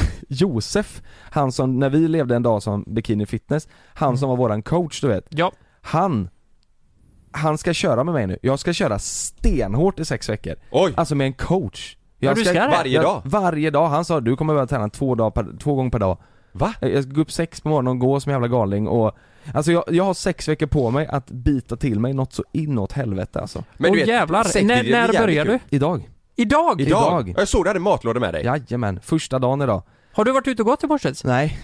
Josef, 0.28 1.02
han 1.30 1.52
som, 1.52 1.78
när 1.78 1.90
vi 1.90 2.08
levde 2.08 2.36
en 2.36 2.42
dag 2.42 2.62
som 2.62 2.84
Bikini 2.86 3.26
Fitness, 3.26 3.68
han 3.94 4.08
Mm. 4.08 4.16
som 4.18 4.28
var 4.28 4.36
våran 4.36 4.62
coach 4.62 5.00
du 5.00 5.08
vet, 5.08 5.26
Ja. 5.30 5.52
han 5.80 6.28
Han 7.34 7.58
ska 7.58 7.72
köra 7.72 8.04
med 8.04 8.14
mig 8.14 8.26
nu, 8.26 8.38
jag 8.42 8.58
ska 8.58 8.72
köra 8.72 8.98
stenhårt 8.98 10.00
i 10.00 10.04
sex 10.04 10.28
veckor, 10.28 10.54
Oj! 10.70 10.92
alltså 10.96 11.14
med 11.14 11.26
en 11.26 11.32
coach 11.32 11.96
Ja, 12.18 12.28
jag 12.28 12.36
du 12.36 12.44
ska 12.44 12.52
det? 12.52 12.68
Varje 12.68 12.92
jag, 12.94 13.04
dag? 13.04 13.22
Varje 13.24 13.70
dag, 13.70 13.88
han 13.88 14.04
sa 14.04 14.20
du 14.20 14.36
kommer 14.36 14.52
behöva 14.54 14.66
träna 14.66 14.88
två, 14.88 15.14
dag 15.14 15.34
per, 15.34 15.58
två 15.58 15.74
gånger 15.74 15.90
per 15.90 15.98
dag 15.98 16.18
Va? 16.52 16.74
Jag 16.80 16.90
jag 16.90 17.02
ska 17.04 17.12
gå 17.12 17.20
upp 17.20 17.32
sex 17.32 17.60
på 17.60 17.68
morgonen 17.68 17.90
och 17.90 17.98
gå 17.98 18.20
som 18.20 18.32
jävla 18.32 18.48
galning 18.48 18.88
och 18.88 19.16
Alltså 19.54 19.72
jag, 19.72 19.84
jag 19.90 20.04
har 20.04 20.14
sex 20.14 20.48
veckor 20.48 20.66
på 20.66 20.90
mig 20.90 21.06
att 21.06 21.30
bita 21.30 21.76
till 21.76 22.00
mig 22.00 22.12
något 22.12 22.32
så 22.32 22.44
inåt 22.52 22.92
helvete 22.92 23.40
alltså 23.40 23.64
Men 23.76 23.92
du 23.92 23.98
vet, 23.98 24.08
jävlar, 24.08 24.64
när, 24.64 24.82
när 24.90 25.12
börjar 25.20 25.44
du? 25.44 25.58
Idag 25.70 26.10
Idag? 26.36 26.80
Idag? 26.80 27.28
Idag. 27.28 27.34
Jag 27.40 27.48
såg 27.48 27.64
du 27.64 27.68
hade 27.68 27.80
matlådor 27.80 28.20
med 28.20 28.34
dig. 28.34 28.44
Jajamän, 28.44 29.00
första 29.02 29.38
dagen 29.38 29.62
idag 29.62 29.82
Har 30.12 30.24
du 30.24 30.32
varit 30.32 30.48
ute 30.48 30.62
och 30.62 30.66
gått 30.66 30.84
i 30.84 30.86
morse? 30.86 31.12
Nej, 31.24 31.58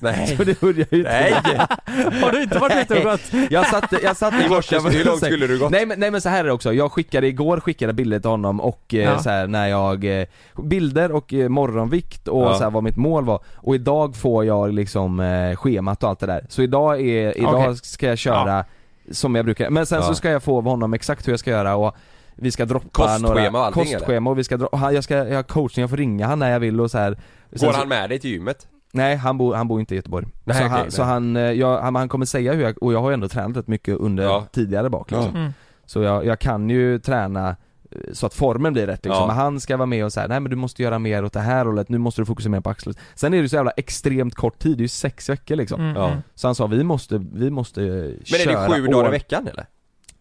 Nej. 0.00 0.26
så 0.36 0.44
det 0.44 0.60
börjar 0.60 0.86
ju 0.90 0.98
inte 0.98 1.10
Nej. 1.10 1.32
Har 2.22 2.32
du 2.32 2.42
inte 2.42 2.58
varit 2.58 2.76
ute 2.76 2.94
och 2.98 3.02
gått? 3.04 3.50
Jag 3.50 3.66
satt, 3.66 3.92
jag 4.02 4.16
satt 4.16 4.34
I 4.34 4.48
morse, 4.54 4.78
hur 4.78 5.04
långt 5.04 5.24
skulle 5.24 5.46
du 5.46 5.58
gått? 5.58 5.70
Nej 5.70 5.86
men, 5.86 6.00
nej 6.00 6.10
men 6.10 6.20
så 6.20 6.28
här 6.28 6.40
är 6.40 6.44
det 6.44 6.52
också, 6.52 6.72
jag 6.72 6.92
skickade 6.92 7.26
igår 7.26 7.60
skickade 7.60 7.92
bilder 7.92 8.18
till 8.20 8.30
honom 8.30 8.60
och 8.60 8.94
eh, 8.94 9.00
Ja. 9.00 9.18
så 9.18 9.30
här, 9.30 9.46
när 9.46 9.68
jag, 9.68 10.20
eh, 10.20 10.26
bilder 10.62 11.12
och 11.12 11.34
eh, 11.34 11.48
morgonvikt 11.48 12.28
och 12.28 12.42
Ja. 12.42 12.54
så 12.58 12.62
här, 12.64 12.70
vad 12.70 12.82
mitt 12.82 12.96
mål 12.96 13.24
var 13.24 13.40
och 13.56 13.74
idag 13.74 14.16
får 14.16 14.44
jag 14.44 14.72
liksom 14.72 15.20
eh, 15.20 15.56
schemat 15.56 16.02
och 16.02 16.08
allt 16.08 16.20
det 16.20 16.26
där. 16.26 16.46
Så 16.48 16.62
idag 16.62 17.00
är, 17.00 17.38
idag 17.38 17.54
Okej. 17.54 17.76
ska 17.76 18.06
jag 18.06 18.18
köra 18.18 18.64
som 19.10 19.34
jag 19.34 19.44
brukar, 19.44 19.70
men 19.70 19.86
sen 19.86 19.98
Ja. 20.00 20.06
så 20.08 20.14
ska 20.14 20.30
jag 20.30 20.42
få 20.42 20.56
av 20.58 20.64
honom 20.64 20.94
exakt 20.94 21.26
hur 21.28 21.32
jag 21.32 21.40
ska 21.40 21.50
göra 21.50 21.76
och 21.76 21.96
vi 22.36 22.50
ska 22.50 22.64
droppa 22.64 22.88
Kostschema 22.92 23.28
några 23.28 23.50
och 23.50 23.64
allting, 23.66 23.84
kostschema 23.92 24.30
och 24.30 24.38
vi 24.38 24.44
ska 24.44 24.56
dro- 24.56 24.66
och 24.66 24.78
han, 24.78 24.94
jag 24.94 25.04
ska, 25.04 25.14
jag 25.16 25.36
har 25.36 25.42
coaching, 25.42 25.80
jag 25.82 25.90
får 25.90 25.96
ringa 25.96 26.26
han 26.26 26.38
när 26.38 26.50
jag 26.50 26.60
vill 26.60 26.80
och 26.80 26.90
så 26.90 26.98
här. 26.98 27.18
Sen 27.52 27.66
Går 27.66 27.72
så- 27.72 27.78
han 27.78 27.88
med 27.88 28.10
dig 28.10 28.18
till 28.18 28.30
gymmet? 28.30 28.68
Nej 28.92 29.16
han 29.16 29.38
bor, 29.38 29.54
han 29.54 29.68
bor 29.68 29.80
inte 29.80 29.94
i 29.94 29.96
Göteborg. 29.96 30.26
Nej, 30.44 30.56
så, 30.56 30.62
okej, 30.62 30.68
han, 30.70 30.80
nej. 30.82 30.90
så 30.92 31.02
han, 31.02 31.36
eh, 31.36 31.42
jag, 31.42 31.80
han, 31.80 31.94
han 31.94 32.08
kommer 32.08 32.26
säga 32.26 32.52
hur 32.52 32.62
jag, 32.62 32.82
och 32.82 32.92
jag 32.92 33.00
har 33.02 33.10
ju 33.10 33.14
ändå 33.14 33.28
tränat 33.28 33.56
rätt 33.56 33.66
mycket 33.68 33.96
under 33.96 34.24
Ja. 34.24 34.46
tidigare 34.52 34.90
bak 34.90 35.10
liksom. 35.10 35.36
Mm. 35.36 35.52
Så 35.86 36.02
jag, 36.02 36.24
jag 36.26 36.38
kan 36.38 36.70
ju 36.70 36.98
träna 36.98 37.48
eh, 37.90 37.98
så 38.12 38.26
att 38.26 38.34
formen 38.34 38.72
blir 38.72 38.86
rätt 38.86 39.04
liksom. 39.04 39.20
Ja. 39.22 39.26
Men 39.26 39.36
han 39.36 39.60
ska 39.60 39.76
vara 39.76 39.86
med 39.86 40.04
och 40.04 40.12
säga 40.12 40.26
nej 40.26 40.40
men 40.40 40.50
du 40.50 40.56
måste 40.56 40.82
göra 40.82 40.98
mer 40.98 41.24
åt 41.24 41.32
det 41.32 41.40
här 41.40 41.64
hållet, 41.64 41.88
nu 41.88 41.98
måste 41.98 42.20
du 42.20 42.26
fokusera 42.26 42.50
mer 42.50 42.60
på 42.60 42.70
axlet. 42.70 42.98
Sen 43.14 43.34
är 43.34 43.42
det 43.42 43.48
så 43.48 43.56
jävla 43.56 43.70
extremt 43.70 44.34
kort 44.34 44.58
tid, 44.58 44.76
det 44.76 44.80
är 44.80 44.82
ju 44.82 44.88
sex 44.88 45.28
veckor 45.28 45.56
liksom. 45.56 45.80
Mm, 45.80 45.96
Ja. 45.96 46.06
mm. 46.08 46.18
Så 46.34 46.48
han 46.48 46.54
sa 46.54 46.66
vi 46.66 46.84
måste, 46.84 47.24
vi 47.32 47.50
måste 47.50 47.82
eh, 47.82 47.88
Men 47.88 48.24
köra 48.24 48.52
är 48.64 48.68
det 48.68 48.74
sju 48.74 48.86
dagar 48.86 49.08
i 49.08 49.10
veckan 49.10 49.48
eller? 49.48 49.66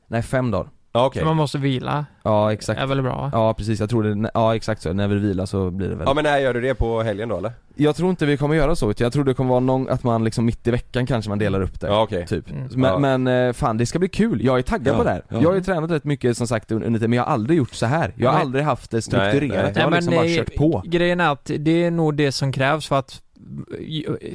Nej 0.07 0.21
fem 0.21 0.51
dagar. 0.51 0.69
Ja 0.95 1.05
okej. 1.05 1.19
Så 1.21 1.25
man 1.25 1.35
måste 1.35 1.57
vila, 1.57 2.05
Ja 2.23 2.53
exakt. 2.53 2.79
är 2.81 2.85
väl 2.85 3.01
bra? 3.01 3.29
Ja 3.33 3.53
precis, 3.53 3.79
jag 3.79 3.89
tror 3.89 4.03
det, 4.03 4.31
ja 4.33 4.55
exakt 4.55 4.81
så, 4.81 4.93
när 4.93 5.07
vi 5.07 5.15
vilar 5.15 5.45
så 5.45 5.71
blir 5.71 5.89
det 5.89 5.95
väl 5.95 6.03
Ja 6.07 6.13
men 6.13 6.23
när 6.23 6.37
gör 6.37 6.53
du 6.53 6.61
det 6.61 6.75
på 6.75 7.01
helgen 7.01 7.29
då 7.29 7.37
eller? 7.37 7.51
Jag 7.77 7.95
tror 7.95 8.09
inte 8.09 8.25
vi 8.25 8.37
kommer 8.37 8.55
göra 8.55 8.75
så, 8.75 8.91
utan 8.91 9.05
jag 9.05 9.13
tror 9.13 9.23
det 9.23 9.33
kommer 9.33 9.49
vara 9.49 9.59
någon, 9.59 9.89
att 9.89 10.03
man 10.03 10.23
liksom 10.23 10.45
mitt 10.45 10.67
i 10.67 10.71
veckan 10.71 11.05
kanske 11.05 11.29
man 11.29 11.39
delar 11.39 11.61
upp 11.61 11.81
det 11.81 11.87
Ja 11.87 12.01
okej. 12.01 12.27
Typ. 12.27 12.49
Mm. 12.51 12.67
Men, 12.75 12.91
Ja. 12.91 12.99
men 13.17 13.27
eh, 13.47 13.53
fan 13.53 13.77
det 13.77 13.85
ska 13.85 13.99
bli 13.99 14.07
kul, 14.09 14.45
jag 14.45 14.57
är 14.57 14.61
taggad 14.61 14.93
Ja, 14.93 14.97
på 14.97 15.03
det 15.03 15.09
här. 15.09 15.23
ja. 15.29 15.37
Jag 15.41 15.49
har 15.49 15.55
ju 15.55 15.61
tränat 15.63 15.91
rätt 15.91 16.03
mycket 16.03 16.37
som 16.37 16.47
sagt 16.47 16.71
under 16.71 16.87
tiden, 16.89 17.09
men 17.09 17.17
jag 17.17 17.23
har 17.23 17.33
aldrig 17.33 17.57
gjort 17.57 17.73
så 17.73 17.85
här. 17.85 18.13
Jag 18.15 18.29
har 18.29 18.33
Nej. 18.33 18.41
aldrig 18.41 18.63
haft 18.63 18.91
det 18.91 19.01
strukturerat, 19.01 19.41
Nej, 19.41 19.49
nej. 19.63 19.73
jag 19.75 19.83
har 19.83 19.91
liksom 19.91 20.13
bara 20.15 20.27
kört 20.27 20.55
på. 20.55 20.81
Grejen 20.85 21.19
är 21.19 21.31
att 21.31 21.51
det 21.59 21.83
är 21.83 21.91
nog 21.91 22.15
det 22.15 22.31
som 22.31 22.51
krävs 22.51 22.87
för 22.87 22.99
att 22.99 23.21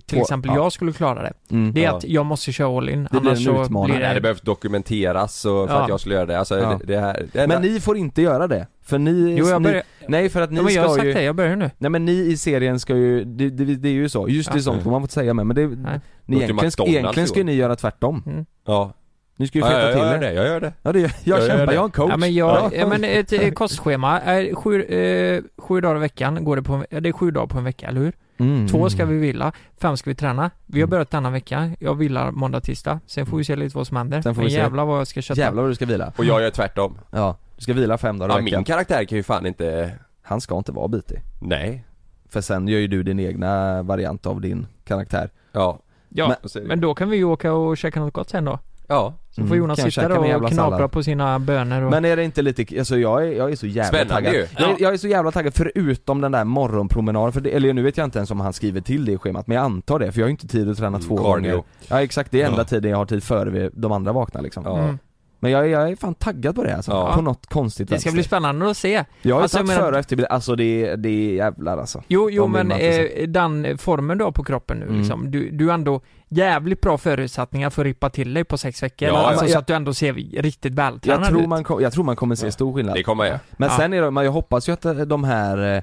till 0.07 0.17
På- 0.17 0.23
exempel 0.23 0.51
ja. 0.55 0.57
jag 0.63 0.73
skulle 0.73 0.93
klara 0.93 1.23
det. 1.23 1.33
Mm. 1.51 1.73
Det 1.73 1.81
är 1.81 1.85
Ja. 1.85 1.97
att 1.97 2.05
jag 2.05 2.27
måste 2.27 2.53
köra 2.53 2.77
all 2.79 2.89
in, 2.89 3.03
Det 3.13 3.21
blir 3.21 3.21
annars 3.31 3.47
en 3.49 3.67
så 3.67 3.85
blir 3.85 3.95
Nej, 3.95 4.09
det 4.09 4.15
det... 4.15 4.21
behövs 4.21 4.41
dokumenteras 4.41 5.45
och 5.45 5.69
för 5.69 5.75
Ja. 5.77 5.83
att 5.83 5.89
jag 5.89 6.01
skulle 6.01 6.15
göra 6.15 6.27
det, 6.27 6.39
alltså 6.39 6.59
Ja. 6.59 6.79
det, 6.85 6.93
det 6.95 7.01
här 7.01 7.27
det 7.33 7.47
Men 7.47 7.63
ni 7.63 7.81
får 7.81 7.97
inte 7.97 8.23
göra 8.23 8.47
det, 8.47 8.67
för 8.83 8.99
ni, 8.99 9.37
Jo 9.39 9.47
jag 9.49 9.63
ni 9.63 9.69
börjar... 9.69 9.83
Nej 10.09 10.29
för 10.29 10.41
att 10.41 10.51
ni 10.51 10.57
Ja, 10.57 10.63
men 10.63 10.75
jag 10.75 10.83
har 10.83 10.89
ska 10.89 10.97
sagt 10.97 11.07
ju 11.09 11.13
det, 11.13 11.23
jag 11.23 11.37
börjar 11.37 11.57
nu. 11.57 11.71
Nej 11.79 11.91
men 11.91 12.05
ni 12.05 12.13
i 12.13 12.37
serien 12.37 12.81
ska 12.81 12.97
ju, 12.97 13.25
det, 13.25 13.51
det, 13.51 13.65
det 13.65 13.89
är 13.89 13.93
ju 13.93 14.09
så, 14.09 14.29
just 14.29 14.53
det 14.53 14.59
Ja. 14.59 14.63
sånt 14.63 14.83
får 14.83 14.91
man 14.91 15.03
inte 15.03 15.15
säga 15.15 15.35
med 15.35 15.47
men 15.47 15.57
det, 15.57 15.67
Nej. 15.67 16.01
ni 16.27 16.37
egentligen, 16.37 16.71
McDonald's 16.71 16.89
egentligen 16.89 17.29
ska 17.29 17.39
igår. 17.41 17.47
ni 17.47 17.55
göra 17.55 17.77
tvärtom. 17.77 18.23
Mm. 18.27 18.47
Ja, 18.67 18.93
Ni 19.37 19.47
ska 19.47 19.59
ju 19.59 19.65
ja 19.65 19.71
feta 19.71 19.81
jag, 19.83 19.93
till 19.93 20.01
jag 20.03 20.13
gör 20.13 20.21
det, 20.21 20.33
jag 20.33 20.47
gör 20.47 20.61
det 20.61 20.73
Ja 20.83 20.93
det, 20.93 21.01
jag, 21.01 21.11
jag 21.25 21.39
Jag 21.39 21.41
gör 21.41 21.49
kämpar, 21.49 21.67
det. 21.67 21.73
jag 21.75 21.81
har 21.81 21.85
en 21.85 21.91
coach. 21.91 22.11
Ja 22.11 22.17
men 22.17 22.35
jag, 22.35 22.73
ja. 22.77 22.87
men 22.87 23.05
ett 23.05 23.33
eh, 23.33 23.51
kostschema, 23.51 24.21
är 24.21 24.55
sju, 24.55 24.83
eh, 24.83 25.43
sju 25.59 25.81
dagar 25.81 25.97
i 25.97 25.99
veckan 25.99 26.45
går 26.45 26.57
det 26.57 26.63
på, 26.63 26.85
ja, 26.91 27.01
det 27.01 27.09
är 27.09 27.13
sju 27.13 27.31
dagar 27.31 27.47
på 27.47 27.59
en 27.59 27.65
vecka, 27.65 27.89
eller 27.89 28.01
hur? 28.01 28.13
Mm. 28.41 28.69
Två 28.69 28.91
ska 28.91 29.05
vi 29.05 29.19
vila, 29.19 29.53
fem 29.81 29.97
ska 29.97 30.11
vi 30.11 30.15
träna. 30.15 30.51
Vi 30.67 30.81
har 30.81 30.87
Mm. 30.87 30.91
börjat 30.91 31.11
denna 31.11 31.31
vecka, 31.31 31.71
jag 31.79 31.95
vilar 31.95 32.31
måndag, 32.31 32.61
tisdag. 32.61 33.01
Sen 33.07 33.27
får 33.27 33.37
vi 33.39 33.45
se 33.45 33.57
lite 33.57 33.77
vad 33.77 33.87
som 33.87 33.97
händer. 33.97 34.23
Sen 34.23 34.35
får 34.35 34.43
men 34.43 34.47
vi 34.49 34.53
se. 34.55 34.59
jävlar 34.59 34.85
vad 34.85 35.01
jag 35.01 35.07
ska 35.07 35.23
kötta. 35.23 35.41
Jävlar 35.41 35.63
vad 35.63 35.71
du 35.71 35.75
ska 35.75 35.87
vila. 35.87 36.13
Och 36.17 36.25
jag 36.25 36.43
gör 36.43 36.51
tvärtom 36.51 36.99
Ja, 37.11 37.37
du 37.57 37.63
ska 37.63 37.73
vila 37.73 37.99
fem 37.99 38.19
dagar 38.19 38.35
Ja 38.35 38.41
i 38.41 38.45
veckan. 38.45 38.59
min 38.59 38.65
karaktär 38.65 39.05
kan 39.05 39.17
ju 39.17 39.23
fan 39.23 39.47
inte 39.47 39.93
Han 40.23 40.41
ska 40.41 40.57
inte 40.59 40.73
vara 40.73 40.89
bitig. 40.89 41.19
Nej 41.41 41.85
För 42.29 42.41
sen 42.41 42.69
gör 42.69 42.79
ju 42.79 42.87
du 42.87 43.03
din 43.03 43.21
egna 43.21 43.83
variant 43.83 44.27
av 44.27 44.41
din 44.41 44.67
karaktär. 44.85 45.31
Ja 45.53 45.79
Ja, 46.09 46.35
Men- 46.55 46.67
men, 46.67 46.81
då 46.81 46.95
kan 46.95 47.11
vi 47.11 47.17
ju 47.17 47.25
åka 47.25 47.53
och 47.53 47.77
käka 47.77 48.01
något 48.01 48.13
gott 48.13 48.31
sen 48.31 48.45
då. 48.45 48.59
Ja 48.91 49.15
Så 49.31 49.41
Mm, 49.41 49.49
får 49.49 49.57
Jonas 49.57 49.77
kan 49.79 49.85
jag 49.87 49.93
sitta 49.93 50.09
där 50.09 50.19
och 50.19 50.27
jävla 50.27 50.49
knapra 50.49 50.77
sallad. 50.77 50.93
på 50.93 51.03
sina 51.03 51.39
bönor 51.39 51.83
och... 51.83 51.91
Men 51.91 52.05
är 52.05 52.17
det 52.17 52.25
inte 52.25 52.43
lite, 52.43 52.79
alltså 52.79 52.99
jag 52.99 53.25
är, 53.27 53.33
jag 53.33 53.51
är 53.53 53.57
så 53.57 53.67
jävla 53.67 53.89
Spännande 53.99 54.15
taggad. 54.15 54.33
ju. 54.35 54.39
Jag, 54.59 54.63
är- 54.63 54.69
Ja. 54.71 54.77
jag 54.79 54.93
är 54.93 54.97
så 54.97 55.09
jävla 55.09 55.31
taggad, 55.31 55.55
förutom 55.55 56.21
den 56.21 56.33
där 56.33 56.45
morgonpromenaden, 56.45 57.33
för 57.33 57.41
det, 57.41 57.51
eller 57.51 57.73
nu 57.73 57.83
vet 57.83 57.97
jag 57.97 58.05
inte 58.05 58.19
ens 58.19 58.31
om 58.31 58.41
han 58.41 58.53
skriver 58.53 58.81
till 58.81 59.05
det 59.05 59.13
i 59.13 59.19
schemat, 59.19 59.47
men 59.47 59.55
jag 59.57 59.65
antar 59.65 59.99
det, 59.99 60.13
för 60.13 60.21
jag 60.21 60.25
har 60.25 60.29
ju 60.29 60.33
inte 60.33 60.49
tid 60.49 60.71
att 60.71 60.77
träna 60.77 60.89
Mm, 60.97 61.01
två 61.09 61.17
cardio. 61.17 61.51
gånger 61.53 61.63
Ja 61.89 62.03
exakt, 62.03 62.31
det 62.31 62.43
är 62.43 62.47
enda 62.47 62.59
Ja. 62.61 62.65
tiden 62.65 62.91
jag 62.91 62.99
har 62.99 63.07
tid 63.07 63.23
före 63.23 63.51
vi, 63.51 63.71
de 63.73 63.93
andra 63.93 64.13
vaknar 64.13 64.43
liksom 64.43 64.63
Ja. 64.67 64.79
Mm. 64.79 64.99
Men 65.43 65.51
jag, 65.53 65.65
är- 65.65 65.69
jag 65.69 65.91
är 65.91 65.97
fan 65.97 66.15
taggad 66.15 66.55
på 66.55 66.65
det 66.65 66.77
alltså, 66.77 66.91
Ja. 66.93 67.13
på 67.15 67.23
något 67.23 67.47
konstigt 67.47 67.89
Det 67.89 67.95
ska 68.01 68.07
vänster. 68.09 68.13
bli 68.13 68.23
spännande 68.23 68.71
att 68.71 68.77
se. 68.77 69.05
Jag 69.23 69.35
har 69.35 69.41
ju 69.41 69.43
Alltså, 69.43 69.59
jag 69.59 69.67
menar- 69.67 69.81
före 69.81 69.93
och 69.93 69.99
efterbild, 69.99 70.29
alltså 70.31 70.57
det, 70.57 70.97
det 70.97 71.09
är 71.09 71.35
jävlar 71.35 71.79
alltså 71.79 72.03
Jo, 72.09 72.31
jo 72.31 72.43
De 72.43 72.53
vill 72.53 72.59
men 72.59 72.69
man 72.69 72.81
inte 72.81 73.07
eh, 73.07 73.29
den 73.29 73.79
formen 73.79 74.19
du 74.19 74.25
har 74.25 74.33
på 74.33 74.45
kroppen 74.45 74.79
nu 74.79 74.85
Mm. 74.87 74.99
liksom, 74.99 75.31
du, 75.31 75.51
du 75.51 75.71
ändå 75.73 76.01
jävligt 76.31 76.81
bra 76.81 76.99
förutsättningar 76.99 77.71
för 77.71 77.83
att 77.83 77.87
rippa 77.87 78.11
till 78.11 78.35
dig 78.35 78.45
på 78.45 78.59
sex 78.59 78.83
veckor. 78.83 79.09
Ja, 79.09 79.17
alltså, 79.29 79.45
ja. 79.47 79.53
så 79.53 79.59
att 79.59 79.67
du 79.67 79.75
ändå 79.75 79.95
ser 79.95 80.13
riktigt 80.43 80.73
vältränad 80.75 81.21
jag 81.23 81.29
tror, 81.29 81.43
ut. 81.43 81.49
man, 81.49 81.65
kom- 81.65 81.83
jag 81.83 81.93
tror 81.93 82.05
man 82.05 82.17
kommer 82.17 82.35
se 82.35 82.53
stor 82.53 82.75
skillnad 82.75 82.95
Det 82.95 83.03
kommer 83.03 83.25
jag 83.25 83.39
Men 83.57 83.69
Ja. 83.69 83.77
sen 83.77 83.93
är 83.93 84.03
det, 84.11 84.25
jag 84.25 84.33
hoppas 84.33 84.69
ju 84.69 84.73
att 84.73 85.09
de 85.09 85.25
här 85.25 85.77
eh, 85.77 85.83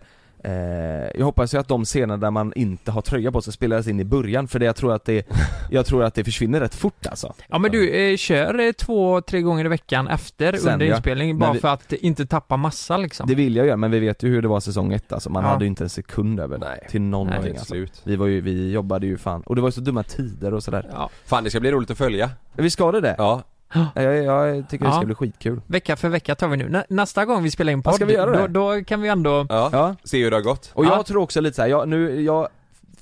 Jag 1.16 1.26
hoppas 1.26 1.54
ju 1.54 1.58
att 1.58 1.68
de 1.68 1.86
scener 1.86 2.18
där 2.18 2.32
man 2.32 2.54
inte 2.56 2.92
har 2.92 3.02
tröja 3.02 3.32
på 3.32 3.42
sig 3.42 3.54
spelas 3.54 3.88
in 3.88 4.00
i 4.00 4.04
början 4.04 4.48
för 4.48 4.60
det 4.60 4.66
jag 4.66 4.76
tror 4.76 4.94
att 4.94 5.06
det 5.06 5.28
Jag 5.70 5.86
tror 5.86 6.04
att 6.04 6.14
det 6.14 6.24
försvinner 6.24 6.60
rätt 6.60 6.76
fort 6.76 7.06
alltså 7.06 7.34
Ja 7.48 7.60
men 7.60 7.72
du, 7.72 7.90
eh, 7.90 8.18
kör 8.18 8.60
eh, 8.60 8.72
två, 8.72 9.22
tre 9.22 9.42
gånger 9.42 9.66
i 9.66 9.68
veckan 9.68 10.08
efter 10.08 10.54
Sen, 10.58 10.74
under 10.74 10.86
ja. 10.86 10.96
inspelning 10.96 11.30
Men 11.30 11.40
bara 11.40 11.54
vi- 11.54 11.60
för 11.60 11.68
att 11.68 11.94
inte 11.94 12.26
tappa 12.26 12.58
massa 12.58 12.98
liksom. 12.98 13.28
Det 13.28 13.36
vill 13.36 13.56
jag 13.56 13.66
göra 13.66 13.78
men 13.78 13.92
vi 13.92 14.00
vet 14.00 14.24
ju 14.24 14.30
hur 14.30 14.42
det 14.42 14.48
var 14.48 14.60
säsong 14.60 14.94
ett 14.94 15.14
alltså, 15.14 15.30
man 15.30 15.44
Ja. 15.44 15.50
hade 15.50 15.66
ju 15.66 15.70
inte 15.70 15.84
en 15.84 15.90
sekund 15.90 16.40
över 16.40 16.58
Nej. 16.58 16.88
till 16.90 17.02
någonting 17.02 17.42
Nej, 17.42 17.52
alltså. 17.52 17.66
slut. 17.66 18.02
Vi 18.04 18.16
var 18.16 18.28
ju, 18.28 18.42
vi 18.42 18.72
jobbade 18.72 19.08
ju 19.08 19.18
fan, 19.18 19.42
och 19.42 19.56
det 19.56 19.62
var 19.62 19.68
ju 19.68 19.72
så 19.72 19.82
dumma 19.82 20.04
tider 20.04 20.54
och 20.54 20.64
sådär 20.64 20.90
Ja. 20.94 21.10
Fan 21.26 21.44
det 21.44 21.50
ska 21.50 21.60
bli 21.60 21.72
roligt 21.72 21.92
att 21.92 21.98
följa. 21.98 22.30
Vi 22.54 22.70
ska 22.70 22.92
det 22.92 23.02
det? 23.02 23.16
Ja. 23.18 23.44
Jag, 23.96 24.24
jag 24.24 24.70
tycker 24.70 24.86
det 24.86 24.92
ska 24.92 25.02
Ja. 25.02 25.06
bli 25.06 25.16
skitkul 25.16 25.62
Vecka 25.68 25.96
för 25.96 26.10
vecka 26.10 26.36
tar 26.36 26.48
vi 26.48 26.58
nu. 26.58 26.70
Nä, 26.70 26.86
nästa 26.90 27.26
gång 27.26 27.44
vi 27.44 27.52
spelar 27.52 27.74
in 27.74 27.84
podd, 27.84 27.92
Ja, 27.92 27.96
ska 27.96 28.06
vi 28.06 28.14
göra 28.14 28.32
det? 28.32 28.48
Då, 28.48 28.76
då 28.76 28.84
kan 28.84 29.02
vi 29.02 29.08
ändå... 29.10 29.46
Ja. 29.50 29.70
Ja, 29.72 29.96
Se 30.04 30.24
hur 30.24 30.30
det 30.32 30.38
har 30.38 30.42
gått. 30.44 30.72
och 30.74 30.86
Ja. 30.86 30.96
jag 30.96 31.06
tror 31.06 31.22
också 31.22 31.42
lite 31.42 31.56
så 31.56 31.62
här, 31.62 31.70
jag, 31.70 31.88
nu, 31.88 32.22
jag, 32.22 32.48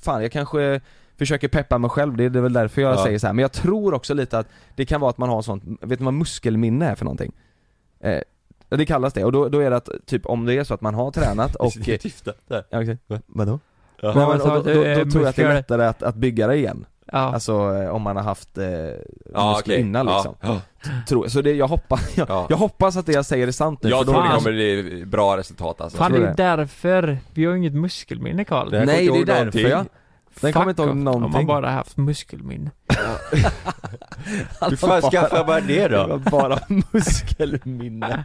fan 0.02 0.22
jag 0.22 0.32
kanske 0.32 0.80
försöker 1.18 1.48
peppa 1.48 1.78
mig 1.78 1.90
själv, 1.90 2.16
det 2.16 2.24
är 2.24 2.28
väl 2.30 2.52
därför 2.52 2.82
jag 2.82 2.92
Ja. 2.94 3.04
säger 3.04 3.18
så 3.18 3.26
här. 3.26 3.34
men 3.34 3.42
jag 3.42 3.52
tror 3.52 3.94
också 3.94 4.14
lite 4.14 4.38
att 4.38 4.46
det 4.74 4.86
kan 4.86 5.00
vara 5.00 5.10
att 5.10 5.18
man 5.18 5.28
har 5.28 5.42
sånt, 5.42 5.62
vet 5.80 5.98
ni 6.00 6.04
vad 6.04 6.14
muskelminne 6.14 6.86
är 6.90 6.94
för 6.94 7.04
någonting? 7.04 7.32
Eh, 8.00 8.20
det 8.68 8.86
kallas 8.86 9.12
det, 9.12 9.24
och 9.24 9.32
då, 9.32 9.48
då 9.48 9.58
är 9.58 9.70
det 9.70 9.76
att 9.76 9.88
typ 10.06 10.26
om 10.26 10.44
det 10.46 10.54
är 10.54 10.64
så 10.64 10.74
att 10.74 10.80
man 10.80 10.94
har 10.94 11.10
tränat 11.10 11.54
och... 11.54 11.72
Det 11.84 12.04
är 12.04 12.32
där. 12.48 12.96
Ja? 13.06 13.18
Vadå? 13.26 13.60
Ja. 14.00 14.12
Nej, 14.16 14.26
men, 14.28 14.40
och 14.40 14.48
då, 14.48 14.54
då, 14.54 14.62
då, 14.74 14.84
Eh, 14.84 15.08
tror 15.08 15.22
jag 15.22 15.28
att 15.30 15.36
det 15.36 15.42
är 15.42 15.54
lättare 15.54 15.84
att, 15.86 16.02
att 16.02 16.14
bygga 16.14 16.46
det 16.46 16.56
igen 16.56 16.86
Ja. 17.12 17.18
Alltså 17.18 17.52
eh, 17.82 17.88
om 17.88 18.02
man 18.02 18.16
har 18.16 18.22
haft 18.22 18.58
eh, 18.58 18.66
Ja, 18.66 19.52
muskler 19.52 19.74
okej. 19.74 19.80
innan 19.80 20.06
liksom 20.06 20.34
Ja. 20.40 20.60
tror, 21.08 21.28
Så 21.28 21.42
det, 21.42 21.52
jag 21.52 21.68
hoppas, 21.68 22.00
jag, 22.16 22.28
Ja. 22.30 22.46
jag 22.50 22.56
hoppas 22.56 22.96
att 22.96 23.06
det 23.06 23.12
jag 23.12 23.26
säger 23.26 23.46
är 23.48 23.52
sant 23.52 23.82
nu 23.82 23.90
Jag 23.90 24.06
tror 24.06 24.22
det 24.22 24.28
kommer 24.28 24.52
bli 24.52 25.04
bra 25.06 25.36
resultat 25.36 25.80
alltså. 25.80 25.98
Fan 25.98 26.12
det 26.12 26.18
är 26.26 26.34
därför, 26.36 27.18
vi 27.34 27.44
har 27.44 27.52
ju 27.52 27.58
inget 27.58 27.74
muskelminne 27.74 28.44
Karl. 28.44 28.74
Jag 28.74 28.86
Nej 28.86 28.96
det 28.96 29.02
är 29.12 29.16
ihåg 29.16 29.26
därför 29.26 29.38
någonting. 29.38 29.68
jag 29.68 29.86
Den 30.40 30.52
kommer 30.52 30.70
inte 30.70 30.82
ihåg 30.82 30.88
off, 30.90 30.92
Om 30.92 31.04
någonting 31.04 31.32
man 31.32 31.46
bara 31.46 31.70
haft 31.70 31.96
muskelminne. 31.96 32.70
Hur 34.60 34.76
fan 34.76 35.02
skaffar 35.02 35.46
man 35.46 35.66
det 35.66 35.88
då? 35.88 36.06
Det 36.24 36.30
bara 36.30 36.58
muskelminne 36.92 38.24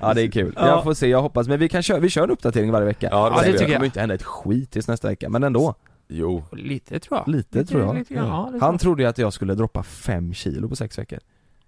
Ja 0.00 0.14
det 0.14 0.22
är 0.22 0.30
kul, 0.30 0.52
Ja. 0.56 0.66
jag 0.66 0.82
får 0.84 0.94
se, 0.94 1.06
jag 1.08 1.22
hoppas, 1.22 1.48
men 1.48 1.58
vi 1.58 1.68
kan 1.68 1.82
köra, 1.82 1.98
vi 1.98 2.08
kör 2.10 2.24
en 2.24 2.30
uppdatering 2.30 2.72
varje 2.72 2.86
vecka 2.86 3.08
Ja, 3.10 3.30
det 3.30 3.36
Ja, 3.36 3.42
det 3.42 3.44
tycker 3.46 3.58
göra. 3.58 3.68
Det 3.68 3.74
kommer 3.74 3.86
inte 3.86 4.00
hända 4.00 4.14
ett 4.14 4.22
skit 4.22 4.70
tills 4.70 4.88
nästa 4.88 5.08
vecka, 5.08 5.28
men 5.28 5.42
ändå 5.42 5.74
Jo. 6.08 6.44
Lite 6.52 6.98
tror 7.00 7.18
jag. 7.26 7.28
Lite, 7.34 7.64
tror 7.64 7.82
jag 7.82 7.94
Lite, 7.94 8.14
ja, 8.14 8.20
tror 8.50 8.60
Han 8.60 8.72
jag. 8.74 8.80
trodde 8.80 9.02
ju 9.02 9.08
att 9.08 9.18
jag 9.18 9.32
skulle 9.32 9.54
droppa 9.54 9.82
fem 9.82 10.34
kilo 10.34 10.68
på 10.68 10.76
sex 10.76 10.98
veckor 10.98 11.18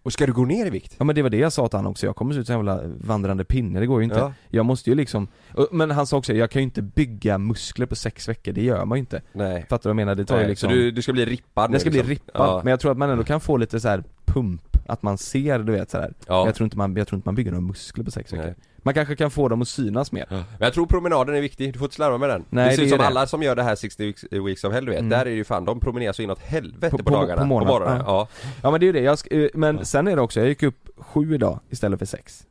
Och 0.03 0.13
ska 0.13 0.27
du 0.27 0.33
gå 0.33 0.45
ner 0.45 0.67
i 0.67 0.71
vikt? 0.71 0.95
Ja 0.99 1.05
men 1.05 1.15
det 1.15 1.23
var 1.23 1.31
det 1.31 1.37
jag 1.37 1.53
sa 1.53 1.69
till 1.69 1.77
han 1.77 1.87
också, 1.87 2.07
jag 2.07 2.17
kommer 2.17 2.35
se 2.35 2.41
ut 2.41 2.47
som 2.47 2.61
en 2.61 2.67
jävla 2.67 2.95
vandrande 3.01 3.45
pinne, 3.45 3.81
det 3.81 3.87
går 3.87 4.01
ju 4.01 4.05
inte 4.05 4.17
Ja. 4.19 4.33
Jag 4.49 4.67
måste 4.67 4.91
ju 4.91 4.97
liksom, 4.97 5.29
men 5.71 5.91
han 5.91 6.07
sa 6.07 6.17
också, 6.17 6.35
jag 6.35 6.51
kan 6.51 6.63
ju 6.63 6.65
inte 6.65 6.83
bygga 6.83 7.39
muskler 7.39 7.87
på 7.87 7.97
sex 7.97 8.29
veckor, 8.29 8.53
det 8.53 8.63
gör 8.63 8.85
man 8.85 8.99
ju 8.99 9.01
inte 9.01 9.23
Nej. 9.33 9.67
Fattar 9.71 9.83
du 9.83 9.89
vad 9.89 9.91
jag 9.91 9.97
menar? 9.97 10.15
Det 10.15 10.25
tar 10.25 10.37
ju 10.37 10.41
Nej, 10.43 10.49
liksom 10.51 10.71
Så 10.71 10.77
du, 10.77 10.91
du 10.91 11.03
ska 11.03 11.13
bli 11.13 11.25
rippad 11.25 11.71
nu, 11.71 11.79
ska 11.79 11.91
bli 11.91 11.99
liksom. 11.99 12.11
rippad, 12.11 12.47
Ja. 12.49 12.61
men 12.65 12.71
jag 12.71 12.81
tror 12.81 12.93
att 12.93 12.99
man 12.99 13.11
ändå 13.11 13.25
kan 13.25 13.41
få 13.41 13.57
lite 13.57 13.81
så 13.81 13.89
här 13.89 14.05
pump, 14.25 14.76
att 14.89 15.03
man 15.03 15.19
ser 15.19 15.59
du 15.59 15.73
vet 15.73 15.91
sådär 15.91 16.13
Ja. 16.27 16.47
jag, 16.47 16.55
tror 16.55 16.65
inte 16.65 16.77
man, 16.79 16.97
jag 16.97 17.09
tror 17.09 17.17
inte 17.17 17.29
man 17.29 17.35
bygger 17.35 17.51
några 17.51 17.67
muskler 17.67 18.05
på 18.05 18.11
sex 18.11 18.33
veckor 18.33 18.45
Nej. 18.45 18.55
Man 18.83 18.95
kanske 18.95 19.17
kan 19.17 19.31
få 19.31 19.49
dem 19.49 19.63
att 19.63 19.69
synas 19.69 20.13
mer 20.13 20.27
Men 20.31 20.45
jag 20.59 20.73
tror 20.75 20.87
promenaden 20.87 21.35
är 21.35 21.41
viktig, 21.41 21.73
du 21.73 21.79
får 21.79 21.87
inte 21.87 21.95
slarva 21.95 22.19
med 22.19 22.29
den. 22.29 22.45
Nej, 22.51 22.65
det 22.69 22.71
ser 22.71 22.77
det 22.83 22.85
ut 22.85 22.91
som 22.91 22.99
det. 22.99 23.07
alla 23.07 23.27
som 23.27 23.43
gör 23.43 23.57
det 23.57 23.63
här 23.63 23.75
60 23.77 24.05
weeks, 24.07 24.25
weeks 24.31 24.65
of 24.65 24.73
hell 24.73 24.85
du 24.85 24.91
vet, 24.91 24.99
Mm. 25.01 25.11
där 25.11 25.21
är 25.21 25.25
det 25.25 25.31
ju 25.31 25.45
fan, 25.45 25.65
de 25.65 25.81
promenerar 25.81 26.13
så 26.13 26.23
inåt 26.23 26.39
helvete 26.39 26.91
På- 26.91 26.99
på, 26.99 27.05
på- 27.05 27.11
dagarna, 27.11 27.41
på 27.43 27.47
morgonen, 27.47 28.03
ja. 28.07 28.29
Ja 28.63 28.71
men 28.71 28.81
det 28.81 28.85
är 28.85 28.87
ju 28.87 28.93
det, 28.93 29.01
jag, 29.01 29.19
eh, 29.31 29.49
men 29.55 29.77
Ja. 29.77 29.85
sen 29.85 30.09
är 30.09 30.17
det 30.17 30.23
också, 30.23 30.41
jag 30.41 30.49
gick 30.49 30.63
upp 30.63 30.89
sju 30.97 31.35
idag 31.35 31.61
istället 31.71 31.99
för 31.99 32.07
sex 32.07 32.47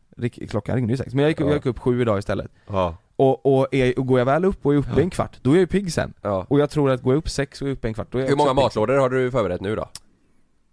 Klockan 0.49 0.75
ringde 0.75 0.93
ju 0.93 0.97
sex, 0.97 1.13
men 1.13 1.21
jag 1.23 1.29
gick, 1.29 1.39
Ja. 1.41 1.45
jag 1.45 1.53
gick 1.55 1.65
upp 1.65 1.79
sju 1.79 2.01
idag 2.01 2.19
istället 2.19 2.51
Ja. 2.67 2.95
Och, 3.15 3.57
och, 3.59 3.67
är, 3.73 3.99
och 3.99 4.07
går 4.07 4.19
jag 4.19 4.25
väl 4.25 4.45
upp 4.45 4.65
och 4.65 4.73
är 4.73 4.77
uppe 4.77 4.89
Ja. 4.95 5.01
en 5.01 5.09
kvart, 5.09 5.37
då 5.41 5.49
är 5.49 5.53
jag 5.55 5.59
ju 5.59 5.67
pigg 5.67 5.93
sen 5.93 6.13
ja. 6.21 6.45
Och 6.49 6.59
jag 6.59 6.69
tror 6.69 6.91
att 6.91 7.01
går 7.01 7.13
jag 7.13 7.17
upp 7.17 7.29
sex 7.29 7.61
och 7.61 7.67
är 7.67 7.71
uppe 7.71 7.87
en 7.87 7.93
kvart, 7.93 8.07
då 8.11 8.17
är 8.17 8.21
jag 8.21 8.29
Hur 8.29 8.35
många 8.35 8.53
matlådor 8.53 8.97
har 8.97 9.09
du 9.09 9.31
förberett 9.31 9.61
nu 9.61 9.75
då? 9.75 9.89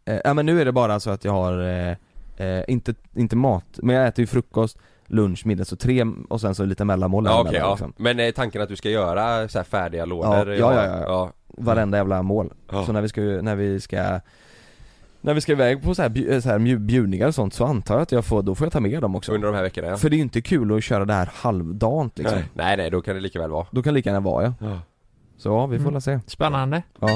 Eh, 0.05 0.19
ja 0.25 0.35
men 0.35 0.47
nu 0.47 0.61
är 0.61 0.65
det 0.65 0.73
bara 0.73 1.01
så 1.01 1.11
att 1.11 1.25
jag 1.25 1.33
har, 1.33 1.63
eh, 1.63 2.47
eh, 2.47 2.65
inte, 2.69 2.95
inte 3.15 3.37
mat, 3.37 3.65
men 3.83 3.97
jag 3.97 4.07
äter 4.07 4.23
ju 4.23 4.27
frukost, 4.27 4.79
lunch, 5.07 5.47
middag, 5.47 5.65
så 5.65 5.77
tre 5.77 6.05
och 6.29 6.41
sen 6.41 6.55
så 6.55 6.65
lite 6.65 6.85
mellanmål 6.85 7.25
Ja 7.27 7.41
okej, 7.41 7.55
ja. 7.55 7.71
liksom. 7.71 7.93
Men 7.97 8.21
är 8.21 8.33
tanken 8.33 8.63
att 8.63 8.69
du 8.69 8.77
ska 8.77 8.91
göra 8.91 9.49
så 9.49 9.59
här 9.59 9.65
färdiga 9.65 10.05
lådor? 10.05 10.55
Ja, 10.55 10.75
ja, 10.75 10.75
ja, 10.75 10.85
ja. 10.85 11.03
ja. 11.03 11.33
Varenda 11.49 11.99
jävla 11.99 12.23
mål. 12.23 12.53
Ja. 12.73 12.87
Så 12.87 12.93
när 12.93 13.01
vi 13.03 13.09
ska, 13.09 13.21
när 13.21 13.57
vi 13.57 13.81
ska 13.81 14.21
när 15.25 15.35
vi 15.35 15.41
ska 15.41 15.53
iväg 15.53 15.83
på 15.83 15.95
så 15.95 16.03
här, 16.03 16.41
så 16.41 16.49
här 16.49 16.77
bjudningar 16.77 17.27
och 17.27 17.35
sånt 17.35 17.55
så 17.55 17.65
antar 17.65 17.95
jag 17.95 18.03
att 18.03 18.13
jag 18.13 18.25
får, 18.25 18.43
då 18.43 18.55
får 18.55 18.65
jag 18.65 18.73
ta 18.73 18.81
med 18.81 19.03
dem 19.03 19.17
också 19.17 19.33
Under 19.33 19.49
de 19.49 19.55
här 19.55 19.63
veckorna 19.63 19.89
ja. 19.89 19.97
För 19.97 20.11
det 20.11 20.15
är 20.15 20.19
ju 20.19 20.23
inte 20.23 20.41
kul 20.41 20.77
att 20.77 20.85
köra 20.85 21.05
det 21.05 21.13
här 21.13 21.31
halvdant 21.35 22.19
liksom 22.19 22.39
Nej. 22.39 22.49
nej 22.55 22.77
nej, 22.77 22.91
då 22.91 23.01
kan 23.03 23.15
det 23.15 23.21
lika 23.21 23.39
väl 23.41 23.51
vara 23.51 23.67
Då 23.71 23.83
kan 23.83 23.95
det 23.95 23.99
lika 23.99 24.11
gärna 24.11 24.21
vara 24.21 24.45
ja 24.45 24.55
ja. 24.61 24.79
Så 25.37 25.49
ja, 25.49 25.67
vi 25.67 25.77
får 25.79 25.83
Mm. 25.83 25.93
väl 25.93 26.03
se 26.03 26.21
Spännande. 26.27 26.83
Ja 27.01 27.09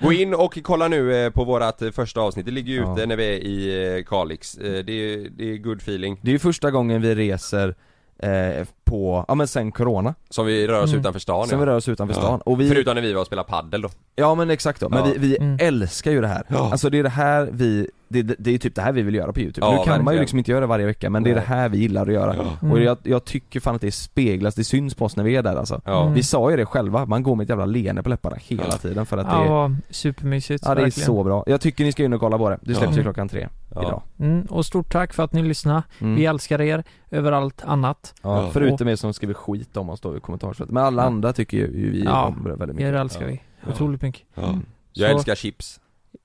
Gå 0.00 0.12
in 0.12 0.34
och 0.34 0.58
kolla 0.62 0.88
nu 0.88 1.14
eh, 1.24 1.30
på 1.30 1.44
vårat 1.44 1.82
eh, 1.82 1.90
första 1.90 2.20
avsnitt, 2.20 2.46
det 2.46 2.52
ligger 2.52 2.72
ju 2.72 2.78
Ja. 2.80 2.92
ute 2.94 3.06
när 3.06 3.16
vi 3.16 3.24
är 3.24 3.32
i 3.38 3.96
eh, 3.98 4.04
Kalix. 4.04 4.52
Det 4.52 4.68
är, 4.92 5.30
det 5.30 5.52
är 5.52 5.56
good 5.56 5.78
feeling. 5.78 6.18
Det 6.22 6.30
är 6.30 6.32
ju 6.32 6.38
första 6.38 6.70
gången 6.70 7.02
vi 7.02 7.14
reser 7.14 7.74
eh, 8.18 8.66
på, 8.84 9.24
ja 9.28 9.34
men 9.34 9.48
sen 9.48 9.72
corona 9.72 10.14
Som 10.30 10.46
vi 10.46 10.66
rör 10.66 10.82
oss 10.82 10.90
Mm. 10.90 11.00
utanför 11.00 11.20
stan 11.20 11.46
Sen 11.48 11.58
ja. 11.58 11.64
vi 11.64 11.70
rör 11.70 11.76
oss 11.76 11.88
utanför 11.88 12.14
Ja. 12.14 12.20
stan 12.20 12.40
och 12.40 12.60
vi, 12.60 12.68
Förutom 12.68 12.94
när 12.94 13.02
vi 13.02 13.12
var 13.12 13.20
och 13.20 13.26
spelade 13.26 13.48
paddel 13.48 13.82
då 13.82 13.88
Ja 14.16 14.34
men 14.34 14.50
exakt 14.50 14.80
då, 14.80 14.88
men 14.88 14.98
Ja. 14.98 15.04
vi, 15.04 15.18
vi 15.18 15.36
Mm. 15.40 15.56
älskar 15.60 16.10
ju 16.10 16.20
det 16.20 16.26
här. 16.28 16.42
Ja. 16.48 16.68
Alltså 16.72 16.90
det 16.90 16.98
är 16.98 17.02
det 17.02 17.08
här 17.08 17.48
vi, 17.52 17.88
det, 18.08 18.22
det, 18.22 18.54
är 18.54 18.58
typ 18.58 18.74
det 18.74 18.82
här 18.82 18.92
vi 18.92 19.02
vill 19.02 19.14
göra 19.14 19.32
på 19.32 19.40
youtube. 19.40 19.66
Ja, 19.66 19.70
nu 19.70 19.76
kan 19.76 19.86
man 19.86 19.94
ju 19.98 20.02
verkligen. 20.04 20.20
liksom 20.20 20.38
inte 20.38 20.50
göra 20.50 20.60
det 20.60 20.66
varje 20.66 20.86
vecka 20.86 21.10
men 21.10 21.22
det 21.22 21.30
är 21.30 21.34
det 21.34 21.40
här 21.40 21.68
vi 21.68 21.78
gillar 21.78 22.06
att 22.06 22.12
göra. 22.12 22.36
Ja. 22.36 22.44
Mm. 22.62 22.72
Och 22.72 22.80
jag, 22.80 22.98
jag 23.02 23.24
tycker 23.24 23.60
fan 23.60 23.74
att 23.74 23.80
det 23.80 23.92
speglas, 23.92 24.54
det 24.54 24.64
syns 24.64 24.94
på 24.94 25.04
oss 25.04 25.16
när 25.16 25.24
vi 25.24 25.36
är 25.36 25.42
där 25.42 25.56
alltså. 25.56 25.80
Ja. 25.84 26.02
Mm. 26.02 26.14
Vi 26.14 26.22
sa 26.22 26.50
ju 26.50 26.56
det 26.56 26.66
själva, 26.66 27.06
man 27.06 27.22
går 27.22 27.34
med 27.36 27.44
ett 27.44 27.48
jävla 27.50 27.66
leende 27.66 28.02
på 28.02 28.08
läpparna 28.08 28.36
hela 28.40 28.62
Ja. 28.70 28.76
tiden 28.76 29.06
för 29.06 29.18
att 29.18 29.26
det, 29.26 29.32
Ja, 29.46 29.70
supermysigt. 29.90 30.64
ja, 30.66 30.74
det 30.74 30.80
är 30.80 30.84
verkligen. 30.84 31.06
så 31.06 31.24
bra. 31.24 31.44
Jag 31.46 31.60
tycker 31.60 31.84
ni 31.84 31.92
ska 31.92 32.04
in 32.04 32.12
och 32.12 32.20
kolla 32.20 32.38
på 32.38 32.50
det, 32.50 32.58
det 32.62 32.74
släpps 32.74 32.92
Ja. 32.92 32.96
ju 32.96 33.02
klockan 33.02 33.28
tre 33.28 33.48
Ja. 33.82 33.88
idag. 33.88 34.02
Mm, 34.30 34.42
och 34.46 34.66
stort 34.66 34.92
tack 34.92 35.12
för 35.14 35.22
att 35.22 35.32
ni 35.32 35.42
lyssnade. 35.42 35.82
Mm. 35.98 36.14
Vi 36.14 36.26
älskar 36.26 36.60
er 36.60 36.84
över 37.10 37.32
allt 37.32 37.64
annat. 37.64 38.14
Ja, 38.22 38.42
Ja. 38.44 38.50
förutom 38.52 38.88
er 38.88 38.96
som 38.96 39.14
skriver 39.14 39.34
skit 39.34 39.76
om 39.76 39.90
oss 39.90 40.00
då 40.00 40.16
i 40.16 40.20
kommentarsfältet. 40.20 40.74
Men 40.74 40.84
alla 40.84 41.02
Ja. 41.02 41.06
andra 41.06 41.32
tycker 41.32 41.56
ju, 41.56 41.90
vi 41.90 42.02
Ja. 42.04 42.24
om 42.26 42.44
det 42.44 42.50
väldigt 42.56 42.80
Er 42.80 42.84
mycket. 42.86 43.00
älskar 43.00 43.20
Ja. 43.22 43.26
vi. 43.28 43.42
Ja. 43.66 43.72
Otroligt 43.72 44.02
mycket. 44.02 44.22
Ja. 44.34 44.42
Mm. 44.48 44.62
Jag 44.92 45.10
Så- 45.10 45.16
älskar 45.16 45.34
chips 45.34 45.80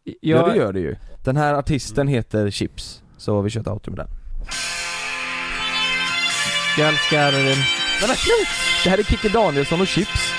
Ja 0.06 0.12
Jag, 0.22 0.50
det 0.50 0.56
gör 0.58 0.74
det 0.74 0.80
ju. 0.80 0.96
Den 1.24 1.38
här 1.38 1.54
artisten 1.54 2.08
heter 2.08 2.50
Chips, 2.50 3.04
så 3.18 3.42
vi 3.42 3.50
kör 3.50 3.62
ett 3.62 3.68
outro 3.68 3.92
med 3.92 3.98
den. 4.00 4.08
jag 6.78 6.88
älskar... 6.90 7.32
Men 7.32 7.44
nej, 8.10 8.18
det 8.84 8.90
här 8.90 8.98
är 8.98 9.04
Kikki 9.04 9.30
Danielsson 9.30 9.82
och 9.82 9.88
Chips. 9.88 10.34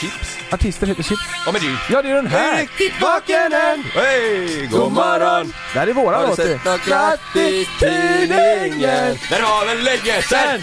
Chips? 0.00 0.33
Artisten 0.50 0.88
heter 0.88 1.02
Chips. 1.02 1.22
Ja 1.46 1.52
men 1.52 1.60
du, 1.60 1.76
Ja 1.90 2.02
det 2.02 2.10
är 2.10 2.14
den 2.14 2.26
här! 2.26 2.60
riktigt 2.60 3.00
vaken 3.00 3.52
än! 3.52 3.84
Hej, 3.94 4.66
god 4.72 4.92
morgon! 4.92 5.52
Det 5.72 5.78
här 5.78 5.86
är 5.86 5.92
våran 5.92 6.14
Har 6.14 6.22
du 6.22 6.28
låt 6.28 6.36
det. 6.36 6.42
sett 6.44 6.64
något 6.64 6.84
glatt 6.84 7.20
i 7.36 7.68
tidningen? 7.78 9.18
Det 9.30 9.42
var 9.42 9.66
väl 9.66 9.84
länge 9.84 10.22
sen! 10.22 10.62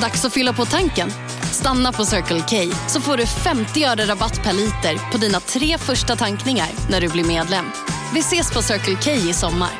Dags 0.00 0.24
att 0.24 0.32
fylla 0.32 0.52
på 0.52 0.64
tanken. 0.64 1.10
Stanna 1.52 1.92
på 1.92 2.04
Circle 2.04 2.40
K 2.40 2.74
så 2.88 3.00
får 3.00 3.16
du 3.16 3.26
50 3.26 3.84
öre 3.84 4.06
rabatt 4.06 4.42
per 4.42 4.52
liter 4.52 5.12
på 5.12 5.18
dina 5.18 5.40
tre 5.40 5.78
första 5.78 6.16
tankningar 6.16 6.68
när 6.90 7.00
du 7.00 7.08
blir 7.08 7.24
medlem. 7.24 7.64
Vi 8.14 8.20
ses 8.20 8.54
på 8.54 8.62
Circle 8.62 8.96
K 9.04 9.10
i 9.10 9.32
sommar. 9.32 9.70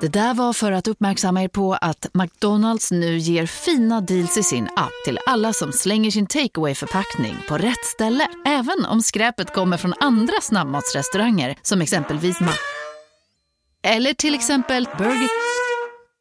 Det 0.00 0.08
där 0.08 0.34
var 0.34 0.52
för 0.52 0.72
att 0.72 0.88
uppmärksamma 0.88 1.42
er 1.42 1.48
på 1.48 1.74
att 1.74 2.06
McDonalds 2.14 2.90
nu 2.90 3.18
ger 3.18 3.46
fina 3.46 4.00
deals 4.00 4.38
i 4.38 4.42
sin 4.42 4.68
app 4.76 4.92
till 5.04 5.18
alla 5.26 5.52
som 5.52 5.72
slänger 5.72 6.10
sin 6.10 6.26
takeaway 6.26 6.74
förpackning 6.74 7.36
på 7.48 7.58
rätt 7.58 7.84
ställe. 7.84 8.28
Även 8.46 8.84
om 8.84 9.02
skräpet 9.02 9.54
kommer 9.54 9.76
från 9.76 9.94
andra 10.00 10.40
snabbmatsrestauranger 10.42 11.56
som 11.62 11.80
exempelvis 11.82 12.40
Ma... 12.40 12.52
Eller 13.82 14.14
till 14.14 14.34
exempel 14.34 14.88
Burger... 14.98 15.43